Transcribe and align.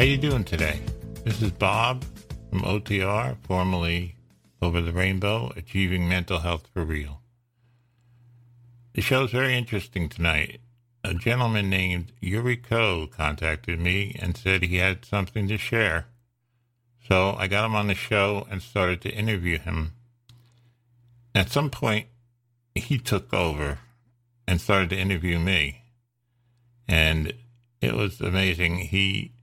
How 0.00 0.06
you 0.06 0.16
doing 0.16 0.44
today? 0.44 0.80
This 1.24 1.42
is 1.42 1.50
Bob 1.50 2.06
from 2.48 2.62
OTR, 2.62 3.36
formerly 3.42 4.16
Over 4.62 4.80
the 4.80 4.94
Rainbow, 4.94 5.52
Achieving 5.56 6.08
Mental 6.08 6.38
Health 6.38 6.66
for 6.72 6.86
Real. 6.86 7.20
The 8.94 9.02
show's 9.02 9.30
very 9.30 9.54
interesting 9.54 10.08
tonight. 10.08 10.62
A 11.04 11.12
gentleman 11.12 11.68
named 11.68 12.12
Yuri 12.18 12.56
Ko 12.56 13.08
contacted 13.08 13.78
me 13.78 14.16
and 14.18 14.38
said 14.38 14.62
he 14.62 14.76
had 14.76 15.04
something 15.04 15.46
to 15.48 15.58
share. 15.58 16.06
So 17.06 17.34
I 17.38 17.46
got 17.46 17.66
him 17.66 17.74
on 17.74 17.88
the 17.88 17.94
show 17.94 18.46
and 18.50 18.62
started 18.62 19.02
to 19.02 19.14
interview 19.14 19.58
him. 19.58 19.92
At 21.34 21.50
some 21.50 21.68
point, 21.68 22.06
he 22.74 22.96
took 22.96 23.34
over 23.34 23.80
and 24.48 24.62
started 24.62 24.88
to 24.88 24.98
interview 24.98 25.38
me. 25.38 25.82
And 26.88 27.34
it 27.82 27.92
was 27.92 28.22
amazing. 28.22 28.78
He 28.78 29.34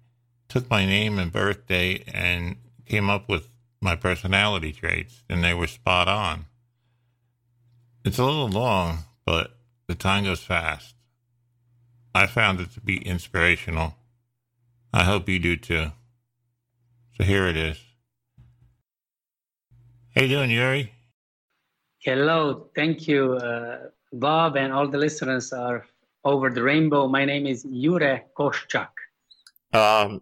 took 0.49 0.69
my 0.69 0.85
name 0.85 1.19
and 1.19 1.31
birthday 1.31 2.03
and 2.13 2.57
came 2.85 3.09
up 3.09 3.27
with 3.29 3.49
my 3.81 3.95
personality 3.95 4.71
traits, 4.71 5.23
and 5.29 5.43
they 5.43 5.53
were 5.53 5.67
spot 5.67 6.07
on. 6.07 6.45
It's 8.03 8.17
a 8.17 8.23
little 8.23 8.49
long, 8.49 8.99
but 9.25 9.57
the 9.87 9.95
time 9.95 10.23
goes 10.23 10.41
fast. 10.41 10.95
I 12.15 12.25
found 12.25 12.59
it 12.59 12.71
to 12.73 12.81
be 12.81 12.97
inspirational. 13.05 13.95
I 14.93 15.03
hope 15.03 15.29
you 15.29 15.39
do 15.39 15.55
too. 15.55 15.91
So 17.17 17.23
here 17.23 17.47
it 17.47 17.57
is. 17.57 17.79
How 20.15 20.23
you 20.23 20.29
doing, 20.29 20.49
Yuri? 20.49 20.93
Hello, 21.99 22.69
thank 22.73 23.07
you, 23.07 23.33
uh, 23.33 23.89
Bob, 24.13 24.55
and 24.55 24.73
all 24.73 24.87
the 24.87 24.97
listeners 24.97 25.51
are 25.51 25.85
over 26.23 26.49
the 26.49 26.63
rainbow. 26.63 27.07
My 27.07 27.25
name 27.25 27.45
is 27.45 27.63
Jure 27.63 28.23
Koschak. 28.35 28.89
Um, 29.73 30.21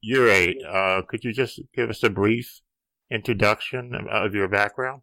Yuri, 0.00 0.62
uh, 0.64 1.02
could 1.08 1.24
you 1.24 1.32
just 1.32 1.60
give 1.74 1.90
us 1.90 2.02
a 2.02 2.10
brief 2.10 2.60
introduction 3.10 3.94
of 4.10 4.34
your 4.34 4.48
background? 4.48 5.02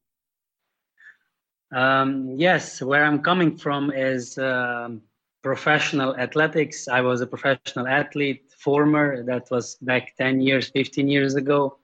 Um, 1.73 2.29
yes, 2.35 2.81
where 2.81 3.03
I'm 3.03 3.21
coming 3.21 3.57
from 3.57 3.91
is 3.91 4.37
um, 4.37 5.01
professional 5.41 6.15
athletics. 6.17 6.87
I 6.87 7.01
was 7.01 7.21
a 7.21 7.27
professional 7.27 7.87
athlete, 7.87 8.53
former, 8.59 9.23
that 9.23 9.49
was 9.49 9.75
back 9.81 10.15
10 10.17 10.41
years, 10.41 10.69
15 10.69 11.07
years 11.07 11.35
ago, 11.35 11.79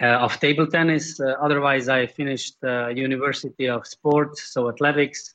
uh, 0.00 0.06
of 0.06 0.38
table 0.40 0.66
tennis. 0.66 1.20
Uh, 1.20 1.34
otherwise, 1.40 1.88
I 1.88 2.06
finished 2.06 2.56
uh, 2.64 2.88
University 2.88 3.68
of 3.68 3.86
Sports, 3.86 4.52
so 4.52 4.68
athletics 4.68 5.34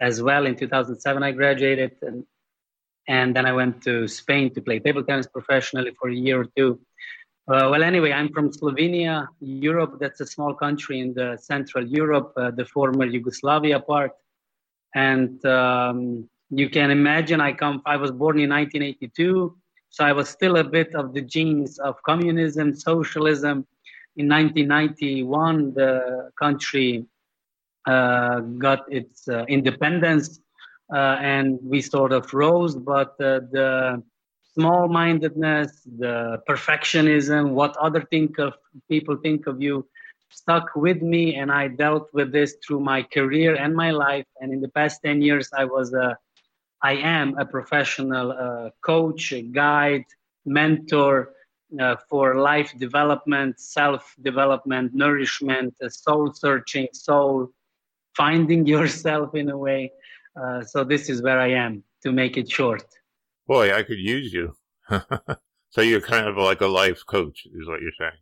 as 0.00 0.22
well. 0.22 0.46
In 0.46 0.56
2007, 0.56 1.22
I 1.22 1.32
graduated. 1.32 1.92
And 2.02 2.24
and 3.08 3.36
then 3.36 3.46
I 3.46 3.52
went 3.52 3.82
to 3.84 4.08
Spain 4.08 4.52
to 4.54 4.60
play 4.60 4.78
table 4.78 5.04
tennis 5.04 5.26
professionally 5.26 5.92
for 5.98 6.08
a 6.08 6.14
year 6.14 6.40
or 6.40 6.46
two. 6.56 6.80
Uh, 7.46 7.68
well, 7.70 7.82
anyway, 7.82 8.10
I'm 8.10 8.32
from 8.32 8.50
Slovenia, 8.50 9.28
Europe. 9.40 9.98
That's 10.00 10.20
a 10.20 10.26
small 10.26 10.54
country 10.54 11.00
in 11.00 11.12
the 11.12 11.36
Central 11.36 11.86
Europe, 11.86 12.32
uh, 12.36 12.50
the 12.50 12.64
former 12.64 13.04
Yugoslavia 13.04 13.80
part. 13.80 14.12
And 14.94 15.44
um, 15.44 16.28
you 16.48 16.70
can 16.70 16.90
imagine, 16.90 17.42
I 17.42 17.52
come. 17.52 17.82
I 17.84 17.96
was 17.96 18.10
born 18.10 18.38
in 18.38 18.48
1982, 18.50 19.54
so 19.90 20.04
I 20.04 20.12
was 20.12 20.30
still 20.30 20.56
a 20.56 20.64
bit 20.64 20.94
of 20.94 21.12
the 21.12 21.20
genes 21.20 21.78
of 21.78 22.02
communism, 22.02 22.74
socialism. 22.74 23.66
In 24.16 24.28
1991, 24.28 25.74
the 25.74 26.30
country 26.38 27.04
uh, 27.86 28.40
got 28.40 28.90
its 28.90 29.28
uh, 29.28 29.44
independence 29.48 30.40
and 30.92 31.58
we 31.62 31.80
sort 31.80 32.12
of 32.12 32.32
rose. 32.34 32.74
But 32.76 33.12
uh, 33.20 33.40
the 33.50 34.02
small-mindedness, 34.54 35.82
the 35.98 36.42
perfectionism, 36.48 37.50
what 37.50 37.76
other 37.76 38.02
think 38.10 38.38
of 38.38 38.54
people 38.88 39.16
think 39.16 39.46
of 39.46 39.60
you, 39.60 39.86
stuck 40.30 40.74
with 40.74 41.00
me, 41.02 41.36
and 41.36 41.50
I 41.50 41.68
dealt 41.68 42.12
with 42.12 42.32
this 42.32 42.56
through 42.66 42.80
my 42.80 43.02
career 43.02 43.54
and 43.54 43.74
my 43.74 43.90
life. 43.90 44.26
And 44.40 44.52
in 44.52 44.60
the 44.60 44.68
past 44.68 45.00
ten 45.04 45.22
years, 45.22 45.50
I 45.56 45.64
was 45.64 45.92
a, 45.94 46.18
I 46.82 46.94
am 46.96 47.38
a 47.38 47.44
professional 47.44 48.32
uh, 48.32 48.70
coach, 48.82 49.32
guide, 49.52 50.04
mentor. 50.44 51.30
Uh, 51.80 51.96
for 52.08 52.36
life 52.36 52.72
development, 52.78 53.58
self 53.58 54.14
development, 54.22 54.94
nourishment, 54.94 55.74
uh, 55.82 55.88
soul 55.88 56.32
searching, 56.32 56.86
soul 56.92 57.50
finding 58.16 58.64
yourself 58.74 59.34
in 59.34 59.50
a 59.50 59.58
way. 59.58 59.90
Uh, 60.40 60.62
so 60.62 60.84
this 60.84 61.08
is 61.08 61.22
where 61.22 61.38
I 61.38 61.50
am 61.50 61.82
to 62.02 62.12
make 62.12 62.36
it 62.36 62.50
short. 62.50 62.84
Boy, 63.46 63.74
I 63.74 63.82
could 63.82 63.98
use 63.98 64.32
you. 64.32 64.56
so 65.70 65.80
you're 65.80 66.00
kind 66.00 66.26
of 66.26 66.36
like 66.36 66.60
a 66.60 66.66
life 66.66 67.04
coach, 67.06 67.46
is 67.46 67.68
what 67.68 67.80
you're 67.80 67.92
saying. 67.98 68.20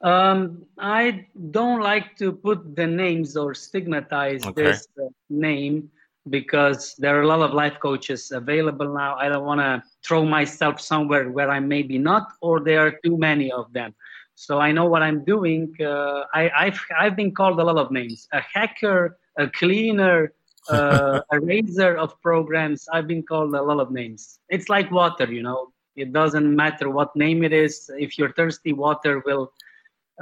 Um, 0.00 0.64
I 0.78 1.26
don't 1.50 1.80
like 1.80 2.16
to 2.18 2.32
put 2.32 2.76
the 2.76 2.86
names 2.86 3.36
or 3.36 3.54
stigmatize 3.54 4.44
okay. 4.46 4.62
this 4.62 4.86
uh, 5.00 5.08
name 5.28 5.90
because 6.30 6.94
there 6.98 7.18
are 7.18 7.22
a 7.22 7.26
lot 7.26 7.40
of 7.40 7.52
life 7.52 7.78
coaches 7.80 8.30
available 8.30 8.94
now. 8.94 9.16
I 9.16 9.28
don't 9.28 9.44
want 9.44 9.60
to 9.60 9.82
throw 10.06 10.24
myself 10.24 10.80
somewhere 10.80 11.30
where 11.30 11.50
I 11.50 11.60
may 11.60 11.82
be 11.82 11.98
not, 11.98 12.28
or 12.40 12.60
there 12.60 12.86
are 12.86 12.94
too 13.04 13.16
many 13.16 13.50
of 13.50 13.72
them. 13.72 13.94
So 14.34 14.60
I 14.60 14.70
know 14.70 14.86
what 14.86 15.02
I'm 15.02 15.24
doing. 15.24 15.74
Uh, 15.80 16.22
I, 16.32 16.50
I've 16.50 16.80
I've 16.96 17.16
been 17.16 17.34
called 17.34 17.58
a 17.58 17.64
lot 17.64 17.76
of 17.76 17.90
names: 17.90 18.28
a 18.32 18.40
hacker, 18.40 19.18
a 19.36 19.48
cleaner, 19.48 20.32
uh, 20.70 21.20
a 21.30 21.40
raiser 21.40 21.96
of 21.96 22.20
programs. 22.20 22.88
I've 22.92 23.06
been 23.06 23.22
called 23.22 23.54
a 23.54 23.62
lot 23.62 23.80
of 23.80 23.90
names. 23.90 24.38
It's 24.48 24.68
like 24.68 24.90
water, 24.90 25.30
you 25.32 25.42
know. 25.42 25.72
It 25.96 26.12
doesn't 26.12 26.54
matter 26.54 26.90
what 26.90 27.14
name 27.16 27.42
it 27.42 27.52
is. 27.52 27.90
If 27.98 28.18
you're 28.18 28.32
thirsty, 28.32 28.72
water 28.72 29.20
will 29.26 29.52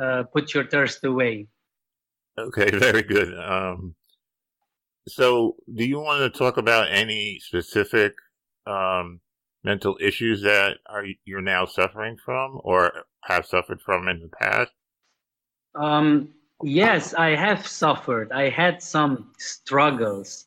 uh, 0.00 0.22
put 0.24 0.54
your 0.54 0.66
thirst 0.66 1.04
away. 1.04 1.48
Okay, 2.38 2.70
very 2.78 3.02
good. 3.02 3.38
Um, 3.38 3.94
so, 5.08 5.56
do 5.72 5.84
you 5.84 6.00
want 6.00 6.20
to 6.20 6.38
talk 6.38 6.56
about 6.56 6.88
any 6.90 7.38
specific 7.40 8.14
um, 8.66 9.20
mental 9.64 9.96
issues 10.00 10.42
that 10.42 10.78
are 10.86 11.04
you're 11.24 11.42
now 11.42 11.66
suffering 11.66 12.16
from, 12.16 12.60
or 12.64 13.04
have 13.24 13.46
suffered 13.46 13.80
from 13.80 14.08
in 14.08 14.20
the 14.20 14.28
past? 14.28 14.72
Um, 15.74 16.30
Yes, 16.62 17.14
I 17.14 17.30
have 17.36 17.66
suffered. 17.66 18.32
I 18.32 18.48
had 18.48 18.82
some 18.82 19.32
struggles. 19.38 20.46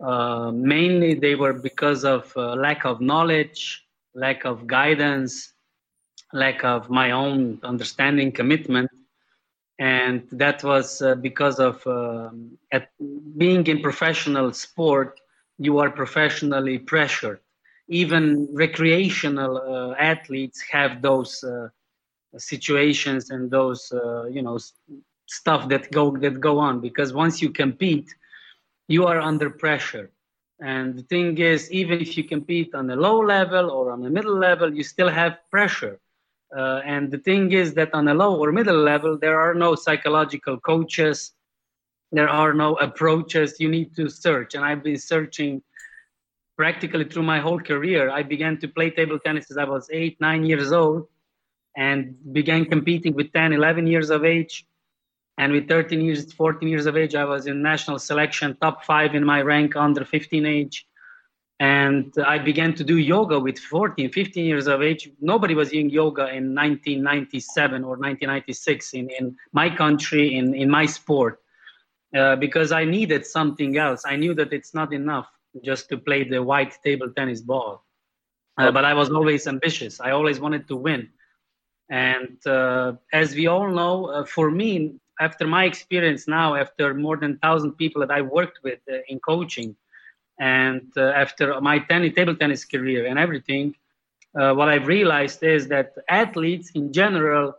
Uh, 0.00 0.50
mainly, 0.52 1.14
they 1.14 1.34
were 1.34 1.54
because 1.54 2.04
of 2.04 2.32
uh, 2.36 2.54
lack 2.54 2.84
of 2.84 3.00
knowledge, 3.00 3.86
lack 4.14 4.44
of 4.44 4.66
guidance, 4.66 5.52
lack 6.32 6.64
of 6.64 6.90
my 6.90 7.12
own 7.12 7.60
understanding, 7.62 8.32
commitment. 8.32 8.90
And 9.78 10.26
that 10.32 10.62
was 10.64 11.02
uh, 11.02 11.14
because 11.16 11.58
of 11.60 11.86
um, 11.86 12.58
at 12.72 12.88
being 13.36 13.66
in 13.66 13.80
professional 13.82 14.52
sport, 14.52 15.20
you 15.58 15.78
are 15.78 15.90
professionally 15.90 16.78
pressured. 16.78 17.40
Even 17.88 18.48
recreational 18.52 19.58
uh, 19.58 19.94
athletes 19.98 20.62
have 20.70 21.02
those 21.02 21.42
uh, 21.44 21.68
situations 22.38 23.30
and 23.30 23.50
those, 23.50 23.92
uh, 23.92 24.24
you 24.26 24.42
know, 24.42 24.58
stuff 25.26 25.68
that 25.68 25.90
go 25.90 26.16
that 26.16 26.40
go 26.40 26.58
on 26.58 26.80
because 26.80 27.12
once 27.12 27.42
you 27.42 27.50
compete 27.50 28.14
you 28.88 29.06
are 29.06 29.20
under 29.20 29.50
pressure. 29.50 30.10
And 30.60 30.96
the 30.96 31.02
thing 31.02 31.36
is 31.38 31.70
even 31.70 32.00
if 32.00 32.16
you 32.16 32.24
compete 32.24 32.74
on 32.74 32.88
a 32.90 32.96
low 32.96 33.18
level 33.18 33.70
or 33.70 33.90
on 33.90 34.04
a 34.06 34.10
middle 34.10 34.36
level 34.36 34.72
you 34.72 34.82
still 34.82 35.08
have 35.08 35.38
pressure. 35.50 35.98
Uh, 36.56 36.80
and 36.84 37.10
the 37.10 37.18
thing 37.18 37.52
is 37.52 37.74
that 37.74 37.92
on 37.92 38.08
a 38.08 38.14
low 38.14 38.36
or 38.38 38.52
middle 38.52 38.78
level 38.78 39.18
there 39.18 39.38
are 39.38 39.54
no 39.54 39.74
psychological 39.74 40.58
coaches. 40.58 41.32
There 42.12 42.28
are 42.28 42.54
no 42.54 42.76
approaches. 42.76 43.58
You 43.58 43.68
need 43.68 43.94
to 43.96 44.08
search. 44.08 44.54
And 44.54 44.64
i've 44.64 44.82
been 44.82 44.98
searching 44.98 45.62
practically 46.56 47.04
through 47.04 47.24
my 47.24 47.40
whole 47.40 47.60
career. 47.60 48.08
I 48.08 48.22
began 48.22 48.58
to 48.60 48.68
play 48.68 48.90
table 48.90 49.18
tennis 49.18 49.50
as 49.50 49.58
i 49.58 49.64
was 49.64 49.90
8 49.92 50.20
9 50.20 50.46
years 50.46 50.72
old 50.72 51.08
and 51.76 52.16
began 52.32 52.64
competing 52.64 53.12
with 53.12 53.32
10 53.32 53.52
11 53.52 53.86
years 53.86 54.08
of 54.08 54.24
age 54.24 54.64
and 55.38 55.52
with 55.52 55.68
13 55.68 56.00
years 56.00 56.32
14 56.32 56.68
years 56.68 56.86
of 56.86 56.96
age 56.96 57.14
i 57.14 57.24
was 57.24 57.46
in 57.46 57.62
national 57.62 57.98
selection 57.98 58.56
top 58.60 58.84
five 58.84 59.14
in 59.14 59.24
my 59.24 59.42
rank 59.42 59.76
under 59.76 60.04
15 60.04 60.46
age. 60.46 60.86
And 61.58 62.12
i 62.26 62.36
began 62.38 62.74
to 62.74 62.84
do 62.84 62.98
yoga 62.98 63.40
with 63.40 63.58
14 63.58 64.10
15 64.10 64.44
years 64.44 64.66
of 64.66 64.82
age. 64.82 65.10
Nobody 65.20 65.54
was 65.54 65.70
doing 65.70 65.88
yoga 65.88 66.28
in 66.28 66.54
1997 66.54 67.82
or 67.82 67.96
1996 67.96 68.92
in, 68.92 69.10
in 69.18 69.36
my 69.52 69.70
country 69.70 70.36
in, 70.36 70.54
in 70.54 70.68
my 70.68 70.84
sport 70.84 71.40
uh, 72.14 72.36
because 72.36 72.72
i 72.72 72.84
needed 72.84 73.24
something 73.24 73.78
else. 73.78 74.02
I 74.06 74.16
knew 74.16 74.34
that 74.34 74.52
it's 74.52 74.74
not 74.74 74.92
enough 74.92 75.28
just 75.64 75.88
to 75.88 75.96
play 75.96 76.24
the 76.24 76.42
white 76.42 76.76
table 76.84 77.10
tennis 77.16 77.40
ball. 77.40 77.84
Uh, 78.58 78.70
but 78.70 78.84
i 78.84 78.94
was 78.94 79.10
always 79.10 79.46
ambitious. 79.46 80.00
I 80.00 80.10
always 80.12 80.40
wanted 80.40 80.66
to 80.68 80.76
win. 80.76 81.08
And 81.90 82.44
uh, 82.46 82.94
as 83.12 83.34
we 83.34 83.46
all 83.46 83.70
know, 83.70 84.06
uh, 84.06 84.24
for 84.24 84.50
me, 84.50 84.96
after 85.20 85.46
my 85.46 85.64
experience 85.64 86.28
now, 86.28 86.54
after 86.54 86.94
more 86.94 87.16
than 87.16 87.38
thousand 87.38 87.72
people 87.72 88.00
that 88.00 88.10
I 88.10 88.20
worked 88.22 88.60
with 88.62 88.80
uh, 88.90 88.98
in 89.08 89.18
coaching, 89.20 89.76
and 90.38 90.92
uh, 90.96 91.12
after 91.24 91.60
my 91.60 91.78
tennis, 91.78 92.14
table 92.14 92.36
tennis 92.36 92.64
career 92.64 93.06
and 93.06 93.18
everything, 93.18 93.74
uh, 94.38 94.52
what 94.52 94.68
I've 94.68 94.86
realized 94.86 95.42
is 95.42 95.68
that 95.68 95.94
athletes 96.08 96.70
in 96.74 96.92
general, 96.92 97.54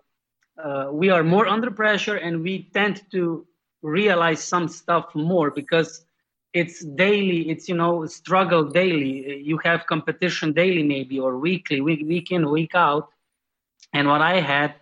uh, 0.64 0.90
we 0.92 1.10
are 1.10 1.24
more 1.24 1.48
under 1.48 1.72
pressure 1.72 2.16
and 2.16 2.44
we 2.44 2.70
tend 2.74 3.02
to 3.12 3.46
realize 3.82 4.44
some 4.44 4.68
stuff 4.68 5.14
more 5.16 5.50
because 5.52 6.06
it's 6.54 6.84
daily 6.84 7.50
it's 7.50 7.68
you 7.68 7.76
know 7.76 8.06
struggle 8.06 8.64
daily. 8.64 9.42
You 9.42 9.58
have 9.64 9.86
competition 9.86 10.54
daily 10.54 10.84
maybe 10.84 11.20
or 11.20 11.38
weekly 11.38 11.82
week, 11.82 12.02
week 12.06 12.32
in 12.32 12.50
week 12.50 12.74
out. 12.76 13.10
And 13.94 14.08
what 14.08 14.22
i 14.22 14.40
had 14.40 14.76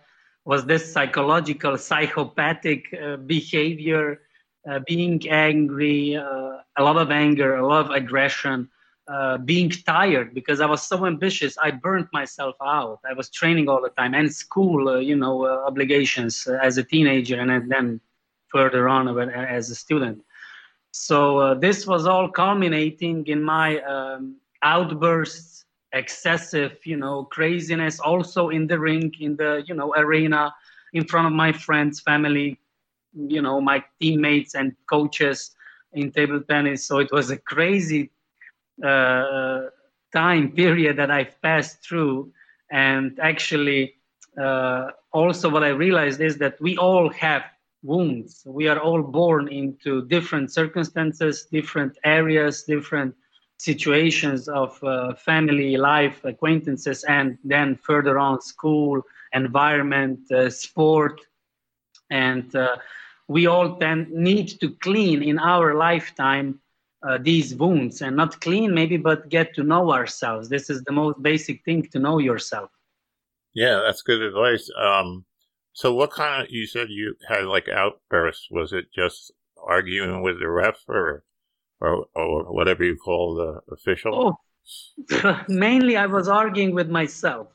was 0.46 0.64
this 0.64 0.90
psychological 0.90 1.76
psychopathic 1.76 2.82
uh, 2.94 3.16
behavior 3.16 4.22
uh, 4.68 4.80
being 4.86 5.20
angry 5.28 6.16
uh, 6.16 6.56
a 6.78 6.82
lot 6.82 6.96
of 6.96 7.10
anger 7.10 7.56
a 7.56 7.66
lot 7.66 7.84
of 7.84 7.90
aggression 7.90 8.68
uh, 9.08 9.38
being 9.38 9.70
tired 9.70 10.34
because 10.34 10.60
I 10.60 10.66
was 10.66 10.82
so 10.82 11.06
ambitious. 11.06 11.56
I 11.58 11.70
burnt 11.70 12.08
myself 12.12 12.56
out. 12.60 12.98
I 13.08 13.12
was 13.12 13.30
training 13.30 13.68
all 13.68 13.80
the 13.80 13.90
time 13.90 14.14
and 14.14 14.34
school, 14.34 14.88
uh, 14.88 14.96
you 14.98 15.14
know, 15.14 15.46
uh, 15.46 15.64
obligations 15.64 16.44
as 16.60 16.76
a 16.76 16.82
teenager 16.82 17.38
and 17.38 17.70
then 17.70 18.00
further 18.48 18.88
on 18.88 19.16
as 19.30 19.70
a 19.70 19.76
student. 19.76 20.24
So 20.90 21.54
this 21.54 21.86
was 21.86 22.04
all 22.04 22.28
culminating 22.28 23.24
in 23.28 23.44
my 23.44 23.78
um, 23.82 24.38
outbursts, 24.62 25.55
excessive, 25.96 26.78
you 26.84 26.96
know, 26.96 27.24
craziness. 27.24 28.00
Also 28.00 28.50
in 28.50 28.66
the 28.66 28.78
ring, 28.78 29.12
in 29.20 29.36
the 29.36 29.64
you 29.66 29.74
know 29.74 29.94
arena, 29.96 30.54
in 30.92 31.04
front 31.04 31.26
of 31.26 31.32
my 31.32 31.52
friends, 31.52 32.00
family, 32.00 32.58
you 33.14 33.42
know, 33.42 33.60
my 33.60 33.82
teammates 34.00 34.54
and 34.54 34.74
coaches 34.88 35.56
in 35.92 36.12
table 36.12 36.40
tennis. 36.40 36.84
So 36.84 36.98
it 36.98 37.10
was 37.12 37.30
a 37.30 37.36
crazy 37.36 38.10
uh, 38.84 39.62
time 40.12 40.52
period 40.52 40.96
that 40.96 41.10
I've 41.10 41.40
passed 41.42 41.82
through. 41.82 42.32
And 42.70 43.18
actually, 43.20 43.94
uh, 44.40 44.90
also 45.12 45.48
what 45.48 45.64
I 45.64 45.68
realized 45.68 46.20
is 46.20 46.38
that 46.38 46.60
we 46.60 46.76
all 46.76 47.10
have 47.10 47.42
wounds. 47.82 48.42
We 48.46 48.68
are 48.68 48.78
all 48.78 49.02
born 49.02 49.48
into 49.48 50.04
different 50.06 50.52
circumstances, 50.52 51.46
different 51.50 51.96
areas, 52.04 52.64
different 52.64 53.14
situations 53.58 54.48
of 54.48 54.82
uh, 54.84 55.14
family 55.14 55.76
life, 55.76 56.24
acquaintances, 56.24 57.04
and 57.04 57.38
then 57.44 57.76
further 57.76 58.18
on, 58.18 58.40
school, 58.40 59.02
environment, 59.32 60.20
uh, 60.30 60.50
sport. 60.50 61.20
And 62.10 62.54
uh, 62.54 62.76
we 63.28 63.46
all 63.46 63.76
then 63.76 64.08
need 64.10 64.60
to 64.60 64.70
clean 64.70 65.22
in 65.22 65.38
our 65.38 65.74
lifetime 65.74 66.60
uh, 67.06 67.18
these 67.18 67.54
wounds. 67.54 68.02
And 68.02 68.16
not 68.16 68.40
clean 68.40 68.74
maybe 68.74 68.96
but 68.96 69.28
get 69.28 69.54
to 69.54 69.62
know 69.62 69.92
ourselves. 69.92 70.48
This 70.48 70.70
is 70.70 70.82
the 70.84 70.92
most 70.92 71.22
basic 71.22 71.64
thing 71.64 71.82
to 71.92 71.98
know 71.98 72.18
yourself. 72.18 72.70
Yeah 73.54 73.80
that's 73.84 74.02
good 74.02 74.22
advice. 74.22 74.70
Um, 74.78 75.24
so 75.72 75.94
what 75.94 76.10
kind 76.10 76.42
of 76.42 76.50
you 76.50 76.66
said 76.66 76.88
you 76.88 77.16
had 77.28 77.44
like 77.44 77.68
outbursts. 77.68 78.48
Was 78.50 78.72
it 78.72 78.86
just 78.94 79.32
arguing 79.66 80.22
with 80.22 80.38
the 80.40 80.48
ref 80.48 80.78
or 80.88 81.24
or, 81.80 82.06
or 82.14 82.52
whatever 82.52 82.84
you 82.84 82.96
call 82.96 83.34
the 83.34 83.60
official? 83.72 84.14
Oh 84.14 84.36
mainly 85.48 85.96
i 85.96 86.06
was 86.06 86.28
arguing 86.28 86.74
with 86.74 86.88
myself. 86.88 87.48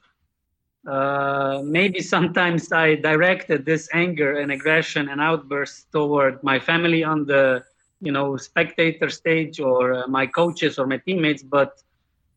Uh, 0.88 1.62
maybe 1.64 2.02
sometimes 2.02 2.72
i 2.72 2.96
directed 2.96 3.66
this 3.66 3.88
anger 3.94 4.40
and 4.40 4.52
aggression 4.52 5.10
and 5.10 5.22
outbursts 5.22 5.86
toward 5.92 6.42
my 6.44 6.60
family 6.60 7.04
on 7.04 7.24
the 7.26 7.64
you 8.02 8.12
know 8.12 8.36
spectator 8.36 9.10
stage 9.10 9.60
or 9.60 9.94
uh, 9.94 10.08
my 10.08 10.26
coaches 10.26 10.80
or 10.80 10.88
my 10.88 10.98
teammates 10.98 11.44
but 11.44 11.84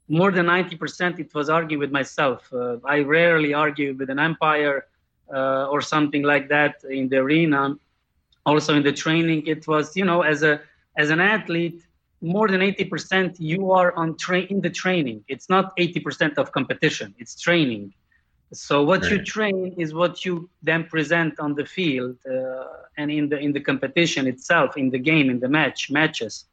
more 0.09 0.31
than 0.31 0.45
90% 0.45 1.19
it 1.19 1.33
was 1.35 1.49
arguing 1.49 1.81
with 1.81 1.91
myself. 1.91 2.53
Uh, 2.53 2.77
i 2.85 2.99
rarely 2.99 3.55
argue 3.55 3.95
with 3.95 4.11
an 4.11 4.19
umpire 4.19 4.87
uh, 5.33 5.67
or 5.73 5.81
something 5.81 6.23
like 6.23 6.47
that 6.51 6.75
in 6.91 7.09
the 7.09 7.17
arena. 7.17 7.75
Also 8.45 8.75
in 8.75 8.83
the 8.83 8.93
training 8.93 9.47
it 9.47 9.67
was 9.67 9.97
you 9.97 10.05
know 10.05 10.21
as 10.21 10.43
a 10.43 10.61
as 10.97 11.11
an 11.11 11.21
athlete 11.21 11.83
more 12.21 12.49
than 12.49 12.61
80% 12.61 13.37
you 13.39 13.73
are 13.73 13.93
on 13.95 14.17
train 14.17 14.47
in 14.49 14.61
the 14.61 14.71
training 14.71 15.25
it's 15.29 15.49
not 15.49 15.77
80% 15.77 16.39
of 16.39 16.53
competition 16.53 17.15
it's 17.19 17.39
training 17.41 17.93
so 18.55 18.83
what 18.83 19.03
right. 19.03 19.13
you 19.13 19.25
train 19.25 19.75
is 19.79 19.93
what 19.93 20.25
you 20.25 20.49
then 20.63 20.85
present 20.85 21.41
on 21.41 21.55
the 21.55 21.67
field 21.67 22.17
uh, 22.27 22.65
and 22.97 23.11
in 23.11 23.29
the 23.29 23.39
in 23.39 23.53
the 23.53 23.61
competition 23.61 24.27
itself, 24.27 24.77
in 24.77 24.91
the 24.91 24.99
game, 24.99 25.29
in 25.29 25.41
the 25.41 25.49
match 25.49 25.91
matches. 25.91 26.45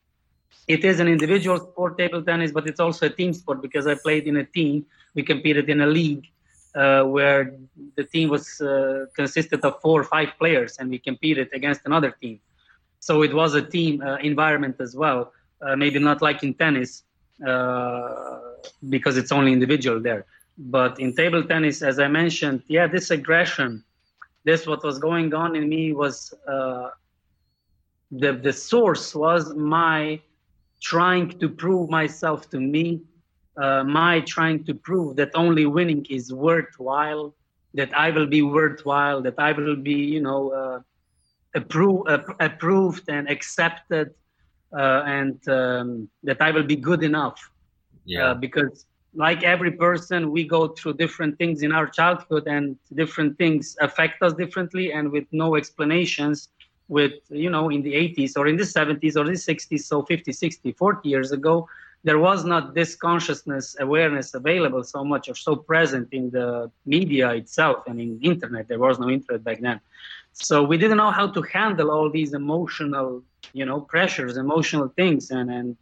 It 0.68 0.86
is 0.86 1.00
an 1.00 1.08
individual 1.08 1.60
sport, 1.60 1.98
table 1.98 2.22
tennis, 2.22 2.52
but 2.52 2.68
it's 2.68 2.80
also 2.80 3.08
a 3.08 3.10
team 3.10 3.34
sport 3.34 3.62
because 3.62 3.88
I 3.88 3.96
played 3.96 4.26
in 4.26 4.38
a 4.38 4.46
team. 4.46 4.86
We 5.16 5.24
competed 5.24 5.70
in 5.70 5.82
a 5.82 5.88
league 5.88 6.28
uh, 6.76 7.04
where 7.04 7.56
the 7.96 8.04
team 8.04 8.30
was 8.30 8.62
uh, 8.62 9.06
consisted 9.16 9.62
of 9.66 9.82
four 9.82 10.02
or 10.02 10.04
five 10.04 10.30
players, 10.40 10.78
and 10.78 10.90
we 10.90 11.00
competed 11.00 11.50
against 11.54 11.82
another 11.86 12.12
team. 12.12 12.40
So 13.02 13.24
it 13.24 13.34
was 13.34 13.54
a 13.56 13.62
team 13.62 14.02
uh, 14.02 14.16
environment 14.18 14.78
as 14.80 14.96
well. 14.96 15.34
Uh, 15.62 15.76
maybe 15.76 16.00
not 16.00 16.22
like 16.22 16.44
in 16.44 16.54
tennis 16.56 17.04
uh, 17.46 18.40
because 18.90 19.18
it's 19.18 19.32
only 19.32 19.52
individual 19.54 20.00
there 20.00 20.26
but 20.58 21.00
in 21.00 21.16
table 21.16 21.44
tennis, 21.44 21.82
as 21.82 22.00
I 22.00 22.08
mentioned, 22.08 22.64
yeah, 22.68 22.88
this 22.88 23.12
aggression, 23.12 23.84
this 24.44 24.68
what 24.68 24.84
was 24.84 25.00
going 25.00 25.34
on 25.34 25.56
in 25.56 25.68
me 25.70 25.94
was 25.94 26.34
uh, 26.48 26.90
the 28.12 28.34
the 28.34 28.54
source 28.54 29.16
was 29.16 29.54
my 29.56 30.22
trying 30.82 31.30
to 31.40 31.50
prove 31.50 31.90
myself 31.90 32.50
to 32.50 32.60
me, 32.60 33.02
uh, 33.58 33.84
my 33.84 34.20
trying 34.22 34.64
to 34.66 34.74
prove 34.74 35.16
that 35.16 35.32
only 35.36 35.66
winning 35.66 36.06
is 36.10 36.34
worthwhile, 36.34 37.34
that 37.74 37.94
I 37.98 38.12
will 38.12 38.28
be 38.28 38.42
worthwhile, 38.42 39.22
that 39.22 39.36
I 39.38 39.52
will 39.52 39.76
be, 39.76 39.94
you 39.94 40.22
know, 40.22 40.84
uh, 41.56 41.60
approved, 41.60 42.10
approved 42.40 43.10
and 43.10 43.30
accepted, 43.30 44.14
uh, 44.78 45.04
and 45.06 45.48
um, 45.50 46.10
that 46.24 46.42
I 46.42 46.52
will 46.52 46.64
be 46.64 46.76
good 46.76 47.04
enough. 47.04 47.40
Yeah. 48.06 48.28
Uh, 48.28 48.34
because 48.34 48.86
like 49.14 49.44
every 49.44 49.72
person, 49.72 50.32
we 50.32 50.46
go 50.46 50.70
through 50.70 50.94
different 50.94 51.38
things 51.38 51.64
in 51.64 51.72
our 51.72 51.88
childhood, 51.88 52.48
and 52.48 52.78
different 52.96 53.38
things 53.38 53.76
affect 53.82 54.22
us 54.22 54.34
differently, 54.34 54.94
and 54.94 55.12
with 55.12 55.26
no 55.32 55.56
explanations. 55.56 56.50
With 56.88 57.14
you 57.30 57.50
know, 57.50 57.70
in 57.70 57.84
the 57.84 57.94
80s 57.94 58.34
or 58.36 58.48
in 58.48 58.58
the 58.58 58.64
70s 58.64 59.16
or 59.16 59.24
the 59.24 59.32
60s, 59.32 59.80
so 59.80 60.04
50, 60.04 60.34
60, 60.34 60.74
40 60.74 61.08
years 61.08 61.32
ago, 61.32 61.66
there 62.04 62.20
was 62.20 62.44
not 62.46 62.74
this 62.74 62.96
consciousness 62.96 63.76
awareness 63.80 64.34
available 64.34 64.84
so 64.84 65.04
much 65.04 65.30
or 65.30 65.36
so 65.36 65.56
present 65.56 66.10
in 66.12 66.30
the 66.32 66.72
media 66.86 67.30
itself 67.32 67.84
and 67.88 68.02
in 68.02 68.20
internet. 68.22 68.68
There 68.68 68.80
was 68.80 69.00
no 69.00 69.10
internet 69.10 69.44
back 69.44 69.62
then, 69.62 69.80
so 70.34 70.64
we 70.64 70.78
didn't 70.78 70.98
know 70.98 71.12
how 71.12 71.28
to 71.28 71.42
handle 71.42 71.92
all 71.92 72.10
these 72.10 72.34
emotional, 72.34 73.24
you 73.54 73.66
know, 73.66 73.82
pressures, 73.82 74.38
emotional 74.38 74.88
things, 74.96 75.32
and 75.32 75.50
and 75.52 75.78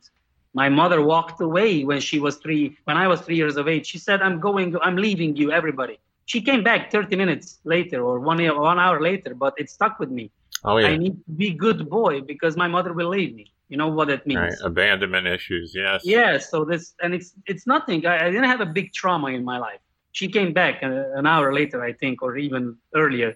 my 0.53 0.70
mother 0.70 1.01
walked 1.01 1.41
away 1.41 1.84
when 1.84 2.00
she 2.00 2.20
was 2.20 2.38
three, 2.38 2.77
when 2.86 2.98
I 2.98 3.08
was 3.08 3.22
three 3.22 3.36
years 3.36 3.56
of 3.58 3.68
age. 3.68 3.86
She 3.86 3.98
said, 3.98 4.22
I'm 4.22 4.39
going, 4.39 4.75
I'm 4.82 4.96
leaving 4.96 5.36
you, 5.36 5.51
everybody. 5.51 6.00
She 6.25 6.41
came 6.41 6.63
back 6.63 6.91
30 6.91 7.15
minutes 7.15 7.60
later 7.63 8.03
or 8.03 8.20
one, 8.20 8.39
year, 8.39 8.60
one 8.60 8.79
hour 8.79 9.01
later, 9.01 9.34
but 9.34 9.53
it 9.58 9.70
stuck 9.70 10.00
with 10.00 10.10
me. 10.10 10.32
Oh, 10.63 10.77
yeah. 10.77 10.88
I 10.88 10.98
need 10.98 11.13
to 11.25 11.32
be 11.32 11.51
good 11.51 11.89
boy 11.89 12.22
because 12.22 12.58
my 12.58 12.68
mother 12.68 12.94
will 12.94 13.10
leave 13.10 13.36
me. 13.36 13.51
You 13.70 13.77
know 13.77 13.88
what 13.88 14.08
that 14.08 14.25
means. 14.25 14.39
Right. 14.39 14.53
Abandonment 14.63 15.27
issues, 15.27 15.74
yes. 15.75 16.01
Yeah, 16.03 16.39
so 16.39 16.65
this, 16.65 16.96
and 17.01 17.13
it's, 17.13 17.34
it's 17.46 17.68
nothing. 17.68 18.06
I, 18.06 18.25
I 18.25 18.32
didn't 18.32 18.50
have 18.50 18.62
a 18.62 18.65
big 18.65 18.91
trauma 18.94 19.27
in 19.27 19.44
my 19.46 19.60
life. 19.60 19.79
She 20.12 20.27
came 20.27 20.53
back 20.53 20.82
uh, 20.82 21.03
an 21.13 21.27
hour 21.27 21.53
later, 21.53 21.84
I 21.84 21.94
think, 21.94 22.24
or 22.24 22.36
even 22.38 22.77
earlier. 22.96 23.36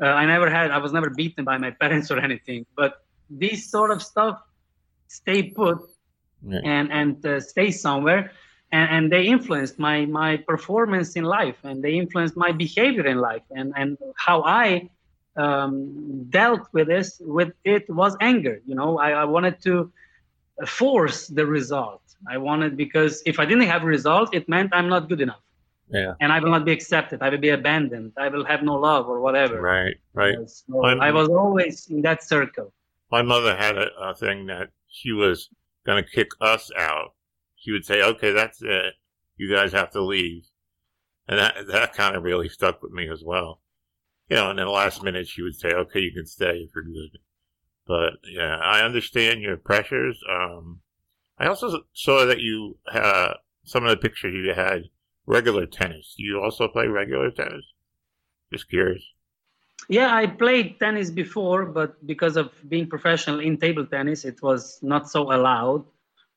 Uh, 0.00 0.06
I 0.06 0.26
never 0.26 0.48
had, 0.48 0.70
I 0.70 0.78
was 0.78 0.92
never 0.92 1.10
beaten 1.10 1.44
by 1.44 1.58
my 1.58 1.70
parents 1.82 2.10
or 2.10 2.18
anything, 2.18 2.66
but 2.76 3.04
these 3.30 3.70
sort 3.70 3.90
of 3.90 4.02
stuff 4.02 4.40
stay 5.08 5.42
put 5.42 5.78
and 6.64 6.92
and 6.92 7.26
uh, 7.26 7.40
stay 7.40 7.70
somewhere 7.70 8.30
and, 8.72 8.90
and 8.90 9.12
they 9.12 9.26
influenced 9.26 9.78
my 9.78 10.06
my 10.06 10.36
performance 10.36 11.16
in 11.16 11.24
life 11.24 11.56
and 11.64 11.82
they 11.82 11.94
influenced 11.94 12.36
my 12.36 12.52
behavior 12.52 13.06
in 13.06 13.18
life 13.18 13.42
and 13.50 13.72
and 13.76 13.98
how 14.16 14.42
i 14.44 14.88
um, 15.36 16.24
dealt 16.30 16.62
with 16.72 16.88
this 16.88 17.20
with 17.20 17.52
it 17.64 17.88
was 17.88 18.16
anger 18.20 18.60
you 18.66 18.74
know? 18.74 18.98
I, 18.98 19.10
I 19.10 19.24
wanted 19.24 19.62
to 19.62 19.92
force 20.66 21.28
the 21.28 21.46
result. 21.46 22.02
I 22.28 22.38
wanted 22.38 22.76
because 22.76 23.22
if 23.26 23.38
i 23.38 23.44
didn't 23.44 23.68
have 23.74 23.82
a 23.84 23.86
result 23.86 24.34
it 24.34 24.48
meant 24.48 24.70
i'm 24.72 24.88
not 24.88 25.08
good 25.08 25.20
enough 25.20 25.42
yeah. 25.90 26.14
And 26.20 26.32
I 26.32 26.40
will 26.40 26.50
not 26.50 26.64
be 26.64 26.72
accepted. 26.72 27.22
I 27.22 27.28
will 27.30 27.38
be 27.38 27.50
abandoned. 27.50 28.12
I 28.16 28.28
will 28.28 28.44
have 28.44 28.62
no 28.62 28.74
love 28.74 29.08
or 29.08 29.20
whatever. 29.20 29.60
Right, 29.60 29.96
right. 30.14 30.36
So 30.46 30.84
I 30.84 31.10
was 31.10 31.28
always 31.28 31.86
in 31.88 32.02
that 32.02 32.22
circle. 32.22 32.72
My 33.10 33.22
mother 33.22 33.56
had 33.56 33.78
a, 33.78 33.88
a 34.00 34.14
thing 34.14 34.46
that 34.46 34.68
she 34.88 35.12
was 35.12 35.48
going 35.88 36.02
to 36.02 36.10
kick 36.10 36.30
us 36.40 36.70
out, 36.76 37.14
She 37.56 37.72
would 37.72 37.84
say, 37.84 38.02
okay, 38.02 38.32
that's 38.32 38.60
it. 38.62 38.94
You 39.36 39.54
guys 39.54 39.72
have 39.72 39.90
to 39.92 40.02
leave. 40.02 40.46
And 41.26 41.38
that, 41.38 41.54
that 41.68 41.94
kind 41.94 42.16
of 42.16 42.22
really 42.22 42.48
stuck 42.48 42.82
with 42.82 42.92
me 42.92 43.08
as 43.08 43.22
well. 43.24 43.60
You 44.28 44.36
know, 44.36 44.50
and 44.50 44.58
then 44.58 44.66
the 44.66 44.72
last 44.72 45.02
minute 45.02 45.26
she 45.26 45.42
would 45.42 45.54
say, 45.54 45.70
okay, 45.70 46.00
you 46.00 46.12
can 46.12 46.26
stay 46.26 46.58
if 46.58 46.70
you're 46.74 46.84
good. 46.84 47.18
But 47.86 48.14
yeah, 48.30 48.56
I 48.58 48.82
understand 48.82 49.40
your 49.40 49.56
pressures. 49.56 50.20
Um, 50.30 50.80
I 51.38 51.46
also 51.46 51.84
saw 51.94 52.26
that 52.26 52.40
you, 52.40 52.76
uh, 52.92 53.34
some 53.64 53.84
of 53.84 53.90
the 53.90 53.96
pictures 53.96 54.34
you 54.34 54.52
had 54.52 54.82
regular 55.28 55.66
tennis. 55.66 56.14
Do 56.16 56.24
you 56.24 56.40
also 56.42 56.66
play 56.68 56.86
regular 56.86 57.30
tennis? 57.30 57.64
Just 58.52 58.68
curious. 58.68 59.04
Yeah, 59.88 60.14
I 60.14 60.26
played 60.26 60.80
tennis 60.80 61.10
before, 61.10 61.66
but 61.66 62.04
because 62.06 62.36
of 62.36 62.50
being 62.68 62.88
professional 62.88 63.40
in 63.40 63.56
table 63.58 63.86
tennis, 63.86 64.24
it 64.24 64.42
was 64.42 64.78
not 64.82 65.08
so 65.08 65.32
allowed. 65.32 65.84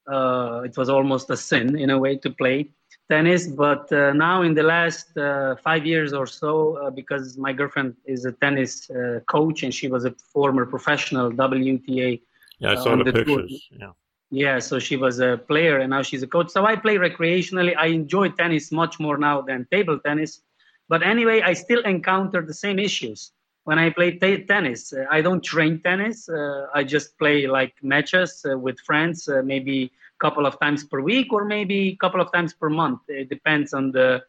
Uh, 0.07 0.62
it 0.65 0.77
was 0.77 0.89
almost 0.89 1.29
a 1.29 1.38
sin 1.38 1.77
in 1.77 1.89
a 1.89 1.98
way 1.98 2.17
to 2.17 2.29
play 2.29 2.69
tennis. 3.10 3.48
But 3.48 3.91
uh, 3.91 4.13
now, 4.13 4.41
in 4.41 4.53
the 4.53 4.63
last 4.63 5.17
uh, 5.17 5.55
five 5.67 5.86
years 5.86 6.13
or 6.13 6.27
so, 6.27 6.77
uh, 6.77 6.89
because 6.89 7.38
my 7.38 7.53
girlfriend 7.53 7.95
is 8.05 8.25
a 8.25 8.33
tennis 8.43 8.89
uh, 8.89 9.19
coach 9.27 9.63
and 9.63 9.74
she 9.74 9.88
was 9.88 10.05
a 10.05 10.13
former 10.33 10.65
professional 10.65 11.31
WTA. 11.31 12.21
Yeah, 12.60 12.71
I 12.71 12.75
saw 12.75 12.95
the, 12.95 13.03
the, 13.03 13.13
pictures. 13.13 13.67
Tour. 13.69 13.79
Yeah. 13.79 14.00
Yeah, 14.31 14.59
so 14.59 14.79
she 14.79 14.95
was 14.95 15.19
a 15.19 15.38
player 15.38 15.79
and 15.79 15.89
now 15.89 16.01
she's 16.01 16.23
a 16.23 16.27
coach. 16.27 16.50
So 16.51 16.65
I 16.65 16.77
play 16.77 16.95
recreationally. 16.95 17.75
I 17.77 17.88
enjoy 17.88 18.29
tennis 18.29 18.71
much 18.71 18.97
more 18.97 19.17
now 19.17 19.41
than 19.41 19.67
table 19.69 20.00
tennis. 20.00 20.41
But 20.88 21.03
anyway, 21.03 21.41
I 21.41 21.51
still 21.51 21.81
encounter 21.81 22.41
the 22.41 22.53
same 22.53 22.79
issues 22.79 23.33
when 23.65 23.77
I 23.77 23.89
play 23.89 24.11
t- 24.11 24.45
tennis. 24.45 24.93
Uh, 24.93 25.05
I 25.11 25.21
don't 25.21 25.43
train 25.43 25.81
tennis. 25.81 26.29
Uh, 26.29 26.67
I 26.73 26.85
just 26.85 27.17
play 27.17 27.45
like 27.45 27.73
matches 27.81 28.45
uh, 28.50 28.57
with 28.57 28.79
friends, 28.79 29.27
uh, 29.27 29.41
maybe 29.43 29.91
a 29.91 30.19
couple 30.25 30.45
of 30.45 30.57
times 30.61 30.85
per 30.85 31.01
week 31.01 31.33
or 31.33 31.43
maybe 31.43 31.89
a 31.89 31.95
couple 31.97 32.21
of 32.21 32.31
times 32.31 32.53
per 32.53 32.69
month. 32.69 33.01
It 33.09 33.27
depends 33.27 33.73
on 33.73 33.91
the 33.91 34.23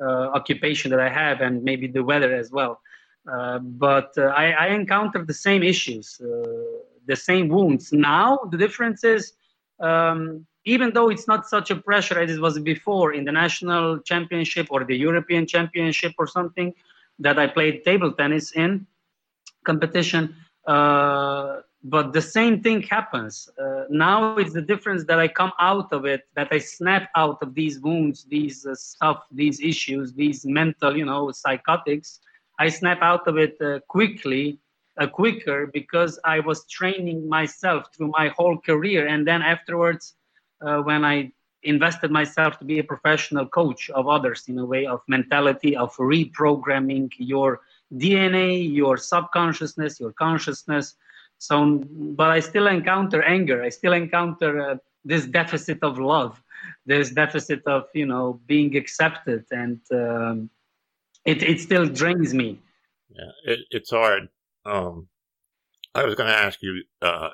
uh, 0.00 0.04
occupation 0.38 0.92
that 0.92 1.00
I 1.00 1.08
have 1.08 1.40
and 1.40 1.64
maybe 1.64 1.88
the 1.88 2.04
weather 2.04 2.32
as 2.32 2.52
well. 2.52 2.80
But 3.26 4.16
I, 4.16 4.52
I, 4.52 4.66
encounter 4.68 5.24
the 5.24 5.34
same 5.34 5.62
issues, 5.62 6.16
the 6.18 7.16
same 7.16 7.48
wounds. 7.48 7.92
Now 7.92 8.38
the 8.50 8.56
difference 8.56 9.02
is 9.04 9.32
um, 9.80 10.46
even 10.64 10.92
though 10.92 11.08
it's 11.08 11.26
not 11.26 11.48
such 11.48 11.70
a 11.70 11.76
pressure 11.76 12.18
as 12.18 12.30
it 12.30 12.40
was 12.40 12.58
before 12.58 13.14
in 13.14 13.24
the 13.24 13.32
national 13.32 13.98
championship 14.00 14.66
or 14.70 14.84
the 14.84 14.96
European 14.96 15.46
championship 15.46 16.12
or 16.18 16.26
something 16.26 16.74
that 17.18 17.38
I 17.38 17.46
played 17.46 17.84
table 17.84 18.12
tennis 18.12 18.52
in 18.52 18.86
competition. 19.64 20.36
Uh, 20.66 21.60
but 21.84 22.12
the 22.12 22.20
same 22.20 22.60
thing 22.62 22.82
happens. 22.82 23.48
Uh, 23.58 23.84
now 23.88 24.36
it's 24.36 24.52
the 24.52 24.62
difference 24.62 25.04
that 25.04 25.18
I 25.18 25.28
come 25.28 25.52
out 25.60 25.92
of 25.92 26.04
it, 26.04 26.22
that 26.34 26.48
I 26.50 26.58
snap 26.58 27.08
out 27.14 27.38
of 27.40 27.54
these 27.54 27.80
wounds, 27.80 28.24
these 28.24 28.66
uh, 28.66 28.74
stuff, 28.74 29.22
these 29.30 29.60
issues, 29.60 30.12
these 30.12 30.44
mental, 30.44 30.96
you 30.96 31.04
know, 31.04 31.30
psychotics. 31.30 32.20
I 32.58 32.68
snap 32.68 33.00
out 33.00 33.26
of 33.28 33.38
it 33.38 33.56
uh, 33.60 33.78
quickly 33.88 34.58
uh, 34.98 35.06
quicker 35.06 35.66
because 35.66 36.18
I 36.24 36.40
was 36.40 36.66
training 36.66 37.28
myself 37.28 37.94
through 37.94 38.08
my 38.08 38.28
whole 38.28 38.58
career. 38.58 39.06
And 39.06 39.26
then 39.26 39.42
afterwards, 39.42 40.14
uh, 40.60 40.78
when 40.78 41.04
I 41.04 41.32
invested 41.62 42.10
myself 42.10 42.58
to 42.58 42.64
be 42.64 42.78
a 42.78 42.84
professional 42.84 43.46
coach 43.46 43.90
of 43.90 44.08
others 44.08 44.44
in 44.48 44.58
a 44.58 44.64
way 44.64 44.86
of 44.86 45.00
mentality, 45.08 45.76
of 45.76 45.94
reprogramming 45.96 47.10
your 47.18 47.60
DNA, 47.94 48.74
your 48.74 48.96
subconsciousness, 48.96 50.00
your 50.00 50.12
consciousness. 50.12 50.94
So, 51.38 51.84
but 51.86 52.30
I 52.30 52.40
still 52.40 52.66
encounter 52.66 53.22
anger. 53.22 53.62
I 53.62 53.68
still 53.68 53.92
encounter 53.92 54.60
uh, 54.60 54.76
this 55.04 55.26
deficit 55.26 55.78
of 55.82 55.98
love, 55.98 56.42
this 56.86 57.10
deficit 57.10 57.62
of 57.66 57.84
you 57.94 58.06
know 58.06 58.40
being 58.46 58.76
accepted, 58.76 59.44
and 59.52 59.80
um, 59.92 60.50
it 61.24 61.42
it 61.42 61.60
still 61.60 61.86
drains 61.86 62.34
me. 62.34 62.60
Yeah, 63.10 63.52
it, 63.52 63.60
it's 63.70 63.90
hard 63.90 64.28
um, 64.68 65.08
I 65.94 66.04
was 66.04 66.14
going 66.14 66.28
to 66.28 66.36
ask 66.36 66.62
you, 66.62 66.82
uh, 67.02 67.30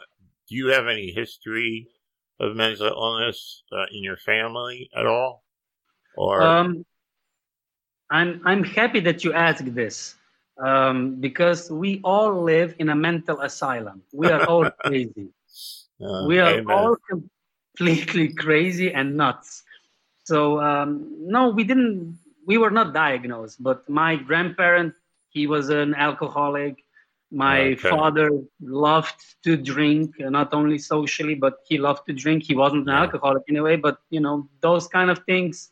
do 0.48 0.56
you 0.56 0.68
have 0.68 0.86
any 0.86 1.10
history 1.10 1.88
of 2.40 2.56
mental 2.56 2.86
illness 2.86 3.62
uh, 3.72 3.86
in 3.92 4.02
your 4.02 4.16
family 4.16 4.88
at 4.96 5.06
all? 5.06 5.44
Or 6.16 6.42
um, 6.42 6.84
I'm 8.10 8.40
I'm 8.44 8.62
happy 8.62 9.00
that 9.00 9.24
you 9.24 9.32
asked 9.32 9.74
this 9.74 10.14
um, 10.62 11.20
because 11.20 11.70
we 11.70 12.00
all 12.04 12.42
live 12.42 12.74
in 12.78 12.88
a 12.90 12.94
mental 12.94 13.40
asylum. 13.40 14.02
We 14.12 14.28
are 14.28 14.44
all 14.46 14.70
crazy. 14.84 15.30
Uh, 16.00 16.26
we 16.26 16.38
are 16.38 16.58
amen. 16.58 16.70
all 16.70 16.96
completely 17.10 18.28
crazy 18.44 18.92
and 18.92 19.16
nuts. 19.16 19.64
So 20.24 20.60
um, 20.60 21.16
no, 21.18 21.48
we 21.48 21.64
didn't. 21.64 22.18
We 22.46 22.58
were 22.58 22.70
not 22.70 22.92
diagnosed, 22.92 23.62
but 23.62 23.88
my 23.88 24.16
grandparent 24.16 24.94
he 25.30 25.48
was 25.48 25.68
an 25.68 25.94
alcoholic 25.94 26.83
my 27.34 27.60
okay. 27.72 27.90
father 27.90 28.30
loved 28.60 29.20
to 29.42 29.56
drink, 29.56 30.14
not 30.18 30.54
only 30.54 30.78
socially, 30.78 31.34
but 31.34 31.58
he 31.68 31.78
loved 31.78 32.06
to 32.06 32.12
drink. 32.12 32.44
He 32.44 32.54
wasn't 32.54 32.88
an 32.88 32.94
alcoholic 32.94 33.42
anyway, 33.48 33.76
but 33.76 33.98
you 34.10 34.20
know 34.20 34.48
those 34.60 34.86
kind 34.86 35.10
of 35.10 35.18
things. 35.24 35.70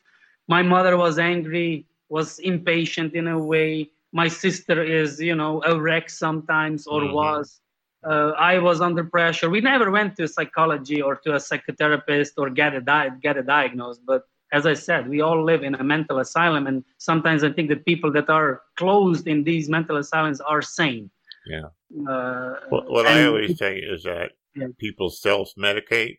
My 0.49 0.63
mother 0.63 0.97
was 0.97 1.19
angry, 1.19 1.87
was 2.09 2.41
impatient 2.41 3.15
in 3.15 3.29
a 3.29 3.39
way. 3.39 3.91
My 4.13 4.29
sister 4.29 4.83
is, 4.83 5.21
you 5.21 5.37
know, 5.37 5.63
a 5.65 5.81
wreck 5.81 6.11
sometimes, 6.11 6.87
or 6.87 7.03
mm-hmm. 7.03 7.15
was. 7.15 7.61
Uh, 8.05 8.33
I 8.37 8.59
was 8.59 8.81
under 8.81 9.05
pressure. 9.05 9.49
We 9.49 9.61
never 9.61 9.89
went 9.93 10.17
to 10.17 10.27
psychology 10.27 11.01
or 11.01 11.15
to 11.25 11.35
a 11.35 11.37
psychotherapist 11.37 12.33
or 12.37 12.51
get 12.51 12.75
a 12.75 12.81
di- 12.81 13.17
get 13.23 13.37
a 13.37 13.45
diagnosis. 13.45 14.03
But 14.05 14.25
as 14.53 14.67
I 14.67 14.75
said, 14.75 15.09
we 15.09 15.21
all 15.21 15.43
live 15.45 15.63
in 15.63 15.77
a 15.77 15.85
mental 15.85 16.19
asylum, 16.19 16.67
and 16.67 16.85
sometimes 16.99 17.45
I 17.45 17.53
think 17.53 17.69
that 17.69 17.87
people 17.87 18.11
that 18.13 18.29
are 18.29 18.63
closed 18.77 19.29
in 19.29 19.45
these 19.45 19.69
mental 19.69 19.97
asylums 19.97 20.41
are 20.41 20.61
sane 20.61 21.11
yeah. 21.47 21.67
Uh, 22.09 22.55
what, 22.69 22.91
what 22.91 23.07
I 23.07 23.27
always 23.27 23.59
say 23.59 23.79
is 23.79 24.05
that 24.05 24.33
yeah. 24.55 24.69
people 24.79 25.11
self 25.11 25.51
medicate. 25.59 26.19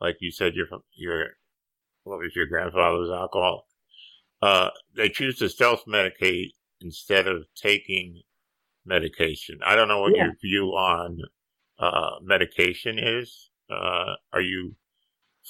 Like 0.00 0.16
you 0.20 0.30
said, 0.30 0.54
your 0.54 0.66
your 0.94 1.26
what 2.04 2.18
was 2.18 2.34
your 2.34 2.46
grandfather's 2.46 3.10
alcohol? 3.10 3.66
Uh, 4.42 4.70
they 4.94 5.08
choose 5.08 5.38
to 5.38 5.48
self 5.48 5.84
medicate 5.86 6.50
instead 6.80 7.26
of 7.26 7.44
taking 7.56 8.22
medication. 8.84 9.58
I 9.64 9.74
don't 9.74 9.88
know 9.88 10.00
what 10.00 10.16
yeah. 10.16 10.24
your 10.24 10.34
view 10.42 10.66
on 10.70 11.18
uh, 11.78 12.16
medication 12.22 12.98
is. 12.98 13.50
Uh, 13.70 14.14
are 14.32 14.42
you 14.42 14.74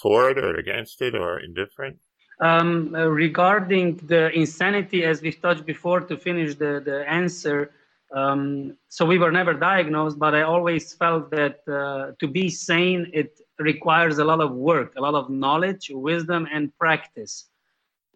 for 0.00 0.30
it 0.30 0.38
or 0.38 0.54
against 0.56 1.02
it 1.02 1.14
or 1.14 1.40
indifferent? 1.40 1.98
Um, 2.40 2.94
uh, 2.94 3.06
regarding 3.06 3.96
the 3.96 4.30
insanity, 4.30 5.04
as 5.04 5.22
we've 5.22 5.40
touched 5.40 5.66
before, 5.66 6.00
to 6.00 6.16
finish 6.16 6.56
the, 6.56 6.82
the 6.84 7.08
answer, 7.08 7.70
um, 8.12 8.76
so 8.88 9.04
we 9.04 9.18
were 9.18 9.32
never 9.32 9.54
diagnosed, 9.54 10.18
but 10.18 10.34
I 10.34 10.42
always 10.42 10.92
felt 10.92 11.30
that 11.30 11.60
uh, 11.68 12.12
to 12.20 12.28
be 12.28 12.48
sane, 12.48 13.10
it 13.12 13.40
requires 13.58 14.18
a 14.18 14.24
lot 14.24 14.40
of 14.40 14.52
work, 14.52 14.94
a 14.96 15.00
lot 15.00 15.14
of 15.14 15.30
knowledge, 15.30 15.90
wisdom, 15.92 16.46
and 16.52 16.76
practice. 16.78 17.46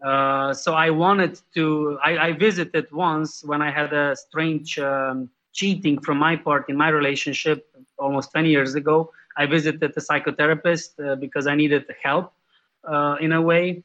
Uh, 0.04 0.54
so 0.54 0.74
I 0.74 0.90
wanted 0.90 1.40
to. 1.54 1.98
I, 2.04 2.18
I, 2.28 2.32
visited 2.32 2.86
once 2.92 3.42
when 3.44 3.60
I 3.60 3.72
had 3.72 3.92
a 3.92 4.14
strange 4.14 4.78
um, 4.78 5.28
cheating 5.52 6.00
from 6.00 6.18
my 6.18 6.36
part 6.36 6.68
in 6.68 6.76
my 6.76 6.88
relationship 6.88 7.66
almost 7.98 8.30
20 8.30 8.48
years 8.48 8.76
ago. 8.76 9.10
I 9.36 9.46
visited 9.46 9.90
a 9.96 10.00
psychotherapist 10.00 11.04
uh, 11.04 11.16
because 11.16 11.48
I 11.48 11.56
needed 11.56 11.84
help 12.00 12.32
uh, 12.84 13.16
in 13.20 13.32
a 13.32 13.42
way, 13.42 13.82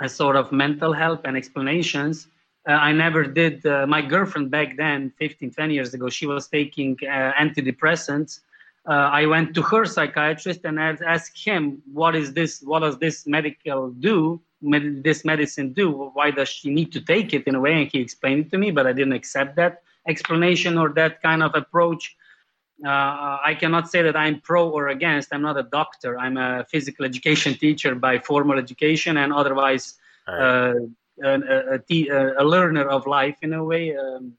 a 0.00 0.08
sort 0.08 0.36
of 0.36 0.52
mental 0.52 0.94
help 0.94 1.26
and 1.26 1.36
explanations 1.36 2.28
uh, 2.66 2.72
I 2.72 2.92
never 2.92 3.24
did. 3.24 3.64
Uh, 3.64 3.86
my 3.86 4.02
girlfriend 4.02 4.50
back 4.50 4.76
then, 4.76 5.12
15, 5.18 5.52
20 5.52 5.74
years 5.74 5.94
ago, 5.94 6.08
she 6.08 6.26
was 6.26 6.48
taking 6.48 6.96
uh, 7.02 7.32
antidepressants. 7.38 8.40
Uh, 8.88 8.92
I 8.92 9.26
went 9.26 9.54
to 9.54 9.62
her 9.62 9.84
psychiatrist 9.84 10.60
and 10.64 10.80
I 10.80 10.96
asked 11.06 11.44
him, 11.44 11.82
"What 11.92 12.14
is 12.14 12.32
this? 12.32 12.62
What 12.62 12.80
does 12.80 12.98
this 12.98 13.26
medical 13.26 13.90
do? 13.90 14.40
Med- 14.62 15.02
this 15.02 15.24
medicine 15.24 15.72
do? 15.72 15.90
Why 16.14 16.30
does 16.30 16.48
she 16.48 16.70
need 16.70 16.92
to 16.92 17.00
take 17.00 17.34
it?" 17.34 17.44
In 17.46 17.54
a 17.54 17.60
way, 17.60 17.74
and 17.82 17.90
he 17.90 18.00
explained 18.00 18.46
it 18.46 18.50
to 18.52 18.58
me, 18.58 18.70
but 18.70 18.86
I 18.86 18.92
didn't 18.92 19.14
accept 19.14 19.56
that 19.56 19.82
explanation 20.08 20.78
or 20.78 20.88
that 20.90 21.20
kind 21.22 21.42
of 21.42 21.54
approach. 21.54 22.16
Uh, 22.84 23.38
I 23.50 23.56
cannot 23.58 23.90
say 23.90 24.02
that 24.02 24.16
I'm 24.16 24.40
pro 24.40 24.68
or 24.68 24.88
against. 24.88 25.32
I'm 25.32 25.42
not 25.42 25.56
a 25.56 25.64
doctor. 25.64 26.18
I'm 26.18 26.36
a 26.36 26.64
physical 26.64 27.04
education 27.04 27.54
teacher 27.54 27.94
by 27.94 28.18
formal 28.18 28.58
education 28.58 29.16
and 29.16 29.32
otherwise. 29.32 29.94
Right. 30.28 30.76
A, 31.22 31.78
a, 31.78 32.42
a, 32.42 32.44
learner 32.44 32.86
of 32.88 33.06
life 33.06 33.38
in 33.42 33.52
a 33.54 33.64
way, 33.64 33.96
um, 33.96 34.34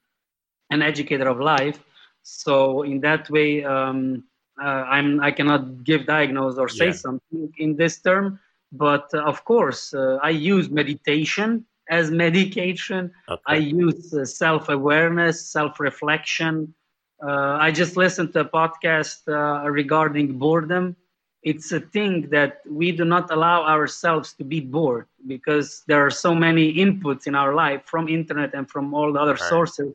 an 0.70 0.82
educator 0.82 1.28
of 1.28 1.40
life. 1.40 1.80
So 2.24 2.84
in 2.84 3.00
that 3.02 3.30
way, 3.30 3.64
um, 3.64 4.24
uh, 4.62 4.84
I'm 4.96 5.20
I 5.22 5.32
cannot 5.32 5.84
give 5.84 6.06
diagnose 6.06 6.58
or 6.58 6.70
say 6.70 6.88
yeah. 6.88 6.94
something 6.94 7.52
in 7.58 7.76
this 7.76 8.00
term. 8.02 8.40
But 8.72 9.10
uh, 9.14 9.20
of 9.20 9.46
course, 9.46 9.94
uh, 9.94 10.20
I 10.22 10.32
use 10.32 10.70
meditation 10.70 11.66
as 11.90 12.12
medication. 12.12 13.12
Okay. 13.30 13.42
I 13.48 13.56
use 13.56 14.14
uh, 14.14 14.26
self 14.26 14.70
awareness, 14.70 15.50
self 15.50 15.80
reflection. 15.80 16.74
Uh, 17.24 17.58
I 17.60 17.72
just 17.72 17.98
listened 17.98 18.34
to 18.34 18.42
a 18.42 18.46
podcast 18.46 19.20
uh, 19.28 19.70
regarding 19.70 20.38
boredom 20.38 20.96
it's 21.44 21.72
a 21.72 21.80
thing 21.80 22.30
that 22.30 22.60
we 22.70 22.92
do 22.92 23.06
not 23.06 23.32
allow 23.32 23.64
ourselves 23.64 24.34
to 24.34 24.44
be 24.44 24.60
bored 24.60 25.08
because 25.28 25.84
there 25.88 26.06
are 26.06 26.12
so 26.12 26.34
many 26.34 26.74
inputs 26.76 27.28
in 27.28 27.36
our 27.36 27.54
life 27.54 27.82
from 27.86 28.08
internet 28.08 28.54
and 28.54 28.70
from 28.70 28.94
all 28.94 29.12
the 29.14 29.20
other 29.20 29.34
right. 29.34 29.50
sources 29.50 29.94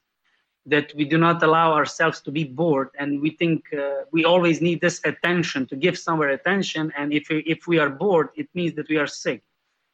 that 0.66 0.92
we 0.94 1.04
do 1.04 1.18
not 1.18 1.42
allow 1.42 1.72
ourselves 1.72 2.20
to 2.20 2.30
be 2.30 2.44
bored 2.44 2.90
and 2.98 3.20
we 3.20 3.30
think 3.30 3.64
uh, 3.74 4.04
we 4.12 4.24
always 4.24 4.60
need 4.60 4.80
this 4.80 5.00
attention 5.04 5.66
to 5.66 5.76
give 5.76 5.98
somewhere 5.98 6.30
attention 6.30 6.92
and 6.96 7.12
if 7.12 7.28
we, 7.30 7.38
if 7.40 7.66
we 7.66 7.78
are 7.78 7.90
bored 7.90 8.28
it 8.36 8.48
means 8.54 8.74
that 8.74 8.88
we 8.88 8.96
are 8.96 9.08
sick 9.08 9.42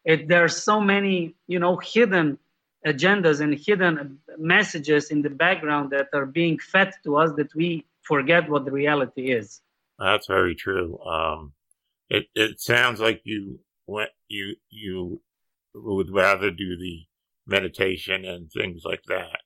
It, 0.04 0.28
there 0.28 0.44
are 0.44 0.48
so 0.48 0.80
many, 0.80 1.34
you 1.46 1.58
know, 1.58 1.76
hidden 1.76 2.38
agendas 2.86 3.40
and 3.40 3.54
hidden 3.54 4.18
messages 4.38 5.10
in 5.10 5.22
the 5.22 5.30
background 5.30 5.90
that 5.90 6.08
are 6.14 6.26
being 6.26 6.58
fed 6.58 6.94
to 7.04 7.16
us 7.16 7.30
that 7.36 7.54
we 7.54 7.84
forget 8.02 8.48
what 8.48 8.64
the 8.64 8.70
reality 8.70 9.32
is. 9.32 9.60
That's 9.98 10.26
very 10.26 10.54
true. 10.54 10.98
Um, 11.00 11.52
it 12.08 12.28
it 12.34 12.60
sounds 12.60 13.00
like 13.00 13.20
you 13.24 13.60
went 13.86 14.10
you 14.28 14.56
you 14.70 15.20
would 15.82 16.10
rather 16.10 16.50
do 16.50 16.76
the 16.76 17.06
meditation 17.46 18.24
and 18.24 18.50
things 18.50 18.82
like 18.84 19.02
that. 19.08 19.40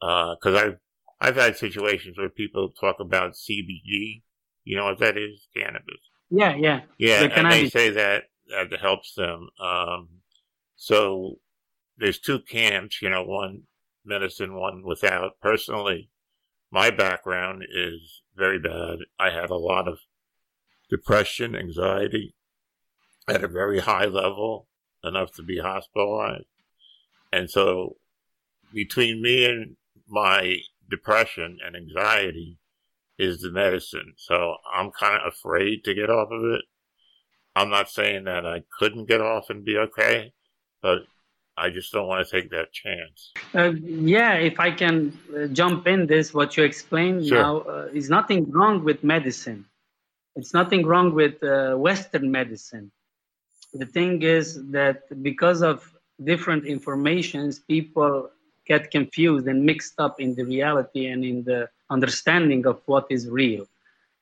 Because 0.00 0.54
uh, 0.54 0.58
I've 0.58 0.78
I've 1.20 1.36
had 1.36 1.56
situations 1.56 2.18
where 2.18 2.28
people 2.28 2.70
talk 2.70 2.96
about 3.00 3.32
CBD. 3.32 4.22
You 4.64 4.76
know 4.76 4.84
what 4.84 4.98
that 5.00 5.16
is? 5.16 5.48
Cannabis. 5.56 6.00
Yeah, 6.30 6.54
yeah. 6.56 6.80
Yeah, 6.98 7.26
the 7.26 7.38
and 7.38 7.50
they 7.50 7.68
say 7.68 7.90
that 7.90 8.24
that 8.48 8.80
helps 8.80 9.14
them. 9.14 9.48
Um, 9.60 10.08
so 10.76 11.36
there's 11.96 12.18
two 12.18 12.40
camps. 12.40 13.00
You 13.00 13.10
know, 13.10 13.22
one 13.24 13.62
medicine, 14.04 14.54
one 14.54 14.82
without. 14.84 15.40
Personally, 15.40 16.10
my 16.70 16.90
background 16.90 17.62
is 17.72 18.22
very 18.36 18.58
bad. 18.58 18.98
I 19.18 19.30
had 19.30 19.50
a 19.50 19.56
lot 19.56 19.88
of 19.88 19.98
depression, 20.90 21.54
anxiety 21.56 22.34
at 23.28 23.44
a 23.44 23.48
very 23.48 23.80
high 23.80 24.06
level, 24.06 24.68
enough 25.04 25.32
to 25.32 25.42
be 25.42 25.58
hospitalized. 25.58 26.46
And 27.32 27.50
so 27.50 27.96
between 28.72 29.22
me 29.22 29.44
and 29.44 29.76
my 30.08 30.56
depression 30.90 31.58
and 31.64 31.76
anxiety 31.76 32.58
is 33.18 33.40
the 33.40 33.50
medicine. 33.50 34.14
So 34.16 34.56
I'm 34.72 34.90
kind 34.90 35.20
of 35.22 35.32
afraid 35.32 35.84
to 35.84 35.94
get 35.94 36.10
off 36.10 36.30
of 36.30 36.44
it. 36.44 36.62
I'm 37.56 37.70
not 37.70 37.88
saying 37.88 38.24
that 38.24 38.44
I 38.46 38.62
couldn't 38.78 39.06
get 39.06 39.20
off 39.20 39.50
and 39.50 39.64
be 39.64 39.76
okay, 39.78 40.32
but 40.82 41.02
I 41.56 41.70
just 41.70 41.92
don't 41.92 42.08
want 42.08 42.26
to 42.26 42.30
take 42.30 42.50
that 42.50 42.72
chance. 42.72 43.32
Uh, 43.54 43.72
yeah, 43.80 44.34
if 44.34 44.58
I 44.58 44.72
can 44.72 45.16
uh, 45.36 45.46
jump 45.46 45.86
in 45.86 46.06
this, 46.06 46.34
what 46.34 46.56
you 46.56 46.64
explained 46.64 47.28
sure. 47.28 47.40
now 47.40 47.58
uh, 47.60 47.88
is 47.92 48.10
nothing 48.10 48.50
wrong 48.50 48.82
with 48.82 49.04
medicine. 49.04 49.64
It's 50.34 50.52
nothing 50.52 50.84
wrong 50.84 51.14
with 51.14 51.40
uh, 51.44 51.76
Western 51.76 52.32
medicine. 52.32 52.90
The 53.74 53.86
thing 53.86 54.22
is 54.22 54.64
that 54.70 55.22
because 55.22 55.62
of 55.62 55.92
different 56.22 56.64
informations, 56.64 57.58
people 57.58 58.30
get 58.66 58.90
confused 58.90 59.46
and 59.46 59.64
mixed 59.64 59.94
up 59.98 60.20
in 60.20 60.34
the 60.34 60.44
reality 60.44 61.06
and 61.06 61.24
in 61.24 61.44
the 61.44 61.68
understanding 61.90 62.66
of 62.66 62.80
what 62.86 63.06
is 63.10 63.28
real 63.28 63.66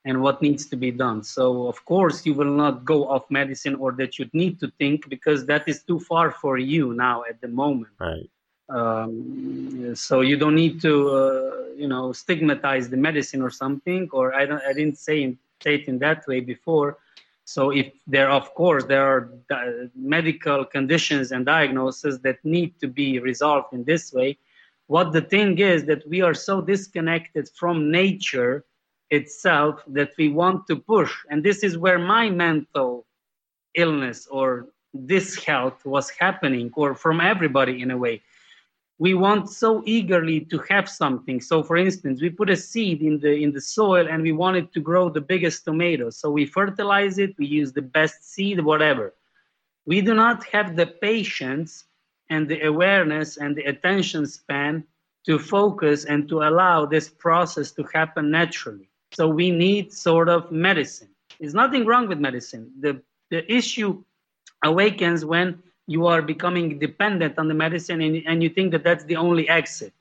and 0.04 0.21
what 0.21 0.42
needs 0.42 0.66
to 0.66 0.76
be 0.76 0.90
done. 0.90 1.23
So, 1.23 1.68
of 1.68 1.85
course, 1.85 2.26
you 2.26 2.35
will 2.35 2.52
not 2.64 2.85
go 2.85 3.09
off 3.09 3.30
medicine 3.30 3.76
or 3.76 3.92
that 3.92 4.18
you 4.18 4.28
need 4.32 4.59
to 4.61 4.73
think 4.78 5.09
because 5.09 5.47
that 5.47 5.68
is 5.68 5.82
too 5.85 6.00
far 6.00 6.32
for 6.32 6.59
you 6.59 6.92
now 6.94 7.23
at 7.28 7.40
the 7.40 7.49
moment. 7.49 7.92
Right. 8.00 8.28
Um, 8.68 9.94
so 9.94 10.23
you 10.23 10.37
don't 10.37 10.54
need 10.54 10.80
to, 10.80 11.11
uh, 11.11 11.50
you 11.76 11.88
know, 11.88 12.12
stigmatize 12.12 12.88
the 12.88 12.97
medicine 12.97 13.42
or 13.42 13.50
something. 13.50 14.09
Or 14.12 14.35
I 14.35 14.47
don't, 14.47 14.62
I 14.62 14.73
didn't 14.73 14.99
say, 14.99 15.37
say 15.62 15.76
it 15.76 15.88
in 15.88 15.99
that 15.99 16.26
way 16.26 16.40
before. 16.40 16.99
So 17.44 17.70
if 17.70 17.92
there, 18.06 18.30
of 18.30 18.54
course, 18.54 18.84
there 18.84 19.04
are 19.04 19.32
uh, 19.50 19.88
medical 19.96 20.64
conditions 20.64 21.32
and 21.32 21.44
diagnoses 21.44 22.20
that 22.20 22.38
need 22.44 22.78
to 22.80 22.88
be 22.88 23.18
resolved 23.18 23.72
in 23.72 23.84
this 23.84 24.12
way. 24.12 24.38
What 24.87 25.12
the 25.12 25.22
thing 25.22 25.58
is 25.58 25.84
that 25.87 26.06
we 26.08 26.20
are 26.20 26.34
so 26.34 26.61
disconnected 26.61 27.49
from 27.54 27.90
nature 27.90 28.64
itself 29.11 29.82
that 29.88 30.12
we 30.16 30.28
want 30.28 30.66
to 30.68 30.76
push. 30.76 31.12
And 31.30 31.42
this 31.42 31.62
is 31.62 31.76
where 31.76 31.99
my 31.99 32.30
mental 32.30 33.06
illness 33.75 34.26
or 34.30 34.68
this 34.94 35.42
health 35.42 35.84
was 35.84 36.11
happening, 36.11 36.70
or 36.75 36.94
from 36.94 37.20
everybody 37.20 37.80
in 37.80 37.90
a 37.90 37.96
way. 37.96 38.20
We 38.98 39.14
want 39.14 39.50
so 39.50 39.83
eagerly 39.85 40.40
to 40.42 40.59
have 40.70 40.88
something. 40.88 41.40
So, 41.40 41.62
for 41.62 41.76
instance, 41.76 42.22
we 42.22 42.31
put 42.31 42.50
a 42.50 42.57
seed 42.57 43.02
in 43.02 43.18
the 43.18 43.33
in 43.33 43.52
the 43.52 43.61
soil 43.61 44.07
and 44.09 44.22
we 44.22 44.33
want 44.33 44.57
it 44.57 44.72
to 44.74 44.81
grow 44.81 45.09
the 45.09 45.20
biggest 45.20 45.64
tomato. 45.64 46.11
So 46.11 46.31
we 46.31 46.46
fertilize 46.46 47.18
it, 47.18 47.35
we 47.38 47.46
use 47.46 47.72
the 47.72 47.83
best 47.83 48.33
seed, 48.33 48.61
whatever. 48.61 49.14
We 49.87 50.00
do 50.00 50.14
not 50.14 50.44
have 50.46 50.76
the 50.76 50.87
patience 50.87 51.85
and 52.31 52.48
the 52.48 52.62
awareness 52.62 53.37
and 53.37 53.57
the 53.57 53.64
attention 53.64 54.26
span 54.26 54.85
to 55.26 55.38
focus 55.38 56.05
and 56.05 56.28
to 56.28 56.42
allow 56.42 56.87
this 56.87 57.09
process 57.09 57.72
to 57.72 57.85
happen 57.92 58.31
naturally. 58.31 58.88
So 59.12 59.28
we 59.28 59.50
need 59.50 59.92
sort 59.92 60.28
of 60.28 60.50
medicine. 60.50 61.11
There's 61.38 61.55
nothing 61.55 61.85
wrong 61.87 62.09
with 62.09 62.18
medicine. 62.18 62.72
The, 62.81 63.02
the 63.31 63.50
issue 63.52 64.02
awakens 64.64 65.24
when 65.24 65.62
you 65.87 66.07
are 66.07 66.23
becoming 66.23 66.79
dependent 66.79 67.38
on 67.38 67.49
the 67.49 67.55
medicine 67.55 68.01
and, 68.01 68.23
and 68.27 68.42
you 68.42 68.49
think 68.49 68.73
that 68.73 68.85
that's 68.85 69.05
the 69.05 69.16
only 69.16 69.49
exit. 69.49 69.92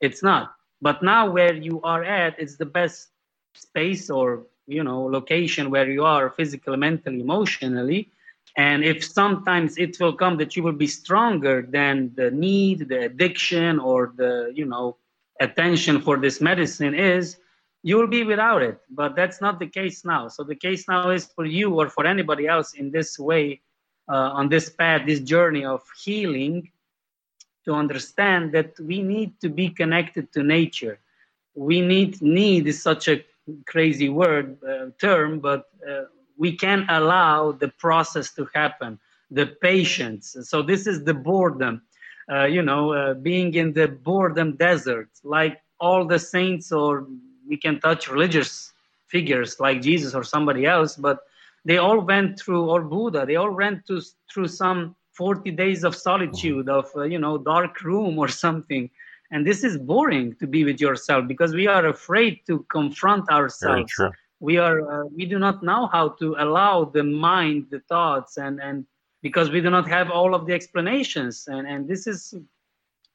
It's 0.00 0.22
not. 0.22 0.54
But 0.80 1.02
now 1.02 1.30
where 1.30 1.54
you 1.54 1.80
are 1.82 2.04
at, 2.04 2.38
it's 2.38 2.56
the 2.56 2.66
best 2.66 3.08
space 3.54 4.10
or 4.10 4.46
you 4.66 4.82
know 4.82 5.04
location 5.04 5.70
where 5.70 5.90
you 5.90 6.04
are 6.04 6.30
physically, 6.30 6.76
mentally, 6.76 7.20
emotionally. 7.20 8.10
And 8.56 8.84
if 8.84 9.04
sometimes 9.04 9.78
it 9.78 9.98
will 9.98 10.12
come 10.12 10.36
that 10.38 10.56
you 10.56 10.62
will 10.62 10.72
be 10.72 10.86
stronger 10.86 11.62
than 11.62 12.12
the 12.14 12.30
need, 12.30 12.88
the 12.88 13.04
addiction, 13.04 13.78
or 13.78 14.12
the 14.16 14.52
you 14.54 14.66
know 14.66 14.96
attention 15.40 16.00
for 16.00 16.16
this 16.18 16.40
medicine 16.40 16.94
is, 16.94 17.38
you 17.82 17.96
will 17.96 18.06
be 18.06 18.24
without 18.24 18.62
it. 18.62 18.78
But 18.90 19.16
that's 19.16 19.40
not 19.40 19.58
the 19.58 19.66
case 19.66 20.04
now. 20.04 20.28
So 20.28 20.44
the 20.44 20.54
case 20.54 20.88
now 20.88 21.10
is 21.10 21.26
for 21.26 21.44
you 21.44 21.74
or 21.80 21.88
for 21.88 22.06
anybody 22.06 22.46
else 22.46 22.74
in 22.74 22.90
this 22.90 23.18
way, 23.18 23.60
on 24.08 24.48
this 24.48 24.68
path, 24.68 25.02
this 25.06 25.20
journey 25.20 25.64
of 25.64 25.82
healing, 26.02 26.70
to 27.64 27.72
understand 27.72 28.52
that 28.52 28.78
we 28.78 29.02
need 29.02 29.40
to 29.40 29.48
be 29.48 29.68
connected 29.70 30.32
to 30.32 30.42
nature. 30.42 30.98
We 31.54 31.80
need 31.80 32.20
need 32.20 32.66
is 32.66 32.82
such 32.82 33.08
a 33.08 33.24
crazy 33.66 34.08
word 34.08 34.58
uh, 34.62 34.86
term, 35.00 35.40
but 35.40 35.64
uh, 35.88 36.04
we 36.36 36.56
can 36.56 36.86
allow 36.88 37.52
the 37.52 37.68
process 37.68 38.32
to 38.34 38.48
happen. 38.54 38.98
The 39.30 39.46
patience. 39.46 40.36
So 40.42 40.62
this 40.62 40.86
is 40.86 41.04
the 41.04 41.14
boredom. 41.14 41.82
Uh, 42.30 42.44
you 42.44 42.62
know, 42.62 42.92
uh, 42.92 43.14
being 43.14 43.54
in 43.54 43.72
the 43.72 43.88
boredom 43.88 44.56
desert, 44.56 45.08
like 45.22 45.60
all 45.80 46.06
the 46.06 46.18
saints 46.18 46.72
or 46.72 47.06
we 47.46 47.56
can 47.56 47.80
touch 47.80 48.08
religious 48.08 48.72
figures 49.06 49.60
like 49.60 49.82
Jesus 49.82 50.14
or 50.14 50.24
somebody 50.24 50.64
else, 50.64 50.96
but 50.96 51.20
they 51.64 51.78
all 51.78 52.00
went 52.00 52.38
through, 52.38 52.68
or 52.70 52.82
Buddha, 52.82 53.24
they 53.26 53.36
all 53.36 53.50
went 53.50 53.86
to, 53.86 54.00
through 54.32 54.48
some 54.48 54.94
40 55.12 55.50
days 55.52 55.84
of 55.84 55.94
solitude, 55.94 56.68
of, 56.68 56.90
uh, 56.96 57.02
you 57.02 57.18
know, 57.18 57.38
dark 57.38 57.82
room 57.82 58.18
or 58.18 58.28
something. 58.28 58.90
And 59.30 59.46
this 59.46 59.64
is 59.64 59.78
boring 59.78 60.36
to 60.36 60.46
be 60.46 60.64
with 60.64 60.80
yourself 60.80 61.26
because 61.26 61.54
we 61.54 61.66
are 61.66 61.86
afraid 61.86 62.40
to 62.46 62.64
confront 62.70 63.30
ourselves. 63.30 63.92
We 64.40 64.58
are, 64.58 65.04
uh, 65.04 65.06
we 65.06 65.24
do 65.24 65.38
not 65.38 65.62
know 65.62 65.86
how 65.86 66.10
to 66.20 66.36
allow 66.38 66.84
the 66.84 67.02
mind, 67.02 67.68
the 67.70 67.80
thoughts, 67.80 68.36
and, 68.36 68.60
and 68.60 68.84
because 69.22 69.50
we 69.50 69.62
do 69.62 69.70
not 69.70 69.88
have 69.88 70.10
all 70.10 70.34
of 70.34 70.46
the 70.46 70.52
explanations. 70.52 71.44
And, 71.48 71.66
and 71.66 71.88
this 71.88 72.06
is 72.06 72.34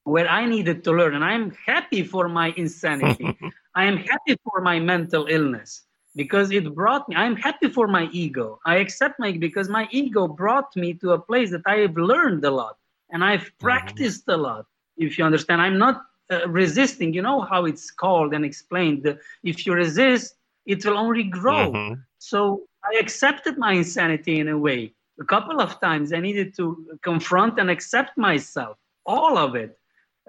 where 0.06 0.28
I 0.28 0.46
needed 0.46 0.84
to 0.86 0.92
learn. 0.92 1.14
And 1.14 1.24
I'm 1.24 1.52
happy 1.52 2.04
for 2.04 2.28
my 2.28 2.52
insanity. 2.58 3.38
I 3.76 3.86
am 3.86 3.98
happy 3.98 4.36
for 4.44 4.62
my 4.62 4.80
mental 4.80 5.28
illness 5.28 5.84
because 6.20 6.52
it 6.52 6.76
brought 6.76 7.08
me, 7.08 7.16
I'm 7.16 7.38
happy 7.38 7.70
for 7.70 7.88
my 7.88 8.10
ego. 8.12 8.60
I 8.66 8.76
accept 8.84 9.16
my, 9.22 9.32
because 9.32 9.70
my 9.70 9.88
ego 9.90 10.28
brought 10.28 10.76
me 10.76 10.94
to 10.96 11.14
a 11.14 11.20
place 11.30 11.50
that 11.52 11.62
I 11.66 11.78
have 11.86 11.96
learned 11.96 12.44
a 12.44 12.52
lot 12.52 12.76
and 13.12 13.24
I've 13.24 13.48
mm-hmm. 13.48 13.68
practiced 13.68 14.26
mm-hmm. 14.26 14.42
a 14.42 14.44
lot. 14.48 14.66
If 14.98 15.18
you 15.18 15.24
understand, 15.24 15.62
I'm 15.62 15.78
not 15.78 15.96
uh, 16.30 16.46
resisting. 16.50 17.14
You 17.14 17.22
know 17.22 17.40
how 17.52 17.64
it's 17.64 17.90
called 17.90 18.34
and 18.34 18.44
explained. 18.44 19.02
If 19.52 19.66
you 19.66 19.72
resist, 19.74 20.36
it 20.66 20.86
will 20.86 20.98
only 20.98 21.24
grow. 21.24 21.72
Mm-hmm. 21.72 22.02
So 22.18 22.64
I 22.84 23.00
accepted 23.00 23.58
my 23.58 23.72
insanity 23.72 24.42
in 24.42 24.50
a 24.50 24.58
way. 24.58 24.94
A 25.22 25.28
couple 25.34 25.62
of 25.62 25.80
times 25.80 26.12
I 26.12 26.20
needed 26.20 26.54
to 26.58 27.00
confront 27.02 27.60
and 27.62 27.70
accept 27.70 28.18
myself, 28.18 28.76
all 29.06 29.38
of 29.38 29.56
it. 29.56 29.72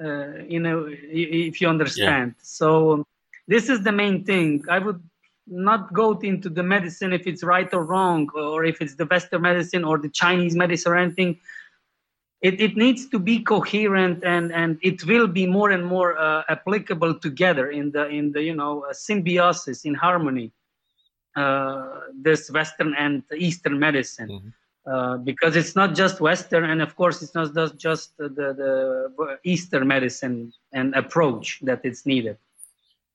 Uh, 0.00 0.34
you 0.54 0.60
know, 0.60 0.78
if 0.88 1.60
you 1.60 1.66
understand. 1.68 2.34
Yeah. 2.36 2.42
So 2.60 3.04
this 3.48 3.68
is 3.68 3.82
the 3.82 3.90
main 3.90 4.24
thing. 4.24 4.64
I 4.70 4.78
would 4.78 5.02
not 5.46 5.92
go 5.92 6.18
into 6.18 6.48
the 6.48 6.62
medicine 6.62 7.12
if 7.12 7.26
it's 7.26 7.42
right 7.42 7.72
or 7.72 7.84
wrong, 7.84 8.28
or 8.34 8.64
if 8.64 8.80
it's 8.80 8.94
the 8.94 9.06
Western 9.06 9.42
medicine 9.42 9.84
or 9.84 9.98
the 9.98 10.08
Chinese 10.08 10.54
medicine 10.56 10.92
or 10.92 10.96
anything. 10.96 11.38
It, 12.42 12.58
it 12.58 12.74
needs 12.74 13.06
to 13.10 13.18
be 13.18 13.40
coherent 13.40 14.24
and, 14.24 14.50
and 14.52 14.78
it 14.82 15.04
will 15.04 15.26
be 15.26 15.46
more 15.46 15.70
and 15.70 15.84
more 15.84 16.18
uh, 16.18 16.42
applicable 16.48 17.18
together 17.20 17.70
in 17.70 17.90
the 17.90 18.08
in 18.08 18.32
the 18.32 18.42
you 18.42 18.54
know 18.54 18.86
uh, 18.88 18.94
symbiosis 18.94 19.84
in 19.84 19.94
harmony 19.94 20.50
uh, 21.36 22.00
this 22.14 22.50
western 22.50 22.94
and 22.94 23.22
eastern 23.36 23.78
medicine 23.78 24.28
mm-hmm. 24.28 24.48
Uh, 24.86 25.18
because 25.18 25.56
it's 25.56 25.76
not 25.76 25.94
just 25.94 26.22
western 26.22 26.64
and 26.64 26.80
of 26.80 26.96
course 26.96 27.20
it's 27.20 27.34
not 27.34 27.52
just 27.76 28.16
the, 28.16 28.30
the 28.30 29.38
eastern 29.44 29.86
medicine 29.86 30.50
and 30.72 30.94
approach 30.94 31.60
that 31.60 31.82
it's 31.84 32.06
needed 32.06 32.38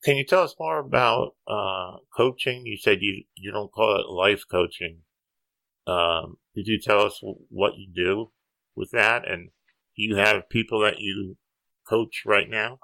can 0.05 0.17
you 0.17 0.23
tell 0.23 0.43
us 0.43 0.55
more 0.59 0.77
about 0.77 1.33
uh, 1.47 1.97
coaching? 2.15 2.65
You 2.67 2.77
said 2.77 2.99
you, 3.01 3.23
you 3.33 3.51
don't 3.51 3.71
call 3.71 3.99
it 3.99 4.07
life 4.07 4.43
coaching. 4.49 4.99
Um, 5.87 6.37
Could 6.53 6.67
you 6.67 6.79
tell 6.79 7.01
us 7.01 7.19
what 7.49 7.77
you 7.77 7.87
do 7.93 8.31
with 8.75 8.91
that? 8.91 9.27
And 9.27 9.49
do 9.95 10.03
you 10.03 10.15
have 10.15 10.47
people 10.49 10.79
that 10.81 10.99
you 10.99 11.37
coach 11.89 12.21
right 12.23 12.47
now? 12.47 12.79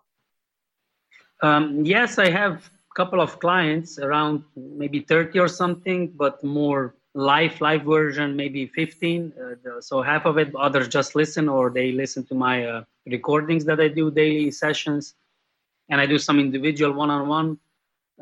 Um, 1.43 1.85
yes, 1.85 2.17
I 2.17 2.31
have 2.31 2.53
a 2.53 2.95
couple 2.95 3.21
of 3.21 3.39
clients, 3.39 3.99
around 3.99 4.43
maybe 4.55 5.01
30 5.01 5.37
or 5.39 5.47
something, 5.47 6.07
but 6.07 6.43
more 6.43 6.95
live 7.13 7.59
live 7.59 7.83
version 7.83 8.37
maybe 8.37 8.65
15 8.67 9.33
uh, 9.35 9.81
so 9.81 10.01
half 10.01 10.25
of 10.25 10.37
it 10.37 10.55
others 10.55 10.87
just 10.87 11.13
listen 11.13 11.49
or 11.49 11.69
they 11.69 11.91
listen 11.91 12.23
to 12.23 12.33
my 12.33 12.65
uh, 12.65 12.83
recordings 13.05 13.65
that 13.65 13.81
i 13.81 13.89
do 13.89 14.09
daily 14.09 14.49
sessions 14.49 15.15
and 15.91 16.01
i 16.01 16.07
do 16.07 16.17
some 16.17 16.39
individual 16.39 16.93
one-on-one 16.93 17.57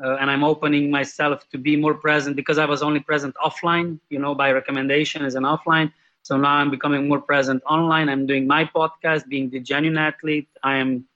uh, 0.04 0.16
and 0.20 0.30
i'm 0.30 0.44
opening 0.44 0.90
myself 0.90 1.48
to 1.52 1.58
be 1.58 1.76
more 1.76 1.94
present 1.94 2.36
because 2.36 2.58
i 2.58 2.66
was 2.66 2.82
only 2.82 3.00
present 3.00 3.34
offline 3.46 3.98
you 4.10 4.18
know 4.18 4.34
by 4.34 4.52
recommendation 4.52 5.24
as 5.24 5.34
an 5.36 5.44
offline. 5.44 5.90
So 6.22 6.36
now 6.36 6.54
i'm 6.60 6.70
becoming 6.70 7.08
more 7.08 7.22
present 7.32 7.62
online. 7.66 8.10
I'm 8.10 8.26
doing 8.26 8.46
my 8.46 8.64
podcast 8.66 9.26
being 9.28 9.48
the 9.50 9.60
genuine 9.60 9.98
athlete. 9.98 10.48
I 10.62 10.76
am 10.76 11.06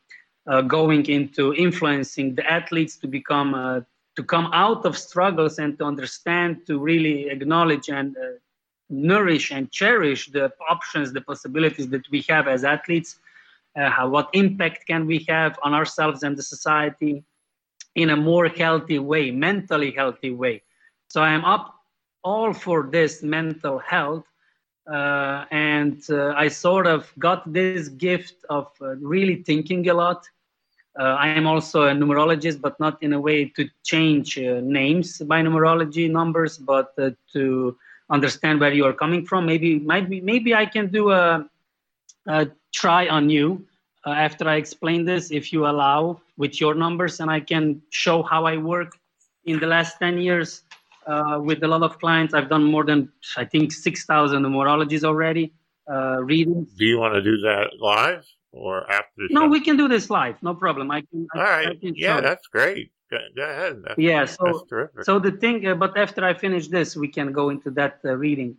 uh, 0.46 0.62
going 0.62 1.06
into 1.06 1.54
influencing 1.54 2.34
the 2.34 2.50
athletes 2.50 2.96
to 2.98 3.06
become 3.06 3.54
uh, 3.54 3.80
to 4.16 4.22
come 4.22 4.48
out 4.52 4.84
of 4.86 4.96
struggles 4.96 5.58
and 5.58 5.76
to 5.78 5.84
understand, 5.84 6.66
to 6.66 6.78
really 6.78 7.28
acknowledge 7.28 7.88
and 7.88 8.16
uh, 8.16 8.20
nourish 8.88 9.50
and 9.50 9.70
cherish 9.70 10.30
the 10.30 10.52
options, 10.70 11.12
the 11.12 11.20
possibilities 11.20 11.88
that 11.88 12.08
we 12.10 12.24
have 12.28 12.46
as 12.48 12.64
athletes. 12.64 13.18
Uh, 13.76 13.90
how, 13.90 14.08
what 14.08 14.28
impact 14.32 14.86
can 14.86 15.06
we 15.06 15.24
have 15.28 15.58
on 15.62 15.74
ourselves 15.74 16.22
and 16.22 16.36
the 16.36 16.42
society 16.42 17.24
in 17.94 18.10
a 18.10 18.16
more 18.16 18.48
healthy 18.48 18.98
way, 18.98 19.30
mentally 19.30 19.90
healthy 19.90 20.30
way? 20.30 20.62
So 21.08 21.22
I 21.22 21.32
am 21.32 21.44
up 21.44 21.74
all 22.22 22.52
for 22.52 22.88
this 22.90 23.22
mental 23.22 23.78
health. 23.78 24.24
Uh, 24.86 25.46
and 25.50 26.02
uh, 26.10 26.34
I 26.36 26.48
sort 26.48 26.86
of 26.86 27.10
got 27.18 27.50
this 27.50 27.88
gift 27.88 28.44
of 28.50 28.68
uh, 28.82 28.96
really 28.96 29.36
thinking 29.36 29.88
a 29.88 29.94
lot 29.94 30.28
uh, 30.98 31.16
I 31.18 31.28
am 31.28 31.46
also 31.46 31.82
a 31.82 31.90
numerologist, 31.92 32.60
but 32.60 32.78
not 32.78 33.02
in 33.02 33.12
a 33.12 33.20
way 33.20 33.46
to 33.46 33.68
change 33.82 34.38
uh, 34.38 34.60
names 34.62 35.18
by 35.18 35.42
numerology 35.42 36.08
numbers, 36.08 36.56
but 36.56 36.92
uh, 36.98 37.10
to 37.32 37.76
understand 38.10 38.60
where 38.60 38.72
you 38.72 38.84
are 38.84 38.92
coming 38.92 39.26
from. 39.26 39.44
Maybe, 39.44 39.80
maybe, 39.80 40.20
maybe 40.20 40.54
I 40.54 40.66
can 40.66 40.90
do 40.90 41.10
a, 41.10 41.48
a 42.26 42.48
try 42.72 43.08
on 43.08 43.30
you 43.30 43.66
uh, 44.06 44.10
after 44.10 44.48
I 44.48 44.56
explain 44.56 45.04
this, 45.04 45.30
if 45.30 45.52
you 45.52 45.66
allow, 45.66 46.20
with 46.36 46.60
your 46.60 46.74
numbers, 46.74 47.20
and 47.20 47.30
I 47.30 47.40
can 47.40 47.80
show 47.90 48.22
how 48.22 48.44
I 48.44 48.56
work 48.56 48.98
in 49.44 49.60
the 49.60 49.66
last 49.66 49.98
10 49.98 50.18
years 50.18 50.62
uh, 51.06 51.38
with 51.42 51.62
a 51.62 51.68
lot 51.68 51.82
of 51.82 51.98
clients. 51.98 52.34
I've 52.34 52.48
done 52.48 52.64
more 52.64 52.84
than, 52.84 53.10
I 53.36 53.44
think, 53.44 53.72
6,000 53.72 54.42
numerologies 54.42 55.04
already, 55.04 55.52
uh, 55.90 56.22
readings. 56.22 56.72
Do 56.78 56.84
you 56.84 56.98
want 56.98 57.14
to 57.14 57.22
do 57.22 57.38
that 57.42 57.70
live? 57.80 58.26
or 58.54 58.90
after 58.90 59.26
No, 59.30 59.48
we 59.48 59.60
can 59.60 59.76
do 59.76 59.88
this 59.88 60.10
live. 60.10 60.42
No 60.42 60.54
problem. 60.54 60.90
I 60.90 61.02
can. 61.02 61.26
All 61.34 61.42
right. 61.42 61.68
I 61.68 61.74
can 61.74 61.94
yeah, 61.96 62.20
that's 62.20 62.46
great. 62.46 62.92
Go, 63.10 63.18
go 63.36 63.42
ahead. 63.42 63.82
That's, 63.84 63.98
yeah. 63.98 64.24
So, 64.24 64.66
so 65.02 65.18
the 65.18 65.32
thing, 65.32 65.66
uh, 65.66 65.74
but 65.74 65.96
after 65.98 66.24
I 66.24 66.34
finish 66.34 66.68
this, 66.68 66.96
we 66.96 67.08
can 67.08 67.32
go 67.32 67.50
into 67.50 67.70
that 67.72 67.98
uh, 68.04 68.16
reading. 68.16 68.56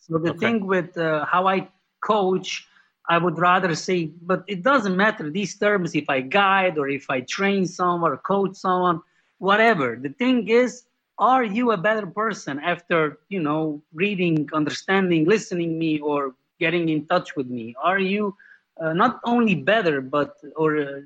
So 0.00 0.18
the 0.18 0.30
okay. 0.30 0.38
thing 0.38 0.66
with 0.66 0.96
uh, 0.96 1.24
how 1.26 1.46
I 1.46 1.68
coach, 2.00 2.66
I 3.08 3.16
would 3.18 3.38
rather 3.38 3.74
say, 3.74 4.06
but 4.22 4.44
it 4.46 4.62
doesn't 4.62 4.96
matter 4.96 5.30
these 5.30 5.56
terms 5.56 5.94
if 5.94 6.10
I 6.10 6.20
guide 6.20 6.76
or 6.76 6.88
if 6.88 7.08
I 7.08 7.22
train 7.22 7.66
someone 7.66 8.12
or 8.12 8.18
coach 8.18 8.56
someone, 8.56 9.00
whatever. 9.38 9.96
The 10.00 10.10
thing 10.10 10.48
is, 10.48 10.84
are 11.18 11.42
you 11.42 11.72
a 11.72 11.76
better 11.76 12.06
person 12.06 12.60
after 12.60 13.18
you 13.28 13.40
know 13.40 13.82
reading, 13.92 14.48
understanding, 14.52 15.24
listening 15.24 15.78
me, 15.78 15.98
or 16.00 16.34
getting 16.60 16.88
in 16.90 17.06
touch 17.06 17.34
with 17.34 17.48
me? 17.48 17.74
Are 17.82 17.98
you 17.98 18.36
uh, 18.80 18.92
not 18.92 19.20
only 19.24 19.54
better, 19.54 20.00
but 20.00 20.36
or 20.54 20.76
uh, 20.76 21.00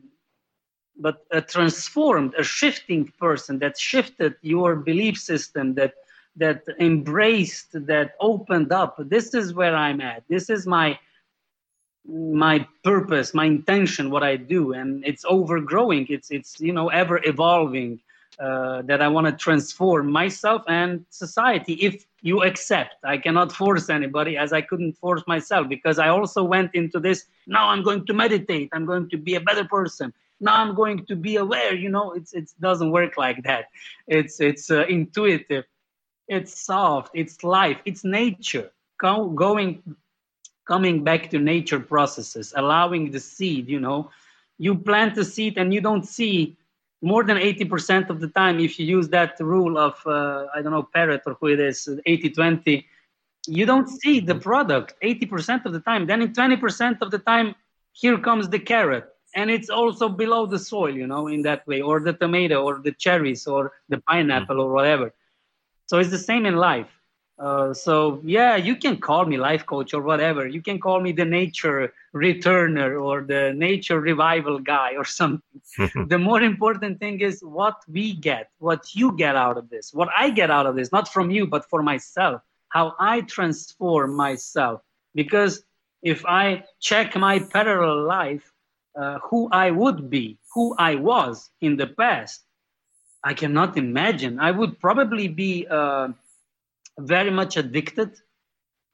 but 0.97 1.25
a 1.31 1.41
transformed, 1.41 2.35
a 2.37 2.43
shifting 2.43 3.11
person 3.19 3.59
that 3.61 3.79
shifted 3.79 4.35
your 4.43 4.77
belief 4.77 5.17
system, 5.19 5.75
that 5.75 5.95
that 6.37 6.63
embraced, 6.81 7.69
that 7.87 8.15
opened 8.21 8.73
up. 8.73 8.97
This 8.99 9.35
is 9.35 9.55
where 9.55 9.77
I'm 9.77 10.01
at. 10.01 10.25
This 10.29 10.49
is 10.51 10.67
my 10.67 10.99
my 12.07 12.67
purpose, 12.83 13.33
my 13.35 13.45
intention, 13.45 14.11
what 14.11 14.23
I 14.23 14.37
do, 14.37 14.73
and 14.73 15.05
it's 15.05 15.25
overgrowing. 15.25 16.07
It's 16.09 16.31
it's 16.31 16.61
you 16.61 16.73
know 16.73 16.89
ever 16.89 17.21
evolving. 17.25 18.01
Uh, 18.41 18.81
that 18.83 19.03
I 19.03 19.09
want 19.09 19.27
to 19.27 19.33
transform 19.33 20.11
myself 20.11 20.63
and 20.67 21.05
society 21.11 21.75
if 21.75 22.07
you 22.23 22.43
accept. 22.43 22.97
I 23.05 23.19
cannot 23.19 23.53
force 23.53 23.91
anybody 23.91 24.39
as 24.39 24.55
I 24.55 24.63
couldn't 24.63 24.95
force 24.95 25.23
myself 25.27 25.69
because 25.69 25.99
I 25.99 26.09
also 26.09 26.43
went 26.43 26.75
into 26.75 26.99
this. 26.99 27.27
Now 27.47 27.69
I'm 27.69 27.83
going 27.83 28.07
to 28.07 28.15
meditate. 28.15 28.71
I'm 28.73 28.87
going 28.87 29.11
to 29.11 29.19
be 29.19 29.35
a 29.35 29.41
better 29.41 29.65
person. 29.65 30.15
Now 30.41 30.57
I'm 30.57 30.75
going 30.75 31.05
to 31.07 31.15
be 31.15 31.37
aware. 31.37 31.75
You 31.75 31.91
know, 31.91 32.13
it's 32.13 32.33
it 32.33 32.51
doesn't 32.59 32.91
work 32.91 33.19
like 33.19 33.45
that. 33.45 33.67
It's 34.09 34.41
it's 34.41 34.71
uh, 34.71 34.87
intuitive. 34.89 35.65
It's 36.27 36.59
soft. 36.59 37.11
It's 37.15 37.45
life. 37.45 37.79
It's 37.85 38.03
nature. 38.03 38.71
Go, 38.99 39.29
going 39.29 39.83
coming 40.67 41.05
back 41.05 41.31
to 41.31 41.39
nature 41.39 41.81
processes, 41.81 42.53
allowing 42.57 43.11
the 43.11 43.21
seed. 43.21 43.69
You 43.69 43.81
know, 43.81 44.11
you 44.59 44.77
plant 44.77 45.19
a 45.19 45.25
seed 45.25 45.59
and 45.59 45.73
you 45.73 45.81
don't 45.81 46.07
see 46.07 46.57
more 47.03 47.25
than 47.25 47.37
80% 47.37 48.11
of 48.11 48.21
the 48.21 48.29
time, 48.29 48.61
if 48.61 48.79
you 48.79 48.87
use 48.87 49.09
that 49.09 49.39
rule 49.41 49.77
of, 49.77 50.01
uh, 50.07 50.47
I 50.55 50.63
don't 50.63 50.71
know, 50.71 50.89
Pareto 50.95 51.27
or 51.27 51.37
who 51.41 51.49
it 51.49 51.61
is, 51.61 51.89
80 52.07 52.31
20, 52.31 52.87
you 53.49 53.67
don't 53.67 53.89
see 53.89 54.21
the 54.21 54.37
product 54.37 54.95
80% 55.03 55.67
of 55.67 55.73
the 55.73 55.81
time. 55.81 56.07
Then 56.07 56.23
in 56.23 56.33
20% 56.33 57.03
of 57.03 57.11
the 57.11 57.19
time, 57.19 57.57
here 57.93 58.19
comes 58.19 58.49
the 58.49 58.61
carrot. 58.61 59.09
And 59.35 59.51
it's 59.51 59.69
also 59.69 60.09
below 60.09 60.47
the 60.47 60.59
soil, 60.59 60.95
you 60.95 61.07
know, 61.07 61.27
in 61.27 61.43
that 61.43 61.67
way, 61.67 61.81
or 61.81 62.01
the 62.01 62.13
tomato, 62.13 62.63
or 62.63 62.81
the 62.85 62.93
cherries, 62.93 63.47
or 63.47 63.73
the 63.89 63.99
pineapple, 63.99 64.61
or 64.61 64.73
whatever. 64.73 65.13
So 65.87 65.99
it's 65.99 66.11
the 66.11 66.19
same 66.19 66.47
in 66.47 66.57
life. 66.57 66.91
Uh, 67.43 67.75
so 67.75 68.21
yeah, 68.25 68.55
you 68.55 68.77
can 68.77 68.97
call 68.97 69.25
me 69.25 69.37
life 69.37 69.67
coach 69.67 69.93
or 69.93 70.01
whatever. 70.01 70.47
You 70.47 70.63
can 70.63 70.79
call 70.79 71.01
me 71.01 71.11
the 71.11 71.25
nature 71.25 71.93
returner 72.15 73.03
or 73.03 73.23
the 73.23 73.53
nature 73.57 74.01
revival 74.01 74.61
guy 74.61 74.95
or 74.97 75.05
something. 75.21 75.61
the 76.07 76.19
more 76.19 76.41
important 76.41 77.01
thing 77.01 77.21
is 77.21 77.43
what 77.43 77.83
we 77.89 78.13
get, 78.13 78.51
what 78.59 78.95
you 78.95 79.17
get 79.17 79.35
out 79.35 79.59
of 79.59 79.71
this, 79.71 79.93
what 79.93 80.09
I 80.17 80.31
get 80.31 80.53
out 80.53 80.67
of 80.67 80.77
this, 80.77 80.93
not 80.93 81.13
from 81.13 81.33
you, 81.33 81.49
but 81.49 81.69
for 81.69 81.83
myself, 81.83 82.43
how 82.69 82.95
I 83.01 83.23
transform 83.23 84.15
myself. 84.15 84.81
Because 85.13 85.65
if 86.01 86.25
I 86.25 86.63
check 86.79 87.17
my 87.17 87.41
parallel 87.41 88.05
life, 88.05 88.53
uh, 88.95 89.19
who 89.19 89.49
I 89.51 89.73
would 89.73 90.09
be, 90.09 90.39
who 90.55 90.77
I 90.79 90.95
was 90.95 91.51
in 91.61 91.77
the 91.77 91.89
past, 91.89 92.45
I 93.25 93.35
cannot 93.35 93.77
imagine. 93.77 94.39
I 94.39 94.53
would 94.53 94.79
probably 94.79 95.27
be. 95.27 95.67
Uh, 95.69 96.11
very 96.99 97.31
much 97.31 97.57
addicted. 97.57 98.11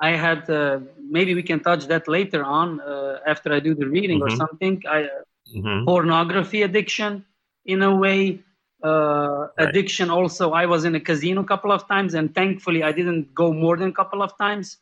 I 0.00 0.10
had 0.10 0.48
uh, 0.48 0.80
maybe 1.10 1.34
we 1.34 1.42
can 1.42 1.60
touch 1.60 1.86
that 1.86 2.06
later 2.08 2.44
on 2.44 2.80
uh, 2.80 3.18
after 3.26 3.52
I 3.52 3.60
do 3.60 3.74
the 3.74 3.88
reading 3.88 4.20
mm-hmm. 4.20 4.34
or 4.34 4.36
something. 4.36 4.82
I 4.88 5.04
uh, 5.04 5.08
mm-hmm. 5.54 5.84
pornography 5.84 6.62
addiction 6.62 7.24
in 7.64 7.82
a 7.82 7.94
way. 7.94 8.40
Uh, 8.84 9.48
right. 9.58 9.68
Addiction 9.68 10.08
also. 10.08 10.52
I 10.52 10.66
was 10.66 10.84
in 10.84 10.94
a 10.94 11.00
casino 11.00 11.40
a 11.40 11.44
couple 11.44 11.72
of 11.72 11.88
times, 11.88 12.14
and 12.14 12.32
thankfully 12.32 12.84
I 12.84 12.92
didn't 12.92 13.34
go 13.34 13.52
more 13.52 13.76
than 13.76 13.88
a 13.88 13.92
couple 13.92 14.22
of 14.22 14.38
times. 14.38 14.76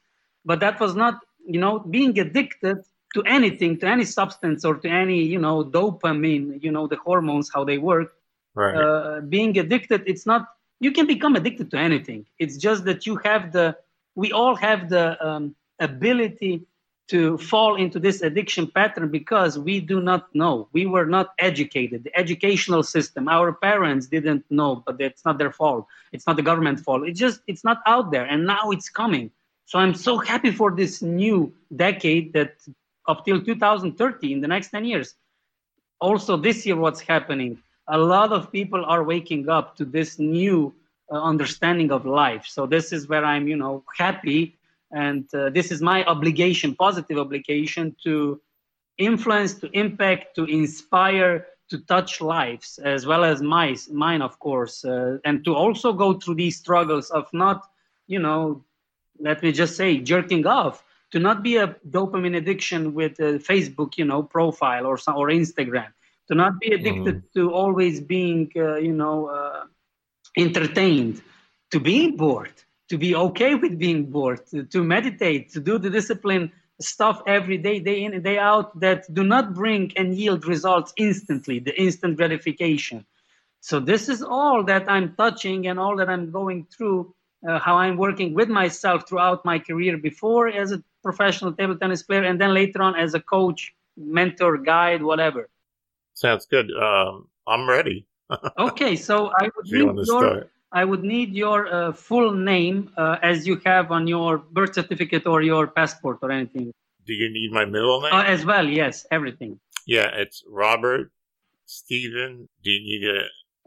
But 0.44 0.60
that 0.60 0.78
was 0.78 0.94
not, 0.94 1.20
you 1.46 1.58
know, 1.58 1.78
being 1.78 2.18
addicted 2.18 2.84
to 3.14 3.22
anything, 3.22 3.78
to 3.78 3.86
any 3.86 4.04
substance 4.04 4.66
or 4.66 4.76
to 4.76 4.88
any, 4.88 5.22
you 5.22 5.38
know, 5.38 5.64
dopamine, 5.64 6.62
you 6.62 6.70
know, 6.70 6.86
the 6.86 6.96
hormones, 6.96 7.50
how 7.52 7.64
they 7.64 7.78
work. 7.78 8.12
Right. 8.54 8.76
Uh, 8.76 9.20
being 9.22 9.58
addicted, 9.58 10.02
it's 10.06 10.26
not 10.26 10.46
you 10.80 10.92
can 10.92 11.06
become 11.06 11.36
addicted 11.36 11.70
to 11.70 11.78
anything. 11.78 12.26
It's 12.38 12.56
just 12.56 12.84
that 12.84 13.06
you 13.06 13.16
have 13.16 13.52
the, 13.52 13.76
we 14.14 14.32
all 14.32 14.54
have 14.56 14.88
the 14.88 15.24
um, 15.26 15.54
ability 15.78 16.66
to 17.08 17.38
fall 17.38 17.76
into 17.76 18.00
this 18.00 18.20
addiction 18.22 18.66
pattern 18.66 19.08
because 19.08 19.58
we 19.58 19.78
do 19.78 20.00
not 20.00 20.34
know. 20.34 20.68
We 20.72 20.86
were 20.86 21.06
not 21.06 21.34
educated. 21.38 22.02
The 22.02 22.18
educational 22.18 22.82
system, 22.82 23.28
our 23.28 23.52
parents 23.52 24.06
didn't 24.08 24.44
know, 24.50 24.82
but 24.84 25.00
it's 25.00 25.24
not 25.24 25.38
their 25.38 25.52
fault. 25.52 25.86
It's 26.12 26.26
not 26.26 26.36
the 26.36 26.42
government 26.42 26.80
fault. 26.80 27.06
It's 27.06 27.18
just, 27.18 27.40
it's 27.46 27.62
not 27.62 27.78
out 27.86 28.10
there. 28.10 28.24
And 28.24 28.44
now 28.44 28.70
it's 28.70 28.88
coming. 28.88 29.30
So 29.66 29.78
I'm 29.78 29.94
so 29.94 30.18
happy 30.18 30.50
for 30.50 30.74
this 30.74 31.00
new 31.00 31.52
decade 31.74 32.32
that 32.32 32.56
up 33.06 33.24
till 33.24 33.40
2030, 33.40 34.32
in 34.32 34.40
the 34.40 34.48
next 34.48 34.70
10 34.70 34.84
years. 34.84 35.14
Also, 36.00 36.36
this 36.36 36.66
year, 36.66 36.76
what's 36.76 37.00
happening? 37.00 37.58
A 37.88 37.98
lot 37.98 38.32
of 38.32 38.50
people 38.50 38.84
are 38.84 39.04
waking 39.04 39.48
up 39.48 39.76
to 39.76 39.84
this 39.84 40.18
new 40.18 40.74
uh, 41.10 41.22
understanding 41.22 41.92
of 41.92 42.04
life. 42.04 42.44
So 42.46 42.66
this 42.66 42.92
is 42.92 43.08
where 43.08 43.24
I'm, 43.24 43.46
you 43.46 43.56
know, 43.56 43.84
happy, 43.96 44.56
and 44.92 45.24
uh, 45.34 45.50
this 45.50 45.70
is 45.70 45.80
my 45.82 46.04
obligation, 46.04 46.74
positive 46.74 47.18
obligation 47.18 47.94
to 48.04 48.40
influence, 48.98 49.54
to 49.54 49.68
impact, 49.72 50.34
to 50.36 50.44
inspire, 50.44 51.46
to 51.68 51.78
touch 51.78 52.20
lives 52.20 52.78
as 52.78 53.06
well 53.06 53.24
as 53.24 53.42
my, 53.42 53.76
mine, 53.90 54.22
of 54.22 54.38
course, 54.38 54.84
uh, 54.84 55.18
and 55.24 55.44
to 55.44 55.54
also 55.54 55.92
go 55.92 56.14
through 56.14 56.36
these 56.36 56.56
struggles 56.56 57.10
of 57.10 57.32
not, 57.32 57.68
you 58.06 58.18
know, 58.18 58.64
let 59.18 59.42
me 59.42 59.50
just 59.52 59.76
say, 59.76 59.98
jerking 59.98 60.46
off, 60.46 60.84
to 61.10 61.18
not 61.18 61.42
be 61.42 61.56
a 61.56 61.68
dopamine 61.88 62.36
addiction 62.36 62.94
with 62.94 63.18
a 63.20 63.38
Facebook, 63.38 63.96
you 63.96 64.04
know, 64.04 64.22
profile 64.22 64.86
or 64.86 64.98
or 65.14 65.28
Instagram, 65.28 65.92
to 66.28 66.34
not 66.34 66.58
be 66.60 66.72
addicted 66.72 67.16
mm. 67.16 67.32
to 67.34 67.52
always 67.52 68.00
being, 68.00 68.50
uh, 68.56 68.76
you 68.76 68.92
know, 68.92 69.26
uh, 69.26 69.64
entertained, 70.36 71.22
to 71.70 71.80
being 71.80 72.16
bored, 72.16 72.52
to 72.88 72.98
be 72.98 73.14
okay 73.14 73.54
with 73.54 73.78
being 73.78 74.06
bored, 74.06 74.46
to, 74.48 74.64
to 74.64 74.82
meditate, 74.82 75.50
to 75.52 75.60
do 75.60 75.78
the 75.78 75.90
discipline 75.90 76.52
stuff 76.80 77.22
every 77.26 77.58
day, 77.58 77.78
day 77.80 78.04
in 78.04 78.12
and 78.14 78.22
day 78.22 78.38
out 78.38 78.78
that 78.80 79.12
do 79.14 79.24
not 79.24 79.54
bring 79.54 79.92
and 79.96 80.14
yield 80.14 80.46
results 80.46 80.92
instantly, 80.96 81.58
the 81.58 81.74
instant 81.80 82.16
gratification. 82.16 83.06
So 83.60 83.80
this 83.80 84.08
is 84.08 84.22
all 84.22 84.62
that 84.64 84.90
I'm 84.90 85.14
touching 85.16 85.66
and 85.66 85.78
all 85.78 85.96
that 85.96 86.08
I'm 86.08 86.30
going 86.30 86.66
through, 86.66 87.14
uh, 87.48 87.58
how 87.58 87.76
I'm 87.76 87.96
working 87.96 88.34
with 88.34 88.48
myself 88.48 89.08
throughout 89.08 89.44
my 89.44 89.58
career 89.58 89.96
before 89.96 90.48
as 90.48 90.72
a 90.72 90.82
professional 91.02 91.52
table 91.52 91.76
tennis 91.76 92.02
player 92.02 92.24
and 92.24 92.40
then 92.40 92.52
later 92.52 92.82
on 92.82 92.94
as 92.94 93.14
a 93.14 93.20
coach, 93.20 93.74
mentor, 93.96 94.58
guide, 94.58 95.02
whatever. 95.02 95.48
Sounds 96.16 96.46
good. 96.46 96.72
Um, 96.72 97.28
I'm 97.46 97.68
ready. 97.68 98.06
okay, 98.58 98.96
so 98.96 99.30
I 99.38 99.50
would 99.54 99.66
need 99.66 99.94
your, 99.94 100.04
start. 100.04 100.50
I 100.72 100.84
would 100.84 101.04
need 101.04 101.34
your 101.34 101.72
uh, 101.72 101.92
full 101.92 102.32
name 102.32 102.90
uh, 102.96 103.18
as 103.22 103.46
you 103.46 103.60
have 103.66 103.92
on 103.92 104.08
your 104.08 104.38
birth 104.38 104.74
certificate 104.74 105.26
or 105.26 105.42
your 105.42 105.66
passport 105.66 106.18
or 106.22 106.32
anything. 106.32 106.72
Do 107.06 107.12
you 107.12 107.30
need 107.30 107.52
my 107.52 107.66
middle 107.66 108.00
name? 108.00 108.12
Uh, 108.12 108.22
as 108.22 108.46
well, 108.46 108.66
yes, 108.66 109.06
everything. 109.10 109.60
Yeah, 109.86 110.08
it's 110.14 110.42
Robert 110.48 111.12
Stephen. 111.66 112.48
Do 112.64 112.70
you 112.70 112.80
need 112.80 113.08
a 113.08 113.20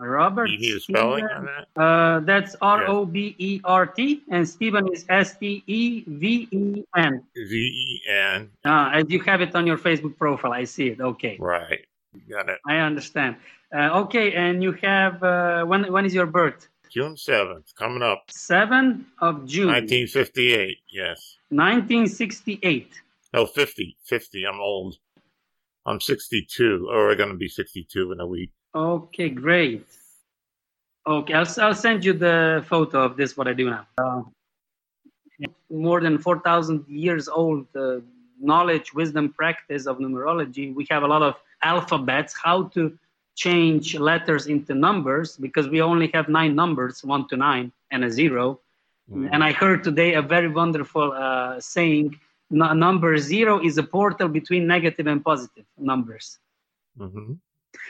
Robert? 0.04 0.48
Do 0.48 0.54
you 0.54 0.60
need 0.60 0.78
a 0.78 0.80
spelling 0.80 1.26
Steven, 1.26 1.38
on 1.38 1.66
that? 1.76 1.82
Uh, 1.82 2.20
that's 2.22 2.56
R 2.62 2.88
O 2.88 3.06
B 3.06 3.36
E 3.38 3.62
R 3.64 3.86
T, 3.86 4.24
and 4.32 4.48
Stephen 4.48 4.88
is 4.92 5.06
S 5.08 5.38
T 5.38 5.64
E 5.68 6.04
V 6.08 6.48
E 6.52 6.84
N. 6.98 7.24
V 7.36 7.56
E 7.56 8.02
N. 8.10 8.50
Ah, 8.66 8.92
as 8.92 9.06
you 9.08 9.20
have 9.22 9.42
it 9.42 9.54
on 9.54 9.68
your 9.68 9.78
Facebook 9.78 10.18
profile, 10.18 10.52
I 10.52 10.64
see 10.64 10.88
it. 10.88 11.00
Okay. 11.00 11.38
Right. 11.40 11.86
Got 12.28 12.50
it. 12.50 12.60
I 12.68 12.78
understand. 12.78 13.36
Uh, 13.74 14.02
okay, 14.02 14.34
and 14.34 14.64
you 14.64 14.72
have 14.74 15.22
uh, 15.24 15.64
when? 15.64 15.92
When 15.92 16.06
is 16.06 16.14
your 16.14 16.26
birth? 16.26 16.68
June 16.90 17.14
7th, 17.14 17.76
coming 17.76 18.02
up. 18.02 18.24
7th 18.32 19.06
of 19.20 19.46
June. 19.46 19.68
1958, 19.68 20.78
yes. 20.92 21.38
1968. 21.50 23.02
No, 23.34 23.46
50. 23.46 23.96
50. 24.04 24.44
I'm 24.48 24.60
old. 24.60 24.96
I'm 25.86 26.02
62, 26.02 26.88
or 26.92 27.16
going 27.16 27.30
to 27.30 27.36
be 27.36 27.48
62 27.48 28.12
in 28.12 28.20
a 28.20 28.26
week. 28.26 28.52
Okay, 28.74 29.30
great. 29.30 29.86
Okay, 31.08 31.34
I'll, 31.34 31.48
I'll 31.62 31.76
send 31.76 32.04
you 32.04 32.14
the 32.14 32.64
photo 32.68 33.04
of 33.04 33.18
this, 33.18 33.38
what 33.38 33.48
I 33.48 33.54
do 33.54 33.70
now. 33.70 33.88
Uh, 33.98 34.22
more 35.70 36.02
than 36.02 36.18
4,000 36.18 36.86
years 36.88 37.28
old 37.28 37.66
uh, 37.76 37.98
knowledge, 38.40 38.94
wisdom, 38.94 39.32
practice 39.32 39.86
of 39.86 40.00
numerology. 40.00 40.74
We 40.74 40.86
have 40.90 41.04
a 41.04 41.08
lot 41.08 41.22
of 41.22 41.36
alphabets, 41.62 42.34
how 42.42 42.64
to 42.76 42.98
change 43.36 43.98
letters 43.98 44.48
into 44.48 44.74
numbers 44.74 45.38
because 45.38 45.68
we 45.70 45.82
only 45.82 46.10
have 46.14 46.28
nine 46.28 46.56
numbers, 46.56 47.04
one 47.04 47.28
to 47.30 47.38
nine, 47.38 47.72
and 47.92 48.04
a 48.04 48.12
0 48.12 48.60
mm. 49.12 49.30
And 49.32 49.44
I 49.44 49.52
heard 49.52 49.84
today 49.84 50.14
a 50.16 50.22
very 50.22 50.50
wonderful 50.50 51.14
uh, 51.14 51.60
saying 51.60 52.20
number 52.50 53.18
zero 53.18 53.64
is 53.64 53.78
a 53.78 53.84
portal 53.84 54.28
between 54.28 54.66
negative 54.68 55.08
and 55.08 55.24
positive 55.24 55.66
numbers. 55.78 56.40
Mm-hmm. 56.98 57.34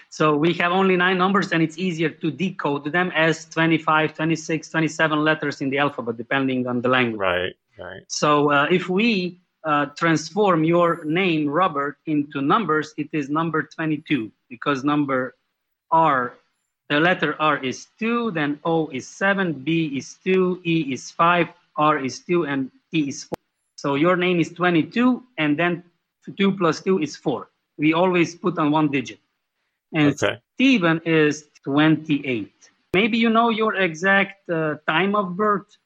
So 0.10 0.36
we 0.36 0.53
have 0.53 0.71
only 0.71 0.95
nine 0.97 1.17
numbers, 1.17 1.51
and 1.51 1.63
it's 1.63 1.77
easier 1.77 2.10
to 2.10 2.32
decode 2.32 2.91
them 2.91 3.12
as 3.15 3.45
25, 3.45 4.13
26, 4.15 4.69
27 4.69 5.19
letters 5.19 5.62
in 5.62 5.69
the 5.69 5.77
alphabet, 5.77 6.17
depending 6.17 6.67
on 6.67 6.82
the 6.82 6.89
language. 6.89 7.19
Right, 7.19 7.53
right. 7.77 8.01
So 8.08 8.51
uh, 8.51 8.67
if 8.69 8.89
we 8.89 9.39
uh, 9.63 9.88
transform 9.98 10.63
your 10.63 11.04
name, 11.06 11.48
Robert, 11.48 11.98
into 12.06 12.41
numbers, 12.41 12.93
it 12.98 13.10
is 13.12 13.30
number 13.30 13.63
22 13.63 14.32
because 14.50 14.84
number 14.84 15.36
R, 15.91 16.34
the 16.89 17.00
letter 17.00 17.36
R 17.39 17.58
is 17.63 17.88
2, 18.00 18.32
then 18.32 18.60
O 18.63 18.88
is 18.89 19.08
7, 19.08 19.54
B 19.54 19.98
is 19.98 20.17
2, 20.24 20.62
E 20.63 20.93
is 20.93 21.12
5, 21.12 21.48
R 21.78 22.00
is 22.00 22.19
2, 22.19 22.45
and 22.45 22.72
T 22.91 23.10
is 23.10 23.24
4. 23.24 23.36
So 23.76 23.95
your 23.95 24.15
name 24.15 24.39
is 24.39 24.50
22, 24.50 25.24
and 25.38 25.58
then 25.58 25.84
2 26.38 26.58
plus 26.58 26.82
2 26.82 27.00
is 27.00 27.15
4. 27.15 27.50
We 27.78 27.93
always 27.93 28.36
put 28.36 28.58
on 28.58 28.72
one 28.72 28.89
digit. 28.89 29.19
And 29.93 30.13
okay. 30.13 30.38
Stephen 30.56 31.02
is 31.06 31.45
28. 31.63 32.52
Maybe 32.93 33.17
you 33.17 33.30
know 33.30 33.50
your 33.50 33.76
exact 33.76 34.50
uh, 34.50 34.76
time 34.88 35.15
of 35.15 35.36
birth? 35.38 35.78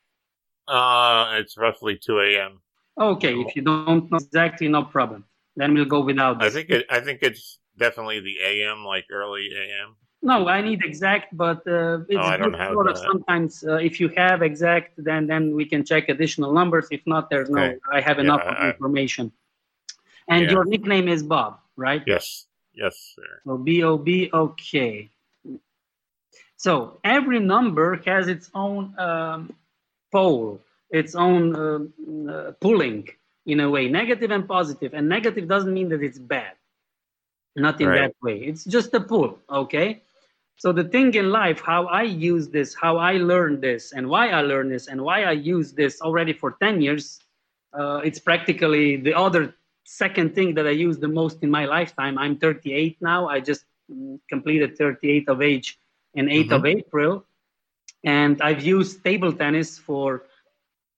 Uh, 0.68 1.36
it's 1.40 1.58
roughly 1.58 1.98
2 1.98 2.20
a.m. 2.20 2.63
Okay, 3.00 3.34
if 3.34 3.56
you 3.56 3.62
don't 3.62 4.12
know 4.12 4.18
exactly, 4.18 4.68
no 4.68 4.84
problem. 4.84 5.26
Then 5.56 5.74
we'll 5.74 5.86
go 5.86 6.02
without. 6.02 6.40
This. 6.40 6.48
I 6.48 6.52
think 6.56 6.70
it, 6.70 6.86
I 6.90 7.00
think 7.00 7.20
it's 7.22 7.60
definitely 7.78 8.20
the 8.20 8.38
AM, 8.42 8.86
like 8.86 9.06
early 9.12 9.50
AM. 9.56 9.96
No, 10.22 10.48
I 10.48 10.62
need 10.62 10.84
exact, 10.86 11.36
but 11.36 11.68
uh, 11.68 12.00
it's 12.08 12.18
oh, 12.18 12.38
good 12.38 12.56
sort 12.72 12.90
of 12.90 12.98
sometimes 12.98 13.64
uh, 13.68 13.76
if 13.76 14.00
you 14.00 14.08
have 14.16 14.42
exact, 14.42 14.94
then 14.98 15.28
then 15.28 15.54
we 15.54 15.66
can 15.66 15.84
check 15.84 16.08
additional 16.08 16.54
numbers. 16.54 16.88
If 16.92 17.02
not, 17.06 17.30
there's 17.30 17.50
okay. 17.50 17.76
no. 17.76 17.80
I 17.92 18.00
have 18.00 18.20
enough 18.20 18.42
yeah, 18.46 18.70
information. 18.70 19.32
And 20.30 20.46
yeah. 20.46 20.52
your 20.52 20.66
nickname 20.66 21.10
is 21.10 21.24
Bob, 21.24 21.60
right? 21.76 22.04
Yes. 22.08 22.46
Yes, 22.74 22.96
sir. 23.16 23.42
So 23.46 23.58
B 23.58 23.84
O 23.84 23.98
B. 23.98 24.30
Okay. 24.34 25.10
So 26.56 27.00
every 27.04 27.40
number 27.40 28.02
has 28.06 28.28
its 28.28 28.50
own 28.56 28.98
um, 28.98 29.54
pole, 30.12 30.62
its 30.94 31.16
own 31.16 31.44
uh, 31.56 32.32
uh, 32.32 32.52
pulling 32.62 33.10
in 33.46 33.60
a 33.60 33.70
way, 33.70 33.90
negative 33.90 34.32
and 34.32 34.48
positive. 34.48 34.94
And 34.94 35.10
negative 35.10 35.50
doesn't 35.50 35.74
mean 35.74 35.90
that 35.90 36.02
it's 36.02 36.20
bad 36.20 36.54
not 37.56 37.80
in 37.80 37.88
right. 37.88 38.02
that 38.02 38.16
way 38.22 38.38
it's 38.38 38.64
just 38.64 38.94
a 38.94 39.00
pull 39.00 39.38
okay 39.50 40.02
so 40.56 40.72
the 40.72 40.84
thing 40.84 41.14
in 41.14 41.30
life 41.30 41.62
how 41.62 41.86
i 41.86 42.02
use 42.04 42.50
this 42.50 42.74
how 42.74 42.98
i 42.98 43.14
learned 43.14 43.62
this 43.62 43.92
and 43.94 44.08
why 44.08 44.30
i 44.30 44.42
learned 44.42 44.72
this 44.72 44.88
and 44.88 45.02
why 45.02 45.24
i 45.24 45.32
use 45.32 45.72
this 45.74 46.02
already 46.02 46.34
for 46.34 46.58
10 46.62 46.82
years 46.82 47.20
uh, 47.74 48.02
it's 48.04 48.20
practically 48.20 48.98
the 48.98 49.14
other 49.14 49.54
second 49.84 50.34
thing 50.34 50.54
that 50.56 50.66
i 50.66 50.72
use 50.72 50.98
the 50.98 51.08
most 51.08 51.44
in 51.44 51.52
my 51.52 51.66
lifetime 51.66 52.18
i'm 52.18 52.38
38 52.38 52.98
now 53.02 53.28
i 53.28 53.40
just 53.40 53.66
completed 54.30 54.78
38 54.78 55.30
of 55.30 55.42
age 55.42 55.78
in 56.16 56.26
8th 56.26 56.44
mm-hmm. 56.46 56.54
of 56.54 56.66
april 56.66 57.26
and 58.04 58.42
i've 58.42 58.64
used 58.64 59.04
table 59.04 59.32
tennis 59.32 59.78
for 59.78 60.24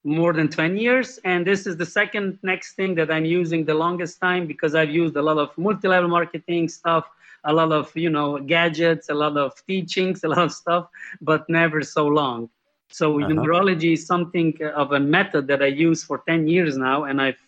more 0.06 0.34
than 0.34 0.48
20 0.48 0.80
years 0.80 1.20
and 1.26 1.48
this 1.48 1.66
is 1.66 1.78
the 1.78 1.86
second 1.86 2.38
next 2.44 2.74
thing 2.76 2.94
that 2.94 3.12
i'm 3.12 3.26
using 3.26 3.66
the 3.66 3.74
longest 3.74 4.22
time 4.22 4.46
because 4.46 4.76
i've 4.76 4.92
used 4.92 5.16
a 5.16 5.22
lot 5.22 5.38
of 5.38 5.50
multi-level 5.58 6.08
marketing 6.08 6.70
stuff 6.70 7.10
a 7.46 7.52
lot 7.52 7.72
of 7.72 7.92
you 7.98 8.10
know 8.10 8.38
gadgets 8.38 9.10
a 9.10 9.14
lot 9.14 9.36
of 9.36 9.52
teachings 9.66 10.24
a 10.28 10.28
lot 10.28 10.46
of 10.46 10.52
stuff 10.52 10.88
but 11.22 11.50
never 11.50 11.82
so 11.82 12.06
long 12.06 12.48
so 12.90 13.20
uh-huh. 13.20 13.28
numerology 13.28 13.94
is 13.94 14.06
something 14.06 14.56
of 14.76 14.92
a 14.92 15.00
method 15.00 15.48
that 15.48 15.64
i 15.64 15.66
use 15.66 16.04
for 16.04 16.22
10 16.28 16.48
years 16.48 16.78
now 16.78 17.06
and 17.06 17.20
i've 17.20 17.42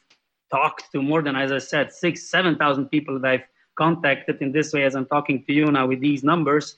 talked 0.49 0.91
to 0.91 0.99
more 0.99 1.21
than 1.21 1.35
as 1.35 1.51
i 1.51 1.59
said 1.59 1.93
six 1.93 2.27
seven 2.27 2.55
thousand 2.55 2.87
people 2.87 3.19
that 3.19 3.29
i've 3.29 3.47
contacted 3.77 4.41
in 4.41 4.51
this 4.51 4.73
way 4.73 4.83
as 4.83 4.95
i'm 4.95 5.05
talking 5.05 5.43
to 5.45 5.53
you 5.53 5.65
now 5.65 5.85
with 5.85 5.99
these 5.99 6.23
numbers 6.23 6.77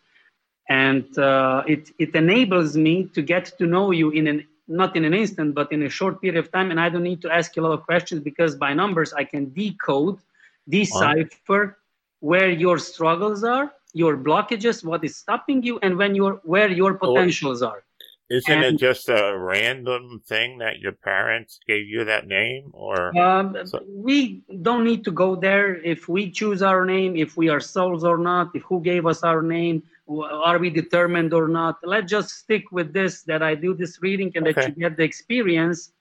and 0.69 1.17
uh, 1.17 1.63
it, 1.67 1.89
it 1.97 2.13
enables 2.13 2.77
me 2.77 3.05
to 3.15 3.23
get 3.23 3.51
to 3.57 3.65
know 3.65 3.89
you 3.89 4.11
in 4.11 4.27
an 4.27 4.45
not 4.69 4.95
in 4.95 5.03
an 5.03 5.13
instant, 5.13 5.55
but 5.55 5.71
in 5.71 5.83
a 5.83 5.89
short 5.89 6.21
period 6.21 6.37
of 6.37 6.51
time. 6.51 6.71
And 6.71 6.79
I 6.79 6.89
don't 6.89 7.03
need 7.03 7.21
to 7.23 7.31
ask 7.31 7.55
you 7.55 7.63
a 7.63 7.65
lot 7.65 7.73
of 7.73 7.83
questions 7.83 8.21
because 8.21 8.55
by 8.55 8.73
numbers, 8.73 9.11
I 9.13 9.23
can 9.23 9.51
decode, 9.51 10.19
decipher 10.67 11.79
where 12.19 12.49
your 12.49 12.77
struggles 12.77 13.43
are, 13.43 13.71
your 13.93 14.17
blockages, 14.17 14.83
what 14.83 15.03
is 15.03 15.15
stopping 15.17 15.63
you, 15.63 15.79
and 15.81 15.97
when 15.97 16.15
your 16.15 16.41
where 16.43 16.69
your 16.69 16.93
potentials 16.93 17.61
are. 17.61 17.83
Isn't 18.29 18.51
and, 18.51 18.75
it 18.75 18.79
just 18.79 19.09
a 19.09 19.35
random 19.35 20.21
thing 20.23 20.59
that 20.59 20.79
your 20.79 20.91
parents 20.91 21.59
gave 21.67 21.87
you 21.87 22.05
that 22.05 22.27
name, 22.27 22.69
or 22.73 23.17
um, 23.17 23.57
so? 23.65 23.83
we 23.87 24.43
don't 24.61 24.83
need 24.83 25.03
to 25.05 25.11
go 25.11 25.35
there. 25.35 25.77
If 25.77 26.07
we 26.07 26.29
choose 26.29 26.61
our 26.61 26.85
name, 26.85 27.15
if 27.15 27.37
we 27.37 27.49
are 27.49 27.59
souls 27.59 28.03
or 28.03 28.19
not, 28.19 28.51
if 28.53 28.61
who 28.61 28.81
gave 28.81 29.07
us 29.07 29.23
our 29.23 29.41
name, 29.41 29.81
are 30.07 30.59
we 30.59 30.69
determined 30.69 31.33
or 31.33 31.47
not? 31.47 31.79
Let's 31.83 32.11
just 32.11 32.29
stick 32.29 32.71
with 32.71 32.93
this. 32.93 33.23
That 33.23 33.41
I 33.41 33.55
do 33.55 33.73
this 33.73 33.99
reading 33.99 34.31
and 34.35 34.47
okay. 34.47 34.61
that 34.61 34.69
you 34.69 34.75
get 34.75 34.95
the 34.95 35.03
experience, 35.03 35.91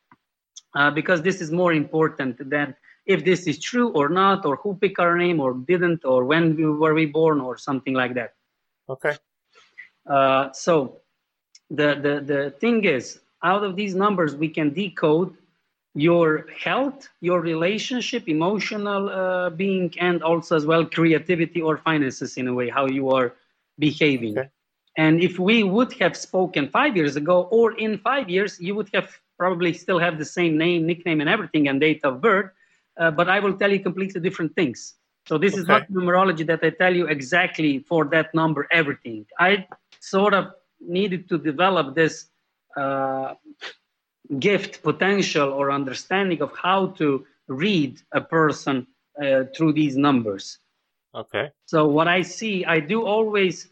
uh, 0.75 0.91
because 0.91 1.23
this 1.23 1.41
is 1.41 1.51
more 1.51 1.73
important 1.73 2.51
than 2.51 2.77
if 3.07 3.25
this 3.25 3.47
is 3.47 3.59
true 3.59 3.89
or 3.93 4.11
not, 4.11 4.45
or 4.45 4.57
who 4.57 4.75
picked 4.75 4.99
our 4.99 5.17
name 5.17 5.41
or 5.41 5.55
didn't, 5.55 6.05
or 6.05 6.27
when 6.27 6.55
we, 6.57 6.67
were 6.67 6.93
we 6.93 7.07
born, 7.07 7.41
or 7.41 7.57
something 7.57 7.95
like 7.95 8.13
that. 8.13 8.35
Okay. 8.87 9.17
Uh, 10.07 10.53
so 10.53 11.01
the, 11.71 11.95
the, 11.95 12.23
the 12.33 12.51
thing 12.59 12.85
is, 12.85 13.21
out 13.43 13.63
of 13.65 13.77
these 13.77 13.95
numbers, 13.95 14.35
we 14.35 14.49
can 14.49 14.73
decode 14.73 15.37
your 15.95 16.47
health, 16.57 17.09
your 17.21 17.41
relationship, 17.41 18.29
emotional 18.29 19.09
uh, 19.09 19.51
being, 19.51 19.93
and 19.99 20.23
also 20.23 20.57
as 20.57 20.67
well 20.67 20.85
creativity 20.85 21.61
or 21.61 21.79
finances 21.79 22.37
in 22.37 22.49
a 22.49 22.55
way, 22.55 22.69
how 22.69 22.87
you 22.87 23.11
are 23.11 23.35
behaving. 23.79 24.39
Okay. 24.39 24.49
And 24.97 25.21
if 25.21 25.39
we 25.39 25.63
would 25.63 25.93
have 25.95 26.17
spoken 26.17 26.69
five 26.69 26.97
years 26.97 27.17
ago, 27.17 27.49
or 27.51 27.73
in 27.79 27.99
five 27.99 28.29
years, 28.29 28.59
you 28.61 28.75
would 28.75 28.91
have 28.93 29.17
probably 29.39 29.73
still 29.73 29.99
have 29.99 30.19
the 30.19 30.25
same 30.25 30.59
name, 30.59 30.87
nickname, 30.87 31.21
and 31.21 31.31
everything, 31.31 31.69
and 31.69 31.81
date 31.81 32.01
of 32.05 32.21
birth, 32.21 32.51
uh, 32.99 33.11
but 33.11 33.29
I 33.29 33.39
will 33.39 33.57
tell 33.57 33.71
you 33.71 33.79
completely 33.79 34.21
different 34.21 34.55
things. 34.57 34.95
So 35.27 35.39
this 35.39 35.53
okay. 35.53 35.61
is 35.61 35.69
not 35.69 35.91
numerology 35.91 36.45
that 36.47 36.61
I 36.65 36.71
tell 36.71 36.95
you 36.95 37.07
exactly 37.07 37.79
for 37.81 38.07
that 38.07 38.35
number 38.35 38.67
everything. 38.73 39.27
I 39.39 39.67
sort 40.01 40.35
of 40.35 40.53
needed 40.81 41.29
to 41.29 41.39
develop 41.39 41.95
this 41.95 42.29
uh, 42.77 43.35
gift, 44.39 44.83
potential, 44.83 45.51
or 45.51 45.71
understanding 45.71 46.43
of 46.43 46.53
how 46.57 46.89
to 46.99 47.27
read 47.49 48.01
a 48.13 48.21
person 48.21 48.87
uh, 49.23 49.45
through 49.57 49.73
these 49.73 49.97
numbers. 49.97 50.59
Okay. 51.15 51.51
So 51.67 51.87
what 51.87 52.09
I 52.09 52.23
see, 52.23 52.65
I 52.65 52.81
do 52.81 53.05
always. 53.05 53.69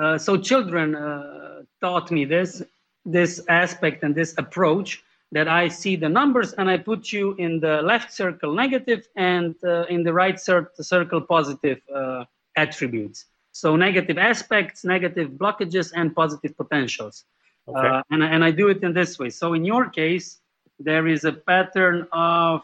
Uh, 0.00 0.18
so 0.18 0.36
children 0.36 0.94
uh, 0.94 1.62
taught 1.80 2.10
me 2.10 2.24
this 2.24 2.62
this 3.04 3.40
aspect 3.48 4.02
and 4.02 4.14
this 4.14 4.34
approach 4.36 5.02
that 5.32 5.48
I 5.48 5.68
see 5.68 5.96
the 5.96 6.08
numbers 6.08 6.52
and 6.54 6.68
I 6.68 6.76
put 6.76 7.12
you 7.12 7.34
in 7.34 7.60
the 7.60 7.82
left 7.82 8.12
circle 8.12 8.52
negative 8.52 9.08
and 9.16 9.54
uh, 9.64 9.84
in 9.84 10.02
the 10.02 10.12
right 10.12 10.38
cir- 10.38 10.70
circle 10.80 11.20
positive 11.20 11.80
uh, 11.94 12.24
attributes. 12.56 13.26
So 13.62 13.74
negative 13.74 14.18
aspects, 14.18 14.84
negative 14.84 15.30
blockages, 15.30 15.90
and 15.96 16.14
positive 16.14 16.54
potentials. 16.58 17.24
Okay. 17.66 17.88
Uh, 17.88 18.02
and, 18.10 18.22
and 18.22 18.44
I 18.44 18.50
do 18.50 18.68
it 18.68 18.82
in 18.82 18.92
this 18.92 19.18
way. 19.18 19.30
So 19.30 19.54
in 19.54 19.64
your 19.64 19.88
case, 19.88 20.40
there 20.78 21.08
is 21.08 21.24
a 21.24 21.32
pattern 21.32 22.06
of 22.12 22.62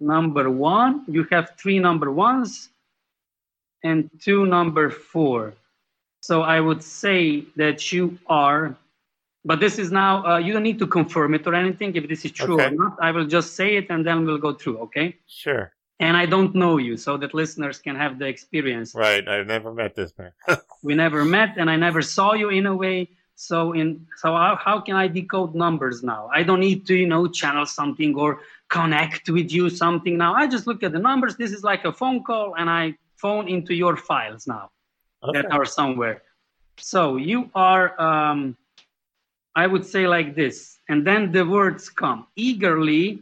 number 0.00 0.50
one. 0.50 1.04
You 1.08 1.24
have 1.30 1.52
three 1.60 1.78
number 1.78 2.10
ones 2.10 2.70
and 3.82 4.08
two 4.18 4.46
number 4.46 4.88
four. 4.88 5.52
So 6.22 6.40
I 6.40 6.58
would 6.58 6.82
say 6.82 7.44
that 7.56 7.92
you 7.92 8.18
are 8.26 8.74
but 9.46 9.60
this 9.60 9.78
is 9.78 9.92
now, 9.92 10.24
uh, 10.24 10.38
you 10.38 10.54
don't 10.54 10.62
need 10.62 10.78
to 10.78 10.86
confirm 10.86 11.34
it 11.34 11.46
or 11.46 11.54
anything 11.54 11.94
if 11.96 12.08
this 12.08 12.24
is 12.24 12.32
true 12.32 12.54
okay. 12.54 12.68
or 12.68 12.70
not. 12.70 12.96
I 13.02 13.10
will 13.10 13.26
just 13.26 13.54
say 13.54 13.76
it 13.76 13.88
and 13.90 14.06
then 14.06 14.24
we'll 14.24 14.38
go 14.38 14.54
through, 14.54 14.78
okay? 14.78 15.16
Sure. 15.26 15.73
And 16.00 16.16
I 16.16 16.26
don't 16.26 16.54
know 16.54 16.78
you, 16.78 16.96
so 16.96 17.16
that 17.18 17.34
listeners 17.34 17.78
can 17.78 17.94
have 17.94 18.18
the 18.18 18.26
experience. 18.26 18.94
Right. 18.94 19.26
I've 19.28 19.46
never 19.46 19.72
met 19.72 19.94
this 19.94 20.12
man. 20.18 20.32
we 20.82 20.94
never 20.94 21.24
met 21.24 21.54
and 21.56 21.70
I 21.70 21.76
never 21.76 22.02
saw 22.02 22.34
you 22.34 22.48
in 22.50 22.66
a 22.66 22.74
way. 22.74 23.10
So 23.36 23.72
in 23.72 24.06
so 24.16 24.32
how, 24.32 24.56
how 24.56 24.80
can 24.80 24.96
I 24.96 25.08
decode 25.08 25.54
numbers 25.54 26.02
now? 26.02 26.28
I 26.32 26.42
don't 26.42 26.60
need 26.60 26.86
to, 26.86 26.94
you 26.94 27.06
know, 27.06 27.28
channel 27.28 27.66
something 27.66 28.14
or 28.16 28.40
connect 28.68 29.28
with 29.28 29.52
you 29.52 29.70
something 29.70 30.18
now. 30.18 30.34
I 30.34 30.46
just 30.46 30.66
look 30.66 30.82
at 30.82 30.92
the 30.92 30.98
numbers. 30.98 31.36
This 31.36 31.52
is 31.52 31.62
like 31.62 31.84
a 31.84 31.92
phone 31.92 32.24
call 32.24 32.54
and 32.56 32.68
I 32.68 32.96
phone 33.16 33.48
into 33.48 33.74
your 33.74 33.96
files 33.96 34.46
now 34.46 34.70
okay. 35.22 35.42
that 35.42 35.52
are 35.52 35.64
somewhere. 35.64 36.22
So 36.78 37.16
you 37.16 37.50
are 37.54 38.00
um, 38.00 38.56
I 39.54 39.66
would 39.66 39.86
say 39.86 40.08
like 40.08 40.34
this, 40.34 40.78
and 40.88 41.06
then 41.06 41.30
the 41.30 41.46
words 41.46 41.88
come 41.88 42.26
eagerly, 42.34 43.20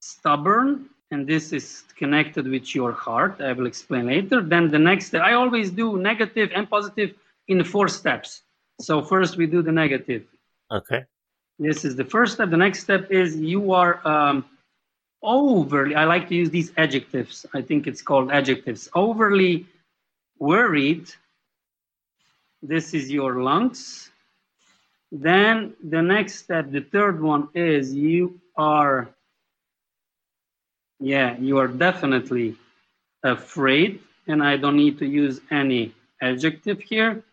stubborn, 0.00 0.88
and 1.12 1.26
this 1.26 1.52
is 1.52 1.84
connected 1.96 2.48
with 2.48 2.74
your 2.74 2.92
heart. 2.92 3.40
I 3.40 3.52
will 3.52 3.66
explain 3.66 4.06
later. 4.06 4.40
Then 4.40 4.70
the 4.70 4.78
next 4.78 5.06
step, 5.06 5.22
I 5.22 5.34
always 5.34 5.70
do 5.70 5.96
negative 5.98 6.50
and 6.54 6.68
positive 6.68 7.14
in 7.48 7.62
four 7.62 7.88
steps. 7.88 8.42
So 8.80 9.02
first 9.02 9.36
we 9.36 9.46
do 9.46 9.62
the 9.62 9.72
negative. 9.72 10.24
Okay. 10.70 11.04
This 11.58 11.84
is 11.84 11.94
the 11.94 12.04
first 12.04 12.34
step. 12.34 12.50
The 12.50 12.56
next 12.56 12.80
step 12.80 13.10
is 13.10 13.36
you 13.36 13.72
are 13.72 13.94
um, 14.06 14.44
overly, 15.22 15.94
I 15.94 16.04
like 16.04 16.28
to 16.30 16.34
use 16.34 16.50
these 16.50 16.72
adjectives. 16.76 17.46
I 17.54 17.62
think 17.62 17.86
it's 17.86 18.02
called 18.02 18.32
adjectives. 18.32 18.88
Overly 18.94 19.66
worried. 20.38 21.06
This 22.62 22.94
is 22.94 23.10
your 23.10 23.42
lungs 23.42 24.12
then 25.12 25.74
the 25.84 26.00
next 26.00 26.36
step, 26.36 26.70
the 26.70 26.80
third 26.80 27.20
one 27.20 27.48
is 27.54 27.94
you 27.94 28.40
are, 28.56 29.10
yeah, 31.02 31.36
you 31.38 31.58
are 31.58 31.68
definitely 31.68 32.54
afraid, 33.24 34.00
and 34.28 34.42
I 34.42 34.56
don't 34.56 34.76
need 34.76 34.98
to 35.00 35.06
use 35.06 35.40
any 35.50 35.92
adjective 36.20 36.80
here. 36.80 37.24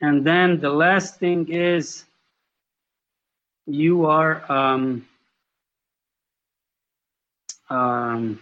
And 0.00 0.24
then 0.24 0.60
the 0.60 0.70
last 0.70 1.18
thing 1.18 1.50
is 1.50 2.04
you 3.66 4.06
are 4.06 4.50
um, 4.50 5.06
um, 7.68 8.38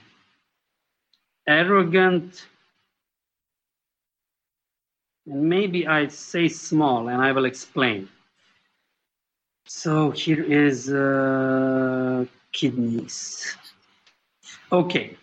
arrogant, 1.46 2.46
and 5.26 5.48
maybe 5.48 5.86
I 5.86 6.08
say 6.08 6.48
small, 6.48 7.08
and 7.08 7.22
I 7.22 7.32
will 7.32 7.46
explain. 7.46 8.08
So 9.66 10.10
here 10.10 10.42
is 10.42 10.92
uh, 10.92 12.26
kidneys. 12.52 13.56
Okay, 14.72 15.18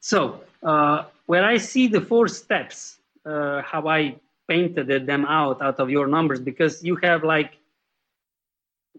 so 0.00 0.40
uh, 0.64 1.04
where 1.26 1.44
I 1.44 1.56
see 1.56 1.86
the 1.86 2.00
four 2.00 2.26
steps, 2.26 2.98
uh, 3.24 3.62
how 3.62 3.86
I 3.86 4.16
painted 4.48 5.06
them 5.06 5.24
out 5.26 5.62
out 5.62 5.78
of 5.78 5.88
your 5.88 6.08
numbers, 6.08 6.40
because 6.40 6.82
you 6.82 6.96
have 6.96 7.22
like, 7.22 7.58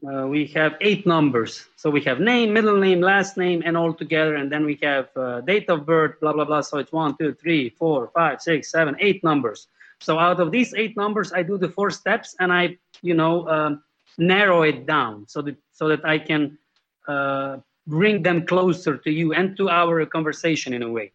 uh, 0.07 0.25
we 0.25 0.45
have 0.55 0.75
eight 0.79 1.05
numbers. 1.05 1.65
So 1.75 1.89
we 1.89 1.99
have 2.03 2.21
name, 2.21 2.53
middle 2.53 2.77
name, 2.77 3.01
last 3.01 3.35
name, 3.35 3.61
and 3.65 3.75
all 3.75 3.93
together. 3.93 4.35
And 4.35 4.49
then 4.49 4.63
we 4.63 4.79
have 4.81 5.09
uh, 5.17 5.41
date 5.41 5.69
of 5.69 5.85
birth, 5.85 6.21
blah, 6.21 6.31
blah, 6.31 6.45
blah. 6.45 6.61
So 6.61 6.77
it's 6.77 6.93
one, 6.93 7.17
two, 7.17 7.33
three, 7.33 7.67
four, 7.67 8.09
five, 8.15 8.41
six, 8.41 8.71
seven, 8.71 8.95
eight 8.99 9.21
numbers. 9.21 9.67
So 9.99 10.17
out 10.17 10.39
of 10.39 10.51
these 10.51 10.73
eight 10.75 10.95
numbers, 10.95 11.33
I 11.33 11.43
do 11.43 11.57
the 11.57 11.67
four 11.67 11.89
steps 11.89 12.37
and 12.39 12.53
I, 12.53 12.77
you 13.01 13.15
know, 13.15 13.45
um, 13.49 13.83
narrow 14.17 14.61
it 14.61 14.85
down 14.85 15.27
so 15.27 15.41
that 15.41 15.57
so 15.73 15.89
that 15.89 16.05
I 16.05 16.19
can 16.19 16.57
uh, 17.05 17.57
bring 17.89 18.23
them 18.23 18.45
closer 18.45 18.93
to 19.05 19.11
you 19.11 19.33
and 19.33 19.57
to 19.57 19.69
our 19.69 20.05
conversation 20.05 20.73
in 20.73 20.83
a 20.83 20.91
way. 20.97 21.11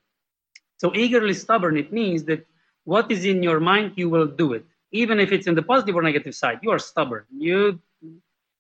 So 0.77 0.95
eagerly 0.95 1.35
stubborn, 1.35 1.77
it 1.77 1.93
means 1.93 2.25
that 2.25 2.45
what 2.85 3.11
is 3.11 3.25
in 3.25 3.43
your 3.43 3.61
mind, 3.61 3.93
you 3.97 4.09
will 4.11 4.27
do 4.27 4.53
it, 4.53 4.65
even 4.93 5.21
if 5.21 5.33
it's 5.33 5.47
in 5.47 5.55
the 5.55 5.63
positive 5.63 5.95
or 5.97 6.03
negative 6.03 6.35
side. 6.35 6.59
You 6.63 6.71
are 6.71 6.79
stubborn. 6.79 7.25
You 7.39 7.81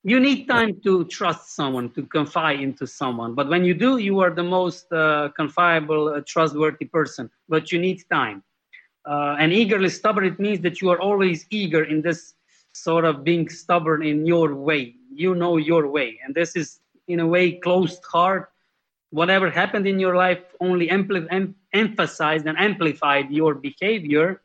you 0.07 0.21
need 0.21 0.47
time 0.47 0.81
to 0.83 1.05
trust 1.07 1.57
someone, 1.57 1.89
to 1.97 2.03
confide 2.03 2.61
into 2.61 2.87
someone. 2.87 3.35
But 3.35 3.49
when 3.49 3.65
you 3.65 3.73
do, 3.73 3.97
you 3.97 4.21
are 4.21 4.31
the 4.31 4.43
most 4.43 4.93
uh, 4.93 5.31
confiable, 5.35 6.09
uh, 6.09 6.21
trustworthy 6.27 6.85
person. 6.85 7.31
But 7.49 7.73
you 7.73 7.79
need 7.79 8.03
time. 8.11 8.43
Uh, 9.07 9.37
and 9.41 9.51
eagerly 9.51 9.89
stubborn, 9.89 10.27
it 10.27 10.39
means 10.39 10.61
that 10.61 10.83
you 10.83 10.91
are 10.91 11.01
always 11.01 11.47
eager 11.49 11.83
in 11.85 12.03
this 12.03 12.35
sort 12.73 13.07
of 13.07 13.25
being 13.25 13.49
stubborn 13.49 14.03
in 14.03 14.27
your 14.27 14.55
way. 14.55 14.95
You 15.11 15.35
know 15.35 15.57
your 15.57 15.89
way. 15.89 16.21
And 16.23 16.35
this 16.35 16.55
is, 16.55 16.81
in 17.09 17.21
a 17.21 17.27
way, 17.27 17.53
closed 17.53 18.03
heart. 18.05 18.51
Whatever 19.11 19.51
happened 19.51 19.87
in 19.87 19.99
your 19.99 20.17
life 20.17 20.43
only 20.61 20.89
ampli- 20.89 21.27
em- 21.31 21.55
emphasized 21.73 22.47
and 22.47 22.59
amplified 22.59 23.31
your 23.31 23.55
behavior. 23.55 24.43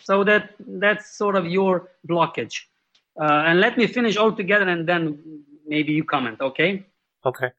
So 0.00 0.24
that 0.24 0.54
that's 0.58 1.16
sort 1.16 1.36
of 1.36 1.46
your 1.46 1.90
blockage. 2.08 2.62
Uh, 3.18 3.48
and 3.48 3.60
let 3.60 3.78
me 3.78 3.86
finish 3.86 4.16
all 4.16 4.32
together 4.32 4.68
and 4.68 4.86
then 4.86 5.42
maybe 5.66 5.92
you 5.92 6.04
comment, 6.04 6.40
okay? 6.40 6.84
Okay. 7.24 7.50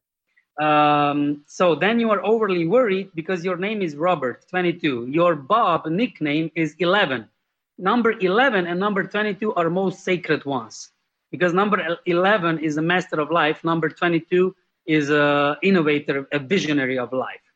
Um, 0.60 1.42
so 1.46 1.74
then 1.74 1.98
you 2.00 2.10
are 2.10 2.24
overly 2.24 2.66
worried 2.66 3.10
because 3.14 3.44
your 3.44 3.56
name 3.56 3.80
is 3.82 3.96
Robert, 3.96 4.44
22. 4.50 5.06
Your 5.06 5.34
Bob 5.34 5.86
nickname 5.86 6.50
is 6.54 6.74
11 6.78 7.28
number 7.78 8.12
11 8.12 8.66
and 8.66 8.78
number 8.80 9.04
22 9.04 9.54
are 9.54 9.70
most 9.70 10.02
sacred 10.04 10.44
ones 10.44 10.90
because 11.30 11.52
number 11.52 11.98
11 12.06 12.58
is 12.60 12.76
a 12.76 12.82
master 12.82 13.20
of 13.20 13.30
life 13.30 13.64
number 13.64 13.88
22 13.88 14.54
is 14.86 15.10
a 15.10 15.56
innovator 15.62 16.26
a 16.32 16.38
visionary 16.38 16.98
of 16.98 17.12
life. 17.12 17.46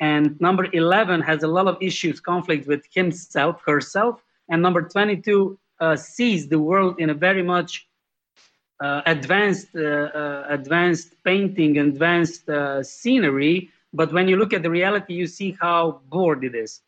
And 0.00 0.40
number 0.40 0.66
11 0.72 1.20
has 1.20 1.42
a 1.42 1.48
lot 1.48 1.66
of 1.66 1.76
issues 1.80 2.20
conflicts 2.20 2.66
with 2.66 2.82
himself 2.92 3.62
herself 3.66 4.22
and 4.48 4.62
number 4.62 4.82
22 4.82 5.58
uh, 5.80 5.96
sees 5.96 6.48
the 6.48 6.58
world 6.58 6.96
in 6.98 7.10
a 7.10 7.14
very 7.14 7.42
much 7.42 7.86
uh, 8.80 9.02
advanced 9.04 9.68
uh, 9.76 10.08
uh 10.20 10.46
advanced 10.48 11.14
painting 11.22 11.78
advanced 11.78 12.48
uh, 12.48 12.82
scenery. 12.82 13.68
But 13.92 14.12
when 14.12 14.26
you 14.28 14.36
look 14.36 14.52
at 14.54 14.62
the 14.62 14.70
reality 14.70 15.12
you 15.14 15.26
see 15.26 15.56
how 15.60 16.00
bored 16.08 16.44
it 16.44 16.54
is 16.54 16.80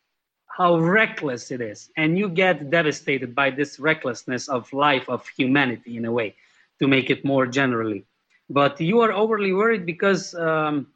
how 0.57 0.79
reckless 0.79 1.51
it 1.51 1.61
is. 1.61 1.91
And 1.97 2.19
you 2.19 2.29
get 2.29 2.71
devastated 2.71 3.35
by 3.35 3.51
this 3.51 3.81
recklessness 3.81 4.49
of 4.49 4.73
life 4.73 5.09
of 5.09 5.27
humanity 5.29 5.97
in 5.97 6.05
a 6.05 6.13
way 6.13 6.37
to 6.79 6.87
make 6.87 7.11
it 7.11 7.25
more 7.25 7.47
generally. 7.47 8.05
But 8.51 8.81
you 8.81 9.01
are 9.01 9.13
overly 9.13 9.53
worried 9.53 9.87
because 9.87 10.35
um, 10.35 10.89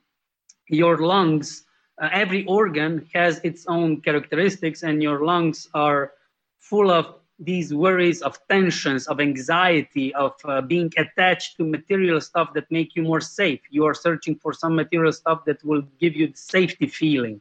your 0.69 0.99
lungs 0.99 1.67
uh, 2.01 2.11
every 2.13 2.45
organ 2.45 3.09
has 3.15 3.41
its 3.43 3.67
own 3.69 4.03
characteristics 4.03 4.83
and 4.83 5.03
your 5.03 5.25
lungs 5.25 5.69
are 5.73 6.13
full 6.59 6.91
of 6.91 7.15
these 7.39 7.73
worries 7.73 8.21
of 8.23 8.39
tensions 8.49 9.07
of 9.07 9.21
anxiety 9.21 10.15
of 10.15 10.35
uh, 10.45 10.61
being 10.61 10.93
attached 10.99 11.57
to 11.57 11.65
material 11.65 12.21
stuff 12.21 12.53
that 12.55 12.71
make 12.71 12.95
you 12.97 13.03
more 13.03 13.21
safe. 13.21 13.61
You 13.71 13.87
are 13.87 13.95
searching 13.95 14.37
for 14.37 14.53
some 14.53 14.75
material 14.75 15.13
stuff 15.13 15.45
that 15.47 15.63
will 15.65 15.83
give 16.01 16.15
you 16.15 16.29
the 16.29 16.37
safety 16.37 16.87
feeling 16.87 17.41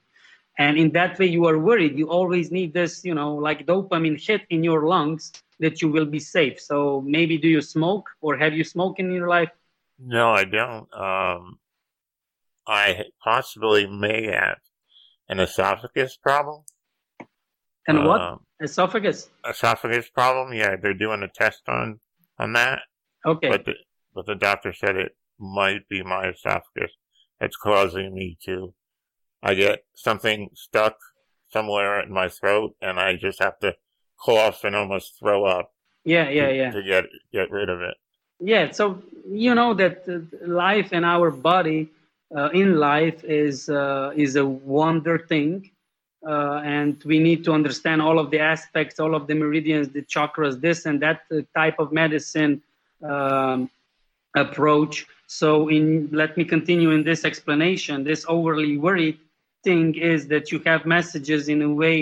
and 0.57 0.77
in 0.77 0.91
that 0.91 1.17
way 1.19 1.25
you 1.25 1.45
are 1.45 1.59
worried 1.59 1.97
you 1.97 2.09
always 2.09 2.51
need 2.51 2.73
this 2.73 3.03
you 3.03 3.13
know 3.13 3.35
like 3.35 3.65
dopamine 3.65 4.19
hit 4.27 4.41
in 4.49 4.63
your 4.63 4.87
lungs 4.87 5.31
that 5.59 5.81
you 5.81 5.89
will 5.89 6.05
be 6.05 6.19
safe 6.19 6.59
so 6.59 7.01
maybe 7.05 7.37
do 7.37 7.47
you 7.47 7.61
smoke 7.61 8.09
or 8.21 8.37
have 8.37 8.53
you 8.53 8.63
smoked 8.63 8.99
in 8.99 9.11
your 9.11 9.27
life 9.27 9.51
No, 9.97 10.31
I 10.41 10.43
don't. 10.43 10.87
Um, 10.93 11.43
I 12.67 13.05
possibly 13.23 13.87
may 13.87 14.25
have 14.27 14.59
an 15.29 15.39
esophagus 15.39 16.17
problem. 16.17 16.63
And 17.87 18.03
what? 18.05 18.21
Um, 18.21 18.39
Esophagus. 18.61 19.29
esophagus 19.47 20.09
problem. 20.09 20.53
Yeah, 20.53 20.75
they're 20.81 20.93
doing 21.05 21.23
a 21.23 21.27
test 21.27 21.63
on 21.67 21.99
on 22.39 22.53
that, 22.53 22.79
Okay. 23.25 23.49
but 23.49 23.63
the, 23.65 23.73
but 24.13 24.25
the 24.25 24.35
doctor 24.35 24.73
said 24.73 24.95
it 24.97 25.15
might 25.39 25.87
be 25.87 26.03
my 26.03 26.23
esophagus 26.29 26.91
that's 27.39 27.55
causing 27.55 28.13
me 28.13 28.37
to. 28.45 28.73
I 29.43 29.53
get 29.53 29.83
something 29.93 30.49
stuck 30.53 30.97
somewhere 31.51 32.01
in 32.01 32.11
my 32.11 32.29
throat, 32.29 32.75
and 32.81 32.99
I 32.99 33.15
just 33.15 33.39
have 33.39 33.59
to 33.59 33.75
cough 34.17 34.63
and 34.63 34.75
almost 34.75 35.19
throw 35.19 35.45
up 35.45 35.71
yeah, 36.03 36.29
yeah, 36.29 36.47
to, 36.47 36.55
yeah. 36.55 36.71
to 36.71 36.83
get 36.83 37.05
get 37.31 37.51
rid 37.51 37.69
of 37.69 37.81
it. 37.81 37.95
Yeah, 38.39 38.71
so 38.71 39.01
you 39.27 39.55
know 39.55 39.73
that 39.73 40.03
uh, 40.07 40.19
life 40.47 40.89
and 40.91 41.05
our 41.05 41.31
body 41.31 41.89
uh, 42.35 42.49
in 42.49 42.77
life 42.77 43.23
is 43.23 43.69
uh, 43.69 44.11
is 44.15 44.35
a 44.35 44.45
wonder 44.45 45.17
thing, 45.17 45.71
uh, 46.27 46.61
and 46.63 47.01
we 47.05 47.19
need 47.19 47.43
to 47.45 47.51
understand 47.53 48.01
all 48.01 48.19
of 48.19 48.31
the 48.31 48.39
aspects, 48.39 48.99
all 48.99 49.15
of 49.15 49.27
the 49.27 49.35
meridians, 49.35 49.89
the 49.89 50.01
chakras, 50.01 50.59
this 50.59 50.85
and 50.85 51.01
that 51.01 51.21
uh, 51.31 51.41
type 51.55 51.79
of 51.79 51.91
medicine 51.91 52.61
um, 53.03 53.69
approach. 54.35 55.05
So, 55.27 55.69
in 55.69 56.09
let 56.11 56.37
me 56.37 56.45
continue 56.45 56.91
in 56.91 57.03
this 57.03 57.25
explanation. 57.25 58.03
This 58.03 58.25
overly 58.27 58.77
worried 58.77 59.17
thing 59.65 59.95
is 59.95 60.27
that 60.33 60.51
you 60.51 60.59
have 60.65 60.81
messages 60.85 61.49
in 61.49 61.61
a 61.61 61.71
way. 61.83 61.97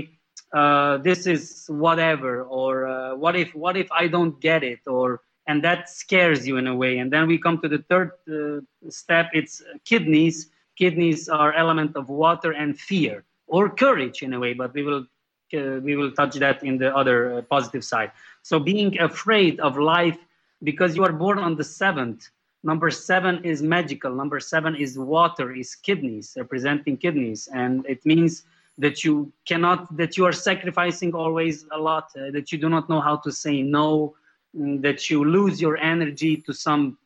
Uh, 0.53 0.97
this 0.97 1.25
is 1.35 1.65
whatever, 1.67 2.43
or 2.43 2.71
uh, 2.87 3.15
what 3.15 3.35
if 3.35 3.49
what 3.63 3.75
if 3.83 3.89
I 3.91 4.07
don't 4.15 4.35
get 4.39 4.61
it, 4.73 4.81
or 4.85 5.21
and 5.47 5.63
that 5.63 5.89
scares 5.89 6.47
you 6.47 6.57
in 6.61 6.67
a 6.67 6.75
way. 6.83 6.93
And 6.99 7.11
then 7.13 7.27
we 7.27 7.37
come 7.45 7.57
to 7.63 7.69
the 7.75 7.81
third 7.89 8.11
uh, 8.29 8.61
step. 8.89 9.25
It's 9.33 9.55
kidneys. 9.89 10.37
Kidneys 10.75 11.29
are 11.29 11.51
element 11.53 11.95
of 11.95 12.09
water 12.09 12.51
and 12.51 12.79
fear 12.79 13.23
or 13.47 13.69
courage 13.69 14.23
in 14.25 14.33
a 14.33 14.39
way, 14.39 14.53
but 14.53 14.73
we 14.73 14.83
will 14.83 15.05
uh, 15.53 15.79
we 15.87 15.95
will 15.95 16.11
touch 16.11 16.35
that 16.45 16.63
in 16.63 16.77
the 16.77 16.89
other 16.95 17.17
uh, 17.37 17.41
positive 17.55 17.83
side. 17.83 18.11
So 18.41 18.59
being 18.59 18.99
afraid 18.99 19.59
of 19.59 19.77
life 19.77 20.17
because 20.63 20.95
you 20.95 21.03
are 21.03 21.13
born 21.13 21.39
on 21.39 21.55
the 21.55 21.63
seventh. 21.63 22.29
Number 22.63 22.89
seven 22.89 23.43
is 23.43 23.61
magical. 23.61 24.15
Number 24.15 24.39
seven 24.39 24.75
is 24.75 24.97
water, 24.97 25.51
is 25.51 25.75
kidneys, 25.75 26.33
representing 26.37 26.97
kidneys, 26.97 27.47
and 27.47 27.85
it 27.85 28.05
means 28.05 28.43
that 28.77 29.03
you 29.03 29.31
cannot, 29.45 29.95
that 29.97 30.17
you 30.17 30.25
are 30.25 30.31
sacrificing 30.31 31.13
always 31.13 31.65
a 31.71 31.77
lot, 31.77 32.09
uh, 32.17 32.31
that 32.31 32.51
you 32.51 32.57
do 32.57 32.69
not 32.69 32.89
know 32.89 33.01
how 33.01 33.17
to 33.17 33.31
say 33.31 33.61
no, 33.61 34.15
mm, 34.57 34.81
that 34.81 35.09
you 35.09 35.23
lose 35.25 35.61
your 35.61 35.77
energy 35.77 36.37
to 36.37 36.53
some 36.53 36.97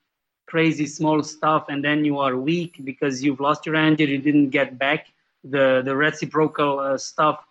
crazy 0.46 0.86
small 0.86 1.24
stuff, 1.24 1.66
and 1.70 1.84
then 1.84 2.06
you 2.06 2.20
are 2.20 2.38
weak 2.38 2.80
because 2.84 3.24
you've 3.24 3.40
lost 3.40 3.66
your 3.66 3.76
energy, 3.76 4.06
you 4.06 4.20
didn't 4.20 4.50
get 4.50 4.78
back 4.78 5.08
the 5.44 5.82
the 5.84 5.96
reciprocal 5.96 6.80
uh, 6.80 6.98
stuff. 6.98 7.44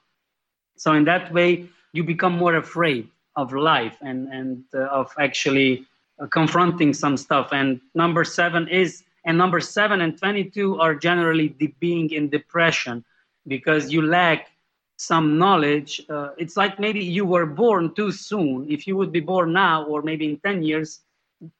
So 0.76 0.92
in 0.92 1.04
that 1.04 1.32
way, 1.32 1.66
you 1.92 2.04
become 2.04 2.32
more 2.32 2.56
afraid 2.56 3.08
of 3.34 3.52
life 3.52 3.96
and 4.00 4.28
and 4.32 4.64
uh, 4.74 5.00
of 5.00 5.12
actually 5.18 5.86
confronting 6.30 6.94
some 6.94 7.16
stuff. 7.16 7.48
And 7.52 7.80
number 7.94 8.24
seven 8.24 8.68
is, 8.68 9.04
and 9.24 9.36
number 9.36 9.60
seven 9.60 10.00
and 10.00 10.16
22 10.18 10.80
are 10.80 10.94
generally 10.94 11.48
being 11.80 12.10
in 12.10 12.28
depression 12.28 13.04
because 13.46 13.92
you 13.92 14.02
lack 14.02 14.48
some 14.96 15.38
knowledge. 15.38 16.00
Uh, 16.08 16.30
it's 16.38 16.56
like 16.56 16.80
maybe 16.80 17.04
you 17.04 17.24
were 17.24 17.46
born 17.46 17.94
too 17.94 18.10
soon. 18.10 18.66
If 18.70 18.86
you 18.86 18.96
would 18.96 19.12
be 19.12 19.20
born 19.20 19.52
now, 19.52 19.84
or 19.84 20.02
maybe 20.02 20.28
in 20.28 20.38
10 20.38 20.62
years, 20.62 21.00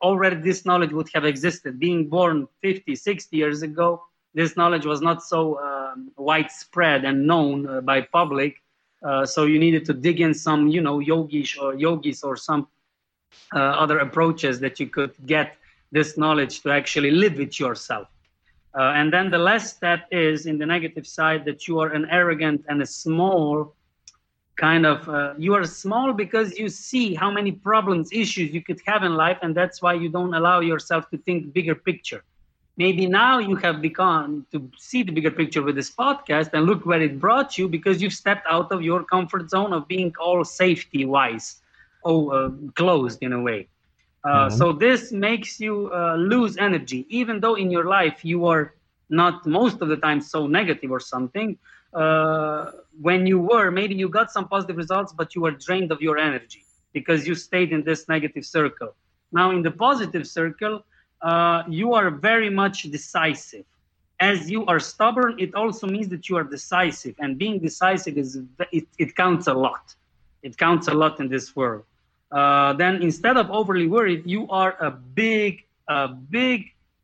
already 0.00 0.36
this 0.36 0.64
knowledge 0.64 0.92
would 0.92 1.08
have 1.14 1.24
existed. 1.24 1.78
Being 1.78 2.08
born 2.08 2.48
50, 2.62 2.96
60 2.96 3.36
years 3.36 3.62
ago, 3.62 4.02
this 4.34 4.56
knowledge 4.56 4.86
was 4.86 5.00
not 5.00 5.22
so 5.22 5.58
um, 5.60 6.12
widespread 6.16 7.04
and 7.04 7.26
known 7.26 7.68
uh, 7.68 7.80
by 7.80 8.00
public. 8.00 8.62
Uh, 9.02 9.26
so 9.26 9.44
you 9.44 9.58
needed 9.58 9.84
to 9.84 9.92
dig 9.92 10.20
in 10.20 10.32
some, 10.32 10.68
you 10.68 10.80
know, 10.80 11.00
yogis 11.00 11.56
or 11.58 11.74
yogis 11.74 12.22
or 12.22 12.36
some 12.36 12.66
uh, 13.54 13.58
other 13.58 13.98
approaches 13.98 14.60
that 14.60 14.80
you 14.80 14.88
could 14.88 15.14
get 15.26 15.56
this 15.92 16.18
knowledge 16.18 16.62
to 16.62 16.70
actually 16.70 17.10
live 17.10 17.38
with 17.38 17.58
yourself. 17.60 18.08
Uh, 18.74 18.92
and 18.94 19.12
then 19.12 19.30
the 19.30 19.38
last 19.38 19.76
step 19.76 20.06
is 20.10 20.46
in 20.46 20.58
the 20.58 20.66
negative 20.66 21.06
side 21.06 21.44
that 21.44 21.66
you 21.66 21.78
are 21.78 21.92
an 21.92 22.06
arrogant 22.10 22.64
and 22.68 22.82
a 22.82 22.86
small 22.86 23.74
kind 24.56 24.86
of 24.86 25.08
uh, 25.08 25.34
you 25.36 25.54
are 25.54 25.64
small 25.64 26.12
because 26.12 26.58
you 26.58 26.68
see 26.68 27.14
how 27.14 27.30
many 27.30 27.52
problems 27.52 28.08
issues 28.12 28.52
you 28.52 28.62
could 28.62 28.80
have 28.86 29.02
in 29.02 29.14
life 29.14 29.38
and 29.42 29.54
that's 29.54 29.82
why 29.82 29.92
you 29.92 30.08
don't 30.08 30.34
allow 30.34 30.60
yourself 30.60 31.08
to 31.10 31.18
think 31.18 31.52
bigger 31.52 31.74
picture 31.74 32.24
maybe 32.78 33.06
now 33.06 33.38
you 33.38 33.54
have 33.54 33.82
begun 33.82 34.46
to 34.50 34.70
see 34.78 35.02
the 35.02 35.12
bigger 35.12 35.30
picture 35.30 35.62
with 35.62 35.74
this 35.74 35.90
podcast 35.90 36.50
and 36.54 36.64
look 36.64 36.86
where 36.86 37.02
it 37.02 37.20
brought 37.20 37.58
you 37.58 37.68
because 37.68 38.00
you've 38.00 38.14
stepped 38.14 38.46
out 38.48 38.72
of 38.72 38.82
your 38.82 39.04
comfort 39.04 39.50
zone 39.50 39.74
of 39.74 39.86
being 39.88 40.12
all 40.18 40.42
safety 40.42 41.04
wise 41.04 41.60
oh 42.10 42.20
uh, 42.38 42.50
closed 42.80 43.18
in 43.26 43.32
a 43.32 43.42
way. 43.48 43.60
Uh, 44.24 44.48
Mhm. 44.48 44.58
so 44.58 44.72
this 44.72 45.12
makes 45.12 45.60
you 45.60 45.74
uh, 45.92 46.16
lose 46.16 46.56
energy. 46.58 47.00
Even 47.10 47.40
though 47.40 47.56
in 47.56 47.70
your 47.76 47.86
life 47.98 48.18
you 48.24 48.46
are 48.46 48.64
not 49.10 49.46
most 49.46 49.80
of 49.82 49.88
the 49.88 49.96
time 50.06 50.20
so 50.20 50.46
negative 50.46 50.90
or 50.90 51.00
something 51.00 51.58
uh, 51.94 52.64
when 53.00 53.26
you 53.26 53.38
were 53.40 53.70
maybe 53.70 53.94
you 53.94 54.08
got 54.08 54.30
some 54.30 54.46
positive 54.48 54.76
results 54.76 55.12
but 55.18 55.34
you 55.34 55.40
were 55.42 55.52
drained 55.66 55.90
of 55.92 56.00
your 56.00 56.18
energy 56.18 56.62
because 56.92 57.26
you 57.28 57.34
stayed 57.34 57.70
in 57.72 57.82
this 57.84 58.08
negative 58.08 58.44
circle. 58.44 58.90
Now 59.32 59.50
in 59.50 59.62
the 59.62 59.70
positive 59.70 60.26
circle 60.26 60.84
uh, 61.22 61.62
you 61.68 61.94
are 61.94 62.10
very 62.10 62.50
much 62.50 62.82
decisive. 62.84 63.64
As 64.20 64.50
you 64.50 64.64
are 64.66 64.80
stubborn 64.80 65.34
it 65.38 65.54
also 65.54 65.86
means 65.86 66.08
that 66.08 66.28
you 66.28 66.36
are 66.36 66.44
decisive 66.44 67.14
and 67.20 67.38
being 67.38 67.60
decisive 67.60 68.16
is 68.18 68.38
it, 68.72 68.86
it 68.98 69.16
counts 69.16 69.46
a 69.46 69.54
lot. 69.54 69.94
It 70.42 70.56
counts 70.58 70.88
a 70.88 70.94
lot 70.94 71.20
in 71.20 71.28
this 71.28 71.54
world 71.56 71.84
uh, 72.36 72.74
then 72.74 72.94
instead 73.02 73.36
of 73.38 73.50
overly 73.50 73.86
worried 73.86 74.22
you 74.26 74.42
are 74.50 74.72
a 74.80 74.90
big 74.90 75.64
a 75.88 76.08
big 76.08 76.58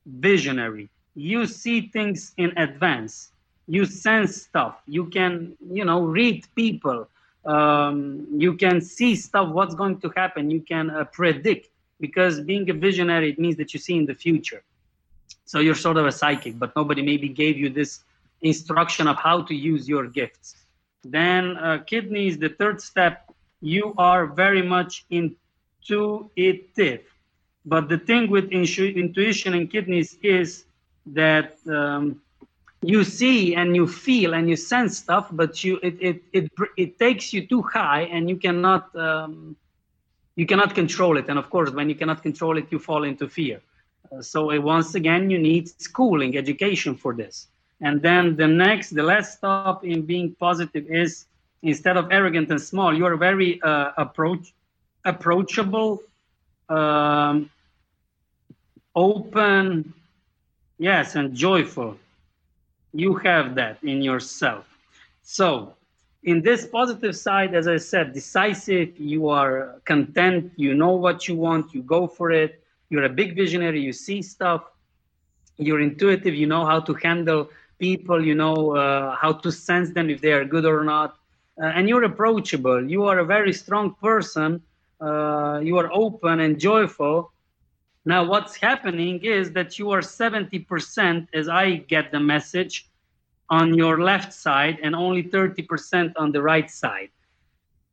visionary. 0.05 0.91
You 1.15 1.47
see 1.47 1.79
things 1.97 2.33
in 2.37 2.51
advance. 2.59 3.31
You 3.67 3.85
sense 3.87 4.43
stuff. 4.43 4.75
You 4.87 5.07
can 5.07 5.57
you 5.79 5.85
know 5.85 6.01
read 6.03 6.39
people. 6.55 7.09
Um, 7.47 8.27
you 8.45 8.53
can 8.55 8.81
see 8.81 9.17
stuff 9.17 9.49
what's 9.49 9.75
going 9.75 10.01
to 10.01 10.09
happen. 10.15 10.51
You 10.51 10.61
can 10.61 10.91
uh, 10.91 11.05
predict 11.05 11.71
because 11.99 12.41
being 12.41 12.69
a 12.69 12.75
visionary 12.75 13.31
it 13.31 13.39
means 13.39 13.57
that 13.57 13.73
you 13.73 13.81
see 13.81 13.97
in 13.97 14.07
the 14.07 14.15
future. 14.27 14.63
So 15.47 15.61
you're 15.61 15.83
sort 15.87 15.97
of 15.97 16.07
a 16.07 16.13
psychic 16.13 16.59
but 16.59 16.77
nobody 16.77 17.03
maybe 17.03 17.29
gave 17.29 17.57
you 17.57 17.71
this 17.71 18.01
instruction 18.43 19.09
of 19.09 19.17
how 19.17 19.43
to 19.43 19.55
use 19.55 19.89
your 19.89 20.07
gifts. 20.07 20.57
Then 21.05 21.57
uh, 21.57 21.79
kidneys 21.87 22.39
the 22.39 22.51
third 22.51 22.81
step 22.81 23.32
you 23.63 23.95
are 23.97 24.27
very 24.27 24.61
much 24.61 25.07
intuitive. 25.11 27.03
But 27.65 27.89
the 27.89 27.99
thing 27.99 28.29
with 28.29 28.51
intu- 28.51 28.93
intuition 28.97 29.55
and 29.55 29.71
kidneys 29.71 30.19
is 30.23 30.65
that 31.07 31.57
um, 31.69 32.21
you 32.83 33.05
see 33.05 33.55
and 33.55 33.75
you 33.77 33.87
feel 33.87 34.35
and 34.35 34.49
you 34.49 34.57
sense 34.57 34.99
stuff 34.99 35.29
but 35.31 35.63
you 35.63 35.79
it 35.83 35.97
it 36.01 36.23
it, 36.33 36.51
it 36.77 36.99
takes 36.99 37.33
you 37.33 37.47
too 37.47 37.63
high 37.63 38.03
and 38.03 38.29
you 38.29 38.37
cannot 38.37 38.95
um, 38.97 39.57
you 40.35 40.47
cannot 40.47 40.75
control 40.75 41.17
it. 41.17 41.29
And 41.29 41.39
of 41.39 41.49
course 41.49 41.71
when 41.71 41.89
you 41.89 41.95
cannot 41.95 42.23
control 42.23 42.59
it 42.59 42.67
you 42.71 42.81
fall 42.81 43.05
into 43.05 43.29
fear. 43.29 43.61
Uh, 44.11 44.21
so 44.21 44.51
uh, 44.51 44.61
once 44.61 44.97
again 44.97 45.31
you 45.31 45.39
need 45.39 45.69
schooling 45.81 46.37
education 46.37 46.97
for 46.97 47.15
this. 47.15 47.47
And 47.81 48.03
then 48.03 48.35
the 48.37 48.49
next 48.49 48.91
the 48.91 49.05
last 49.05 49.39
stop 49.39 49.85
in 49.85 50.03
being 50.03 50.35
positive 50.41 50.87
is 50.89 51.27
instead 51.63 51.97
of 51.97 52.11
arrogant 52.11 52.51
and 52.51 52.61
small 52.61 52.93
you 52.95 53.05
are 53.07 53.17
very 53.17 53.61
uh, 53.63 53.93
approach 53.97 54.53
approachable 55.05 56.03
um, 56.69 57.51
open 58.95 59.93
yes 60.79 61.15
and 61.15 61.35
joyful. 61.35 61.97
You 62.93 63.15
have 63.15 63.55
that 63.55 63.79
in 63.83 64.03
yourself. 64.03 64.67
So 65.23 65.75
in 66.25 66.43
this 66.43 66.67
positive 66.67 67.17
side 67.17 67.53
as 67.53 67.67
i 67.67 67.77
said 67.77 68.13
decisive 68.13 68.97
you 68.97 69.29
are 69.29 69.81
content 69.85 70.53
you 70.55 70.73
know 70.73 70.93
what 70.93 71.27
you 71.27 71.35
want 71.37 71.75
you 71.75 71.83
go 71.83 72.07
for 72.07 72.31
it. 72.31 72.63
You're 72.91 73.05
a 73.05 73.15
big 73.21 73.35
visionary 73.35 73.81
you 73.81 73.93
see 73.93 74.23
stuff. 74.23 74.63
You're 75.57 75.81
intuitive 75.81 76.35
you 76.35 76.47
know 76.47 76.65
how 76.65 76.81
to 76.81 76.95
handle 76.95 77.51
people 77.79 78.25
you 78.25 78.35
know 78.35 78.77
uh, 78.77 79.17
how 79.17 79.33
to 79.33 79.51
sense 79.51 79.91
them 79.91 80.11
if 80.11 80.21
they 80.21 80.33
are 80.33 80.45
good 80.45 80.65
or 80.65 80.85
not 80.85 81.17
and 81.67 81.89
you're 81.89 82.05
approachable. 82.05 82.89
You 82.89 83.05
are 83.05 83.19
a 83.19 83.25
very 83.25 83.53
strong 83.53 83.95
person. 83.95 84.63
Uh, 85.01 85.61
you 85.63 85.79
are 85.79 85.91
open 85.93 86.41
and 86.41 86.59
joyful. 86.59 87.33
Now 88.05 88.25
what's 88.25 88.57
happening 88.57 89.21
is 89.23 89.53
that 89.53 89.79
you 89.79 89.91
are 89.91 90.01
70% 90.01 91.29
as 91.33 91.49
i 91.49 91.77
get 91.77 92.11
the 92.11 92.19
message 92.19 92.89
on 93.49 93.75
your 93.75 94.01
left 94.01 94.33
side 94.33 94.79
and 94.83 94.95
only 94.95 95.23
30% 95.23 96.13
on 96.17 96.33
the 96.33 96.43
right 96.43 96.71
side. 96.71 97.11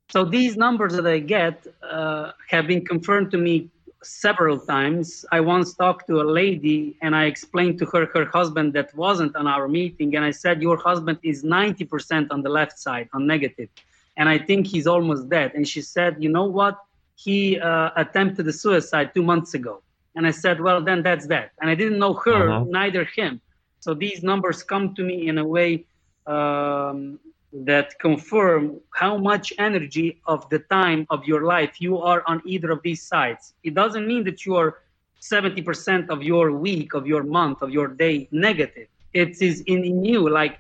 So 0.10 0.26
these 0.26 0.58
numbers 0.58 0.94
that 0.94 1.06
i 1.06 1.20
get 1.20 1.68
uh, 1.84 2.32
have 2.48 2.66
been 2.66 2.84
confirmed 2.86 3.30
to 3.32 3.38
me 3.38 3.70
several 4.04 4.60
times. 4.60 5.26
I 5.32 5.40
once 5.40 5.74
talked 5.74 6.08
to 6.08 6.22
a 6.22 6.28
lady 6.42 6.98
and 7.02 7.16
I 7.16 7.26
explained 7.26 7.80
to 7.80 7.86
her 7.88 8.06
her 8.14 8.26
husband 8.26 8.74
that 8.74 8.96
wasn't 8.96 9.36
on 9.36 9.48
our 9.48 9.68
meeting. 9.68 10.16
And 10.16 10.24
I 10.24 10.32
said, 10.32 10.62
Your 10.62 10.78
husband 10.78 11.20
is 11.24 11.44
90% 11.44 12.28
on 12.32 12.42
the 12.42 12.50
left 12.50 12.80
side, 12.80 13.10
on 13.14 13.28
negative. 13.28 13.70
And 14.18 14.28
I 14.28 14.38
think 14.38 14.68
he's 14.68 14.88
almost 14.88 15.30
dead. 15.30 15.52
And 15.56 15.68
she 15.68 15.82
said, 15.82 16.18
You 16.20 16.30
know 16.30 16.46
what? 16.46 16.78
He 17.16 17.60
uh, 17.60 17.90
attempted 17.96 18.48
a 18.48 18.54
suicide 18.54 19.14
two 19.14 19.24
months 19.24 19.54
ago. 19.54 19.82
And 20.16 20.26
I 20.26 20.32
said, 20.32 20.62
Well, 20.62 20.82
then 20.82 21.04
that's 21.04 21.28
that. 21.28 21.52
And 21.62 21.70
I 21.70 21.76
didn't 21.76 22.00
know 22.00 22.14
her, 22.14 22.50
uh-huh. 22.50 22.66
neither 22.68 23.04
him. 23.04 23.42
So 23.80 23.94
these 23.94 24.24
numbers 24.24 24.64
come 24.64 24.96
to 24.96 25.04
me 25.04 25.28
in 25.28 25.38
a 25.38 25.46
way 25.46 25.86
um, 26.28 27.20
that 27.52 27.98
confirm 28.00 28.80
how 28.94 29.18
much 29.18 29.52
energy 29.58 30.22
of 30.26 30.48
the 30.50 30.60
time 30.60 31.08
of 31.10 31.26
your 31.26 31.44
life 31.46 31.82
you 31.82 31.98
are 31.98 32.24
on 32.28 32.42
either 32.46 32.72
of 32.72 32.82
these 32.84 33.02
sides. 33.02 33.54
It 33.64 33.74
doesn't 33.74 34.08
mean 34.08 34.24
that 34.26 34.46
you 34.46 34.56
are 34.56 34.80
70% 35.22 36.10
of 36.10 36.24
your 36.24 36.52
week, 36.52 36.94
of 36.94 37.08
your 37.08 37.24
month, 37.24 37.62
of 37.62 37.72
your 37.72 37.88
day 37.88 38.28
negative. 38.32 38.88
It 39.14 39.42
is 39.42 39.62
in, 39.62 39.84
in 39.84 40.06
you, 40.06 40.30
like 40.30 40.60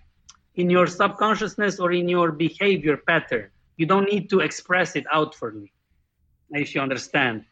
in 0.56 0.70
your 0.70 0.88
subconsciousness 0.88 1.80
or 1.80 1.92
in 1.92 2.10
your 2.10 2.32
behavior 2.32 2.98
pattern. 2.98 3.50
You 3.78 3.86
don't 3.86 4.12
need 4.12 4.30
to 4.32 4.40
express 4.40 4.96
it 4.96 5.06
outwardly, 5.12 5.72
if 6.52 6.76
you 6.76 6.82
understand. 6.82 7.46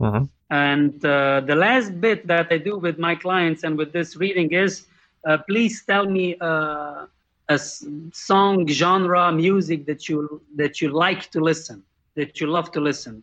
Uh-huh. 0.00 0.24
And 0.50 1.04
uh, 1.04 1.40
the 1.40 1.56
last 1.56 2.00
bit 2.00 2.26
that 2.28 2.46
I 2.50 2.58
do 2.58 2.78
with 2.78 2.98
my 2.98 3.14
clients 3.14 3.64
and 3.64 3.76
with 3.76 3.92
this 3.92 4.16
reading 4.16 4.52
is 4.52 4.86
uh, 5.26 5.38
please 5.48 5.84
tell 5.84 6.06
me 6.06 6.36
uh, 6.40 7.06
a 7.48 7.58
song 8.12 8.66
genre 8.66 9.30
music 9.32 9.86
that 9.86 10.08
you 10.08 10.42
that 10.56 10.80
you 10.80 10.90
like 10.90 11.30
to 11.30 11.40
listen 11.40 11.82
that 12.14 12.40
you 12.40 12.46
love 12.48 12.72
to 12.72 12.80
listen? 12.80 13.22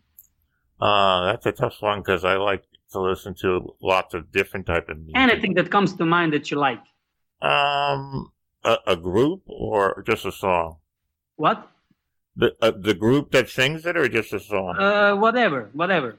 Uh 0.80 1.26
that's 1.26 1.46
a 1.46 1.52
tough 1.52 1.76
one 1.80 2.00
because 2.00 2.24
i 2.24 2.34
like 2.36 2.64
to 2.92 3.00
listen 3.00 3.34
to 3.34 3.74
lots 3.82 4.14
of 4.14 4.30
different 4.32 4.66
type 4.66 4.88
of 4.88 4.98
music. 4.98 5.16
Anything 5.16 5.54
that 5.54 5.70
comes 5.70 5.94
to 5.94 6.04
mind 6.04 6.32
that 6.32 6.50
you 6.50 6.58
like? 6.58 6.82
Um 7.42 8.32
a, 8.64 8.78
a 8.86 8.96
group 8.96 9.42
or 9.46 10.02
just 10.06 10.24
a 10.24 10.32
song? 10.32 10.78
What? 11.36 11.70
The 12.36 12.56
uh, 12.62 12.72
the 12.76 12.94
group 12.94 13.30
that 13.32 13.48
sings 13.48 13.84
it 13.84 13.96
or 13.96 14.08
just 14.08 14.32
a 14.32 14.40
song? 14.40 14.76
Uh 14.78 15.14
whatever 15.16 15.70
whatever. 15.72 16.16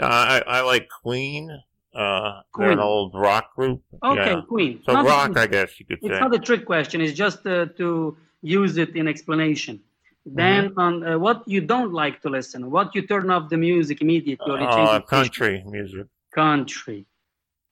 I 0.00 0.42
i 0.46 0.60
like 0.60 0.88
queen 0.88 1.62
uh, 1.98 2.42
they're 2.56 2.70
an 2.70 2.78
old 2.78 3.12
rock 3.14 3.46
group. 3.56 3.82
Okay, 4.02 4.34
yeah. 4.36 4.40
Queen. 4.42 4.80
So 4.86 4.92
not 4.92 5.04
rock, 5.04 5.36
I 5.36 5.46
guess 5.46 5.70
you 5.80 5.86
could 5.86 5.98
it's 5.98 6.06
say. 6.06 6.12
It's 6.12 6.20
not 6.20 6.34
a 6.34 6.38
trick 6.38 6.64
question. 6.64 7.00
It's 7.00 7.18
just 7.24 7.44
uh, 7.46 7.66
to 7.80 8.16
use 8.40 8.76
it 8.84 8.94
in 8.94 9.08
explanation. 9.08 9.80
Then 10.24 10.70
mm-hmm. 10.70 10.86
on 10.86 10.92
uh, 11.04 11.18
what 11.18 11.42
you 11.46 11.60
don't 11.60 11.92
like 11.92 12.16
to 12.22 12.28
listen, 12.28 12.70
what 12.70 12.94
you 12.94 13.02
turn 13.02 13.30
off 13.30 13.48
the 13.48 13.56
music 13.56 14.00
immediately 14.00 14.52
or 14.52 14.60
uh, 14.60 15.00
country 15.00 15.64
music. 15.66 16.06
Country, 16.30 17.04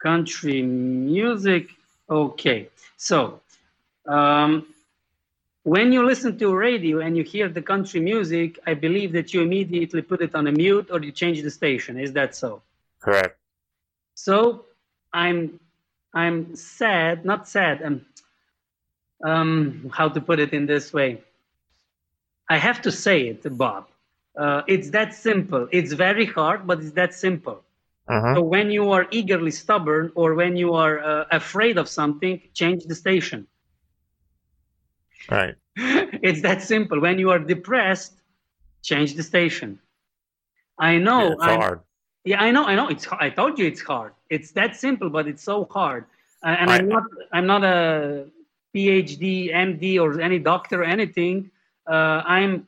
country 0.03 0.63
music. 0.63 1.69
Okay, 2.09 2.69
so 2.97 3.41
um, 4.07 4.67
when 5.63 5.93
you 5.93 6.05
listen 6.05 6.37
to 6.39 6.55
radio 6.55 7.01
and 7.01 7.17
you 7.17 7.23
hear 7.23 7.49
the 7.49 7.63
country 7.63 8.01
music, 8.01 8.59
I 8.67 8.75
believe 8.75 9.13
that 9.13 9.35
you 9.35 9.43
immediately 9.43 10.03
put 10.03 10.21
it 10.21 10.35
on 10.35 10.47
a 10.47 10.53
mute 10.53 10.89
or 10.91 11.01
you 11.03 11.13
change 11.13 11.43
the 11.43 11.51
station. 11.51 11.99
Is 11.99 12.13
that 12.15 12.35
so? 12.35 12.63
Correct. 13.01 13.37
So 14.17 14.65
I'm 15.13 15.61
I'm 16.13 16.57
sad, 16.57 17.25
not 17.25 17.47
sad. 17.47 17.83
Um, 17.83 18.07
um, 19.23 19.91
how 19.93 20.09
to 20.09 20.21
put 20.21 20.41
it 20.41 20.53
in 20.53 20.67
this 20.67 20.93
way? 20.93 21.23
I 22.49 22.57
have 22.57 22.81
to 22.83 22.91
say 22.91 23.29
it, 23.29 23.43
Bob. 23.57 23.89
Uh, 24.37 24.63
it's 24.67 24.91
that 24.91 25.15
simple. 25.15 25.69
It's 25.71 25.93
very 25.93 26.25
hard, 26.25 26.67
but 26.67 26.81
it's 26.81 26.93
that 26.93 27.15
simple. 27.15 27.63
Uh-huh. 28.09 28.37
So 28.37 28.43
when 28.43 28.71
you 28.71 28.93
are 28.93 29.07
eagerly 29.11 29.51
stubborn 29.51 30.13
or 30.15 30.35
when 30.35 30.57
you 30.57 30.75
are 30.75 30.99
uh, 31.01 31.25
afraid 31.31 31.77
of 31.77 31.89
something, 31.89 32.41
change 32.55 32.85
the 32.85 32.95
station. 32.95 33.47
Right. 35.31 35.57
it's 35.77 36.43
that 36.43 36.63
simple. 36.63 37.01
When 37.01 37.19
you 37.19 37.31
are 37.31 37.39
depressed, 37.39 38.15
change 38.83 39.15
the 39.15 39.23
station. 39.23 39.81
I 40.79 40.99
know. 40.99 41.23
Yeah, 41.23 41.33
it's 41.33 41.43
I'm, 41.43 41.61
hard. 41.61 41.81
Yeah, 42.27 42.43
I 42.43 42.51
know, 42.51 42.65
I 42.65 42.75
know. 42.75 42.89
It's 42.89 43.07
I 43.13 43.31
told 43.31 43.57
you 43.57 43.67
it's 43.67 43.81
hard. 43.81 44.13
It's 44.31 44.51
that 44.59 44.75
simple, 44.75 45.09
but 45.09 45.29
it's 45.29 45.45
so 45.45 45.65
hard. 45.71 46.07
And 46.43 46.69
I, 46.69 46.79
am 46.79 46.89
not 46.89 47.05
I'm 47.33 47.47
not 47.47 47.63
a 47.63 48.27
PhD, 48.75 49.55
MD, 49.55 50.01
or 50.03 50.21
any 50.21 50.41
doctor 50.41 50.83
or 50.83 50.85
anything. 50.85 51.53
Uh, 51.89 52.23
I'm 52.27 52.67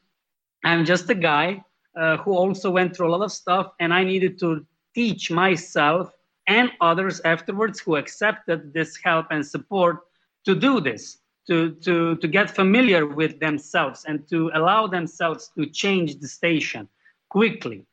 I'm 0.65 0.85
just 0.85 1.11
a 1.11 1.15
guy 1.15 1.65
uh, 1.97 2.19
who 2.19 2.37
also 2.37 2.71
went 2.71 2.95
through 2.95 3.09
a 3.09 3.13
lot 3.17 3.23
of 3.23 3.33
stuff, 3.33 3.73
and 3.81 3.93
I 3.93 4.05
needed 4.05 4.39
to 4.39 4.65
teach 4.95 5.29
myself 5.29 6.13
and 6.47 6.71
others 6.81 7.21
afterwards 7.25 7.81
who 7.81 7.97
accepted 7.97 8.73
this 8.73 8.97
help 8.97 9.27
and 9.33 9.45
support 9.45 10.07
to 10.45 10.55
do 10.55 10.81
this, 10.81 11.19
to 11.49 11.73
to 11.87 12.15
to 12.15 12.29
get 12.29 12.49
familiar 12.49 13.07
with 13.07 13.41
themselves 13.41 14.05
and 14.07 14.25
to 14.29 14.53
allow 14.55 14.87
themselves 14.87 15.51
to 15.57 15.67
change 15.67 16.21
the 16.21 16.29
station 16.29 16.89
quickly 17.29 17.85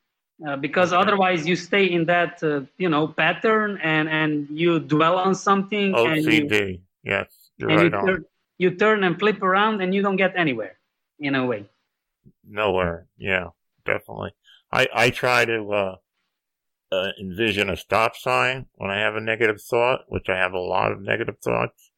uh, 0.45 0.55
because 0.57 0.91
otherwise 0.91 1.47
you 1.47 1.55
stay 1.55 1.85
in 1.85 2.05
that 2.05 2.43
uh, 2.43 2.61
you 2.77 2.89
know 2.89 3.07
pattern 3.07 3.79
and 3.81 4.09
and 4.09 4.47
you 4.49 4.79
dwell 4.79 5.17
on 5.17 5.33
something 5.35 5.93
OCD. 5.93 6.41
and 6.41 6.51
you, 6.51 6.79
yes 7.03 7.27
you're 7.57 7.69
and 7.69 7.79
right 7.79 7.85
you, 7.85 8.07
turn, 8.07 8.25
you 8.57 8.75
turn 8.75 9.03
and 9.03 9.19
flip 9.19 9.41
around 9.41 9.81
and 9.81 9.93
you 9.93 10.01
don't 10.01 10.17
get 10.17 10.33
anywhere 10.35 10.77
in 11.19 11.35
a 11.35 11.45
way. 11.45 11.65
Nowhere. 12.43 13.07
Yeah 13.17 13.49
definitely. 13.85 14.31
I 14.71 14.87
i 14.93 15.09
try 15.09 15.45
to 15.45 15.71
uh, 15.71 15.95
uh, 16.91 17.09
envision 17.19 17.69
a 17.69 17.77
stop 17.77 18.15
sign 18.15 18.65
when 18.75 18.91
i 18.91 18.99
have 18.99 19.15
a 19.15 19.21
negative 19.21 19.61
thought 19.61 20.01
which 20.07 20.29
i 20.29 20.37
have 20.37 20.53
a 20.53 20.59
lot 20.59 20.91
of 20.91 21.01
negative 21.01 21.37
thoughts. 21.39 21.91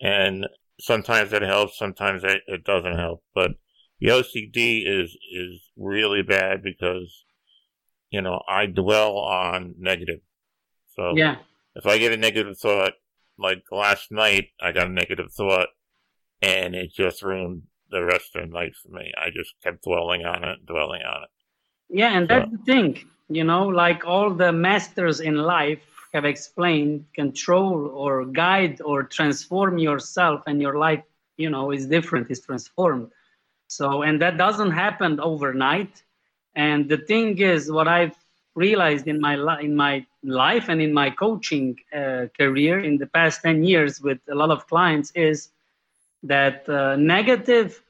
And 0.00 0.48
sometimes 0.80 1.32
it 1.32 1.42
helps 1.42 1.78
sometimes 1.78 2.24
it, 2.24 2.42
it 2.48 2.64
doesn't 2.64 2.98
help. 2.98 3.22
But 3.34 3.52
the 4.00 4.08
ocd 4.08 4.56
is 4.56 5.16
is 5.32 5.70
really 5.76 6.22
bad 6.22 6.62
because 6.62 7.24
you 8.12 8.20
know, 8.20 8.42
I 8.46 8.66
dwell 8.66 9.16
on 9.16 9.74
negative. 9.78 10.20
So 10.94 11.14
yeah, 11.16 11.36
if 11.74 11.86
I 11.86 11.98
get 11.98 12.12
a 12.12 12.16
negative 12.16 12.58
thought, 12.58 12.92
like 13.38 13.64
last 13.72 14.12
night, 14.12 14.48
I 14.60 14.72
got 14.72 14.88
a 14.88 14.90
negative 14.90 15.32
thought, 15.32 15.68
and 16.42 16.74
it 16.74 16.92
just 16.92 17.22
ruined 17.22 17.62
the 17.90 18.04
rest 18.04 18.36
of 18.36 18.42
the 18.42 18.48
night 18.48 18.74
for 18.76 18.90
me. 18.90 19.12
I 19.16 19.30
just 19.30 19.54
kept 19.64 19.84
dwelling 19.84 20.24
on 20.24 20.44
it, 20.44 20.64
dwelling 20.66 21.02
on 21.02 21.22
it. 21.24 21.30
Yeah, 21.88 22.16
and 22.16 22.28
so. 22.28 22.34
that's 22.34 22.50
the 22.50 22.58
thing, 22.58 22.98
you 23.28 23.44
know, 23.44 23.66
like 23.66 24.04
all 24.04 24.30
the 24.30 24.52
masters 24.52 25.20
in 25.20 25.36
life 25.36 25.80
have 26.12 26.26
explained, 26.26 27.06
control 27.14 27.86
or 27.94 28.26
guide 28.26 28.82
or 28.84 29.02
transform 29.02 29.78
yourself, 29.78 30.42
and 30.46 30.60
your 30.60 30.76
life, 30.76 31.02
you 31.38 31.48
know, 31.48 31.70
is 31.70 31.86
different, 31.86 32.30
is 32.30 32.40
transformed. 32.42 33.10
So, 33.68 34.02
and 34.02 34.20
that 34.20 34.36
doesn't 34.36 34.72
happen 34.72 35.18
overnight 35.18 36.02
and 36.54 36.88
the 36.88 36.98
thing 36.98 37.38
is, 37.38 37.70
what 37.70 37.88
I've 37.88 38.16
realized 38.54 39.08
in 39.08 39.20
my 39.20 39.36
li- 39.36 39.64
in 39.64 39.74
my 39.74 40.04
life 40.22 40.68
and 40.68 40.80
in 40.80 40.92
my 40.92 41.10
coaching 41.10 41.78
uh, 41.94 42.26
career 42.38 42.80
in 42.80 42.98
the 42.98 43.06
past 43.06 43.42
10 43.42 43.64
years 43.64 44.00
with 44.00 44.18
a 44.30 44.34
lot 44.34 44.50
of 44.50 44.66
clients 44.66 45.10
is 45.14 45.48
that 46.22 46.68
uh, 46.68 46.96
negative 46.96 47.82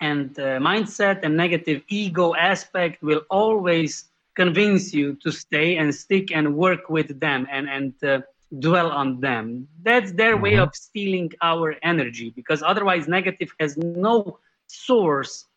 and 0.00 0.38
uh, 0.38 0.58
mindset 0.60 1.20
and 1.24 1.36
negative 1.36 1.82
ego 1.88 2.34
aspect 2.34 3.02
will 3.02 3.22
always 3.30 4.04
convince 4.34 4.94
you 4.94 5.14
to 5.16 5.32
stay 5.32 5.76
and 5.78 5.92
stick 5.92 6.30
and 6.30 6.54
work 6.54 6.88
with 6.88 7.18
them 7.18 7.46
and 7.50 7.68
and 7.68 7.92
uh, 8.04 8.20
dwell 8.60 8.90
on 8.90 9.20
them 9.20 9.66
that's 9.82 10.12
their 10.12 10.34
mm-hmm. 10.34 10.44
way 10.44 10.56
of 10.58 10.74
stealing 10.74 11.30
our 11.42 11.74
energy 11.82 12.30
because 12.30 12.62
otherwise 12.62 13.08
negative 13.08 13.50
has 13.58 13.76
no 13.76 14.38
source 14.68 15.47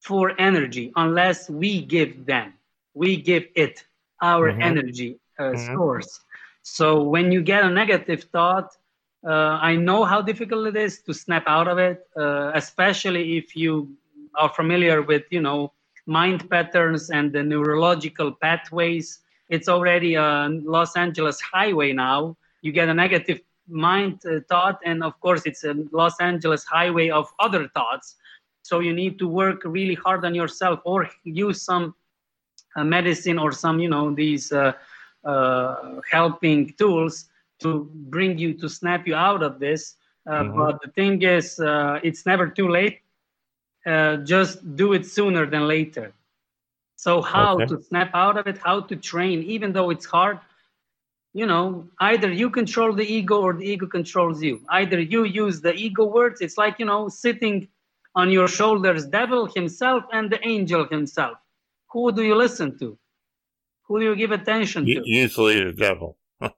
for 0.00 0.38
energy 0.40 0.92
unless 0.96 1.50
we 1.50 1.82
give 1.82 2.26
them, 2.26 2.54
we 2.94 3.16
give 3.16 3.46
it 3.54 3.84
our 4.22 4.50
mm-hmm. 4.50 4.62
energy 4.62 5.18
uh, 5.38 5.42
mm-hmm. 5.42 5.74
source. 5.74 6.20
So 6.62 7.02
when 7.02 7.30
you 7.30 7.42
get 7.42 7.64
a 7.64 7.70
negative 7.70 8.24
thought, 8.24 8.76
uh, 9.26 9.58
I 9.60 9.76
know 9.76 10.04
how 10.04 10.22
difficult 10.22 10.66
it 10.68 10.76
is 10.76 11.00
to 11.02 11.14
snap 11.14 11.44
out 11.46 11.68
of 11.68 11.78
it, 11.78 12.06
uh, 12.16 12.52
especially 12.54 13.36
if 13.36 13.56
you 13.56 13.96
are 14.36 14.48
familiar 14.48 15.02
with, 15.02 15.24
you 15.30 15.40
know, 15.40 15.72
mind 16.06 16.48
patterns 16.48 17.10
and 17.10 17.32
the 17.32 17.42
neurological 17.42 18.32
pathways. 18.32 19.20
It's 19.48 19.68
already 19.68 20.14
a 20.14 20.48
Los 20.48 20.96
Angeles 20.96 21.40
highway 21.40 21.92
now. 21.92 22.36
You 22.62 22.72
get 22.72 22.88
a 22.88 22.94
negative 22.94 23.40
mind 23.68 24.20
uh, 24.24 24.40
thought, 24.48 24.78
and 24.84 25.02
of 25.02 25.18
course, 25.20 25.42
it's 25.44 25.64
a 25.64 25.74
Los 25.90 26.20
Angeles 26.20 26.64
highway 26.64 27.10
of 27.10 27.32
other 27.40 27.68
thoughts 27.68 28.16
so 28.66 28.80
you 28.80 28.92
need 28.92 29.18
to 29.18 29.28
work 29.28 29.62
really 29.64 29.94
hard 29.94 30.24
on 30.24 30.34
yourself 30.34 30.80
or 30.84 31.08
use 31.24 31.62
some 31.62 31.94
uh, 32.76 32.84
medicine 32.84 33.38
or 33.38 33.52
some 33.52 33.78
you 33.80 33.88
know 33.88 34.14
these 34.14 34.52
uh, 34.52 34.72
uh, 35.24 36.00
helping 36.10 36.72
tools 36.78 37.26
to 37.60 37.88
bring 38.16 38.38
you 38.38 38.52
to 38.54 38.68
snap 38.68 39.06
you 39.06 39.14
out 39.14 39.42
of 39.42 39.58
this 39.58 39.94
uh, 40.30 40.44
mm-hmm. 40.44 40.56
but 40.56 40.80
the 40.82 40.90
thing 40.90 41.22
is 41.22 41.58
uh, 41.60 41.98
it's 42.02 42.26
never 42.26 42.46
too 42.48 42.68
late 42.68 43.00
uh, 43.86 44.16
just 44.18 44.76
do 44.76 44.92
it 44.92 45.06
sooner 45.06 45.46
than 45.46 45.66
later 45.68 46.12
So 46.96 47.22
how 47.22 47.60
Okay. 47.60 47.66
to 47.68 47.80
snap 47.88 48.10
out 48.14 48.36
of 48.38 48.46
it, 48.46 48.58
how 48.58 48.80
to 48.88 48.96
train, 48.96 49.42
even 49.54 49.72
though 49.72 49.90
it's 49.90 50.06
hard. 50.06 50.38
You 51.34 51.46
know, 51.46 51.88
either 52.00 52.30
you 52.30 52.50
control 52.50 52.92
the 52.92 53.04
ego 53.04 53.40
or 53.40 53.52
the 53.54 53.64
ego 53.64 53.86
controls 53.86 54.42
you. 54.42 54.60
Either 54.70 54.98
you 55.00 55.24
use 55.24 55.60
the 55.60 55.74
ego 55.74 56.04
words. 56.04 56.40
It's 56.40 56.56
like 56.58 56.78
you 56.78 56.86
know, 56.86 57.08
sitting 57.08 57.68
on 58.16 58.30
your 58.30 58.48
shoulders, 58.48 59.06
devil 59.06 59.46
himself 59.54 60.02
and 60.12 60.30
the 60.30 60.40
angel 60.46 60.88
himself. 60.88 61.38
Who 61.92 62.10
do 62.10 62.22
you 62.22 62.34
listen 62.34 62.78
to? 62.78 62.98
Who 63.84 64.00
do 64.00 64.06
you 64.06 64.16
give 64.16 64.32
attention 64.32 64.86
to? 64.86 65.02
usually 65.04 65.62
the 65.62 65.72
devil. 65.72 66.16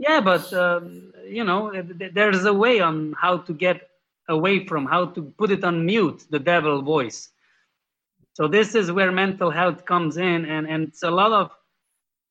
Yeah, 0.00 0.20
but 0.20 0.52
um, 0.52 1.12
you 1.26 1.42
know, 1.42 1.72
there's 2.12 2.44
a 2.44 2.54
way 2.54 2.78
on 2.78 3.16
how 3.20 3.38
to 3.38 3.52
get 3.52 3.90
away 4.28 4.64
from 4.64 4.86
how 4.86 5.06
to 5.06 5.22
put 5.36 5.50
it 5.50 5.64
on 5.64 5.84
mute 5.84 6.24
the 6.30 6.38
devil 6.38 6.82
voice. 6.82 7.30
So 8.34 8.46
this 8.46 8.76
is 8.76 8.92
where 8.92 9.10
mental 9.10 9.50
health 9.50 9.84
comes 9.86 10.16
in, 10.16 10.44
and 10.44 10.68
and 10.68 10.80
it's 10.86 11.02
a 11.02 11.10
lot 11.10 11.32
of 11.32 11.50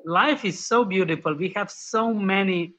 life 0.05 0.45
is 0.45 0.65
so 0.65 0.85
beautiful. 0.85 1.33
We 1.33 1.49
have 1.57 1.69
so 1.69 2.13
many 2.13 2.75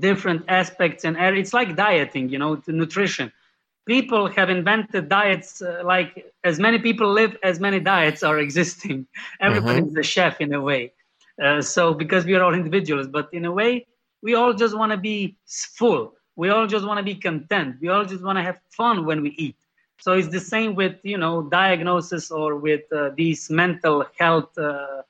different 0.00 0.46
aspects, 0.48 1.04
and 1.04 1.16
it's 1.16 1.54
like 1.54 1.76
dieting, 1.76 2.28
you 2.28 2.40
know, 2.40 2.60
nutrition. 2.66 3.30
People 3.86 4.28
have 4.28 4.48
invented 4.48 5.08
diets 5.08 5.60
uh, 5.60 5.82
like 5.84 6.32
as 6.44 6.58
many 6.58 6.78
people 6.78 7.10
live, 7.12 7.36
as 7.42 7.58
many 7.58 7.80
diets 7.80 8.22
are 8.22 8.38
existing. 8.38 9.06
Everybody's 9.40 9.96
a 9.96 10.02
chef 10.02 10.40
in 10.40 10.54
a 10.54 10.60
way. 10.60 10.92
Uh, 11.42 11.60
so 11.60 11.92
because 11.94 12.24
we 12.24 12.34
are 12.34 12.42
all 12.42 12.54
individuals, 12.54 13.08
but 13.08 13.28
in 13.32 13.44
a 13.44 13.52
way, 13.52 13.86
we 14.22 14.34
all 14.34 14.52
just 14.52 14.76
want 14.76 14.92
to 14.92 14.98
be 14.98 15.36
full. 15.46 16.14
We 16.36 16.50
all 16.50 16.66
just 16.66 16.86
want 16.86 16.98
to 16.98 17.02
be 17.02 17.14
content. 17.14 17.76
We 17.80 17.88
all 17.88 18.04
just 18.04 18.22
want 18.22 18.38
to 18.38 18.42
have 18.42 18.58
fun 18.70 19.04
when 19.04 19.22
we 19.22 19.30
eat. 19.30 19.56
So 19.98 20.12
it's 20.12 20.28
the 20.28 20.40
same 20.40 20.74
with 20.74 20.96
you 21.02 21.18
know 21.18 21.42
diagnosis 21.42 22.30
or 22.30 22.56
with 22.56 22.82
uh, 22.92 23.10
these 23.16 23.50
mental 23.50 24.04
health 24.18 24.56
uh, 24.58 25.02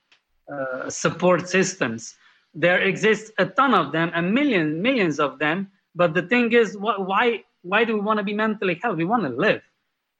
uh, 0.52 0.90
support 0.90 1.48
systems. 1.48 2.14
There 2.54 2.80
exists 2.80 3.30
a 3.38 3.46
ton 3.46 3.74
of 3.74 3.92
them, 3.92 4.10
a 4.14 4.22
million 4.22 4.82
millions 4.82 5.18
of 5.18 5.38
them. 5.38 5.70
But 5.94 6.14
the 6.14 6.22
thing 6.22 6.52
is, 6.52 6.74
wh- 6.74 7.00
why 7.00 7.44
why 7.62 7.84
do 7.84 7.94
we 7.94 8.00
want 8.00 8.18
to 8.18 8.24
be 8.24 8.34
mentally 8.34 8.78
healthy? 8.82 8.98
We 8.98 9.04
want 9.04 9.22
to 9.24 9.30
live. 9.30 9.62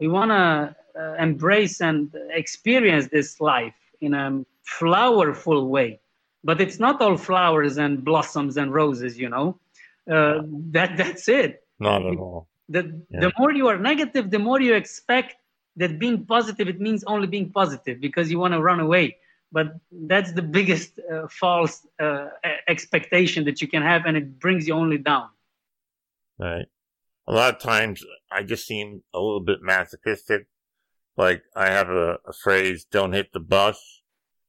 We 0.00 0.08
want 0.08 0.30
to 0.30 0.74
uh, 1.00 1.14
embrace 1.18 1.80
and 1.80 2.10
experience 2.30 3.08
this 3.08 3.40
life 3.40 3.74
in 4.00 4.14
a 4.14 4.44
flowerful 4.64 5.68
way. 5.68 6.00
But 6.44 6.60
it's 6.60 6.78
not 6.78 7.00
all 7.00 7.16
flowers 7.16 7.78
and 7.78 8.04
blossoms 8.04 8.56
and 8.56 8.72
roses, 8.72 9.18
you 9.18 9.28
know. 9.28 9.58
Uh, 10.10 10.42
that 10.72 10.96
that's 10.96 11.28
it 11.28 11.62
Not 11.78 12.04
at 12.04 12.18
all. 12.18 12.48
the 12.68 12.82
Yeah. 13.10 13.20
the 13.20 13.32
more 13.38 13.52
you 13.52 13.68
are 13.68 13.78
negative 13.78 14.30
the 14.30 14.38
more 14.38 14.60
you 14.60 14.74
expect 14.74 15.36
that 15.76 15.98
being 15.98 16.24
positive 16.26 16.68
it 16.68 16.80
means 16.80 17.04
only 17.04 17.26
being 17.26 17.50
positive 17.50 18.00
because 18.00 18.30
you 18.30 18.38
want 18.38 18.52
to 18.54 18.60
run 18.60 18.80
away 18.80 19.16
but 19.52 19.66
that's 20.08 20.32
the 20.32 20.42
biggest 20.42 20.98
uh, 20.98 21.26
false 21.28 21.86
uh, 22.00 22.28
expectation 22.66 23.44
that 23.44 23.60
you 23.62 23.68
can 23.68 23.82
have 23.82 24.06
and 24.06 24.16
it 24.16 24.38
brings 24.40 24.66
you 24.66 24.74
only 24.74 24.98
down 24.98 25.28
Right. 26.38 26.66
A 27.32 27.34
lot 27.34 27.54
of 27.54 27.60
times 27.62 28.04
I 28.30 28.42
just 28.42 28.66
seem 28.66 29.04
a 29.14 29.18
little 29.18 29.40
bit 29.40 29.62
masochistic. 29.62 30.48
Like 31.16 31.42
I 31.56 31.70
have 31.70 31.88
a, 31.88 32.18
a 32.26 32.32
phrase, 32.34 32.84
don't 32.84 33.14
hit 33.14 33.32
the 33.32 33.40
bus. 33.40 34.02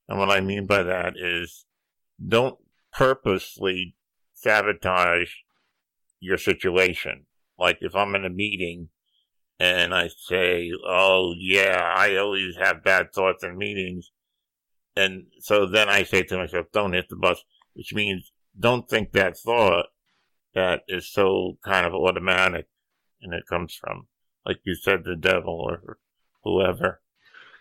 And 0.09 0.19
what 0.19 0.29
I 0.29 0.41
mean 0.41 0.65
by 0.65 0.83
that 0.83 1.13
is 1.17 1.63
don't 2.27 2.57
purposely 2.91 3.95
sabotage 4.33 5.29
your 6.19 6.37
situation. 6.37 7.27
Like 7.57 7.77
if 7.79 7.95
I'm 7.95 8.15
in 8.15 8.25
a 8.25 8.29
meeting 8.29 8.89
and 9.57 9.95
I 9.95 10.09
say, 10.09 10.69
oh 10.85 11.35
yeah, 11.37 11.89
I 11.95 12.17
always 12.17 12.57
have 12.57 12.83
bad 12.83 13.13
thoughts 13.13 13.45
in 13.45 13.57
meetings. 13.57 14.11
And 14.93 15.27
so 15.39 15.65
then 15.65 15.87
I 15.87 16.03
say 16.03 16.23
to 16.23 16.37
myself, 16.37 16.65
don't 16.73 16.91
hit 16.91 17.05
the 17.09 17.15
bus, 17.15 17.45
which 17.75 17.93
means 17.93 18.33
don't 18.59 18.89
think 18.89 19.13
that 19.13 19.37
thought 19.37 19.85
that 20.53 20.81
is 20.89 21.09
so 21.09 21.57
kind 21.63 21.87
of 21.87 21.93
automatic 21.93 22.67
and 23.23 23.33
it 23.33 23.43
comes 23.49 23.73
from, 23.73 24.07
like 24.45 24.59
you 24.63 24.75
said, 24.75 25.03
the 25.03 25.15
devil 25.15 25.53
or 25.53 25.97
whoever. 26.43 27.01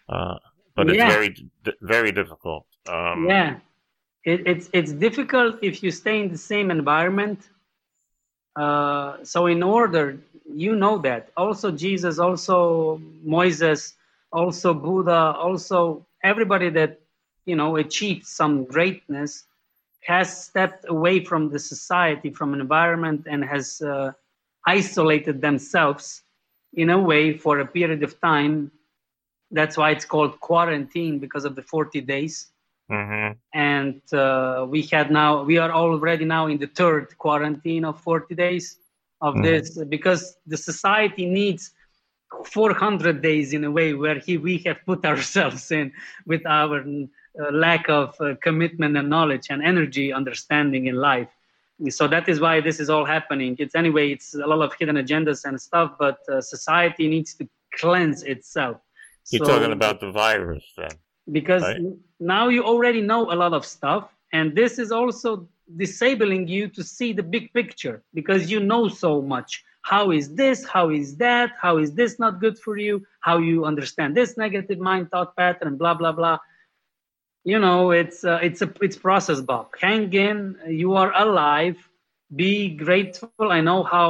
Uh, 0.09 0.37
but 0.75 0.89
it's 0.89 0.99
very, 0.99 1.35
very 1.81 2.13
difficult. 2.13 2.67
Um, 2.89 3.27
yeah 3.29 3.59
it, 4.25 4.47
it's 4.47 4.69
it's 4.73 4.93
difficult 4.93 5.57
if 5.63 5.83
you 5.83 5.91
stay 5.91 6.21
in 6.21 6.31
the 6.31 6.39
same 6.39 6.71
environment 6.71 7.51
uh, 8.57 9.17
so 9.23 9.47
in 9.47 9.63
order 9.63 10.19
you 10.53 10.77
know 10.77 10.99
that 10.99 11.31
also 11.37 11.71
jesus 11.71 12.19
also 12.19 13.01
moses 13.25 13.95
also 14.33 14.75
buddha 14.75 15.35
also 15.37 16.05
everybody 16.23 16.69
that 16.69 17.01
you 17.47 17.57
know 17.57 17.77
achieved 17.77 18.27
some 18.27 18.65
greatness 18.65 19.45
has 20.05 20.45
stepped 20.45 20.85
away 20.89 21.25
from 21.25 21.49
the 21.49 21.59
society 21.59 22.31
from 22.31 22.55
an 22.55 22.61
environment 22.61 23.27
and 23.31 23.45
has 23.45 23.81
uh, 23.83 24.13
isolated 24.67 25.41
themselves 25.41 26.23
in 26.75 26.91
a 26.91 26.99
way 26.99 27.37
for 27.37 27.59
a 27.61 27.67
period 27.67 28.03
of 28.03 28.21
time 28.21 28.71
that's 29.51 29.77
why 29.77 29.91
it's 29.91 30.05
called 30.05 30.41
quarantine 30.41 31.19
because 31.19 31.45
of 31.45 31.55
the 31.55 31.63
40 31.63 32.01
days 32.01 32.51
mhm. 32.89 33.39
and 33.55 34.01
uh, 34.13 34.67
we 34.69 34.83
had 34.83 35.11
now 35.11 35.43
we 35.43 35.59
are 35.59 35.71
already 35.73 36.25
now 36.25 36.47
in 36.47 36.59
the 36.59 36.67
third 36.67 37.17
quarantine 37.19 37.85
of 37.85 38.01
40 38.01 38.35
days 38.35 38.77
of 39.21 39.41
Mhm. 39.41 39.43
this 39.43 39.79
because 39.89 40.37
the 40.47 40.57
society 40.57 41.27
needs 41.27 41.71
400 42.47 43.23
days 43.23 43.53
in 43.53 43.65
a 43.65 43.71
way 43.71 43.95
where 43.95 44.19
he, 44.19 44.37
we 44.39 44.59
have 44.67 44.79
put 44.87 45.05
ourselves 45.11 45.71
in 45.71 45.93
with 46.27 46.45
our 46.47 46.81
uh, 46.81 47.51
lack 47.53 47.89
of 47.89 48.15
uh, 48.21 48.35
commitment 48.43 48.97
and 48.97 49.09
knowledge 49.09 49.47
and 49.51 49.63
energy 49.63 50.13
understanding 50.13 50.87
in 50.87 50.97
life 50.97 51.29
so 51.89 52.07
that 52.15 52.29
is 52.29 52.41
why 52.41 52.61
this 52.61 52.79
is 52.81 52.89
all 52.91 53.05
happening. 53.05 53.57
It's 53.59 53.75
anyway 53.75 54.11
it's 54.13 54.35
a 54.35 54.47
lot 54.53 54.61
of 54.67 54.71
hidden 54.79 54.97
agendas 54.97 55.41
and 55.45 55.61
stuff 55.61 55.89
but 55.99 56.19
uh, 56.31 56.41
society 56.41 57.09
needs 57.09 57.35
to 57.39 57.49
cleanse 57.81 58.23
itself. 58.35 58.77
You're 59.31 59.45
So- 59.47 59.53
talking 59.53 59.73
about 59.73 59.97
the 60.01 60.11
virus 60.25 60.65
then. 60.77 60.95
because 61.39 61.63
Right. 61.63 61.81
now 62.37 62.45
you 62.55 62.63
already 62.73 63.01
know 63.11 63.23
a 63.35 63.37
lot 63.43 63.53
of 63.59 63.63
stuff 63.65 64.05
and 64.33 64.47
this 64.61 64.73
is 64.85 64.91
also 65.01 65.29
disabling 65.85 66.45
you 66.49 66.65
to 66.77 66.83
see 66.97 67.11
the 67.13 67.23
big 67.35 67.45
picture 67.59 67.97
because 68.19 68.43
you 68.53 68.61
know 68.71 68.85
so 68.89 69.13
much. 69.35 69.51
How 69.93 70.05
is 70.19 70.25
this? 70.43 70.59
How 70.75 70.87
is 71.01 71.09
that? 71.27 71.49
How 71.65 71.75
is 71.83 71.91
this 72.01 72.13
not 72.25 72.33
good 72.45 72.57
for 72.65 72.75
you? 72.87 72.95
How 73.29 73.37
you 73.51 73.57
understand 73.73 74.11
this 74.21 74.31
negative 74.45 74.79
mind 74.91 75.05
thought 75.13 75.31
pattern 75.43 75.73
blah 75.83 75.95
blah 76.01 76.13
blah 76.21 76.39
you 77.45 77.59
know 77.59 77.91
it's 77.91 78.25
uh, 78.25 78.39
it's 78.43 78.63
a 78.63 78.71
it's 78.81 78.97
process 78.97 79.41
bob 79.41 79.67
hang 79.81 80.13
in 80.13 80.57
you 80.69 80.95
are 80.95 81.13
alive 81.17 81.77
be 82.35 82.69
grateful 82.71 83.37
i 83.39 83.45
know 83.49 83.67
how 83.69 84.09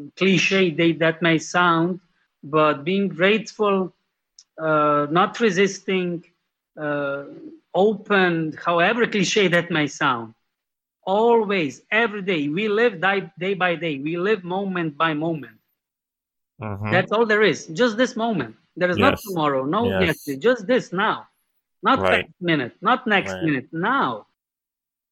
cliche 0.00 0.56
they, 0.58 0.78
that 0.80 1.08
may 1.22 1.38
sound 1.38 1.98
but 2.42 2.84
being 2.84 3.08
grateful 3.08 3.92
uh, 4.60 5.06
not 5.10 5.38
resisting, 5.40 6.22
uh, 6.80 7.24
open, 7.74 8.52
however 8.64 9.06
cliche 9.06 9.48
that 9.48 9.70
may 9.70 9.86
sound. 9.86 10.34
Always, 11.04 11.82
every 11.90 12.22
day, 12.22 12.48
we 12.48 12.68
live 12.68 13.00
day, 13.00 13.30
day 13.38 13.54
by 13.54 13.74
day. 13.76 13.98
We 13.98 14.16
live 14.16 14.44
moment 14.44 14.96
by 14.96 15.14
moment. 15.14 15.56
Mhm. 16.58 16.90
That's 16.90 17.12
all 17.12 17.26
there 17.26 17.42
is. 17.42 17.66
Just 17.68 17.96
this 17.96 18.16
moment. 18.16 18.56
There 18.76 18.90
is 18.90 18.98
not 18.98 19.20
tomorrow, 19.24 19.64
no 19.64 19.90
Yes. 19.90 19.98
next 19.98 20.24
day. 20.26 20.36
Just 20.36 20.66
this 20.66 20.92
now. 20.92 21.26
Not 21.82 21.98
Right. 21.98 22.26
next 22.26 22.40
minute. 22.40 22.76
Not 22.80 23.06
next 23.06 23.32
Right. 23.32 23.42
minute. 23.44 23.68
Now. 23.72 24.26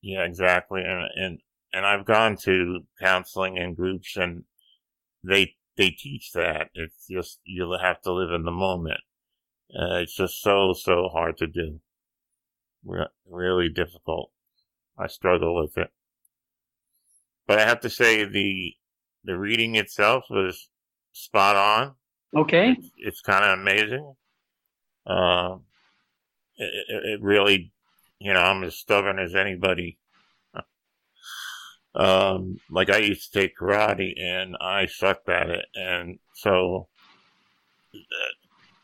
Yeah, 0.03 0.25
exactly. 0.25 0.83
And 0.83 1.11
and 1.16 1.41
and 1.73 1.87
I've 1.87 2.05
gone 2.05 2.37
to 2.39 2.87
counseling 2.99 3.59
and 3.59 3.77
groups, 3.77 4.16
and 4.16 4.45
they 5.23 5.57
they 5.77 5.91
teach 5.91 6.33
that 6.33 6.71
it's 6.75 7.07
just 7.09 7.41
you'll 7.45 7.79
have 7.79 8.01
to 8.03 8.12
live 8.12 8.31
in 8.33 8.45
the 8.45 8.51
moment. 8.53 9.01
Uh, 9.75 9.97
it's 9.97 10.14
just 10.14 10.41
so 10.43 10.73
so 10.73 11.09
hard 11.09 11.37
to 11.39 11.47
do. 11.47 11.81
Re- 12.85 13.07
really 13.27 13.68
difficult. 13.68 14.33
I 14.99 15.07
struggle 15.07 15.55
with 15.61 15.77
it. 15.79 15.91
But 17.47 17.59
I 17.59 17.66
have 17.66 17.81
to 17.81 17.91
say 17.91 18.25
the 18.25 18.75
the 19.25 19.37
reading 19.39 19.75
itself 19.75 20.25
was 20.31 20.71
spot 21.12 21.57
on. 21.57 21.95
Okay. 22.35 22.71
It's, 22.79 22.91
it's 22.97 23.21
kind 23.21 23.45
of 23.45 23.59
amazing. 23.59 24.14
Um, 25.07 25.64
it, 26.61 27.05
it, 27.05 27.23
really, 27.23 27.73
you 28.19 28.33
know, 28.33 28.41
I'm 28.41 28.63
as 28.65 28.77
stubborn 28.77 29.19
as 29.19 29.35
anybody. 29.35 29.99
um, 31.95 32.61
like 32.71 32.91
I 32.91 32.99
used 32.99 33.33
to 33.33 33.41
take 33.41 33.59
karate 33.59 34.21
and 34.21 34.57
I 34.61 34.87
sucked 34.87 35.29
at 35.29 35.51
it, 35.51 35.67
and 35.75 36.19
so 36.35 36.89
uh, 37.95 37.99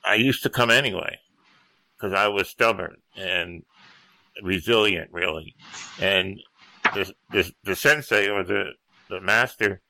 I 0.05 0.15
used 0.15 0.43
to 0.43 0.51
come 0.51 0.71
anyway 0.71 1.19
because 1.97 2.13
I 2.13 2.29
was 2.29 2.49
stubborn 2.49 2.97
and 3.17 3.63
resilient, 4.43 5.11
really. 5.13 5.55
And 6.01 6.41
the 6.95 7.13
the, 7.31 7.53
the 7.65 7.77
sensei 7.77 8.29
or 8.29 8.45
the 8.45 8.73
the 9.09 9.21
master, 9.21 9.83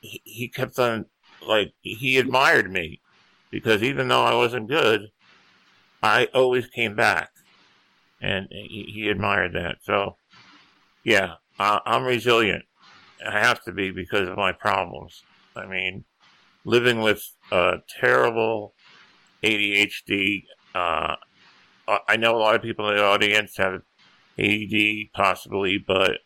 he, 0.00 0.20
he 0.24 0.48
kept 0.48 0.78
on 0.78 1.06
like 1.46 1.72
he 1.80 2.18
admired 2.18 2.70
me 2.70 3.00
because 3.50 3.82
even 3.82 4.08
though 4.08 4.24
I 4.24 4.34
wasn't 4.34 4.68
good, 4.68 5.10
I 6.04 6.28
always 6.34 6.66
came 6.66 6.94
back, 6.94 7.30
and 8.20 8.46
he, 8.50 8.90
he 8.94 9.08
admired 9.08 9.54
that. 9.54 9.76
So, 9.84 10.18
yeah, 11.02 11.36
I, 11.58 11.80
I'm 11.86 12.04
resilient. 12.04 12.64
I 13.26 13.40
have 13.40 13.64
to 13.64 13.72
be 13.72 13.90
because 13.90 14.28
of 14.28 14.36
my 14.36 14.52
problems. 14.52 15.22
I 15.56 15.64
mean, 15.64 16.04
living 16.66 17.00
with 17.00 17.22
a 17.50 17.76
terrible 18.00 18.74
ADHD. 19.42 20.42
Uh, 20.74 21.16
I 22.06 22.16
know 22.18 22.36
a 22.36 22.38
lot 22.38 22.54
of 22.54 22.60
people 22.60 22.86
in 22.90 22.96
the 22.96 23.02
audience 23.02 23.56
have 23.56 23.80
ADD, 24.38 25.10
possibly, 25.14 25.78
but 25.78 26.18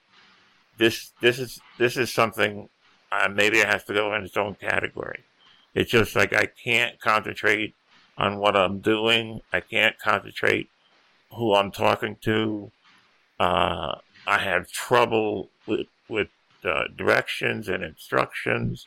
this 0.77 1.13
this 1.21 1.39
is 1.39 1.61
this 1.79 1.97
is 1.97 2.13
something 2.13 2.69
uh, 3.13 3.29
maybe 3.33 3.59
it 3.59 3.69
has 3.69 3.85
to 3.85 3.95
go 3.95 4.13
in 4.17 4.25
its 4.25 4.37
own 4.37 4.57
category. 4.57 5.23
It's 5.73 5.93
just 5.93 6.17
like 6.17 6.35
I 6.35 6.47
can't 6.65 7.01
concentrate 7.01 7.77
on 8.19 8.39
what 8.39 8.57
I'm 8.57 8.81
doing. 8.81 9.41
I 9.53 9.61
can't 9.61 9.99
concentrate 9.99 10.69
who 11.33 11.55
I'm 11.55 11.71
talking 11.71 12.17
to. 12.23 12.71
Uh, 13.39 13.95
I 14.27 14.39
have 14.39 14.71
trouble 14.71 15.49
with 15.67 15.87
with 16.09 16.29
uh, 16.65 16.85
directions 16.97 17.69
and 17.69 17.85
instructions, 17.85 18.87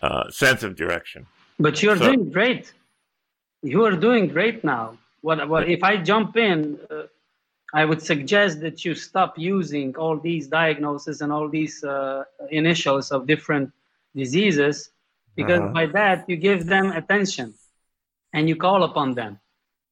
uh, 0.00 0.30
sense 0.30 0.62
of 0.62 0.76
direction. 0.76 1.26
But 1.58 1.82
you're 1.82 1.96
so, 1.96 2.12
doing 2.12 2.30
great. 2.30 2.72
You 3.62 3.84
are 3.84 3.96
doing 3.96 4.28
great 4.28 4.62
now. 4.62 4.96
What, 5.22 5.48
what 5.48 5.68
if 5.68 5.82
I 5.82 5.96
jump 5.96 6.36
in? 6.36 6.78
Uh, 6.88 7.02
I 7.74 7.84
would 7.84 8.00
suggest 8.00 8.60
that 8.60 8.84
you 8.84 8.94
stop 8.94 9.36
using 9.36 9.94
all 9.96 10.16
these 10.16 10.46
diagnoses 10.46 11.20
and 11.20 11.30
all 11.30 11.48
these 11.50 11.84
uh, 11.84 12.24
initials 12.50 13.10
of 13.10 13.26
different 13.26 13.72
diseases, 14.14 14.90
because 15.34 15.60
uh-huh. 15.60 15.72
by 15.72 15.86
that 15.86 16.24
you 16.28 16.36
give 16.36 16.64
them 16.66 16.92
attention 16.92 17.52
and 18.32 18.48
you 18.48 18.56
call 18.56 18.84
upon 18.84 19.14
them. 19.14 19.38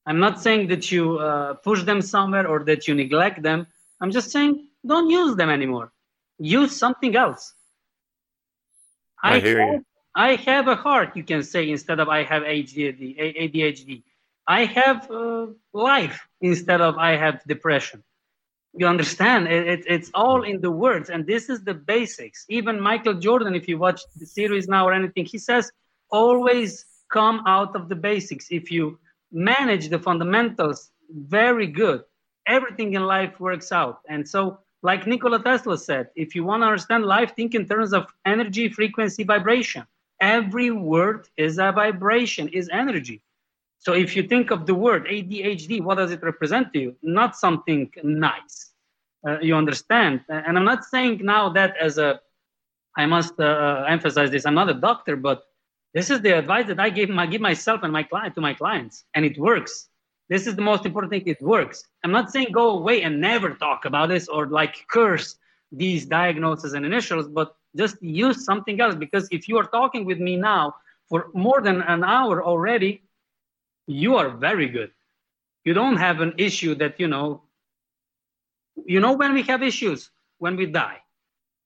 I'm 0.06 0.20
not 0.20 0.40
saying 0.40 0.68
that 0.68 0.92
you 0.92 1.18
uh, 1.18 1.54
push 1.54 1.82
them 1.82 2.00
somewhere 2.00 2.46
or 2.46 2.64
that 2.64 2.86
you 2.86 2.94
neglect 2.94 3.42
them. 3.42 3.66
I'm 4.00 4.12
just 4.12 4.30
saying 4.30 4.68
don't 4.86 5.10
use 5.10 5.36
them 5.36 5.50
anymore. 5.50 5.92
Use 6.38 6.76
something 6.76 7.16
else. 7.16 7.54
I, 9.22 9.36
I 9.36 9.40
hear 9.40 9.60
have, 9.60 9.74
you. 9.74 9.84
I 10.14 10.34
have 10.36 10.68
a 10.68 10.76
heart, 10.76 11.16
you 11.16 11.24
can 11.24 11.42
say, 11.42 11.68
instead 11.70 11.98
of 11.98 12.08
I 12.08 12.22
have 12.22 12.42
ADHD. 12.42 13.18
ADHD. 13.18 14.02
I 14.46 14.64
have 14.66 15.10
uh, 15.10 15.46
life 15.72 16.28
instead 16.40 16.80
of 16.80 16.96
I 16.98 17.16
have 17.16 17.42
depression. 17.44 18.04
You 18.74 18.86
understand? 18.86 19.48
It, 19.48 19.66
it, 19.66 19.84
it's 19.88 20.10
all 20.14 20.42
in 20.42 20.60
the 20.60 20.70
words, 20.70 21.10
and 21.10 21.26
this 21.26 21.48
is 21.48 21.64
the 21.64 21.74
basics. 21.74 22.44
Even 22.48 22.80
Michael 22.80 23.14
Jordan, 23.14 23.54
if 23.54 23.66
you 23.68 23.78
watch 23.78 24.02
the 24.16 24.26
series 24.26 24.68
now 24.68 24.86
or 24.86 24.92
anything, 24.92 25.24
he 25.24 25.38
says 25.38 25.72
always 26.10 26.84
come 27.10 27.42
out 27.46 27.74
of 27.76 27.88
the 27.88 27.96
basics. 27.96 28.48
If 28.50 28.70
you 28.70 28.98
manage 29.32 29.88
the 29.88 29.98
fundamentals 29.98 30.90
very 31.10 31.66
good, 31.66 32.02
everything 32.46 32.94
in 32.94 33.04
life 33.04 33.38
works 33.40 33.72
out. 33.72 34.00
And 34.08 34.28
so, 34.28 34.58
like 34.82 35.06
Nikola 35.06 35.42
Tesla 35.42 35.78
said, 35.78 36.10
if 36.14 36.34
you 36.34 36.44
want 36.44 36.62
to 36.62 36.66
understand 36.66 37.04
life, 37.04 37.34
think 37.34 37.54
in 37.54 37.66
terms 37.66 37.92
of 37.92 38.06
energy, 38.24 38.68
frequency, 38.68 39.24
vibration. 39.24 39.84
Every 40.20 40.70
word 40.70 41.28
is 41.36 41.58
a 41.58 41.72
vibration, 41.72 42.48
is 42.48 42.68
energy. 42.72 43.22
So 43.78 43.92
if 43.92 44.16
you 44.16 44.22
think 44.22 44.50
of 44.50 44.66
the 44.66 44.74
word 44.74 45.06
ADHD, 45.06 45.80
what 45.82 45.96
does 45.96 46.10
it 46.10 46.22
represent 46.22 46.72
to 46.72 46.78
you? 46.80 46.96
Not 47.02 47.36
something 47.36 47.90
nice. 48.02 48.72
Uh, 49.26 49.38
you 49.40 49.54
understand? 49.54 50.22
And 50.28 50.56
I'm 50.56 50.64
not 50.64 50.84
saying 50.84 51.20
now 51.22 51.50
that 51.50 51.76
as 51.80 51.98
a, 51.98 52.20
I 52.96 53.06
must 53.06 53.38
uh, 53.38 53.84
emphasize 53.88 54.30
this. 54.30 54.46
I'm 54.46 54.54
not 54.54 54.70
a 54.70 54.74
doctor, 54.74 55.16
but 55.16 55.44
this 55.96 56.10
is 56.10 56.20
the 56.20 56.36
advice 56.36 56.66
that 56.66 56.78
I 56.78 56.90
give, 56.90 57.08
I 57.08 57.24
give 57.24 57.40
myself 57.40 57.80
and 57.82 57.90
my 57.90 58.02
client 58.02 58.34
to 58.34 58.42
my 58.42 58.52
clients, 58.52 59.04
and 59.14 59.24
it 59.24 59.38
works. 59.38 59.88
This 60.28 60.46
is 60.46 60.54
the 60.54 60.60
most 60.60 60.84
important 60.84 61.10
thing. 61.10 61.22
It 61.24 61.40
works. 61.40 61.84
I'm 62.04 62.12
not 62.12 62.30
saying 62.30 62.48
go 62.52 62.78
away 62.78 63.00
and 63.00 63.18
never 63.18 63.54
talk 63.54 63.86
about 63.86 64.10
this 64.10 64.28
or 64.28 64.46
like 64.46 64.86
curse 64.90 65.36
these 65.72 66.04
diagnoses 66.04 66.74
and 66.74 66.84
initials, 66.84 67.28
but 67.28 67.56
just 67.74 67.96
use 68.02 68.44
something 68.44 68.78
else. 68.78 68.94
Because 68.94 69.26
if 69.30 69.48
you 69.48 69.56
are 69.56 69.64
talking 69.64 70.04
with 70.04 70.18
me 70.18 70.36
now 70.36 70.74
for 71.08 71.30
more 71.32 71.62
than 71.62 71.80
an 71.80 72.04
hour 72.04 72.44
already, 72.44 73.02
you 73.86 74.16
are 74.16 74.28
very 74.28 74.68
good. 74.68 74.90
You 75.64 75.72
don't 75.72 75.96
have 75.96 76.20
an 76.20 76.34
issue 76.36 76.74
that, 76.74 77.00
you 77.00 77.08
know, 77.08 77.40
you 78.84 79.00
know 79.00 79.14
when 79.14 79.32
we 79.32 79.44
have 79.44 79.62
issues? 79.62 80.10
When 80.36 80.56
we 80.56 80.66
die. 80.66 80.98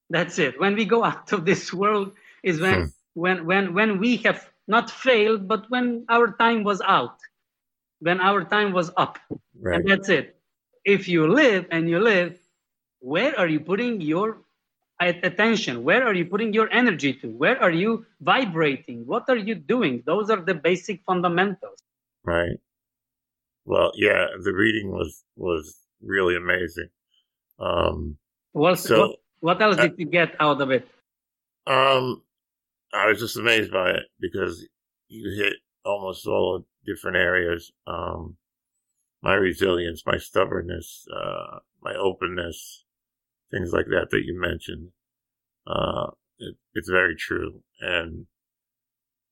That's 0.09 0.39
it. 0.39 0.57
When 0.57 0.75
we 0.75 0.85
go 0.85 1.03
out 1.11 1.33
of 1.33 1.43
this 1.43 1.73
world 1.73 2.13
is 2.43 2.61
when, 2.61 2.83
hmm. 2.83 2.87
When, 3.13 3.45
when, 3.45 3.73
when 3.73 3.99
we 3.99 4.17
have 4.17 4.49
not 4.67 4.89
failed, 4.89 5.47
but 5.47 5.69
when 5.69 6.05
our 6.09 6.35
time 6.37 6.63
was 6.63 6.81
out, 6.81 7.17
when 7.99 8.19
our 8.19 8.43
time 8.43 8.73
was 8.73 8.91
up. 8.97 9.19
Right. 9.59 9.79
And 9.79 9.89
that's 9.89 10.09
it. 10.09 10.37
If 10.85 11.07
you 11.07 11.27
live 11.27 11.67
and 11.71 11.89
you 11.89 11.99
live, 11.99 12.39
where 12.99 13.37
are 13.37 13.47
you 13.47 13.59
putting 13.59 14.01
your 14.01 14.41
attention? 14.99 15.83
Where 15.83 16.05
are 16.05 16.13
you 16.13 16.25
putting 16.25 16.53
your 16.53 16.71
energy 16.71 17.13
to? 17.13 17.27
Where 17.29 17.61
are 17.61 17.71
you 17.71 18.05
vibrating? 18.21 19.05
What 19.05 19.25
are 19.29 19.37
you 19.37 19.55
doing? 19.55 20.03
Those 20.05 20.29
are 20.29 20.41
the 20.41 20.53
basic 20.53 21.01
fundamentals. 21.05 21.79
Right. 22.23 22.57
Well, 23.65 23.91
yeah, 23.95 24.27
the 24.43 24.53
reading 24.53 24.91
was 24.91 25.23
was 25.35 25.77
really 26.01 26.35
amazing. 26.35 26.89
Um, 27.59 28.17
what, 28.53 28.79
so, 28.79 28.99
what, 28.99 29.19
what 29.39 29.61
else 29.61 29.77
did 29.77 29.93
you 29.97 30.05
get 30.05 30.35
out 30.39 30.61
of 30.61 30.71
it? 30.71 30.87
Um, 31.67 32.21
I 32.93 33.07
was 33.07 33.19
just 33.19 33.37
amazed 33.37 33.71
by 33.71 33.91
it 33.91 34.03
because 34.19 34.65
you 35.07 35.43
hit 35.43 35.53
almost 35.85 36.27
all 36.27 36.65
different 36.85 37.17
areas. 37.17 37.71
Um, 37.87 38.37
my 39.21 39.33
resilience, 39.35 40.03
my 40.05 40.17
stubbornness, 40.17 41.05
uh, 41.15 41.59
my 41.81 41.95
openness, 41.95 42.85
things 43.51 43.71
like 43.71 43.85
that 43.87 44.07
that 44.11 44.23
you 44.25 44.39
mentioned. 44.39 44.89
Uh, 45.65 46.07
it, 46.39 46.55
it's 46.73 46.89
very 46.89 47.15
true. 47.15 47.61
And, 47.79 48.25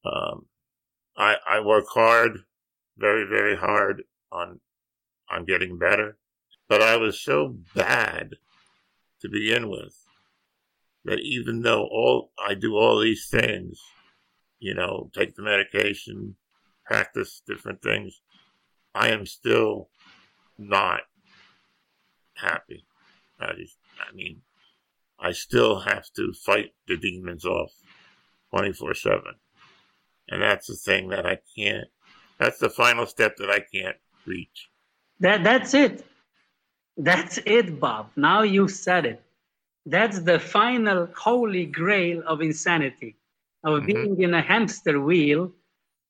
um, 0.05 0.45
I, 1.17 1.35
I 1.49 1.59
work 1.59 1.85
hard 1.93 2.39
very, 2.97 3.25
very 3.27 3.55
hard 3.55 4.03
on, 4.31 4.59
on 5.29 5.45
getting 5.45 5.77
better. 5.77 6.17
But 6.67 6.81
I 6.81 6.97
was 6.97 7.19
so 7.19 7.57
bad 7.75 8.35
to 9.21 9.29
begin 9.29 9.69
with 9.69 9.95
that 11.05 11.19
even 11.19 11.61
though 11.61 11.83
all 11.83 12.31
I 12.43 12.53
do 12.53 12.75
all 12.75 12.99
these 12.99 13.27
things, 13.27 13.79
you 14.59 14.73
know, 14.73 15.09
take 15.13 15.35
the 15.35 15.41
medication, 15.41 16.35
practice 16.85 17.41
different 17.47 17.81
things, 17.81 18.21
I 18.93 19.09
am 19.09 19.25
still 19.25 19.89
not 20.57 21.01
happy. 22.35 22.85
I, 23.39 23.53
just, 23.57 23.77
I 23.99 24.13
mean, 24.13 24.41
I 25.19 25.31
still 25.31 25.79
have 25.81 26.05
to 26.15 26.33
fight 26.33 26.71
the 26.87 26.97
demons 26.97 27.45
off 27.45 27.71
24 28.51 28.93
7. 28.93 29.21
And 30.29 30.41
that's 30.41 30.67
the 30.67 30.75
thing 30.75 31.09
that 31.09 31.25
I 31.25 31.39
can't 31.57 31.87
that's 32.39 32.57
the 32.57 32.69
final 32.69 33.05
step 33.05 33.35
that 33.37 33.49
I 33.49 33.59
can't 33.59 33.97
reach. 34.25 34.69
That 35.19 35.43
that's 35.43 35.73
it. 35.73 36.05
That's 36.97 37.37
it, 37.45 37.79
Bob. 37.79 38.09
Now 38.15 38.41
you 38.43 38.67
said 38.67 39.05
it. 39.05 39.21
That's 39.89 40.19
the 40.19 40.39
final 40.39 41.09
holy 41.17 41.65
grail 41.65 42.21
of 42.27 42.41
insanity, 42.41 43.15
of 43.63 43.73
mm-hmm. 43.73 43.85
being 43.87 44.21
in 44.21 44.33
a 44.35 44.41
hamster 44.41 45.01
wheel 45.01 45.51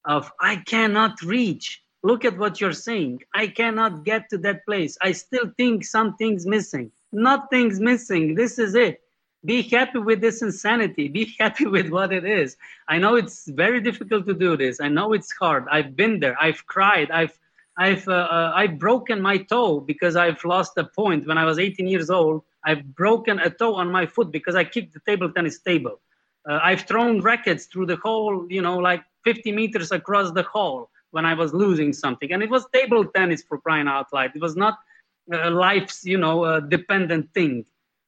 of 0.06 0.32
I 0.40 0.58
cannot 0.58 1.22
reach. 1.22 1.82
Look 2.04 2.26
at 2.26 2.38
what 2.38 2.60
you're 2.60 2.74
saying. 2.74 3.24
I 3.34 3.48
cannot 3.48 4.04
get 4.04 4.30
to 4.32 4.38
that 4.40 4.66
place. 4.66 4.98
I 5.02 5.14
still 5.14 5.52
think 5.58 5.86
something's 5.86 6.46
missing. 6.46 6.92
Nothing's 7.14 7.80
missing. 7.80 8.36
This 8.36 8.60
is 8.60 8.76
it 8.76 9.02
be 9.46 9.62
happy 9.62 10.00
with 10.00 10.20
this 10.20 10.42
insanity 10.42 11.08
be 11.08 11.34
happy 11.40 11.66
with 11.66 11.90
what 11.90 12.12
it 12.12 12.26
is 12.26 12.58
i 12.88 12.98
know 12.98 13.16
it's 13.16 13.48
very 13.48 13.80
difficult 13.80 14.26
to 14.26 14.34
do 14.34 14.58
this 14.58 14.82
i 14.82 14.88
know 14.90 15.14
it's 15.14 15.32
hard 15.32 15.66
i've 15.72 15.96
been 15.96 16.20
there 16.20 16.36
i've 16.42 16.66
cried 16.68 17.10
i've 17.12 17.40
i've 17.80 18.08
uh, 18.08 18.28
uh, 18.38 18.52
i've 18.56 18.78
broken 18.78 19.22
my 19.22 19.38
toe 19.38 19.80
because 19.80 20.16
i've 20.16 20.44
lost 20.44 20.78
a 20.78 20.84
point 20.84 21.26
when 21.28 21.38
i 21.38 21.46
was 21.46 21.58
18 21.58 21.88
years 21.88 22.10
old 22.10 22.44
i've 22.66 22.84
broken 22.96 23.40
a 23.40 23.50
toe 23.50 23.74
on 23.76 23.92
my 23.92 24.06
foot 24.06 24.32
because 24.32 24.56
i 24.56 24.64
kicked 24.64 24.94
the 24.94 25.02
table 25.08 25.32
tennis 25.32 25.60
table 25.60 26.00
uh, 26.50 26.60
i've 26.62 26.82
thrown 26.82 27.22
rackets 27.22 27.66
through 27.66 27.86
the 27.86 27.98
hole 27.98 28.46
you 28.50 28.62
know 28.62 28.78
like 28.78 29.04
50 29.24 29.52
meters 29.52 29.92
across 29.92 30.32
the 30.32 30.44
hall 30.44 30.90
when 31.12 31.26
i 31.26 31.34
was 31.34 31.54
losing 31.54 31.92
something 31.94 32.32
and 32.32 32.44
it 32.44 32.50
was 32.50 32.66
table 32.74 33.06
tennis 33.06 33.42
for 33.42 33.58
crying 33.60 33.88
out 33.88 34.08
loud 34.14 34.32
it 34.36 34.42
was 34.42 34.56
not 34.56 34.78
uh, 35.34 35.50
life's 35.52 36.06
you 36.06 36.18
know 36.18 36.44
uh, 36.44 36.60
dependent 36.60 37.34
thing 37.34 37.66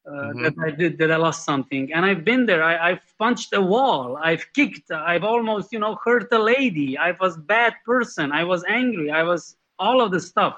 uh, 0.08 0.12
mm-hmm. 0.12 0.44
that 0.44 0.54
I 0.60 0.72
did 0.72 0.98
that 0.98 1.12
I 1.12 1.18
lost 1.18 1.46
something. 1.46 1.94
And 1.94 2.04
I've 2.06 2.26
been 2.26 2.48
there. 2.48 2.64
I, 2.64 2.90
have 2.90 3.04
punched 3.20 3.54
a 3.54 3.62
wall. 3.62 4.18
I've 4.18 4.46
kicked. 4.54 4.90
I've 4.90 5.24
almost 5.24 5.72
you 5.72 5.78
know 5.78 6.00
hurt 6.04 6.28
a 6.32 6.40
lady. 6.40 6.98
I 6.98 7.12
was 7.20 7.38
bad 7.38 7.76
person. 7.86 8.32
I 8.32 8.44
was 8.44 8.64
angry. 8.68 9.12
I 9.12 9.22
was 9.22 9.58
all 9.82 10.00
of 10.02 10.12
the 10.12 10.20
stuff. 10.20 10.56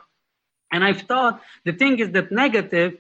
And 0.71 0.83
I've 0.83 1.03
thought 1.03 1.41
the 1.65 1.73
thing 1.73 1.99
is 1.99 2.11
that 2.11 2.31
negative 2.31 2.97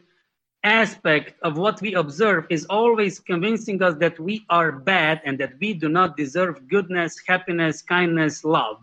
aspect 0.63 1.35
of 1.43 1.57
what 1.57 1.81
we 1.81 1.93
observe 1.93 2.45
is 2.49 2.65
always 2.69 3.19
convincing 3.19 3.83
us 3.83 3.95
that 3.99 4.17
we 4.19 4.45
are 4.49 4.71
bad 4.71 5.21
and 5.25 5.37
that 5.39 5.53
we 5.59 5.73
do 5.73 5.89
not 5.89 6.15
deserve 6.15 6.67
goodness, 6.69 7.21
happiness, 7.27 7.81
kindness, 7.81 8.43
love. 8.45 8.77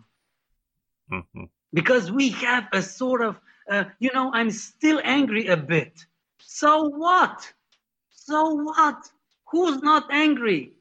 Mm-hmm. 1.10 1.44
because 1.72 2.12
we 2.12 2.28
have 2.30 2.68
a 2.72 2.80
sort 2.80 3.22
of, 3.22 3.40
uh, 3.68 3.84
you 3.98 4.10
know, 4.14 4.30
I'm 4.32 4.50
still 4.50 5.00
angry 5.02 5.48
a 5.48 5.56
bit. 5.56 6.06
So 6.38 6.88
what? 6.88 7.52
So 8.10 8.54
what? 8.54 9.10
Who's 9.50 9.82
not 9.82 10.04
angry? 10.12 10.74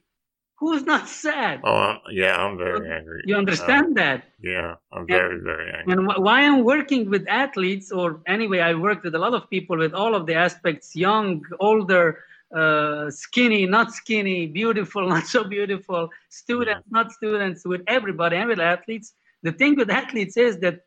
Who's 0.60 0.84
not 0.84 1.07
sad? 1.07 1.62
Oh, 1.64 1.95
yeah, 2.12 2.36
I'm 2.36 2.57
very 2.57 2.91
angry. 2.91 3.22
You 3.26 3.38
understand 3.38 3.97
uh, 3.97 4.01
that? 4.01 4.24
Yeah, 4.41 4.76
I'm 4.91 5.07
very, 5.07 5.36
and, 5.36 5.43
very 5.43 5.72
angry. 5.72 5.93
And 5.93 6.07
why 6.26 6.41
I'm 6.41 6.66
working 6.66 7.10
with 7.10 7.26
athletes, 7.30 7.93
or 7.93 8.20
anyway, 8.28 8.60
I 8.60 8.74
worked 8.74 9.05
with 9.05 9.16
a 9.16 9.20
lot 9.20 9.34
of 9.34 9.49
people 9.49 9.78
with 9.78 9.93
all 9.93 10.14
of 10.16 10.26
the 10.26 10.34
aspects 10.34 10.97
young, 10.97 11.45
older, 11.62 12.26
uh, 12.53 13.10
skinny, 13.10 13.68
not 13.68 13.93
skinny, 13.93 14.47
beautiful, 14.47 15.07
not 15.16 15.28
so 15.28 15.45
beautiful, 15.45 16.10
students, 16.28 16.84
yeah. 16.86 16.91
not 16.97 17.14
students, 17.14 17.64
with 17.66 17.82
everybody 17.88 18.36
and 18.36 18.49
with 18.49 18.60
athletes. 18.60 19.14
The 19.43 19.53
thing 19.53 19.78
with 19.78 19.89
athletes 19.89 20.36
is 20.36 20.60
that 20.60 20.82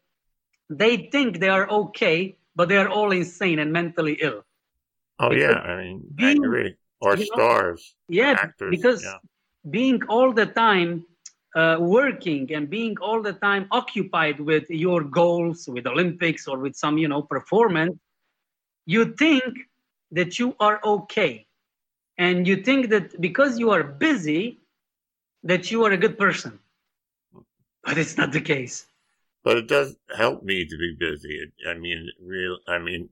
they 0.68 1.08
think 1.10 1.40
they 1.40 1.48
are 1.48 1.66
okay, 1.70 2.36
but 2.54 2.68
they 2.68 2.76
are 2.76 2.90
all 2.90 3.10
insane 3.10 3.58
and 3.58 3.72
mentally 3.72 4.18
ill. 4.20 4.44
Oh, 5.18 5.30
because 5.30 5.54
yeah, 5.54 5.60
I 5.60 5.82
mean, 5.82 6.02
being, 6.14 6.44
angry 6.44 6.76
or 7.00 7.16
stars. 7.16 7.94
Know, 8.10 8.16
yeah, 8.16 8.32
actors, 8.32 8.70
because 8.70 9.02
yeah 9.02 9.16
being 9.70 10.00
all 10.08 10.32
the 10.32 10.46
time 10.46 11.04
uh, 11.54 11.76
working 11.80 12.52
and 12.54 12.70
being 12.70 12.96
all 13.00 13.20
the 13.22 13.34
time 13.34 13.66
occupied 13.70 14.40
with 14.40 14.68
your 14.70 15.02
goals 15.04 15.68
with 15.68 15.86
olympics 15.86 16.48
or 16.48 16.58
with 16.58 16.74
some 16.74 16.96
you 16.98 17.08
know 17.08 17.22
performance 17.22 17.96
you 18.86 19.14
think 19.14 19.44
that 20.10 20.38
you 20.38 20.54
are 20.60 20.80
okay. 20.84 21.46
And 22.18 22.46
you 22.46 22.56
think 22.56 22.90
that 22.90 23.20
because 23.20 23.58
you 23.58 23.70
are 23.70 23.82
busy 23.82 24.60
that 25.42 25.70
you 25.70 25.84
are 25.84 25.92
a 25.92 25.96
good 25.96 26.18
person. 26.18 26.58
But 27.84 27.98
it's 27.98 28.16
not 28.16 28.32
the 28.32 28.40
case. 28.40 28.86
But 29.42 29.56
it 29.56 29.66
does 29.66 29.96
help 30.16 30.44
me 30.44 30.66
to 30.66 30.76
be 30.78 30.94
busy. 30.98 31.52
I 31.68 31.74
mean 31.74 32.08
real 32.20 32.58
i 32.68 32.78
mean 32.78 33.08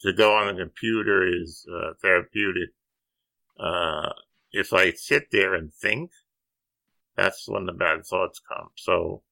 to 0.00 0.12
go 0.12 0.34
on 0.34 0.48
a 0.48 0.58
computer 0.58 1.26
is 1.26 1.64
uh, 1.72 1.92
therapeutic 2.02 2.70
uh, 3.58 4.10
if 4.52 4.72
I 4.72 4.92
sit 4.92 5.30
there 5.30 5.54
and 5.54 5.72
think, 5.72 6.10
that's 7.16 7.48
when 7.48 7.66
the 7.66 7.72
bad 7.72 8.06
thoughts 8.06 8.40
come. 8.40 8.68
So, 8.76 9.22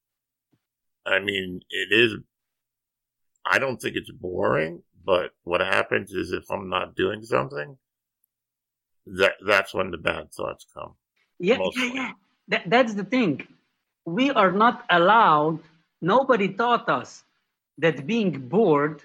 I 1.07 1.21
mean, 1.21 1.61
it 1.71 1.93
is, 1.93 2.17
I 3.45 3.59
don't 3.59 3.81
think 3.81 3.97
it's 3.97 4.11
boring, 4.11 4.83
but 5.05 5.31
what 5.45 5.61
happens 5.61 6.13
is 6.13 6.33
if 6.33 6.51
I'm 6.51 6.69
not 6.69 6.95
doing 6.95 7.23
something, 7.23 7.79
that 9.07 9.35
that's 9.45 9.73
when 9.73 9.91
the 9.91 9.97
bad 9.97 10.33
thoughts 10.33 10.67
come. 10.75 10.95
Yeah, 11.39 11.59
mostly. 11.59 11.89
yeah, 11.89 11.95
yeah. 11.95 12.13
That, 12.49 12.63
that's 12.67 12.95
the 12.95 13.05
thing. 13.05 13.47
We 14.05 14.31
are 14.31 14.53
not 14.53 14.85
allowed, 14.91 15.61
nobody 16.01 16.49
taught 16.49 16.89
us 16.89 17.25
that 17.79 18.07
being 18.07 18.49
bored 18.49 19.03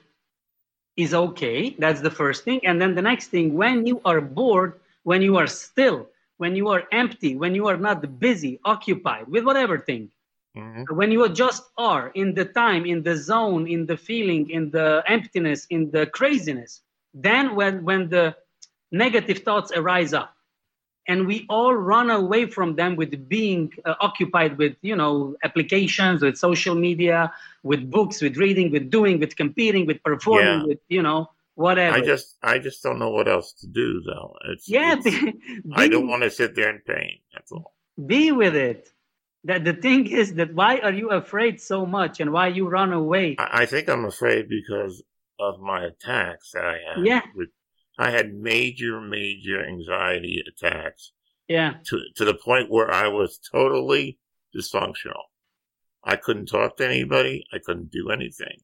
is 0.96 1.14
okay. 1.14 1.76
That's 1.78 2.02
the 2.02 2.12
first 2.12 2.44
thing. 2.44 2.66
And 2.66 2.82
then 2.82 2.96
the 2.96 3.02
next 3.02 3.28
thing, 3.28 3.54
when 3.54 3.86
you 3.86 4.02
are 4.06 4.22
bored, 4.22 4.80
when 5.04 5.22
you 5.22 5.38
are 5.38 5.48
still, 5.48 6.10
when 6.38 6.56
you 6.56 6.70
are 6.70 6.84
empty, 6.92 7.36
when 7.36 7.56
you 7.56 7.68
are 7.68 7.78
not 7.78 8.20
busy, 8.20 8.60
occupied 8.66 9.28
with 9.28 9.44
whatever 9.44 9.78
thing, 9.78 10.10
mm-hmm. 10.58 10.96
when 10.96 11.12
you 11.12 11.28
just 11.30 11.64
are 11.78 12.10
in 12.10 12.34
the 12.34 12.46
time, 12.46 12.86
in 12.86 13.04
the 13.04 13.16
zone, 13.16 13.68
in 13.68 13.86
the 13.86 13.98
feeling, 13.98 14.50
in 14.50 14.72
the 14.72 15.04
emptiness, 15.08 15.68
in 15.70 15.92
the 15.92 16.08
craziness, 16.08 16.82
then 17.14 17.56
when, 17.56 17.84
when 17.84 18.10
the 18.10 18.36
negative 18.92 19.40
thoughts 19.40 19.72
arise 19.72 20.14
up, 20.14 20.36
and 21.08 21.28
we 21.28 21.46
all 21.50 21.76
run 21.76 22.10
away 22.10 22.46
from 22.46 22.76
them 22.76 22.96
with 22.96 23.28
being 23.28 23.72
uh, 23.86 23.96
occupied 24.00 24.58
with 24.58 24.76
you 24.82 24.96
know 24.96 25.36
applications 25.44 26.22
with 26.22 26.38
social 26.38 26.76
media 26.76 27.32
with 27.64 27.90
books 27.92 28.22
with 28.22 28.38
reading 28.38 28.72
with 28.72 28.90
doing 28.90 29.20
with 29.20 29.36
competing 29.36 29.86
with 29.86 30.02
performing 30.04 30.62
yeah. 30.62 30.66
with 30.66 30.80
you 30.88 31.02
know 31.02 31.30
whatever. 31.56 31.98
I 31.98 32.02
just 32.02 32.38
I 32.42 32.60
just 32.60 32.84
don't 32.84 33.00
know 33.00 33.12
what 33.12 33.28
else 33.28 33.54
to 33.62 33.68
do 33.68 34.02
though. 34.06 34.36
It's 34.46 34.68
yeah. 34.70 34.96
It's, 34.98 35.04
be, 35.04 35.34
I 35.74 35.88
don't 35.88 36.08
want 36.08 36.24
to 36.24 36.32
sit 36.32 36.56
there 36.56 36.70
in 36.70 36.82
pain. 36.86 37.20
That's 37.34 37.52
all. 37.52 37.76
Be 38.06 38.32
with 38.32 38.56
it. 38.56 38.90
That 39.46 39.66
the 39.66 39.74
thing 39.74 40.08
is 40.08 40.36
that 40.36 40.54
why 40.54 40.78
are 40.78 40.94
you 40.94 41.10
afraid 41.10 41.60
so 41.60 41.86
much 41.86 42.20
and 42.20 42.32
why 42.32 42.48
you 42.48 42.68
run 42.68 42.94
away? 42.94 43.36
I, 43.38 43.64
I 43.64 43.66
think 43.66 43.90
I'm 43.90 44.06
afraid 44.06 44.48
because 44.48 45.04
of 45.40 45.60
my 45.60 45.86
attacks 45.86 46.52
that 46.54 46.66
I 46.66 46.78
had. 46.96 47.06
Yeah. 47.06 47.22
With, 47.36 47.50
I 47.98 48.10
had 48.10 48.34
major, 48.34 49.02
major 49.02 49.64
anxiety 49.64 50.44
attacks. 50.48 51.12
Yeah. 51.48 51.74
To 51.88 52.00
to 52.16 52.26
the 52.26 52.34
point 52.34 52.72
where 52.72 52.92
I 52.92 53.10
was 53.10 53.40
totally 53.52 54.18
dysfunctional. 54.56 55.24
I 56.04 56.16
couldn't 56.16 56.48
talk 56.48 56.78
to 56.78 56.88
anybody. 56.88 57.46
I 57.54 57.60
couldn't 57.60 57.92
do 57.92 58.10
anything. 58.10 58.60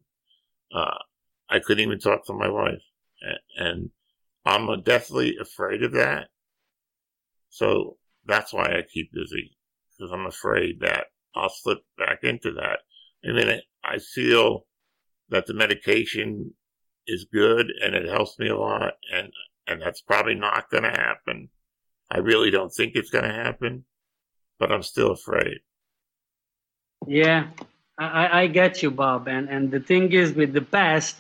Uh, 0.74 0.98
I 1.50 1.60
couldn't 1.60 1.84
even 1.84 2.00
talk 2.00 2.26
to 2.26 2.34
my 2.34 2.50
wife. 2.50 2.82
And 3.58 3.90
I'm 4.46 4.82
deathly 4.84 5.36
afraid 5.40 5.84
of 5.84 5.94
that. 5.94 6.28
So 7.50 7.98
that's 8.26 8.54
why 8.54 8.66
I 8.66 8.84
keep 8.84 9.12
busy 9.12 9.58
because 9.98 10.12
I'm 10.12 10.28
afraid 10.28 10.80
that 10.82 11.08
I'll 11.36 11.50
slip 11.50 11.80
back 11.98 12.24
into 12.24 12.52
that. 12.54 12.80
And 13.24 13.38
then 13.38 13.60
I 13.84 14.00
feel 14.00 14.66
that 15.30 15.46
the 15.46 15.54
medication 15.54 16.54
is 17.08 17.26
good 17.34 17.72
and 17.82 17.96
it 17.96 18.08
helps 18.08 18.40
me 18.40 18.50
a 18.50 18.58
lot. 18.58 18.94
And, 19.14 19.32
and 19.68 19.82
that's 19.82 20.02
probably 20.02 20.36
not 20.36 20.70
going 20.70 20.84
to 20.84 20.90
happen. 20.90 21.50
I 22.10 22.20
really 22.20 22.50
don't 22.50 22.74
think 22.74 22.94
it's 22.96 23.10
going 23.10 23.26
to 23.26 23.34
happen, 23.34 23.86
but 24.60 24.72
I'm 24.72 24.84
still 24.84 25.12
afraid. 25.12 25.60
Yeah, 27.08 27.48
I, 27.98 28.44
I 28.44 28.48
get 28.48 28.82
you, 28.82 28.92
Bob. 28.92 29.28
And, 29.28 29.50
and 29.50 29.72
the 29.72 29.80
thing 29.80 30.12
is 30.14 30.34
with 30.34 30.54
the 30.54 30.62
past, 30.62 31.18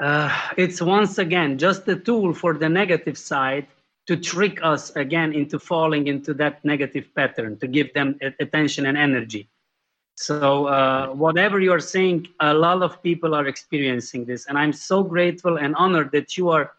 uh, 0.00 0.30
it's 0.56 0.80
once 0.80 1.18
again 1.18 1.58
just 1.58 1.86
a 1.88 1.96
tool 1.96 2.32
for 2.34 2.54
the 2.54 2.68
negative 2.68 3.18
side 3.18 3.66
to 4.06 4.16
trick 4.16 4.58
us 4.62 4.90
again 4.96 5.32
into 5.32 5.58
falling 5.58 6.06
into 6.08 6.34
that 6.34 6.64
negative 6.64 7.14
pattern 7.14 7.58
to 7.58 7.66
give 7.66 7.92
them 7.94 8.18
attention 8.40 8.86
and 8.86 8.96
energy. 8.96 9.48
So 10.20 10.66
uh, 10.66 11.08
whatever 11.08 11.60
you're 11.60 11.80
saying 11.80 12.28
a 12.40 12.52
lot 12.52 12.82
of 12.82 13.02
people 13.02 13.34
are 13.34 13.46
experiencing 13.46 14.26
this 14.26 14.46
and 14.46 14.58
i'm 14.58 14.72
so 14.72 15.02
grateful 15.02 15.56
and 15.56 15.74
honored 15.76 16.12
that 16.12 16.36
you 16.36 16.50
are 16.50 16.72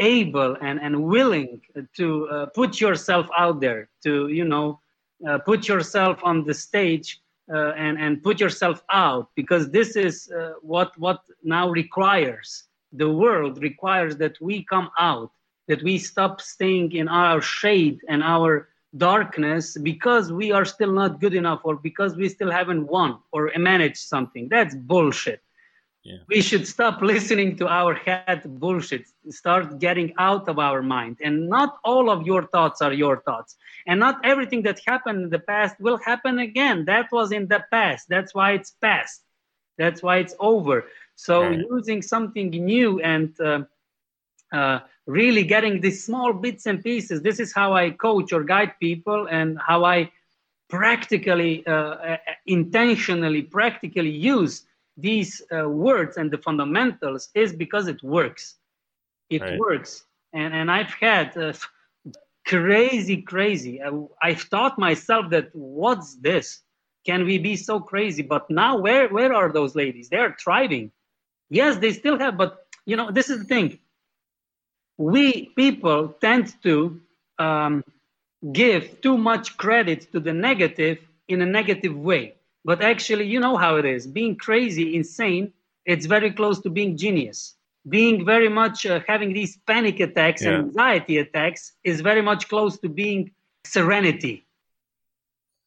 able 0.00 0.56
and, 0.60 0.80
and 0.80 1.04
willing 1.04 1.60
to 1.96 2.28
uh, 2.28 2.46
put 2.46 2.80
yourself 2.80 3.28
out 3.38 3.60
there 3.60 3.88
to 4.02 4.26
you 4.26 4.44
know 4.44 4.80
uh, 5.28 5.38
put 5.38 5.68
yourself 5.68 6.18
on 6.24 6.44
the 6.44 6.54
stage 6.54 7.20
uh, 7.52 7.72
and 7.76 7.98
and 7.98 8.22
put 8.22 8.40
yourself 8.40 8.82
out 8.90 9.28
because 9.34 9.70
this 9.70 9.96
is 9.96 10.30
uh, 10.30 10.52
what 10.62 10.96
what 10.98 11.20
now 11.42 11.68
requires 11.68 12.64
the 12.92 13.10
world 13.10 13.62
requires 13.62 14.16
that 14.16 14.40
we 14.40 14.64
come 14.64 14.90
out 14.98 15.30
that 15.68 15.82
we 15.82 15.98
stop 15.98 16.40
staying 16.40 16.92
in 16.92 17.06
our 17.08 17.40
shade 17.40 18.00
and 18.08 18.22
our 18.22 18.68
darkness 18.96 19.76
because 19.78 20.32
we 20.32 20.50
are 20.50 20.64
still 20.64 20.90
not 20.92 21.20
good 21.20 21.34
enough 21.34 21.60
or 21.62 21.76
because 21.76 22.16
we 22.16 22.28
still 22.28 22.50
haven't 22.50 22.86
won 22.86 23.18
or 23.30 23.52
managed 23.56 23.98
something. 23.98 24.48
That's 24.48 24.74
bullshit 24.74 25.40
yeah. 26.02 26.16
we 26.28 26.40
should 26.40 26.66
stop 26.66 27.02
listening 27.02 27.56
to 27.56 27.68
our 27.68 27.94
head 27.94 28.42
bullshit 28.44 29.06
start 29.28 29.78
getting 29.78 30.14
out 30.18 30.48
of 30.48 30.58
our 30.58 30.82
mind. 30.82 31.18
And 31.22 31.48
not 31.48 31.78
all 31.84 32.10
of 32.10 32.26
your 32.26 32.44
thoughts 32.44 32.80
are 32.80 32.92
your 32.92 33.20
thoughts. 33.20 33.56
And 33.86 34.00
not 34.00 34.24
everything 34.24 34.62
that 34.62 34.80
happened 34.86 35.24
in 35.24 35.30
the 35.30 35.38
past 35.38 35.78
will 35.80 35.98
happen 35.98 36.38
again. 36.38 36.84
That 36.86 37.12
was 37.12 37.32
in 37.32 37.48
the 37.48 37.64
past. 37.70 38.08
That's 38.08 38.34
why 38.34 38.52
it's 38.52 38.70
past. 38.70 39.22
That's 39.78 40.02
why 40.02 40.18
it's 40.18 40.34
over. 40.38 40.86
So 41.16 41.42
right. 41.42 41.58
using 41.58 42.02
something 42.02 42.50
new 42.50 43.00
and 43.00 43.38
uh, 43.40 43.62
uh, 44.52 44.80
really 45.06 45.44
getting 45.44 45.80
these 45.80 46.04
small 46.04 46.32
bits 46.32 46.66
and 46.66 46.82
pieces. 46.82 47.22
This 47.22 47.40
is 47.40 47.52
how 47.52 47.74
i 47.74 47.90
coach 47.90 48.32
or 48.32 48.42
guide 48.42 48.72
people 48.80 49.26
and 49.28 49.58
how 49.58 49.84
i 49.84 50.10
practically 50.68 51.66
uh, 51.66 51.72
uh 51.72 52.16
intentionally 52.46 53.42
practically 53.42 54.10
use 54.10 54.64
these 54.96 55.42
uh, 55.52 55.68
words 55.68 56.16
and 56.16 56.30
the 56.30 56.38
fundamentals 56.38 57.30
is 57.34 57.52
because 57.52 57.88
it 57.88 58.02
works. 58.02 58.56
It 59.28 59.42
right. 59.42 59.58
works. 59.58 60.04
And, 60.32 60.54
and 60.54 60.70
I've 60.70 60.92
had 60.92 61.36
uh, 61.36 61.52
crazy, 62.46 63.22
crazy. 63.22 63.80
Uh, 63.80 64.02
I've 64.22 64.48
taught 64.50 64.78
myself 64.78 65.30
that 65.30 65.50
what's 65.52 66.16
this? 66.16 66.62
Can 67.06 67.24
we 67.24 67.38
be 67.38 67.56
so 67.56 67.80
crazy? 67.80 68.22
But 68.22 68.50
now, 68.50 68.76
where, 68.76 69.08
where 69.08 69.32
are 69.32 69.50
those 69.50 69.74
ladies? 69.74 70.08
They 70.08 70.18
are 70.18 70.36
thriving. 70.38 70.92
Yes, 71.48 71.78
they 71.78 71.92
still 71.92 72.18
have, 72.18 72.36
but 72.36 72.66
you 72.84 72.96
know, 72.96 73.10
this 73.10 73.30
is 73.30 73.40
the 73.40 73.44
thing. 73.44 73.78
We 74.98 75.46
people 75.56 76.08
tend 76.20 76.54
to 76.62 77.00
um, 77.38 77.84
give 78.52 79.00
too 79.00 79.16
much 79.16 79.56
credit 79.56 80.12
to 80.12 80.20
the 80.20 80.32
negative 80.32 80.98
in 81.28 81.40
a 81.40 81.46
negative 81.46 81.96
way. 81.96 82.34
But 82.64 82.82
actually, 82.82 83.26
you 83.26 83.40
know 83.40 83.56
how 83.56 83.76
it 83.76 83.86
is. 83.86 84.06
Being 84.06 84.36
crazy, 84.36 84.94
insane, 84.94 85.52
it's 85.86 86.06
very 86.06 86.30
close 86.30 86.60
to 86.60 86.70
being 86.70 86.96
genius. 86.96 87.54
Being 87.88 88.26
very 88.26 88.48
much 88.48 88.84
uh, 88.84 89.00
having 89.06 89.32
these 89.32 89.58
panic 89.66 90.00
attacks 90.00 90.42
yeah. 90.42 90.50
and 90.50 90.66
anxiety 90.66 91.18
attacks 91.18 91.72
is 91.82 92.02
very 92.02 92.20
much 92.20 92.48
close 92.48 92.78
to 92.80 92.88
being 92.88 93.32
serenity. 93.64 94.46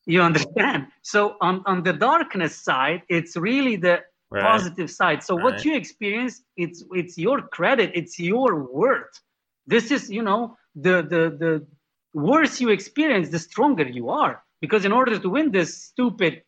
You 0.06 0.22
understand? 0.22 0.88
So 1.02 1.38
on, 1.42 1.64
on 1.66 1.84
the 1.84 1.94
darkness 1.94 2.56
side, 2.56 3.02
it's 3.10 3.36
really 3.36 3.78
the 3.78 4.04
right. 4.30 4.44
positive 4.44 4.92
side. 4.92 5.24
So 5.24 5.36
right. 5.36 5.44
what 5.44 5.66
you 5.66 5.76
experience, 5.76 6.44
it's 6.58 6.84
it's 6.92 7.18
your 7.18 7.42
credit, 7.42 7.92
it's 7.96 8.20
your 8.20 8.64
worth. 8.64 9.20
This 9.66 9.92
is, 9.92 10.12
you 10.12 10.22
know, 10.22 10.58
the 10.76 11.02
the 11.02 11.24
the 11.44 11.66
worse 12.14 12.62
you 12.62 12.70
experience, 12.70 13.30
the 13.30 13.40
stronger 13.40 13.88
you 13.88 14.10
are. 14.10 14.44
Because 14.62 14.86
in 14.86 14.92
order 14.92 15.18
to 15.18 15.30
win 15.30 15.52
this 15.52 15.84
stupid 15.84 16.44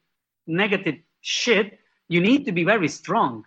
negative 0.47 0.95
shit, 1.21 1.79
you 2.07 2.21
need 2.21 2.45
to 2.45 2.51
be 2.51 2.63
very 2.63 2.87
strong. 2.87 3.45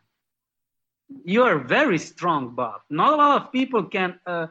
You 1.24 1.42
are 1.44 1.58
very 1.58 1.98
strong, 1.98 2.54
Bob. 2.54 2.80
Not 2.90 3.12
a 3.12 3.16
lot 3.16 3.42
of 3.42 3.52
people 3.52 3.84
can 3.84 4.18
uh, 4.26 4.48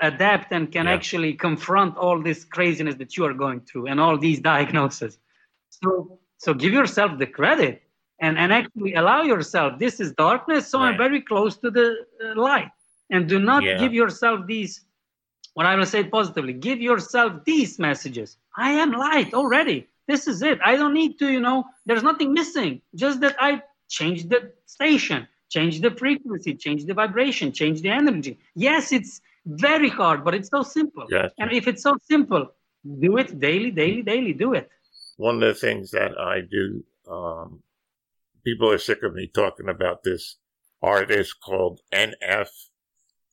adapt 0.00 0.52
and 0.52 0.70
can 0.70 0.86
yeah. 0.86 0.92
actually 0.92 1.34
confront 1.34 1.96
all 1.96 2.20
this 2.20 2.44
craziness 2.44 2.96
that 2.96 3.16
you 3.16 3.24
are 3.24 3.34
going 3.34 3.60
through 3.60 3.86
and 3.86 4.00
all 4.00 4.18
these 4.18 4.40
diagnoses. 4.52 5.18
So, 5.70 6.18
so 6.38 6.54
give 6.54 6.72
yourself 6.72 7.18
the 7.18 7.26
credit 7.26 7.82
and, 8.20 8.38
and 8.38 8.52
actually 8.52 8.94
allow 8.94 9.22
yourself. 9.22 9.78
This 9.78 10.00
is 10.00 10.12
darkness, 10.12 10.68
so 10.68 10.78
right. 10.78 10.88
I'm 10.88 10.96
very 10.98 11.20
close 11.20 11.56
to 11.58 11.70
the 11.70 11.94
uh, 12.24 12.40
light. 12.40 12.70
And 13.10 13.28
do 13.28 13.38
not 13.38 13.62
yeah. 13.62 13.78
give 13.78 13.92
yourself 13.92 14.46
these. 14.46 14.84
What 15.54 15.66
I 15.66 15.76
will 15.76 15.84
say 15.84 16.02
positively, 16.04 16.54
give 16.54 16.80
yourself 16.80 17.44
these 17.44 17.78
messages. 17.78 18.38
I 18.56 18.70
am 18.70 18.92
light 18.92 19.34
already. 19.34 19.88
This 20.08 20.26
is 20.26 20.42
it. 20.42 20.58
I 20.64 20.76
don't 20.76 20.94
need 20.94 21.18
to, 21.20 21.30
you 21.30 21.40
know, 21.40 21.64
there's 21.86 22.02
nothing 22.02 22.32
missing. 22.32 22.82
Just 22.94 23.20
that 23.20 23.36
I 23.38 23.62
change 23.88 24.28
the 24.28 24.52
station, 24.66 25.28
change 25.48 25.80
the 25.80 25.90
frequency, 25.90 26.54
change 26.54 26.84
the 26.84 26.94
vibration, 26.94 27.52
change 27.52 27.82
the 27.82 27.90
energy. 27.90 28.38
Yes, 28.54 28.92
it's 28.92 29.20
very 29.46 29.88
hard, 29.88 30.24
but 30.24 30.34
it's 30.34 30.50
so 30.50 30.62
simple. 30.62 31.06
Yes. 31.10 31.32
And 31.38 31.52
if 31.52 31.68
it's 31.68 31.82
so 31.82 31.96
simple, 32.10 32.48
do 33.00 33.16
it 33.18 33.38
daily, 33.38 33.70
daily, 33.70 34.02
daily. 34.02 34.32
Do 34.32 34.54
it. 34.54 34.68
One 35.16 35.36
of 35.36 35.40
the 35.40 35.54
things 35.54 35.90
that 35.92 36.18
I 36.18 36.40
do, 36.40 36.84
um, 37.10 37.62
people 38.44 38.70
are 38.70 38.78
sick 38.78 39.02
of 39.02 39.14
me 39.14 39.28
talking 39.28 39.68
about 39.68 40.02
this 40.02 40.36
artist 40.82 41.36
called 41.40 41.80
NF, 41.92 42.48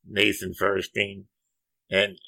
Nathan 0.08 0.54
Feuerstein. 0.54 1.26
And 1.90 2.20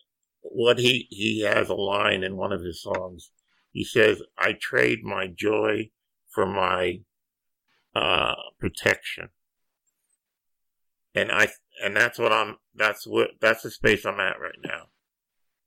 what 0.41 0.79
he, 0.79 1.07
he 1.09 1.41
has 1.41 1.69
a 1.69 1.75
line 1.75 2.23
in 2.23 2.37
one 2.37 2.51
of 2.51 2.63
his 2.63 2.81
songs. 2.81 3.31
He 3.71 3.83
says, 3.83 4.21
I 4.37 4.53
trade 4.59 5.03
my 5.03 5.27
joy 5.27 5.91
for 6.29 6.45
my, 6.45 7.01
uh, 7.95 8.35
protection. 8.59 9.29
And 11.13 11.31
I, 11.31 11.49
and 11.83 11.95
that's 11.95 12.19
what 12.19 12.31
I'm. 12.31 12.57
That's 12.73 13.05
what 13.05 13.31
that's 13.41 13.63
the 13.63 13.71
space 13.71 14.05
I'm 14.05 14.19
at 14.19 14.39
right 14.39 14.59
now. 14.63 14.83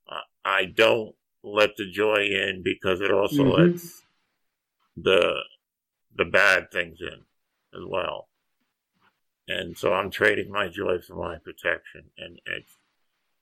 Uh, 0.08 0.20
I 0.44 0.64
don't 0.64 1.14
let 1.42 1.76
the 1.76 1.90
joy 1.90 2.28
in 2.30 2.62
because 2.64 3.00
it 3.00 3.12
also 3.12 3.44
mm-hmm. 3.44 3.72
lets 3.72 4.02
the 4.96 5.40
the 6.16 6.24
bad 6.24 6.70
things 6.70 6.98
in 7.00 7.24
as 7.78 7.84
well. 7.86 8.28
And 9.46 9.76
so 9.76 9.92
I'm 9.92 10.10
trading 10.10 10.50
my 10.50 10.68
joy 10.68 10.98
for 11.06 11.16
my 11.16 11.36
protection, 11.36 12.04
and 12.16 12.40
it's 12.46 12.78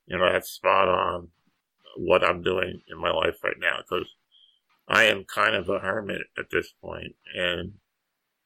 you 0.06 0.18
know 0.18 0.32
that's 0.32 0.50
spot 0.50 0.88
on 0.88 1.28
what 1.96 2.24
I'm 2.24 2.42
doing 2.42 2.80
in 2.88 2.98
my 2.98 3.10
life 3.10 3.36
right 3.44 3.58
now 3.60 3.76
because 3.78 4.08
I 4.92 5.04
am 5.04 5.24
kind 5.24 5.56
of 5.56 5.70
a 5.70 5.78
hermit 5.78 6.20
at 6.38 6.50
this 6.50 6.70
point, 6.82 7.16
and 7.34 7.72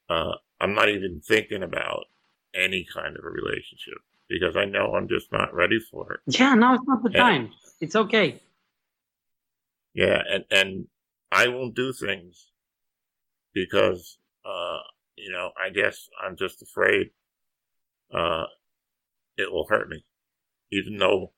uh, 0.09 0.31
I'm 0.61 0.73
not 0.73 0.87
even 0.87 1.19
thinking 1.19 1.61
about 1.61 2.05
any 2.55 2.87
kind 2.91 3.17
of 3.17 3.25
a 3.25 3.29
relationship 3.29 3.97
because 4.29 4.55
I 4.55 4.63
know 4.63 4.95
I'm 4.95 5.09
just 5.09 5.29
not 5.29 5.53
ready 5.53 5.77
for 5.91 6.13
it. 6.13 6.19
Yeah, 6.25 6.55
no, 6.55 6.75
it's 6.75 6.87
not 6.87 7.03
the 7.03 7.09
and, 7.09 7.17
time. 7.17 7.49
It's 7.81 7.97
okay. 7.97 8.39
Yeah, 9.93 10.21
and 10.29 10.45
and 10.49 10.87
I 11.33 11.49
won't 11.49 11.75
do 11.75 11.91
things 11.91 12.51
because 13.53 14.17
uh, 14.45 14.79
you 15.17 15.33
know, 15.33 15.51
I 15.61 15.69
guess 15.69 16.07
I'm 16.23 16.37
just 16.37 16.61
afraid 16.61 17.07
uh, 18.13 18.45
it 19.35 19.51
will 19.51 19.67
hurt 19.67 19.89
me, 19.89 20.05
even 20.71 20.97
though 20.97 21.33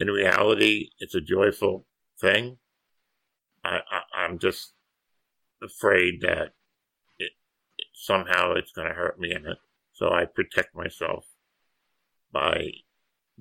in 0.00 0.08
reality 0.08 0.88
it's 0.98 1.14
a 1.14 1.20
joyful 1.20 1.86
thing. 2.20 2.58
I, 3.66 3.80
I 3.90 4.24
I'm 4.24 4.38
just 4.38 4.72
afraid 5.62 6.20
that 6.22 6.52
it, 7.18 7.32
it 7.78 7.86
somehow 7.92 8.52
it's 8.52 8.72
going 8.72 8.88
to 8.88 8.94
hurt 8.94 9.18
me 9.18 9.32
in 9.32 9.46
it, 9.46 9.58
so 9.92 10.10
I 10.12 10.24
protect 10.24 10.74
myself 10.74 11.24
by 12.32 12.70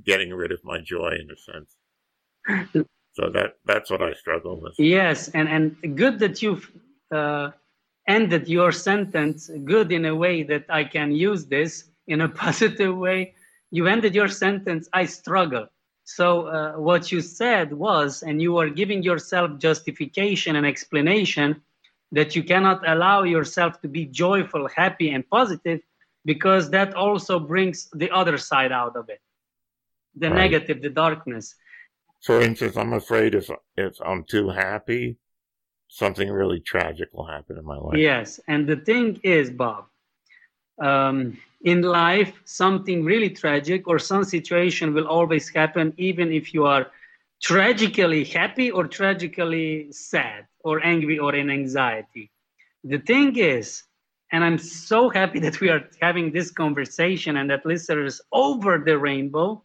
getting 0.04 0.34
rid 0.34 0.52
of 0.52 0.64
my 0.64 0.80
joy 0.80 1.18
in 1.22 1.30
a 1.32 1.38
sense. 1.38 2.84
so 3.14 3.30
that 3.30 3.58
that's 3.66 3.90
what 3.90 4.02
I 4.02 4.14
struggle 4.14 4.60
with. 4.62 4.74
Yes, 4.78 5.30
and 5.30 5.48
and 5.48 5.98
good 5.98 6.20
that 6.20 6.42
you've 6.42 6.72
uh, 7.12 7.52
ended 8.08 8.48
your 8.48 8.72
sentence. 8.72 9.50
Good 9.64 9.92
in 9.92 10.06
a 10.06 10.16
way 10.16 10.44
that 10.44 10.66
I 10.70 10.84
can 10.84 11.12
use 11.12 11.46
this 11.46 11.86
in 12.08 12.22
a 12.22 12.30
positive 12.46 12.96
way. 12.96 13.34
You 13.72 13.88
ended 13.88 14.16
your 14.16 14.30
sentence. 14.30 14.88
I 14.94 15.06
struggle. 15.06 15.68
So 16.06 16.48
uh, 16.48 16.74
what 16.74 17.12
you 17.12 17.20
said 17.22 17.74
was, 17.74 18.24
and 18.24 18.42
you 18.42 18.58
are 18.58 18.70
giving 18.70 19.04
yourself 19.04 19.58
justification 19.58 20.56
and 20.56 20.66
explanation 20.66 21.62
that 22.12 22.36
you 22.36 22.44
cannot 22.44 22.88
allow 22.88 23.24
yourself 23.24 23.82
to 23.82 23.88
be 23.88 24.06
joyful, 24.06 24.68
happy, 24.68 25.10
and 25.10 25.28
positive 25.30 25.82
because 26.26 26.70
that 26.72 26.94
also 26.96 27.40
brings 27.40 27.90
the 27.94 28.10
other 28.12 28.38
side 28.38 28.72
out 28.72 28.96
of 28.96 29.10
it 29.10 29.22
the 30.16 30.30
right. 30.30 30.38
negative 30.38 30.82
the 30.82 30.90
darkness 30.90 31.56
for 32.24 32.42
instance 32.42 32.76
i'm 32.76 32.94
afraid 32.94 33.36
if 33.36 33.50
if 33.78 33.96
i'm 34.04 34.24
too 34.24 34.50
happy 34.50 35.18
something 35.88 36.30
really 36.30 36.60
tragic 36.60 37.10
will 37.14 37.28
happen 37.28 37.58
in 37.58 37.66
my 37.66 37.78
life 37.78 37.98
yes 37.98 38.40
and 38.48 38.68
the 38.68 38.78
thing 38.78 39.20
is 39.24 39.50
bob 39.50 39.86
um, 40.80 41.38
in 41.64 41.82
life 41.82 42.34
something 42.46 43.04
really 43.04 43.30
tragic 43.30 43.88
or 43.88 44.00
some 44.00 44.24
situation 44.24 44.94
will 44.94 45.08
always 45.08 45.50
happen 45.50 45.94
even 45.98 46.32
if 46.32 46.54
you 46.54 46.66
are 46.66 46.88
tragically 47.42 48.24
happy 48.24 48.72
or 48.72 48.88
tragically 48.88 49.92
sad 49.92 50.46
or 50.64 50.84
angry 50.86 51.18
or 51.20 51.36
in 51.36 51.50
anxiety 51.50 52.30
the 52.84 53.00
thing 53.00 53.36
is 53.36 53.84
and 54.32 54.44
I'm 54.44 54.58
so 54.58 55.10
happy 55.10 55.40
that 55.46 55.60
we 55.62 55.70
are 55.70 55.88
having 56.02 56.32
this 56.32 56.52
conversation 56.52 57.38
and 57.38 57.50
that 57.50 57.66
listeners 57.66 58.22
over 58.32 58.78
the 58.80 58.98
rainbow 58.98 59.64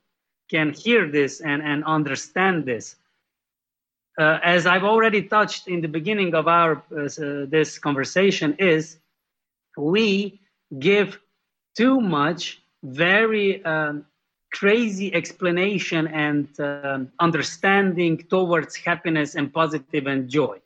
can 0.50 0.72
hear 0.72 1.08
this 1.10 1.40
and, 1.40 1.62
and 1.62 1.84
understand 1.84 2.64
this. 2.64 2.96
Uh, 4.18 4.38
as 4.42 4.66
I've 4.66 4.84
already 4.84 5.22
touched 5.22 5.68
in 5.68 5.80
the 5.80 5.88
beginning 5.88 6.34
of 6.34 6.48
our 6.48 6.82
uh, 6.90 7.08
this 7.48 7.78
conversation, 7.78 8.54
is 8.58 8.98
we 9.78 10.40
give 10.78 11.18
too 11.76 12.00
much 12.00 12.62
very 12.82 13.64
um, 13.64 14.04
crazy 14.52 15.14
explanation 15.14 16.06
and 16.08 16.48
um, 16.60 17.10
understanding 17.20 18.18
towards 18.28 18.76
happiness 18.76 19.34
and 19.34 19.52
positive 19.52 20.06
and 20.06 20.28
joy. 20.28 20.58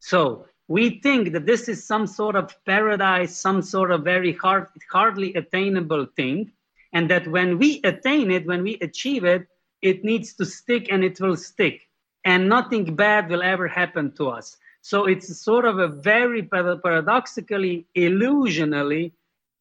So 0.00 0.46
we 0.68 1.00
think 1.00 1.32
that 1.32 1.46
this 1.46 1.68
is 1.68 1.84
some 1.84 2.06
sort 2.06 2.36
of 2.36 2.54
paradise, 2.64 3.36
some 3.36 3.62
sort 3.62 3.90
of 3.90 4.02
very 4.02 4.32
hard, 4.32 4.68
hardly 4.90 5.34
attainable 5.34 6.06
thing, 6.16 6.52
and 6.92 7.10
that 7.10 7.26
when 7.26 7.58
we 7.58 7.80
attain 7.84 8.30
it, 8.30 8.46
when 8.46 8.62
we 8.62 8.78
achieve 8.80 9.24
it, 9.24 9.46
it 9.82 10.04
needs 10.04 10.34
to 10.34 10.44
stick 10.46 10.88
and 10.90 11.04
it 11.04 11.20
will 11.20 11.36
stick, 11.36 11.88
and 12.24 12.48
nothing 12.48 12.94
bad 12.96 13.28
will 13.28 13.42
ever 13.42 13.68
happen 13.68 14.12
to 14.12 14.28
us. 14.28 14.56
So 14.80 15.06
it's 15.06 15.38
sort 15.38 15.64
of 15.64 15.78
a 15.78 15.88
very 15.88 16.42
paradoxically, 16.42 17.86
illusionally, 17.96 19.12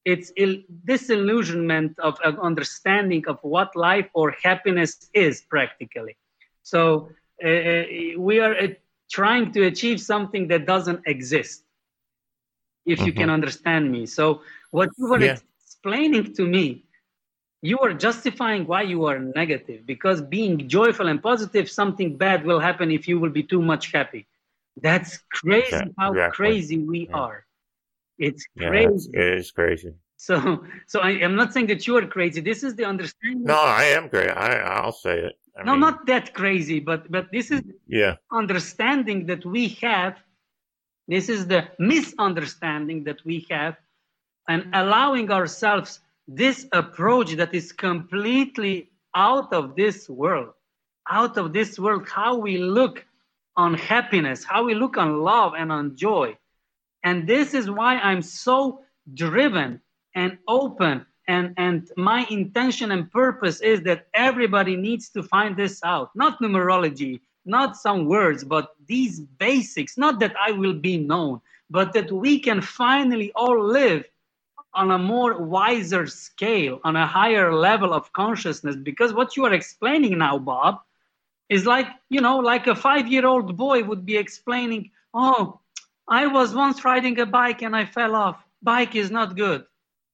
it's 0.05 0.31
il- 0.35 0.63
disillusionment 0.85 1.97
of, 1.99 2.19
of 2.23 2.39
understanding 2.39 3.23
of 3.27 3.39
what 3.41 3.75
life 3.75 4.09
or 4.13 4.31
happiness 4.43 5.09
is 5.13 5.41
practically. 5.41 6.15
So 6.63 7.09
uh, 7.43 7.47
uh 7.47 7.83
we 8.17 8.39
are 8.39 8.55
trying 9.11 9.51
to 9.51 9.63
achieve 9.63 9.99
something 10.01 10.47
that 10.47 10.65
doesn't 10.65 11.01
exist 11.05 11.63
if 12.85 12.97
mm-hmm. 12.97 13.07
you 13.07 13.13
can 13.13 13.23
mm-hmm. 13.23 13.31
understand 13.31 13.91
me 13.91 14.05
so 14.05 14.41
what 14.71 14.89
you 14.97 15.07
were 15.07 15.23
yeah. 15.23 15.37
explaining 15.61 16.33
to 16.33 16.45
me 16.45 16.83
you 17.61 17.79
are 17.79 17.93
justifying 17.93 18.65
why 18.65 18.81
you 18.81 19.05
are 19.05 19.19
negative 19.19 19.85
because 19.85 20.21
being 20.21 20.67
joyful 20.67 21.07
and 21.07 21.21
positive 21.21 21.69
something 21.69 22.17
bad 22.17 22.45
will 22.45 22.59
happen 22.59 22.91
if 22.91 23.07
you 23.07 23.19
will 23.19 23.29
be 23.29 23.43
too 23.43 23.61
much 23.61 23.91
happy 23.91 24.25
that's 24.81 25.19
crazy 25.31 25.67
yeah, 25.71 25.85
how 25.97 26.11
exactly. 26.11 26.35
crazy 26.35 26.77
we 26.79 27.07
yeah. 27.07 27.15
are 27.15 27.45
it's 28.17 28.45
crazy 28.57 29.09
yeah, 29.13 29.21
it 29.21 29.37
is 29.39 29.51
crazy 29.51 29.93
so 30.17 30.63
so 30.87 30.99
I, 30.99 31.11
am 31.11 31.35
not 31.35 31.53
saying 31.53 31.67
that 31.67 31.85
you 31.87 31.97
are 31.97 32.05
crazy 32.05 32.41
this 32.41 32.63
is 32.63 32.75
the 32.75 32.85
understanding 32.85 33.43
no 33.43 33.55
i 33.55 33.83
am 33.83 34.09
crazy. 34.09 34.29
i 34.29 34.55
i'll 34.57 34.91
say 34.91 35.19
it 35.19 35.35
I 35.55 35.63
no, 35.63 35.73
mean, 35.73 35.81
not 35.81 36.05
that 36.07 36.33
crazy, 36.33 36.79
but 36.79 37.11
but 37.11 37.31
this 37.31 37.51
is 37.51 37.61
yeah 37.87 38.15
understanding 38.31 39.27
that 39.27 39.45
we 39.45 39.69
have. 39.81 40.17
This 41.07 41.29
is 41.29 41.47
the 41.47 41.67
misunderstanding 41.79 43.03
that 43.03 43.23
we 43.25 43.45
have, 43.49 43.75
and 44.47 44.65
allowing 44.73 45.29
ourselves 45.31 45.99
this 46.27 46.65
approach 46.71 47.33
that 47.33 47.53
is 47.53 47.71
completely 47.71 48.89
out 49.13 49.53
of 49.53 49.75
this 49.75 50.09
world, 50.09 50.53
out 51.09 51.37
of 51.37 51.53
this 51.53 51.77
world. 51.77 52.07
How 52.09 52.35
we 52.35 52.57
look 52.57 53.05
on 53.55 53.75
happiness, 53.75 54.43
how 54.43 54.63
we 54.63 54.73
look 54.73 54.97
on 54.97 55.21
love 55.21 55.53
and 55.55 55.71
on 55.71 55.95
joy. 55.95 56.35
And 57.03 57.27
this 57.27 57.53
is 57.53 57.69
why 57.69 57.95
I'm 57.95 58.21
so 58.21 58.81
driven 59.13 59.81
and 60.15 60.37
open. 60.47 61.05
And, 61.27 61.53
and 61.57 61.89
my 61.95 62.25
intention 62.29 62.91
and 62.91 63.11
purpose 63.11 63.61
is 63.61 63.81
that 63.83 64.07
everybody 64.13 64.75
needs 64.75 65.09
to 65.09 65.23
find 65.23 65.55
this 65.55 65.81
out. 65.83 66.11
Not 66.15 66.41
numerology, 66.41 67.21
not 67.45 67.77
some 67.77 68.05
words, 68.05 68.43
but 68.43 68.75
these 68.87 69.19
basics. 69.19 69.97
Not 69.97 70.19
that 70.19 70.35
I 70.39 70.51
will 70.51 70.73
be 70.73 70.97
known, 70.97 71.41
but 71.69 71.93
that 71.93 72.11
we 72.11 72.39
can 72.39 72.61
finally 72.61 73.31
all 73.35 73.61
live 73.63 74.05
on 74.73 74.91
a 74.91 74.97
more 74.97 75.37
wiser 75.43 76.07
scale, 76.07 76.79
on 76.83 76.95
a 76.95 77.07
higher 77.07 77.53
level 77.53 77.93
of 77.93 78.11
consciousness. 78.13 78.75
Because 78.75 79.13
what 79.13 79.37
you 79.37 79.45
are 79.45 79.53
explaining 79.53 80.17
now, 80.17 80.37
Bob, 80.39 80.79
is 81.49 81.65
like, 81.65 81.87
you 82.09 82.21
know, 82.21 82.37
like 82.37 82.67
a 82.67 82.75
five 82.75 83.07
year 83.07 83.25
old 83.25 83.55
boy 83.55 83.83
would 83.83 84.05
be 84.05 84.17
explaining, 84.17 84.91
oh, 85.13 85.59
I 86.07 86.27
was 86.27 86.53
once 86.53 86.83
riding 86.83 87.19
a 87.19 87.25
bike 87.25 87.61
and 87.61 87.75
I 87.75 87.85
fell 87.85 88.15
off. 88.15 88.43
Bike 88.61 88.95
is 88.95 89.11
not 89.11 89.35
good. 89.35 89.63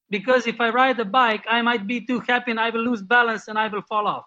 Because 0.09 0.47
if 0.47 0.59
I 0.59 0.69
ride 0.69 0.99
a 0.99 1.05
bike, 1.05 1.45
I 1.47 1.61
might 1.61 1.85
be 1.85 2.01
too 2.05 2.19
happy 2.19 2.51
and 2.51 2.59
I 2.59 2.69
will 2.69 2.81
lose 2.81 3.01
balance 3.01 3.47
and 3.47 3.57
I 3.57 3.67
will 3.67 3.83
fall 3.83 4.07
off. 4.07 4.25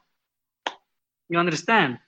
You 1.29 1.39
understand? 1.39 1.99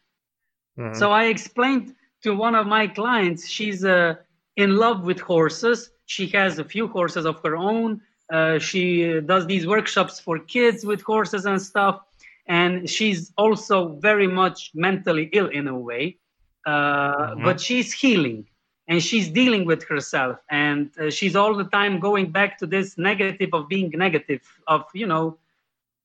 Mm-hmm. 0.79 0.99
So 0.99 1.11
I 1.11 1.25
explained 1.25 1.95
to 2.23 2.35
one 2.35 2.55
of 2.55 2.67
my 2.67 2.87
clients, 2.87 3.49
she's 3.49 3.85
uh, 3.85 4.15
in 4.57 4.77
love 4.77 5.05
with 5.05 5.21
horses. 5.21 5.91
She 6.07 6.27
has 6.29 6.59
a 6.59 6.65
few 6.65 6.87
horses 6.87 7.27
of 7.27 7.41
her 7.45 7.57
own. 7.57 8.01
Uh, 8.33 8.59
she 8.59 9.21
does 9.21 9.47
these 9.47 9.67
workshops 9.67 10.21
for 10.21 10.39
kids 10.39 10.85
with 10.85 11.03
horses 11.03 11.47
and 11.47 11.61
stuff. 11.61 12.01
And 12.47 12.89
she's 12.89 13.33
also 13.39 13.97
very 14.01 14.27
much 14.27 14.71
mentally 14.75 15.31
ill 15.33 15.49
in 15.49 15.67
a 15.67 15.79
way, 15.79 16.19
uh, 16.67 16.71
mm-hmm. 16.71 17.45
but 17.45 17.61
she's 17.61 17.93
healing 17.93 18.47
and 18.89 19.03
she's 19.03 19.29
dealing 19.29 19.65
with 19.65 19.83
herself. 19.85 20.39
And 20.51 20.91
uh, 20.99 21.11
she's 21.11 21.37
all 21.37 21.55
the 21.55 21.65
time 21.65 22.01
going 22.01 22.31
back 22.31 22.59
to 22.59 22.67
this 22.67 22.99
negative 22.99 23.51
of 23.53 23.69
being 23.69 23.91
negative, 23.95 24.43
of, 24.67 24.85
you 24.95 25.07
know, 25.07 25.39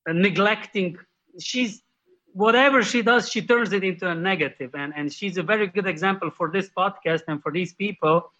neglecting. 0.07 0.97
She's 1.39 1.81
whatever 2.33 2.83
she 2.83 3.01
does, 3.01 3.29
she 3.29 3.41
turns 3.41 3.73
it 3.73 3.83
into 3.83 4.07
a 4.07 4.15
negative. 4.15 4.75
And, 4.75 4.93
and 4.95 5.11
she's 5.11 5.37
a 5.37 5.43
very 5.43 5.67
good 5.67 5.87
example 5.87 6.29
for 6.29 6.49
this 6.49 6.69
podcast 6.69 7.23
and 7.27 7.41
for 7.41 7.51
these 7.51 7.73
people 7.73 8.31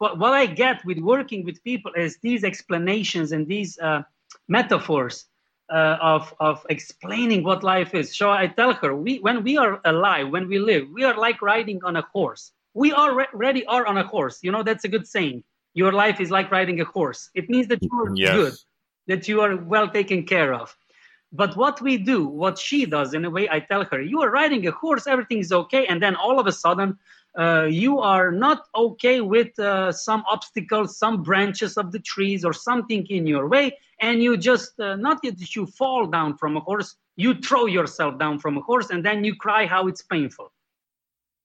what, 0.00 0.18
what 0.18 0.32
I 0.32 0.46
get 0.46 0.82
with 0.84 0.98
working 0.98 1.44
with 1.44 1.62
people 1.62 1.92
is 1.94 2.16
these 2.22 2.42
explanations 2.42 3.32
and 3.32 3.46
these 3.46 3.78
uh, 3.78 4.02
metaphors 4.48 5.26
uh, 5.70 5.98
of, 6.00 6.34
of 6.40 6.66
explaining 6.70 7.44
what 7.44 7.62
life 7.62 7.94
is. 7.94 8.16
So 8.16 8.30
I 8.30 8.46
tell 8.46 8.72
her, 8.72 8.96
we, 8.96 9.18
when 9.18 9.44
we 9.44 9.58
are 9.58 9.78
alive, 9.84 10.30
when 10.30 10.48
we 10.48 10.58
live, 10.58 10.88
we 10.90 11.04
are 11.04 11.16
like 11.16 11.42
riding 11.42 11.84
on 11.84 11.96
a 11.96 12.02
horse. 12.14 12.52
We 12.74 12.92
already 12.92 13.64
are 13.66 13.86
on 13.86 13.98
a 13.98 14.06
horse. 14.06 14.38
You 14.42 14.52
know, 14.52 14.62
that's 14.62 14.84
a 14.84 14.88
good 14.88 15.06
saying. 15.06 15.42
Your 15.74 15.92
life 15.92 16.20
is 16.20 16.30
like 16.30 16.50
riding 16.50 16.80
a 16.80 16.84
horse. 16.84 17.30
It 17.34 17.48
means 17.48 17.68
that 17.68 17.82
you 17.82 17.90
are 17.92 18.14
yes. 18.14 18.34
good, 18.34 18.54
that 19.06 19.28
you 19.28 19.40
are 19.40 19.56
well 19.56 19.88
taken 19.88 20.24
care 20.24 20.52
of. 20.54 20.76
But 21.32 21.56
what 21.56 21.80
we 21.80 21.96
do, 21.96 22.26
what 22.26 22.58
she 22.58 22.86
does 22.86 23.14
in 23.14 23.24
a 23.24 23.30
way, 23.30 23.48
I 23.48 23.60
tell 23.60 23.84
her, 23.84 24.02
you 24.02 24.20
are 24.20 24.30
riding 24.30 24.66
a 24.66 24.72
horse, 24.72 25.06
everything 25.06 25.38
is 25.38 25.52
okay. 25.52 25.86
And 25.86 26.02
then 26.02 26.16
all 26.16 26.40
of 26.40 26.46
a 26.48 26.52
sudden, 26.52 26.98
uh, 27.38 27.68
you 27.70 28.00
are 28.00 28.32
not 28.32 28.66
okay 28.74 29.20
with 29.20 29.56
uh, 29.60 29.92
some 29.92 30.24
obstacles, 30.28 30.98
some 30.98 31.22
branches 31.22 31.76
of 31.76 31.92
the 31.92 32.00
trees 32.00 32.44
or 32.44 32.52
something 32.52 33.06
in 33.06 33.26
your 33.26 33.46
way, 33.46 33.78
and 34.00 34.20
you 34.20 34.36
just, 34.36 34.80
uh, 34.80 34.96
not 34.96 35.22
that 35.22 35.54
you 35.54 35.66
fall 35.66 36.06
down 36.06 36.36
from 36.36 36.56
a 36.56 36.60
horse, 36.60 36.96
you 37.16 37.34
throw 37.34 37.66
yourself 37.66 38.18
down 38.18 38.38
from 38.40 38.56
a 38.56 38.60
horse 38.60 38.90
and 38.90 39.04
then 39.04 39.22
you 39.22 39.36
cry 39.36 39.66
how 39.66 39.86
it's 39.86 40.02
painful. 40.02 40.50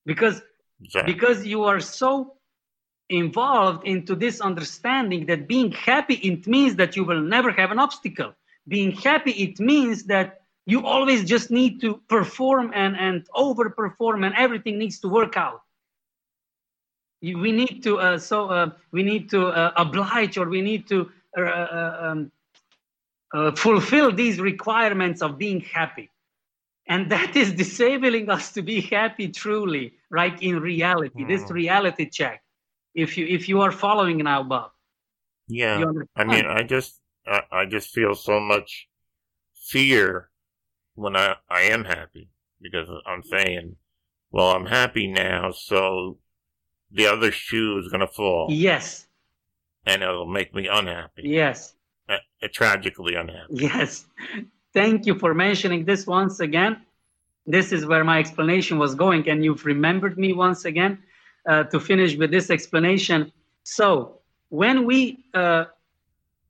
Because, 0.06 0.42
because 1.06 1.46
you 1.46 1.64
are 1.64 1.80
so 1.80 2.36
involved 3.10 3.86
into 3.86 4.16
this 4.16 4.42
understanding 4.42 5.26
that 5.28 5.48
being 5.48 5.72
happy, 5.72 6.16
it 6.16 6.48
means 6.48 6.76
that 6.76 6.96
you 6.96 7.04
will 7.04 7.22
never 7.22 7.52
have 7.52 7.72
an 7.72 7.80
obstacle. 7.80 8.34
Being 8.68 8.92
happy, 8.92 9.32
it 9.32 9.60
means 9.60 10.06
that 10.06 10.42
you 10.66 10.86
always 10.86 11.24
just 11.24 11.52
need 11.52 11.80
to 11.82 12.02
perform 12.10 12.72
and, 12.74 12.98
and 12.98 13.28
overperform 13.36 14.26
and 14.26 14.34
everything 14.36 14.80
needs 14.80 15.00
to 15.02 15.08
work 15.08 15.38
out. 15.38 15.62
We 17.22 17.52
need 17.52 17.82
to 17.84 18.00
uh, 18.00 18.18
so 18.20 18.50
uh, 18.50 18.72
we 18.92 19.02
need 19.02 19.30
to 19.32 19.48
uh, 19.48 19.72
oblige 19.78 20.38
or 20.38 20.48
we 20.48 20.62
need 20.62 20.88
to 20.90 21.10
uh, 21.38 21.42
uh, 21.42 21.98
um, 22.02 22.32
uh, 23.34 23.52
fulfill 23.56 24.12
these 24.12 24.40
requirements 24.40 25.22
of 25.22 25.38
being 25.38 25.62
happy 25.62 26.10
and 26.88 27.12
that 27.12 27.36
is 27.36 27.54
disabling 27.54 28.30
us 28.30 28.52
to 28.52 28.62
be 28.62 28.82
happy 28.82 29.28
truly 29.28 29.94
right 30.10 30.42
in 30.42 30.60
reality 30.60 31.24
mm. 31.24 31.28
this 31.28 31.44
hmm. 31.44 31.54
reality 31.54 32.10
check 32.10 32.44
if 32.94 33.18
you 33.18 33.26
if 33.26 33.50
you 33.50 33.62
are 33.62 33.72
following 33.72 34.18
now 34.18 34.44
bob 34.44 34.72
yeah 35.48 35.84
i 36.16 36.24
mean 36.24 36.46
i 36.46 36.64
just 36.64 37.00
I, 37.28 37.42
I 37.52 37.66
just 37.66 37.90
feel 37.90 38.16
so 38.16 38.40
much 38.40 38.88
fear 39.56 40.30
when 40.96 41.16
i 41.16 41.36
i 41.50 41.62
am 41.62 41.86
happy 41.86 42.30
because 42.62 42.88
i'm 43.06 43.24
saying 43.24 43.76
well 44.32 44.52
i'm 44.52 44.66
happy 44.66 45.08
now 45.08 45.52
so 45.52 46.18
the 46.96 47.08
other 47.08 47.32
shoe 47.32 47.78
is 47.78 47.90
going 47.90 48.02
to 48.02 48.08
fall. 48.08 48.48
Yes. 48.50 49.08
And 49.86 50.02
it'll 50.02 50.26
make 50.26 50.56
me 50.56 50.68
unhappy. 50.68 51.24
Yes. 51.26 51.76
Uh, 52.10 52.18
tragically 52.54 53.16
unhappy. 53.16 53.50
Yes. 53.52 54.06
Thank 54.76 55.06
you 55.06 55.16
for 55.16 55.34
mentioning 55.34 55.86
this 55.86 56.06
once 56.06 56.42
again. 56.42 56.82
This 57.48 57.72
is 57.72 57.86
where 57.86 58.04
my 58.04 58.20
explanation 58.20 58.78
was 58.78 58.94
going, 58.94 59.30
and 59.30 59.42
you've 59.42 59.66
remembered 59.66 60.18
me 60.18 60.34
once 60.34 60.66
again 60.66 61.02
uh, 61.48 61.64
to 61.72 61.80
finish 61.80 62.18
with 62.18 62.30
this 62.30 62.50
explanation. 62.50 63.32
So, 63.64 64.20
when 64.50 64.86
we 64.86 65.24
uh, 65.34 65.66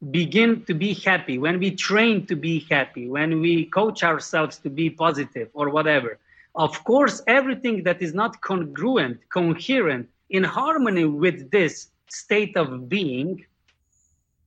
begin 0.10 0.66
to 0.66 0.74
be 0.74 0.96
happy, 0.96 1.38
when 1.38 1.60
we 1.60 1.70
train 1.76 2.26
to 2.26 2.36
be 2.36 2.66
happy, 2.68 3.08
when 3.08 3.42
we 3.42 3.66
coach 3.68 4.04
ourselves 4.04 4.58
to 4.66 4.72
be 4.72 4.90
positive 4.90 5.50
or 5.54 5.70
whatever, 5.70 6.18
of 6.56 6.84
course, 6.84 7.22
everything 7.28 7.84
that 7.84 8.02
is 8.02 8.16
not 8.16 8.42
congruent, 8.42 9.20
coherent, 9.30 10.10
in 10.32 10.44
harmony 10.44 11.06
with 11.06 11.52
this 11.52 11.90
state 12.10 12.58
of 12.58 12.90
being 12.90 13.46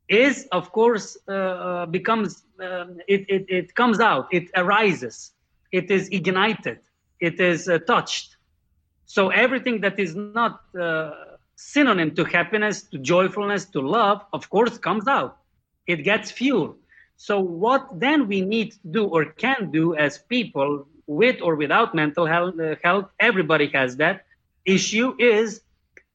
is 0.09 0.47
of 0.53 0.73
course 0.73 1.17
uh, 1.29 1.33
uh, 1.33 1.87
becomes 1.87 2.45
uh, 2.61 2.87
it, 3.07 3.25
it, 3.29 3.45
it 3.49 3.75
comes 3.75 4.01
out 4.01 4.27
it 4.33 4.51
arises 4.57 5.33
it 5.73 5.91
is 5.91 6.09
ignited 6.09 6.79
it 7.21 7.41
is 7.41 7.69
uh, 7.69 7.79
touched. 7.81 8.37
So 9.07 9.31
everything 9.31 9.81
that 9.81 9.99
is 9.99 10.15
not 10.15 10.61
uh, 10.79 11.11
synonym 11.57 12.15
to 12.15 12.25
happiness 12.25 12.83
to 12.91 12.99
joyfulness 12.99 13.65
to 13.67 13.81
love 13.81 14.25
of 14.33 14.49
course 14.51 14.79
comes 14.79 15.09
out. 15.09 15.39
It 15.87 16.05
gets 16.05 16.31
fuel 16.31 16.77
so 17.19 17.41
what 17.41 17.89
then 17.99 18.29
we 18.29 18.41
need 18.41 18.73
to 18.73 18.89
do 18.91 19.05
or 19.07 19.25
can 19.25 19.71
do 19.73 19.95
as 19.97 20.19
people 20.19 20.87
with 21.09 21.43
or 21.43 21.57
without 21.57 21.95
mental 21.95 22.27
health, 22.27 22.55
uh, 22.61 22.77
health 22.83 23.11
everybody 23.19 23.67
has 23.75 23.97
that 23.97 24.25
issue 24.65 25.15
is 25.19 25.61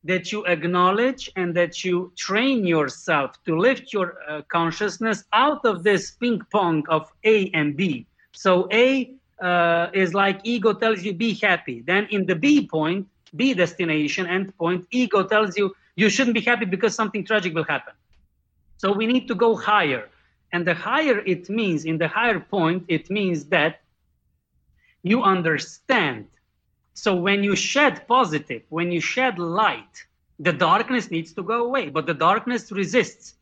that 0.03 0.31
you 0.31 0.45
acknowledge 0.45 1.31
and 1.35 1.55
that 1.55 1.84
you 1.84 2.11
train 2.17 2.65
yourself 2.65 3.41
to 3.45 3.57
lift 3.57 3.93
your 3.93 4.17
uh, 4.27 4.41
consciousness 4.49 5.23
out 5.34 5.65
of 5.65 5.84
this 5.84 6.11
ping 6.11 6.41
pong 6.51 6.84
of 6.89 7.11
A 7.23 7.49
and 7.51 7.77
B. 7.77 8.05
So 8.34 8.67
A 8.71 9.13
uh, 9.41 9.88
is 9.93 10.13
like 10.13 10.41
ego 10.43 10.73
tells 10.73 11.03
you 11.03 11.13
be 11.13 11.34
happy. 11.35 11.81
Then 11.81 12.07
in 12.11 12.25
the 12.25 12.35
B 12.35 12.67
point, 12.67 13.07
B 13.35 13.53
destination 13.53 14.27
end 14.27 14.55
point, 14.57 14.85
ego 14.91 15.23
tells 15.23 15.57
you 15.57 15.75
you 15.95 16.09
shouldn't 16.09 16.34
be 16.34 16.41
happy 16.41 16.65
because 16.65 16.93
something 16.95 17.23
tragic 17.23 17.53
will 17.53 17.63
happen. 17.63 17.93
So 18.77 18.91
we 18.91 19.07
need 19.07 19.27
to 19.27 19.35
go 19.35 19.55
higher. 19.55 20.09
And 20.51 20.67
the 20.67 20.73
higher 20.73 21.19
it 21.19 21.49
means, 21.49 21.85
in 21.85 21.97
the 21.97 22.07
higher 22.07 22.39
point, 22.39 22.85
it 22.88 23.09
means 23.09 23.45
that 23.45 23.81
you 25.01 25.23
understand 25.23 26.27
so 26.94 27.15
when 27.15 27.44
you 27.44 27.56
shed 27.56 28.07
positive, 28.07 28.64
when 28.70 28.91
you 28.91 29.02
shed 29.02 29.40
light, 29.40 30.06
the 30.40 30.53
darkness 30.53 31.10
needs 31.11 31.34
to 31.34 31.44
go 31.44 31.65
away, 31.65 31.90
but 31.90 32.06
the 32.06 32.14
darkness 32.14 32.72
resists. 32.72 33.36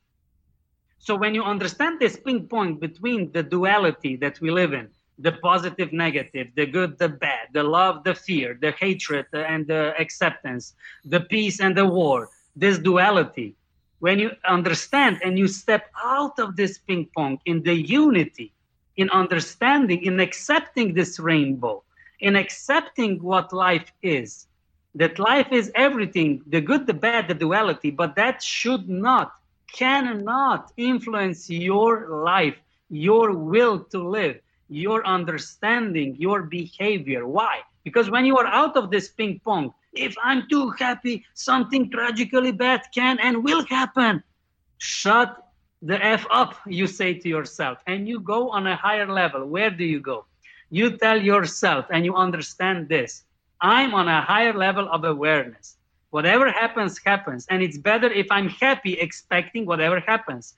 So 0.99 1.15
when 1.15 1.34
you 1.36 1.44
understand 1.44 1.99
this 1.99 2.18
ping 2.18 2.48
pong 2.48 2.76
between 2.76 3.32
the 3.32 3.44
duality 3.44 4.15
that 4.18 4.40
we 4.40 4.52
live 4.52 4.73
in, 4.73 4.90
the 5.19 5.34
positive, 5.34 5.91
negative, 5.94 6.48
the 6.56 6.65
good, 6.65 6.98
the 6.98 7.10
bad, 7.10 7.49
the 7.53 7.64
love, 7.64 8.03
the 8.03 8.15
fear, 8.15 8.57
the 8.60 8.72
hatred 8.72 9.26
uh, 9.34 9.40
and 9.40 9.68
the 9.68 9.94
acceptance, 9.99 10.73
the 11.06 11.19
peace 11.19 11.60
and 11.60 11.76
the 11.78 11.86
war, 11.86 12.30
this 12.56 12.78
duality, 12.78 13.56
when 13.99 14.18
you 14.18 14.32
understand 14.45 15.19
and 15.23 15.38
you 15.38 15.48
step 15.48 15.91
out 16.03 16.40
of 16.40 16.56
this 16.56 16.80
ping 16.80 17.07
pong 17.15 17.40
in 17.45 17.61
the 17.64 17.76
unity, 17.76 18.52
in 18.98 19.10
understanding, 19.11 20.03
in 20.03 20.19
accepting 20.19 20.94
this 20.94 21.19
rainbow, 21.19 21.84
in 22.22 22.35
accepting 22.35 23.22
what 23.22 23.52
life 23.52 23.91
is. 24.02 24.48
That 24.95 25.19
life 25.19 25.52
is 25.52 25.72
everything 25.76 26.41
the 26.48 26.61
good, 26.61 26.88
the 26.88 26.93
bad, 26.93 27.27
the 27.27 27.34
duality, 27.34 27.91
but 27.91 28.15
that 28.15 28.41
should 28.41 28.88
not, 28.89 29.34
cannot 29.72 30.72
influence 30.77 31.49
your 31.49 32.07
life, 32.23 32.56
your 32.89 33.34
will 33.34 33.80
to 33.85 33.99
live, 33.99 34.39
your 34.69 35.06
understanding, 35.06 36.15
your 36.19 36.43
behavior. 36.43 37.27
Why? 37.27 37.61
Because 37.84 38.10
when 38.10 38.26
you 38.26 38.38
are 38.38 38.48
out 38.48 38.77
of 38.77 38.91
this 38.91 39.10
ping 39.10 39.41
pong, 39.43 39.73
if 39.93 40.15
I'm 40.23 40.48
too 40.49 40.69
happy, 40.72 41.26
something 41.34 41.89
tragically 41.89 42.52
bad 42.52 42.81
can 42.93 43.19
and 43.19 43.43
will 43.43 43.65
happen. 43.65 44.23
Shut 44.77 45.38
the 45.81 46.03
F 46.03 46.26
up, 46.30 46.56
you 46.65 46.85
say 46.85 47.14
to 47.14 47.27
yourself, 47.27 47.80
and 47.88 48.07
you 48.07 48.19
go 48.19 48.49
on 48.52 48.68
a 48.68 48.76
higher 48.76 49.07
level. 49.07 49.45
Where 49.48 49.69
do 49.72 49.84
you 49.84 49.99
go? 49.99 50.26
You 50.72 50.98
tell 50.98 51.22
yourself, 51.22 51.85
and 51.91 52.06
you 52.06 52.15
understand 52.15 52.89
this 52.89 53.23
I'm 53.61 53.93
on 53.93 54.07
a 54.07 54.22
higher 54.22 54.53
level 54.53 54.89
of 54.89 55.03
awareness. 55.03 55.77
Whatever 56.10 56.52
happens, 56.52 56.99
happens. 57.06 57.45
And 57.49 57.61
it's 57.61 57.77
better 57.77 58.11
if 58.11 58.27
I'm 58.31 58.49
happy, 58.49 58.93
expecting 58.93 59.65
whatever 59.65 59.99
happens. 59.99 60.56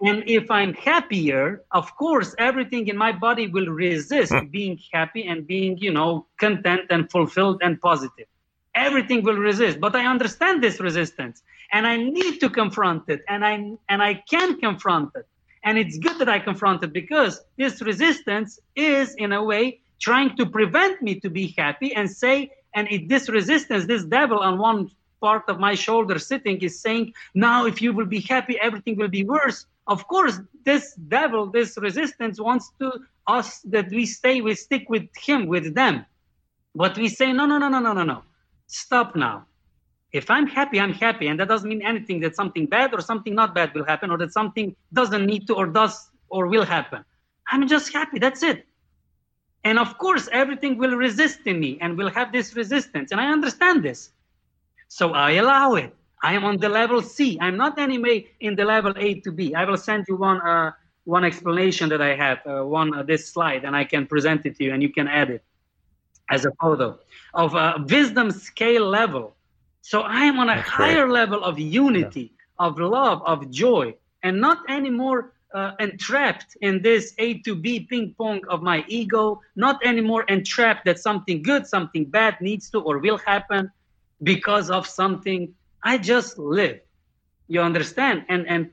And 0.00 0.22
if 0.26 0.50
I'm 0.50 0.74
happier, 0.74 1.62
of 1.70 1.96
course, 1.96 2.34
everything 2.38 2.88
in 2.88 2.96
my 2.96 3.12
body 3.12 3.46
will 3.46 3.66
resist 3.66 4.32
hmm. 4.32 4.46
being 4.46 4.78
happy 4.92 5.24
and 5.26 5.46
being, 5.46 5.78
you 5.78 5.92
know, 5.92 6.26
content 6.38 6.82
and 6.90 7.10
fulfilled 7.10 7.60
and 7.62 7.80
positive. 7.80 8.26
Everything 8.74 9.22
will 9.22 9.36
resist. 9.36 9.80
But 9.80 9.94
I 9.94 10.04
understand 10.04 10.62
this 10.62 10.80
resistance 10.80 11.42
and 11.72 11.86
I 11.86 11.96
need 11.96 12.40
to 12.40 12.50
confront 12.50 13.08
it 13.08 13.22
and 13.28 13.44
I 13.44 13.54
and 13.88 14.02
I 14.02 14.14
can 14.28 14.58
confront 14.58 15.10
it. 15.14 15.26
And 15.64 15.78
it's 15.78 15.98
good 15.98 16.18
that 16.18 16.28
I 16.28 16.38
confront 16.38 16.84
it 16.84 16.92
because 16.92 17.40
this 17.56 17.80
resistance 17.80 18.60
is 18.76 19.14
in 19.14 19.32
a 19.32 19.42
way 19.42 19.80
trying 20.00 20.36
to 20.36 20.44
prevent 20.46 21.00
me 21.00 21.18
to 21.20 21.30
be 21.30 21.54
happy 21.56 21.94
and 21.94 22.10
say, 22.10 22.50
and 22.74 22.86
it, 22.90 23.08
this 23.08 23.28
resistance, 23.28 23.86
this 23.86 24.04
devil 24.04 24.40
on 24.40 24.58
one 24.58 24.90
part 25.20 25.44
of 25.48 25.58
my 25.58 25.74
shoulder 25.74 26.18
sitting 26.18 26.58
is 26.60 26.80
saying, 26.80 27.14
now 27.34 27.64
if 27.64 27.80
you 27.80 27.92
will 27.92 28.06
be 28.06 28.20
happy, 28.20 28.58
everything 28.60 28.96
will 28.96 29.08
be 29.08 29.24
worse. 29.24 29.64
Of 29.86 30.06
course, 30.06 30.38
this 30.64 30.94
devil, 30.94 31.46
this 31.46 31.78
resistance 31.78 32.38
wants 32.38 32.70
to 32.80 33.00
us 33.26 33.60
that 33.60 33.88
we 33.90 34.04
stay, 34.04 34.42
we 34.42 34.54
stick 34.54 34.84
with 34.88 35.08
him, 35.16 35.46
with 35.46 35.74
them. 35.74 36.04
But 36.74 36.98
we 36.98 37.08
say, 37.08 37.32
no, 37.32 37.46
no, 37.46 37.56
no, 37.58 37.68
no, 37.68 37.80
no, 37.80 37.92
no, 37.92 38.02
no. 38.02 38.22
Stop 38.66 39.16
now. 39.16 39.46
If 40.14 40.30
I'm 40.30 40.46
happy, 40.46 40.78
I'm 40.78 40.92
happy. 40.92 41.26
And 41.26 41.40
that 41.40 41.48
doesn't 41.48 41.68
mean 41.68 41.82
anything 41.82 42.20
that 42.20 42.36
something 42.36 42.66
bad 42.66 42.94
or 42.94 43.00
something 43.00 43.34
not 43.34 43.52
bad 43.52 43.74
will 43.74 43.84
happen 43.84 44.12
or 44.12 44.18
that 44.18 44.32
something 44.32 44.76
doesn't 44.92 45.26
need 45.26 45.48
to 45.48 45.54
or 45.54 45.66
does 45.66 46.08
or 46.28 46.46
will 46.46 46.64
happen. 46.64 47.04
I'm 47.48 47.66
just 47.66 47.92
happy. 47.92 48.20
That's 48.20 48.42
it. 48.44 48.64
And 49.64 49.76
of 49.76 49.98
course, 49.98 50.28
everything 50.30 50.78
will 50.78 50.94
resist 50.94 51.40
in 51.46 51.58
me 51.58 51.78
and 51.80 51.98
will 51.98 52.10
have 52.10 52.30
this 52.30 52.54
resistance. 52.54 53.10
And 53.10 53.20
I 53.20 53.26
understand 53.32 53.82
this. 53.82 54.10
So 54.86 55.12
I 55.12 55.32
allow 55.32 55.74
it. 55.74 55.92
I 56.22 56.34
am 56.34 56.44
on 56.44 56.58
the 56.58 56.68
level 56.68 57.02
C. 57.02 57.36
I'm 57.40 57.56
not 57.56 57.76
anyway 57.78 58.28
in 58.38 58.54
the 58.54 58.64
level 58.64 58.94
A 58.96 59.20
to 59.20 59.32
B. 59.32 59.52
I 59.54 59.64
will 59.64 59.76
send 59.76 60.04
you 60.08 60.16
one 60.16 60.40
uh, 60.40 60.70
one 61.04 61.24
explanation 61.24 61.88
that 61.90 62.00
I 62.00 62.14
have, 62.14 62.38
uh, 62.46 62.64
one 62.64 62.94
uh, 62.94 63.02
this 63.02 63.28
slide, 63.28 63.64
and 63.64 63.76
I 63.76 63.84
can 63.84 64.06
present 64.06 64.46
it 64.46 64.56
to 64.56 64.64
you, 64.64 64.72
and 64.72 64.82
you 64.82 64.90
can 64.90 65.06
add 65.06 65.28
it 65.30 65.42
as 66.30 66.46
a 66.46 66.52
photo 66.60 66.98
of 67.34 67.54
a 67.54 67.84
wisdom 67.86 68.30
scale 68.30 68.86
level. 68.88 69.34
So 69.90 70.00
I 70.00 70.20
am 70.24 70.38
on 70.38 70.48
a 70.48 70.54
That's 70.54 70.68
higher 70.70 71.04
great. 71.04 71.20
level 71.20 71.44
of 71.44 71.58
unity, 71.58 72.32
yeah. 72.32 72.66
of 72.66 72.78
love, 72.78 73.20
of 73.26 73.50
joy, 73.50 73.94
and 74.22 74.40
not 74.40 74.58
anymore 74.70 75.34
uh, 75.52 75.72
entrapped 75.78 76.56
in 76.62 76.80
this 76.80 77.12
A 77.18 77.26
to 77.40 77.54
B 77.54 77.80
ping 77.80 78.14
pong 78.16 78.40
of 78.48 78.62
my 78.62 78.82
ego, 78.88 79.42
not 79.56 79.76
anymore 79.84 80.22
entrapped 80.36 80.86
that 80.86 80.98
something 80.98 81.42
good, 81.42 81.66
something 81.66 82.06
bad 82.06 82.40
needs 82.40 82.70
to 82.70 82.80
or 82.80 82.96
will 82.98 83.18
happen 83.18 83.70
because 84.22 84.70
of 84.70 84.86
something 84.86 85.54
I 85.82 85.98
just 85.98 86.38
live. 86.38 86.80
You 87.48 87.60
understand? 87.60 88.24
And 88.30 88.48
and 88.48 88.70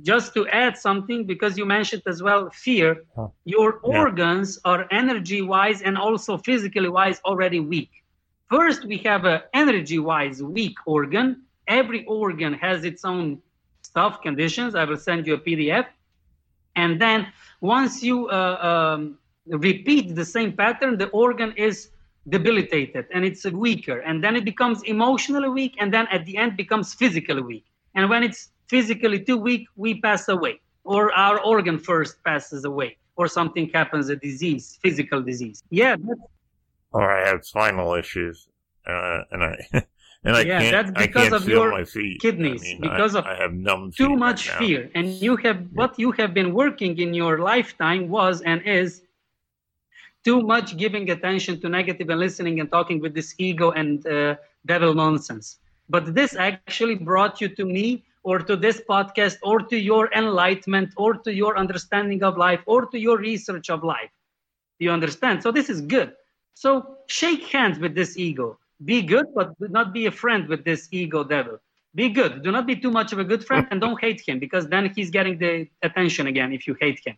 just 0.00 0.32
to 0.32 0.48
add 0.48 0.78
something, 0.78 1.26
because 1.26 1.58
you 1.58 1.66
mentioned 1.66 2.04
as 2.06 2.22
well 2.22 2.48
fear, 2.66 3.04
huh. 3.14 3.28
your 3.44 3.80
yeah. 3.84 3.98
organs 4.00 4.58
are 4.64 4.86
energy 4.90 5.42
wise 5.42 5.82
and 5.82 5.98
also 5.98 6.38
physically 6.38 6.88
wise 6.88 7.20
already 7.26 7.60
weak. 7.60 8.03
First, 8.56 8.84
we 8.84 8.98
have 8.98 9.24
a 9.24 9.36
energy 9.52 9.98
wise 9.98 10.40
weak 10.40 10.76
organ. 10.86 11.42
Every 11.66 12.04
organ 12.04 12.52
has 12.54 12.84
its 12.84 13.04
own 13.04 13.42
stuff 13.82 14.22
conditions. 14.22 14.76
I 14.76 14.84
will 14.84 15.02
send 15.08 15.26
you 15.26 15.34
a 15.34 15.38
PDF. 15.46 15.86
And 16.76 17.00
then 17.00 17.26
once 17.60 18.00
you 18.00 18.28
uh, 18.28 18.58
um, 18.70 19.18
repeat 19.48 20.14
the 20.14 20.24
same 20.24 20.52
pattern, 20.52 20.98
the 20.98 21.08
organ 21.08 21.52
is 21.56 21.90
debilitated 22.28 23.06
and 23.12 23.24
it's 23.24 23.44
weaker 23.44 23.98
and 23.98 24.24
then 24.24 24.34
it 24.36 24.44
becomes 24.44 24.82
emotionally 24.84 25.48
weak 25.48 25.74
and 25.80 25.92
then 25.92 26.06
at 26.12 26.24
the 26.24 26.38
end 26.38 26.56
becomes 26.56 26.94
physically 26.94 27.42
weak 27.42 27.66
and 27.94 28.08
when 28.08 28.22
it's 28.22 28.48
physically 28.66 29.20
too 29.22 29.36
weak 29.36 29.66
we 29.76 30.00
pass 30.00 30.26
away 30.28 30.58
or 30.84 31.12
our 31.12 31.38
organ 31.40 31.78
first 31.78 32.24
passes 32.24 32.64
away 32.64 32.96
or 33.16 33.28
something 33.28 33.68
happens 33.74 34.08
a 34.08 34.16
disease 34.16 34.78
physical 34.80 35.20
disease 35.20 35.62
yeah 35.68 35.96
or 36.94 37.04
i 37.16 37.20
have 37.28 37.44
spinal 37.44 37.94
issues 37.94 38.48
uh, 38.86 39.20
and 39.32 39.40
i 39.44 39.54
and 40.24 40.36
I 40.36 40.40
yeah, 40.40 40.60
can't, 40.60 40.72
that's 40.72 41.06
because 41.06 41.32
of 41.32 41.46
your 41.46 41.84
kidneys, 42.18 42.62
I 42.62 42.64
mean, 42.64 42.80
because 42.80 43.14
I, 43.14 43.18
of 43.18 43.26
I 43.26 43.34
have 43.42 43.52
numb 43.52 43.92
too 43.92 44.16
much 44.16 44.48
right 44.48 44.58
fear. 44.58 44.90
And 44.94 45.06
you 45.26 45.36
have 45.44 45.58
what 45.74 45.98
you 45.98 46.12
have 46.12 46.32
been 46.32 46.54
working 46.54 46.98
in 46.98 47.12
your 47.12 47.40
lifetime 47.40 48.08
was 48.08 48.40
and 48.40 48.62
is 48.62 49.02
too 50.24 50.40
much 50.40 50.78
giving 50.78 51.10
attention 51.10 51.60
to 51.60 51.68
negative 51.68 52.08
and 52.08 52.18
listening 52.18 52.58
and 52.60 52.70
talking 52.70 53.00
with 53.00 53.12
this 53.14 53.34
ego 53.36 53.72
and 53.72 54.06
uh, 54.06 54.36
devil 54.64 54.94
nonsense. 54.94 55.58
But 55.90 56.14
this 56.14 56.34
actually 56.34 56.94
brought 56.94 57.42
you 57.42 57.48
to 57.48 57.66
me 57.66 58.04
or 58.22 58.38
to 58.38 58.56
this 58.56 58.80
podcast 58.88 59.36
or 59.42 59.60
to 59.60 59.78
your 59.78 60.10
enlightenment 60.14 60.94
or 60.96 61.12
to 61.14 61.34
your 61.34 61.58
understanding 61.58 62.22
of 62.22 62.38
life 62.38 62.60
or 62.64 62.86
to 62.86 62.98
your 62.98 63.18
research 63.18 63.68
of 63.68 63.84
life. 63.84 64.10
You 64.78 64.90
understand? 64.90 65.42
So 65.42 65.52
this 65.52 65.68
is 65.68 65.82
good. 65.82 66.14
So 66.54 66.98
shake 67.06 67.44
hands 67.48 67.78
with 67.78 67.94
this 67.94 68.16
ego. 68.16 68.58
Be 68.84 69.02
good, 69.02 69.26
but 69.34 69.58
do 69.58 69.68
not 69.68 69.92
be 69.92 70.06
a 70.06 70.12
friend 70.12 70.48
with 70.48 70.64
this 70.64 70.88
ego 70.90 71.24
devil. 71.24 71.58
Be 71.94 72.08
good. 72.08 72.42
Do 72.42 72.50
not 72.50 72.66
be 72.66 72.76
too 72.76 72.90
much 72.90 73.12
of 73.12 73.18
a 73.18 73.24
good 73.24 73.44
friend 73.44 73.66
and 73.70 73.80
don't 73.80 74.00
hate 74.00 74.20
him 74.20 74.38
because 74.38 74.66
then 74.68 74.92
he's 74.94 75.10
getting 75.10 75.38
the 75.38 75.68
attention 75.82 76.26
again 76.26 76.52
if 76.52 76.66
you 76.66 76.76
hate 76.80 77.00
him. 77.04 77.16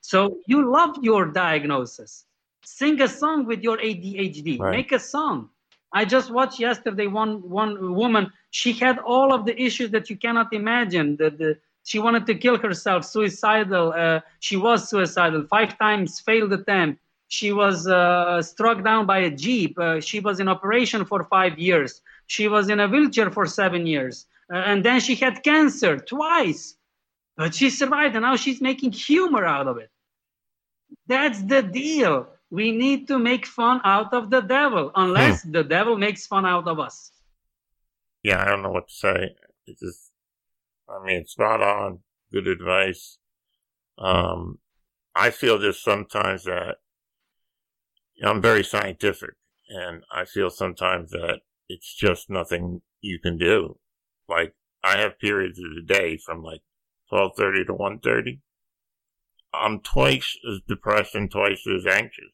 So 0.00 0.38
you 0.46 0.70
love 0.70 0.96
your 1.02 1.26
diagnosis 1.26 2.24
Sing 2.64 3.00
a 3.02 3.08
song 3.08 3.44
with 3.44 3.62
your 3.62 3.76
ADHD. 3.76 4.58
Right. 4.58 4.76
Make 4.76 4.92
a 4.92 4.98
song. 4.98 5.50
I 5.92 6.04
just 6.04 6.30
watched 6.30 6.58
yesterday 6.58 7.06
one 7.06 7.48
one 7.48 7.94
woman. 7.94 8.32
She 8.50 8.72
had 8.72 8.98
all 8.98 9.32
of 9.34 9.44
the 9.44 9.54
issues 9.60 9.90
that 9.90 10.08
you 10.08 10.16
cannot 10.16 10.52
imagine. 10.52 11.16
The, 11.16 11.30
the 11.30 11.58
she 11.84 11.98
wanted 11.98 12.24
to 12.26 12.34
kill 12.34 12.56
herself, 12.56 13.04
suicidal. 13.04 13.92
Uh, 13.92 14.20
she 14.40 14.56
was 14.56 14.88
suicidal 14.88 15.46
five 15.46 15.78
times, 15.78 16.20
failed 16.20 16.52
attempt. 16.54 17.00
She 17.28 17.52
was 17.52 17.86
uh, 17.86 18.42
struck 18.42 18.84
down 18.84 19.06
by 19.06 19.18
a 19.18 19.30
jeep. 19.30 19.78
Uh, 19.78 20.00
she 20.00 20.20
was 20.20 20.40
in 20.40 20.48
operation 20.48 21.04
for 21.04 21.24
five 21.24 21.58
years. 21.58 22.00
She 22.26 22.48
was 22.48 22.68
in 22.68 22.80
a 22.80 22.88
wheelchair 22.88 23.30
for 23.30 23.46
seven 23.46 23.86
years, 23.86 24.26
uh, 24.52 24.56
and 24.56 24.84
then 24.84 25.00
she 25.00 25.14
had 25.14 25.42
cancer 25.42 25.98
twice, 25.98 26.76
but 27.36 27.54
she 27.54 27.70
survived, 27.70 28.14
and 28.14 28.22
now 28.22 28.36
she's 28.36 28.60
making 28.60 28.92
humor 28.92 29.44
out 29.44 29.66
of 29.66 29.78
it. 29.78 29.90
That's 31.06 31.42
the 31.42 31.62
deal 31.62 32.28
we 32.54 32.70
need 32.70 33.08
to 33.08 33.18
make 33.18 33.46
fun 33.46 33.80
out 33.84 34.14
of 34.14 34.30
the 34.30 34.40
devil 34.40 34.92
unless 34.94 35.42
hmm. 35.42 35.50
the 35.50 35.64
devil 35.64 35.98
makes 35.98 36.26
fun 36.26 36.46
out 36.46 36.68
of 36.68 36.78
us. 36.78 37.10
Yeah, 38.22 38.40
I 38.40 38.48
don't 38.48 38.62
know 38.62 38.70
what 38.70 38.88
to 38.88 38.94
say. 38.94 39.34
It's 39.66 39.80
just, 39.80 40.12
I 40.88 41.04
mean, 41.04 41.22
it's 41.22 41.32
spot 41.32 41.62
on. 41.62 41.98
Good 42.32 42.46
advice. 42.46 43.18
Um, 43.98 44.58
I 45.14 45.30
feel 45.30 45.58
just 45.58 45.82
sometimes 45.82 46.44
that 46.44 46.76
I'm 48.22 48.40
very 48.40 48.62
scientific, 48.62 49.34
and 49.68 50.02
I 50.12 50.24
feel 50.24 50.50
sometimes 50.50 51.10
that 51.10 51.40
it's 51.68 51.94
just 51.94 52.30
nothing 52.30 52.82
you 53.00 53.18
can 53.18 53.38
do. 53.38 53.78
Like 54.28 54.54
I 54.82 54.98
have 54.98 55.18
periods 55.18 55.58
of 55.58 55.74
the 55.74 55.82
day 55.82 56.16
from 56.16 56.42
like 56.42 56.62
twelve 57.08 57.32
thirty 57.36 57.64
to 57.64 57.74
one 57.74 57.98
thirty. 57.98 58.40
I'm 59.52 59.80
twice 59.80 60.36
as 60.48 60.60
depressed 60.66 61.14
and 61.14 61.30
twice 61.30 61.64
as 61.66 61.86
anxious 61.86 62.32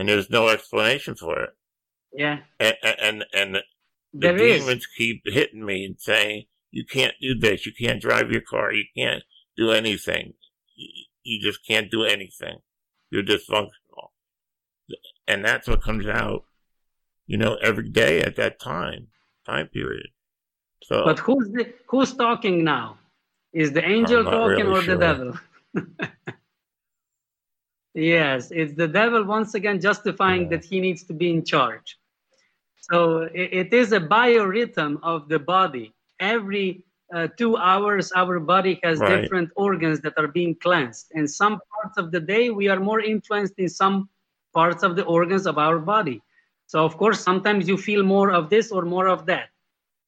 and 0.00 0.08
there's 0.08 0.30
no 0.30 0.48
explanation 0.48 1.14
for 1.14 1.38
it. 1.42 1.50
Yeah. 2.12 2.38
And 2.58 2.74
and, 2.82 3.24
and 3.34 3.54
the, 3.56 3.62
the 4.12 4.32
demons 4.32 4.86
keep 4.86 5.22
hitting 5.26 5.64
me 5.64 5.84
and 5.84 6.00
saying, 6.00 6.44
"You 6.70 6.84
can't 6.84 7.14
do 7.20 7.38
this. 7.38 7.66
You 7.66 7.72
can't 7.78 8.00
drive 8.00 8.30
your 8.30 8.40
car. 8.40 8.72
You 8.72 8.84
can't 8.96 9.22
do 9.56 9.70
anything. 9.70 10.34
You, 10.74 10.88
you 11.22 11.42
just 11.42 11.66
can't 11.66 11.90
do 11.90 12.04
anything. 12.04 12.58
You're 13.10 13.22
dysfunctional." 13.22 13.70
And 15.30 15.44
that's 15.44 15.68
what 15.68 15.80
comes 15.82 16.06
out, 16.06 16.44
you 17.26 17.36
know, 17.36 17.54
every 17.62 17.88
day 17.88 18.22
at 18.22 18.36
that 18.36 18.58
time 18.58 19.08
time 19.46 19.68
period. 19.68 20.08
So, 20.82 21.04
but 21.04 21.18
who's 21.18 21.48
the, 21.50 21.72
who's 21.86 22.12
talking 22.14 22.64
now? 22.64 22.98
Is 23.52 23.72
the 23.72 23.84
angel 23.84 24.24
talking 24.24 24.66
really 24.66 24.78
or 24.78 24.82
sure. 24.82 24.96
the 24.96 25.00
devil? 25.00 25.30
Yes, 27.94 28.50
it's 28.52 28.74
the 28.74 28.86
devil 28.86 29.24
once 29.24 29.54
again 29.54 29.80
justifying 29.80 30.42
yeah. 30.42 30.50
that 30.50 30.64
he 30.64 30.80
needs 30.80 31.02
to 31.04 31.12
be 31.12 31.30
in 31.30 31.44
charge. 31.44 31.98
So 32.76 33.22
it, 33.22 33.48
it 33.52 33.72
is 33.72 33.92
a 33.92 34.00
biorhythm 34.00 35.00
of 35.02 35.28
the 35.28 35.38
body. 35.38 35.92
Every 36.20 36.84
uh, 37.12 37.28
two 37.36 37.56
hours, 37.56 38.12
our 38.12 38.38
body 38.38 38.78
has 38.84 39.00
right. 39.00 39.22
different 39.22 39.50
organs 39.56 40.00
that 40.02 40.14
are 40.16 40.28
being 40.28 40.54
cleansed. 40.54 41.10
And 41.14 41.28
some 41.28 41.58
parts 41.72 41.98
of 41.98 42.12
the 42.12 42.20
day, 42.20 42.50
we 42.50 42.68
are 42.68 42.78
more 42.78 43.00
influenced 43.00 43.58
in 43.58 43.68
some 43.68 44.08
parts 44.52 44.82
of 44.82 44.96
the 44.96 45.04
organs 45.04 45.46
of 45.46 45.58
our 45.58 45.78
body. 45.78 46.22
So, 46.66 46.84
of 46.84 46.96
course, 46.96 47.20
sometimes 47.20 47.68
you 47.68 47.76
feel 47.76 48.02
more 48.02 48.30
of 48.32 48.50
this 48.50 48.70
or 48.70 48.82
more 48.82 49.08
of 49.08 49.26
that. 49.26 49.48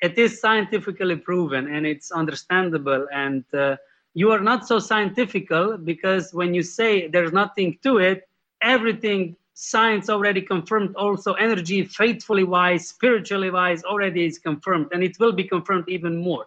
It 0.00 0.18
is 0.18 0.40
scientifically 0.40 1.16
proven 1.16 1.74
and 1.74 1.86
it's 1.86 2.10
understandable. 2.10 3.06
And 3.12 3.44
uh, 3.54 3.76
you 4.14 4.30
are 4.30 4.40
not 4.40 4.66
so 4.66 4.78
scientifical 4.78 5.76
because 5.76 6.32
when 6.34 6.54
you 6.54 6.62
say 6.62 7.08
there's 7.08 7.32
nothing 7.32 7.78
to 7.82 7.98
it, 7.98 8.28
everything 8.60 9.36
science 9.54 10.08
already 10.08 10.40
confirmed 10.40 10.94
also 10.96 11.34
energy 11.34 11.84
faithfully 11.84 12.44
wise 12.44 12.88
spiritually 12.88 13.50
wise 13.50 13.84
already 13.84 14.24
is 14.24 14.38
confirmed 14.38 14.86
and 14.92 15.02
it 15.02 15.18
will 15.20 15.32
be 15.32 15.44
confirmed 15.44 15.84
even 15.88 16.16
more 16.16 16.46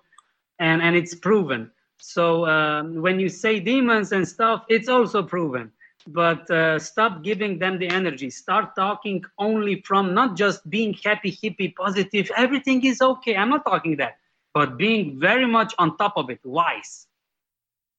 and 0.59 0.81
and 0.81 0.95
it's 0.95 1.13
proven 1.13 1.69
so 1.97 2.45
um, 2.47 3.01
when 3.01 3.19
you 3.19 3.29
say 3.29 3.59
demons 3.59 4.11
and 4.11 4.27
stuff 4.27 4.65
it's 4.69 4.89
also 4.89 5.21
proven 5.21 5.71
but 6.07 6.49
uh, 6.51 6.79
stop 6.79 7.23
giving 7.23 7.57
them 7.59 7.79
the 7.79 7.87
energy. 7.89 8.29
Start 8.29 8.75
talking 8.75 9.23
only 9.39 9.81
from 9.81 10.13
not 10.13 10.37
just 10.37 10.69
being 10.69 10.93
happy 11.03 11.31
hippie 11.31 11.75
positive 11.75 12.29
everything 12.37 12.85
is 12.85 13.01
okay. 13.01 13.35
I'm 13.35 13.49
not 13.49 13.65
talking 13.65 13.97
that 13.97 14.17
but 14.55 14.77
being 14.77 15.19
very 15.19 15.45
much 15.45 15.75
on 15.77 15.97
top 15.97 16.13
of 16.15 16.29
it 16.29 16.39
wise. 16.43 17.07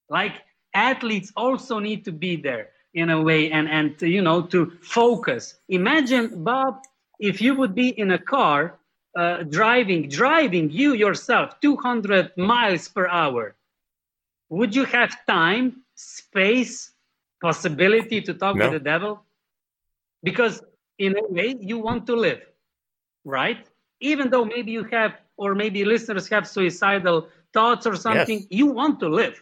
Like 0.09 0.33
athletes 0.73 1.31
also 1.37 1.79
need 1.79 2.03
to 2.05 2.11
be 2.11 2.35
there 2.35 2.69
in 2.93 3.11
a 3.11 3.21
way 3.21 3.51
and 3.51 3.69
and 3.69 4.01
you 4.01 4.21
know 4.21 4.41
to 4.53 4.71
focus. 4.81 5.55
Imagine 5.69 6.43
bob 6.43 6.81
if 7.19 7.41
you 7.41 7.53
would 7.55 7.75
be 7.75 7.89
in 7.89 8.11
a 8.11 8.17
car 8.17 8.79
uh, 9.15 9.43
driving 9.43 10.09
driving 10.09 10.69
you 10.71 10.93
yourself 10.93 11.59
200 11.61 12.35
miles 12.37 12.87
per 12.87 13.07
hour. 13.07 13.55
Would 14.49 14.75
you 14.75 14.85
have 14.85 15.25
time 15.27 15.83
space 15.95 16.91
possibility 17.41 18.21
to 18.21 18.33
talk 18.33 18.55
no. 18.55 18.65
with 18.65 18.73
the 18.73 18.79
devil 18.79 19.23
because 20.23 20.61
in 20.97 21.17
a 21.17 21.23
way 21.27 21.55
you 21.59 21.77
want 21.77 22.05
to 22.07 22.15
live 22.15 22.41
right 23.23 23.67
even 23.99 24.29
though 24.29 24.45
maybe 24.45 24.71
you 24.71 24.83
have 24.85 25.13
or 25.37 25.53
maybe 25.53 25.85
listeners 25.85 26.27
have 26.27 26.47
suicidal 26.47 27.27
thoughts 27.53 27.85
or 27.85 27.95
something 27.95 28.39
yes. 28.39 28.47
you 28.49 28.67
want 28.67 28.99
to 28.99 29.07
live 29.07 29.41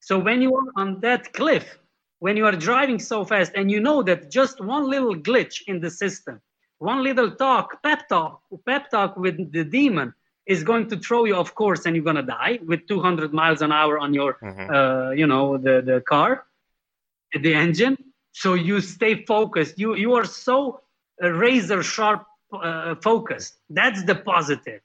so 0.00 0.18
when 0.18 0.40
you 0.40 0.54
are 0.54 0.70
on 0.76 1.00
that 1.00 1.32
cliff 1.32 1.78
when 2.20 2.36
you 2.36 2.46
are 2.46 2.52
driving 2.52 2.98
so 2.98 3.24
fast 3.24 3.52
and 3.54 3.70
you 3.70 3.80
know 3.80 4.02
that 4.02 4.30
just 4.30 4.60
one 4.60 4.88
little 4.88 5.14
glitch 5.14 5.62
in 5.66 5.80
the 5.80 5.90
system 5.90 6.40
one 6.78 7.02
little 7.02 7.30
talk 7.30 7.82
pep 7.82 8.08
talk 8.08 8.40
pep 8.66 8.90
talk 8.90 9.16
with 9.16 9.52
the 9.52 9.64
demon 9.64 10.12
is 10.46 10.64
going 10.64 10.88
to 10.88 10.96
throw 10.96 11.24
you 11.24 11.34
off 11.34 11.54
course 11.54 11.84
and 11.84 11.94
you're 11.94 12.04
going 12.04 12.16
to 12.16 12.22
die 12.22 12.58
with 12.64 12.86
200 12.88 13.32
miles 13.32 13.60
an 13.62 13.70
hour 13.70 13.98
on 13.98 14.14
your 14.14 14.38
mm-hmm. 14.42 14.74
uh, 14.74 15.10
you 15.10 15.26
know 15.26 15.58
the, 15.58 15.82
the 15.82 16.00
car 16.00 16.44
the 17.32 17.54
engine 17.54 17.96
so 18.32 18.54
you 18.54 18.80
stay 18.80 19.24
focused. 19.24 19.78
You 19.78 19.96
you 19.96 20.14
are 20.14 20.24
so 20.24 20.80
uh, 21.22 21.30
razor 21.30 21.82
sharp 21.82 22.24
uh, 22.52 22.94
focused. 23.02 23.54
That's 23.68 24.04
the 24.04 24.14
positive. 24.14 24.80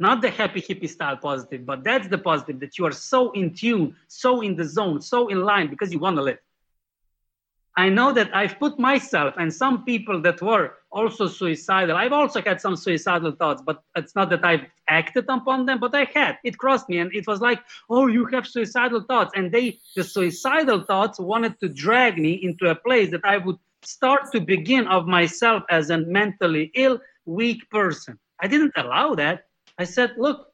Not 0.00 0.22
the 0.22 0.30
happy 0.30 0.60
hippie 0.60 0.88
style 0.88 1.16
positive 1.16 1.66
but 1.66 1.84
that's 1.84 2.08
the 2.08 2.18
positive 2.18 2.60
that 2.60 2.78
you 2.78 2.86
are 2.86 2.92
so 2.92 3.32
in 3.32 3.54
tune 3.54 3.96
so 4.06 4.40
in 4.40 4.54
the 4.54 4.64
zone 4.64 5.00
so 5.00 5.28
in 5.28 5.42
line 5.42 5.68
because 5.68 5.92
you 5.92 5.98
want 5.98 6.16
to 6.16 6.22
live 6.22 6.38
I 7.78 7.88
know 7.88 8.12
that 8.12 8.34
I've 8.34 8.58
put 8.58 8.76
myself 8.76 9.34
and 9.38 9.54
some 9.54 9.84
people 9.84 10.20
that 10.22 10.42
were 10.42 10.74
also 10.90 11.28
suicidal. 11.28 11.96
I've 11.96 12.12
also 12.12 12.42
had 12.42 12.60
some 12.60 12.74
suicidal 12.74 13.30
thoughts, 13.30 13.62
but 13.64 13.84
it's 13.94 14.16
not 14.16 14.30
that 14.30 14.44
I've 14.44 14.66
acted 14.88 15.26
upon 15.28 15.64
them, 15.64 15.78
but 15.78 15.94
I 15.94 16.10
had. 16.12 16.38
It 16.42 16.58
crossed 16.58 16.88
me 16.88 16.98
and 16.98 17.14
it 17.14 17.28
was 17.28 17.40
like, 17.40 17.60
oh, 17.88 18.08
you 18.08 18.26
have 18.32 18.48
suicidal 18.48 19.02
thoughts. 19.02 19.30
And 19.36 19.52
they, 19.52 19.78
the 19.94 20.02
suicidal 20.02 20.82
thoughts 20.82 21.20
wanted 21.20 21.60
to 21.60 21.68
drag 21.68 22.18
me 22.18 22.32
into 22.42 22.68
a 22.68 22.74
place 22.74 23.12
that 23.12 23.24
I 23.24 23.36
would 23.36 23.58
start 23.82 24.32
to 24.32 24.40
begin 24.40 24.88
of 24.88 25.06
myself 25.06 25.62
as 25.70 25.90
a 25.90 25.98
mentally 25.98 26.72
ill, 26.74 26.98
weak 27.26 27.70
person. 27.70 28.18
I 28.40 28.48
didn't 28.48 28.72
allow 28.74 29.14
that. 29.14 29.46
I 29.78 29.84
said, 29.84 30.14
look, 30.18 30.52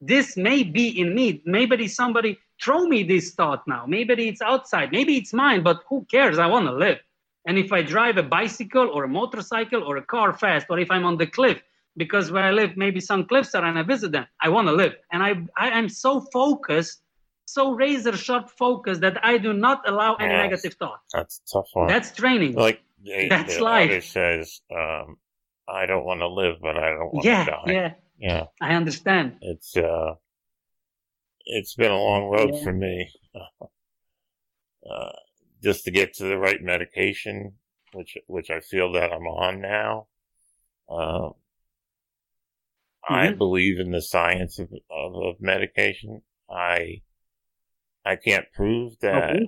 this 0.00 0.38
may 0.38 0.62
be 0.62 0.88
in 0.98 1.14
me. 1.14 1.42
Maybe 1.44 1.86
somebody 1.86 2.38
throw 2.62 2.86
me 2.86 3.02
this 3.02 3.32
thought 3.32 3.66
now. 3.66 3.84
Maybe 3.86 4.28
it's 4.28 4.42
outside, 4.42 4.92
maybe 4.92 5.16
it's 5.16 5.32
mine, 5.32 5.62
but 5.62 5.80
who 5.88 6.06
cares? 6.10 6.38
I 6.38 6.46
want 6.46 6.66
to 6.66 6.72
live. 6.72 6.98
And 7.46 7.58
if 7.58 7.72
I 7.72 7.82
drive 7.82 8.18
a 8.18 8.22
bicycle 8.22 8.88
or 8.88 9.04
a 9.04 9.08
motorcycle 9.08 9.82
or 9.82 9.96
a 9.96 10.02
car 10.02 10.32
fast, 10.32 10.66
or 10.70 10.78
if 10.78 10.90
I'm 10.90 11.04
on 11.04 11.16
the 11.16 11.26
cliff, 11.26 11.60
because 11.96 12.30
where 12.30 12.44
I 12.44 12.52
live, 12.52 12.76
maybe 12.76 13.00
some 13.00 13.26
cliffs 13.26 13.54
are 13.54 13.64
and 13.64 13.78
I 13.78 13.82
visit 13.82 14.12
them, 14.12 14.26
I 14.40 14.48
want 14.48 14.68
to 14.68 14.72
live. 14.72 14.94
And 15.12 15.22
I, 15.22 15.42
I 15.56 15.76
am 15.76 15.88
so 15.88 16.20
focused, 16.32 17.02
so 17.46 17.72
razor 17.72 18.16
sharp 18.16 18.48
focused 18.50 19.00
that 19.00 19.22
I 19.24 19.38
do 19.38 19.52
not 19.52 19.86
allow 19.88 20.14
any 20.14 20.32
yes, 20.32 20.44
negative 20.44 20.74
thoughts. 20.74 21.02
That's 21.12 21.40
tough 21.52 21.68
one. 21.72 21.88
That's 21.88 22.12
training. 22.12 22.54
Like 22.54 22.80
that's 23.28 23.58
life. 23.58 24.04
says, 24.04 24.60
um, 24.74 25.16
I 25.68 25.86
don't 25.86 26.04
want 26.04 26.20
to 26.20 26.28
live, 26.28 26.56
but 26.62 26.76
I 26.76 26.90
don't 26.90 27.12
want 27.12 27.24
yeah, 27.24 27.44
to 27.44 27.50
die. 27.50 27.62
Yeah, 27.66 27.92
yeah. 28.18 28.44
I 28.60 28.74
understand. 28.74 29.38
It's 29.40 29.76
uh, 29.76 30.14
it's 31.46 31.74
been 31.74 31.90
a 31.90 31.96
long 31.96 32.30
road 32.30 32.54
yeah. 32.54 32.62
for 32.64 32.72
me. 32.72 33.10
Uh, 34.88 35.12
just 35.62 35.84
to 35.84 35.90
get 35.90 36.14
to 36.14 36.24
the 36.24 36.36
right 36.36 36.60
medication, 36.60 37.52
which 37.92 38.16
which 38.26 38.50
I 38.50 38.60
feel 38.60 38.92
that 38.92 39.12
I'm 39.12 39.26
on 39.26 39.60
now. 39.60 40.08
Uh, 40.88 41.30
mm-hmm. 41.30 43.14
I 43.14 43.32
believe 43.32 43.78
in 43.78 43.92
the 43.92 44.02
science 44.02 44.58
of, 44.58 44.70
of, 44.90 45.14
of, 45.14 45.36
medication. 45.40 46.22
I 46.50 47.02
I 48.04 48.16
can't 48.16 48.46
prove 48.54 48.98
that 49.00 49.30
okay. 49.30 49.46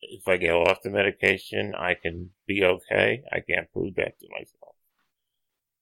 if 0.00 0.28
I 0.28 0.36
get 0.36 0.54
off 0.54 0.82
the 0.82 0.90
medication, 0.90 1.74
I 1.76 1.94
can 1.94 2.30
be 2.46 2.62
okay. 2.62 3.22
I 3.32 3.40
can't 3.40 3.70
prove 3.72 3.96
that 3.96 4.18
to 4.20 4.28
myself. 4.30 4.76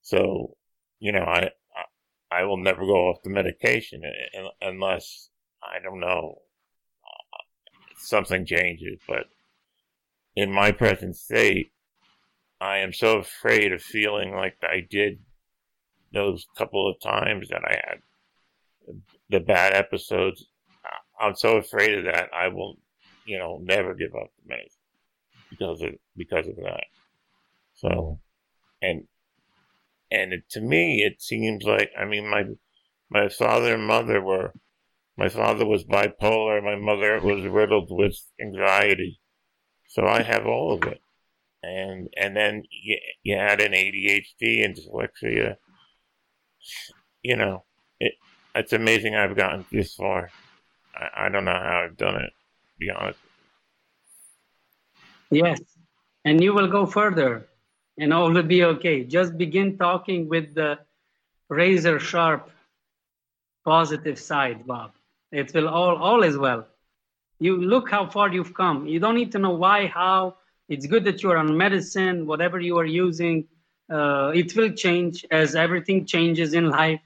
So, 0.01 0.57
you 0.99 1.11
know, 1.11 1.23
I 1.23 1.51
I, 2.31 2.39
I 2.39 2.43
will 2.45 2.57
never 2.57 2.85
go 2.85 3.09
off 3.09 3.23
the 3.23 3.29
medication 3.29 4.01
unless 4.61 5.29
I 5.63 5.79
don't 5.81 5.99
know, 5.99 6.41
uh, 7.05 7.37
something 7.97 8.45
changes, 8.45 8.99
but 9.07 9.25
in 10.35 10.51
my 10.51 10.71
present 10.71 11.15
state, 11.15 11.71
I 12.59 12.77
am 12.77 12.93
so 12.93 13.17
afraid 13.17 13.73
of 13.73 13.81
feeling 13.81 14.35
like 14.35 14.57
I 14.61 14.85
did 14.87 15.19
those 16.13 16.45
couple 16.57 16.89
of 16.89 17.01
times 17.01 17.49
that 17.49 17.63
I 17.65 17.73
had 17.73 18.01
the 19.29 19.39
bad 19.39 19.73
episodes. 19.73 20.45
I'm 21.19 21.35
so 21.35 21.57
afraid 21.57 21.97
of 21.97 22.05
that. 22.05 22.29
I 22.33 22.49
will, 22.49 22.77
you 23.23 23.37
know, 23.37 23.59
never 23.63 23.93
give 23.93 24.13
up 24.15 24.31
the 24.37 24.49
medicine 24.49 24.81
because 25.49 25.81
of 25.81 25.89
because 26.17 26.47
of 26.47 26.55
that. 26.57 26.85
So, 27.75 28.19
and 28.81 29.07
and 30.11 30.33
it, 30.33 30.49
to 30.51 30.61
me, 30.61 31.03
it 31.03 31.21
seems 31.21 31.63
like 31.63 31.91
I 31.97 32.05
mean 32.05 32.29
my 32.29 32.43
my 33.09 33.29
father 33.29 33.75
and 33.75 33.85
mother 33.85 34.21
were 34.21 34.53
my 35.21 35.29
father 35.29 35.67
was 35.67 35.83
bipolar. 35.83 36.63
My 36.63 36.77
mother 36.77 37.19
was 37.21 37.45
riddled 37.45 37.89
with 37.91 38.17
anxiety. 38.41 39.19
So 39.87 40.07
I 40.07 40.23
have 40.23 40.47
all 40.47 40.73
of 40.73 40.81
it. 40.91 40.99
And, 41.61 42.09
and 42.17 42.35
then 42.35 42.63
you, 42.71 42.97
you 43.21 43.35
add 43.35 43.61
an 43.61 43.73
ADHD 43.73 44.65
and 44.65 44.75
dyslexia. 44.75 45.57
You 47.21 47.35
know, 47.35 47.65
it, 47.99 48.13
it's 48.55 48.73
amazing 48.73 49.13
I've 49.13 49.35
gotten 49.35 49.63
this 49.71 49.93
far. 49.93 50.31
I, 50.95 51.25
I 51.25 51.29
don't 51.29 51.45
know 51.45 51.51
how 51.51 51.83
I've 51.85 51.97
done 51.97 52.15
it, 52.15 52.33
be 52.79 52.89
honest. 52.89 53.19
Yes. 55.29 55.61
And 56.25 56.43
you 56.43 56.51
will 56.51 56.67
go 56.67 56.87
further 56.87 57.45
and 57.99 58.11
all 58.11 58.31
will 58.31 58.41
be 58.41 58.63
okay. 58.63 59.03
Just 59.03 59.37
begin 59.37 59.77
talking 59.77 60.27
with 60.27 60.55
the 60.55 60.79
razor 61.47 61.99
sharp 61.99 62.49
positive 63.63 64.17
side, 64.17 64.65
Bob. 64.65 64.93
It 65.31 65.53
will 65.53 65.67
all 65.67 65.95
all 65.97 66.23
is 66.23 66.37
well. 66.37 66.67
You 67.39 67.57
look 67.57 67.89
how 67.89 68.07
far 68.07 68.31
you've 68.31 68.53
come. 68.53 68.85
You 68.87 68.99
don't 68.99 69.15
need 69.15 69.31
to 69.31 69.39
know 69.39 69.55
why, 69.55 69.87
how. 69.87 70.37
It's 70.69 70.85
good 70.85 71.03
that 71.05 71.23
you 71.23 71.31
are 71.31 71.37
on 71.37 71.57
medicine, 71.57 72.25
whatever 72.25 72.59
you 72.59 72.77
are 72.77 72.85
using. 72.85 73.47
Uh, 73.91 74.31
it 74.33 74.55
will 74.55 74.71
change 74.71 75.25
as 75.31 75.55
everything 75.55 76.05
changes 76.05 76.53
in 76.53 76.69
life. 76.69 77.01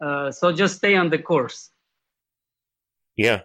Uh, 0.00 0.30
so 0.30 0.52
just 0.52 0.76
stay 0.76 0.94
on 0.94 1.10
the 1.10 1.18
course. 1.18 1.70
Yeah. 3.16 3.40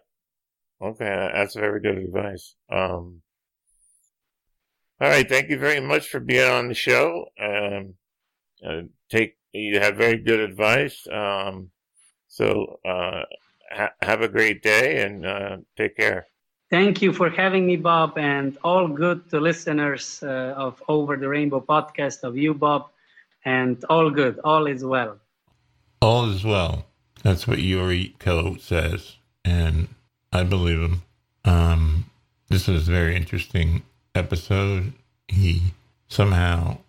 Okay, 0.82 1.30
that's 1.34 1.56
very 1.56 1.80
good 1.80 1.98
advice. 1.98 2.56
Um, 2.70 3.22
all 5.00 5.10
right, 5.10 5.28
thank 5.28 5.50
you 5.50 5.58
very 5.58 5.80
much 5.80 6.10
for 6.10 6.20
being 6.20 6.50
on 6.50 6.68
the 6.68 6.74
show. 6.74 7.28
Um, 7.40 7.96
uh, 8.66 8.82
take 9.10 9.38
you 9.54 9.80
have 9.80 9.96
very 9.96 10.18
good 10.18 10.40
advice. 10.40 11.08
Um, 11.12 11.72
so 12.28 12.80
uh, 12.86 13.24
ha- 13.72 13.94
have 14.02 14.22
a 14.22 14.27
great 14.27 14.61
day 14.61 15.03
and 15.03 15.26
uh, 15.26 15.57
take 15.77 15.98
care. 15.98 16.27
Thank 16.69 17.02
you 17.02 17.14
for 17.14 17.30
having 17.30 17.68
me, 17.68 17.76
Bob, 17.76 18.18
and 18.18 18.57
all 18.64 18.88
good 18.88 19.30
to 19.30 19.40
listeners 19.40 20.23
uh, 20.23 20.56
of 20.57 20.81
Over 20.88 21.18
the 21.18 21.27
Rainbow 21.30 21.61
podcast 21.61 22.23
of 22.23 22.35
you, 22.35 22.53
Bob, 22.53 22.90
and 23.45 23.84
all 23.90 24.10
good. 24.10 24.40
All 24.44 24.65
is 24.65 24.84
well. 24.84 25.19
All 26.02 26.30
is 26.31 26.44
well. 26.44 26.85
That's 27.22 27.48
what 27.48 27.60
Yuri 27.60 28.15
Ko 28.19 28.57
says, 28.57 29.18
and 29.45 29.88
I 30.31 30.44
believe 30.44 30.80
him. 30.80 31.03
Um, 31.45 32.06
this 32.49 32.68
was 32.68 32.88
a 32.88 32.91
very 32.91 33.15
interesting 33.15 33.84
episode. 34.15 34.94
He 35.27 35.61
somehow 36.07 36.80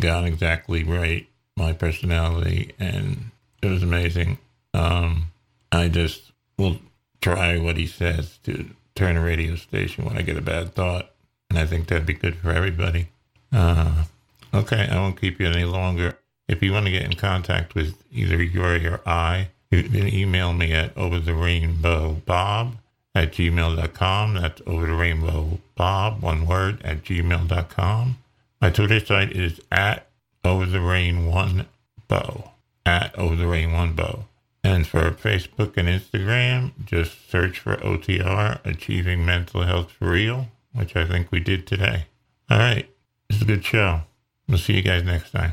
got 0.00 0.24
exactly 0.24 0.84
right 0.84 1.26
my 1.56 1.72
personality, 1.72 2.72
and 2.78 3.30
it 3.62 3.68
was 3.68 3.82
amazing. 3.82 4.38
Um, 4.74 5.32
I 5.76 5.88
just 5.88 6.32
will 6.58 6.78
try 7.20 7.58
what 7.58 7.76
he 7.76 7.86
says 7.86 8.38
to 8.44 8.70
turn 8.94 9.16
a 9.16 9.22
radio 9.22 9.56
station 9.56 10.04
when 10.04 10.16
I 10.16 10.22
get 10.22 10.36
a 10.36 10.42
bad 10.42 10.74
thought, 10.74 11.10
and 11.50 11.58
I 11.58 11.66
think 11.66 11.86
that'd 11.86 12.06
be 12.06 12.14
good 12.14 12.36
for 12.36 12.50
everybody. 12.50 13.08
Uh, 13.52 14.04
okay, 14.54 14.88
I 14.90 14.96
won't 14.96 15.20
keep 15.20 15.38
you 15.38 15.46
any 15.46 15.64
longer. 15.64 16.18
If 16.48 16.62
you 16.62 16.72
want 16.72 16.86
to 16.86 16.92
get 16.92 17.04
in 17.04 17.14
contact 17.14 17.74
with 17.74 18.02
either 18.12 18.42
Yuri 18.42 18.86
or 18.86 19.00
I, 19.06 19.48
you 19.70 19.82
can 19.82 20.08
email 20.08 20.52
me 20.52 20.72
at 20.72 20.96
over 20.96 21.18
the 21.18 21.34
rainbow 21.34 22.22
bob 22.24 22.76
at 23.14 23.32
gmail.com. 23.32 24.34
That's 24.34 24.62
over 24.66 24.86
the 24.86 24.94
rainbow 24.94 25.58
bob, 25.74 26.22
one 26.22 26.46
word, 26.46 26.82
at 26.82 27.02
gmail.com. 27.02 28.18
My 28.60 28.70
Twitter 28.70 29.04
site 29.04 29.32
is 29.32 29.60
at 29.70 30.06
over 30.44 30.64
the 30.64 30.80
rain 30.80 31.26
one 31.26 31.66
bow, 32.08 32.52
at 32.84 33.16
over 33.18 33.36
the 33.36 33.46
rain 33.46 33.72
one 33.72 33.94
bow. 33.94 34.24
And 34.66 34.84
for 34.84 35.12
Facebook 35.12 35.76
and 35.76 35.86
Instagram, 35.86 36.72
just 36.84 37.30
search 37.30 37.60
for 37.60 37.76
OTR, 37.76 38.58
Achieving 38.64 39.24
Mental 39.24 39.62
Health 39.62 39.92
for 39.92 40.10
Real, 40.10 40.48
which 40.72 40.96
I 40.96 41.06
think 41.06 41.30
we 41.30 41.38
did 41.38 41.68
today. 41.68 42.06
All 42.50 42.58
right. 42.58 42.90
It's 43.30 43.40
a 43.40 43.44
good 43.44 43.64
show. 43.64 44.00
We'll 44.48 44.58
see 44.58 44.72
you 44.74 44.82
guys 44.82 45.04
next 45.04 45.30
time. 45.30 45.52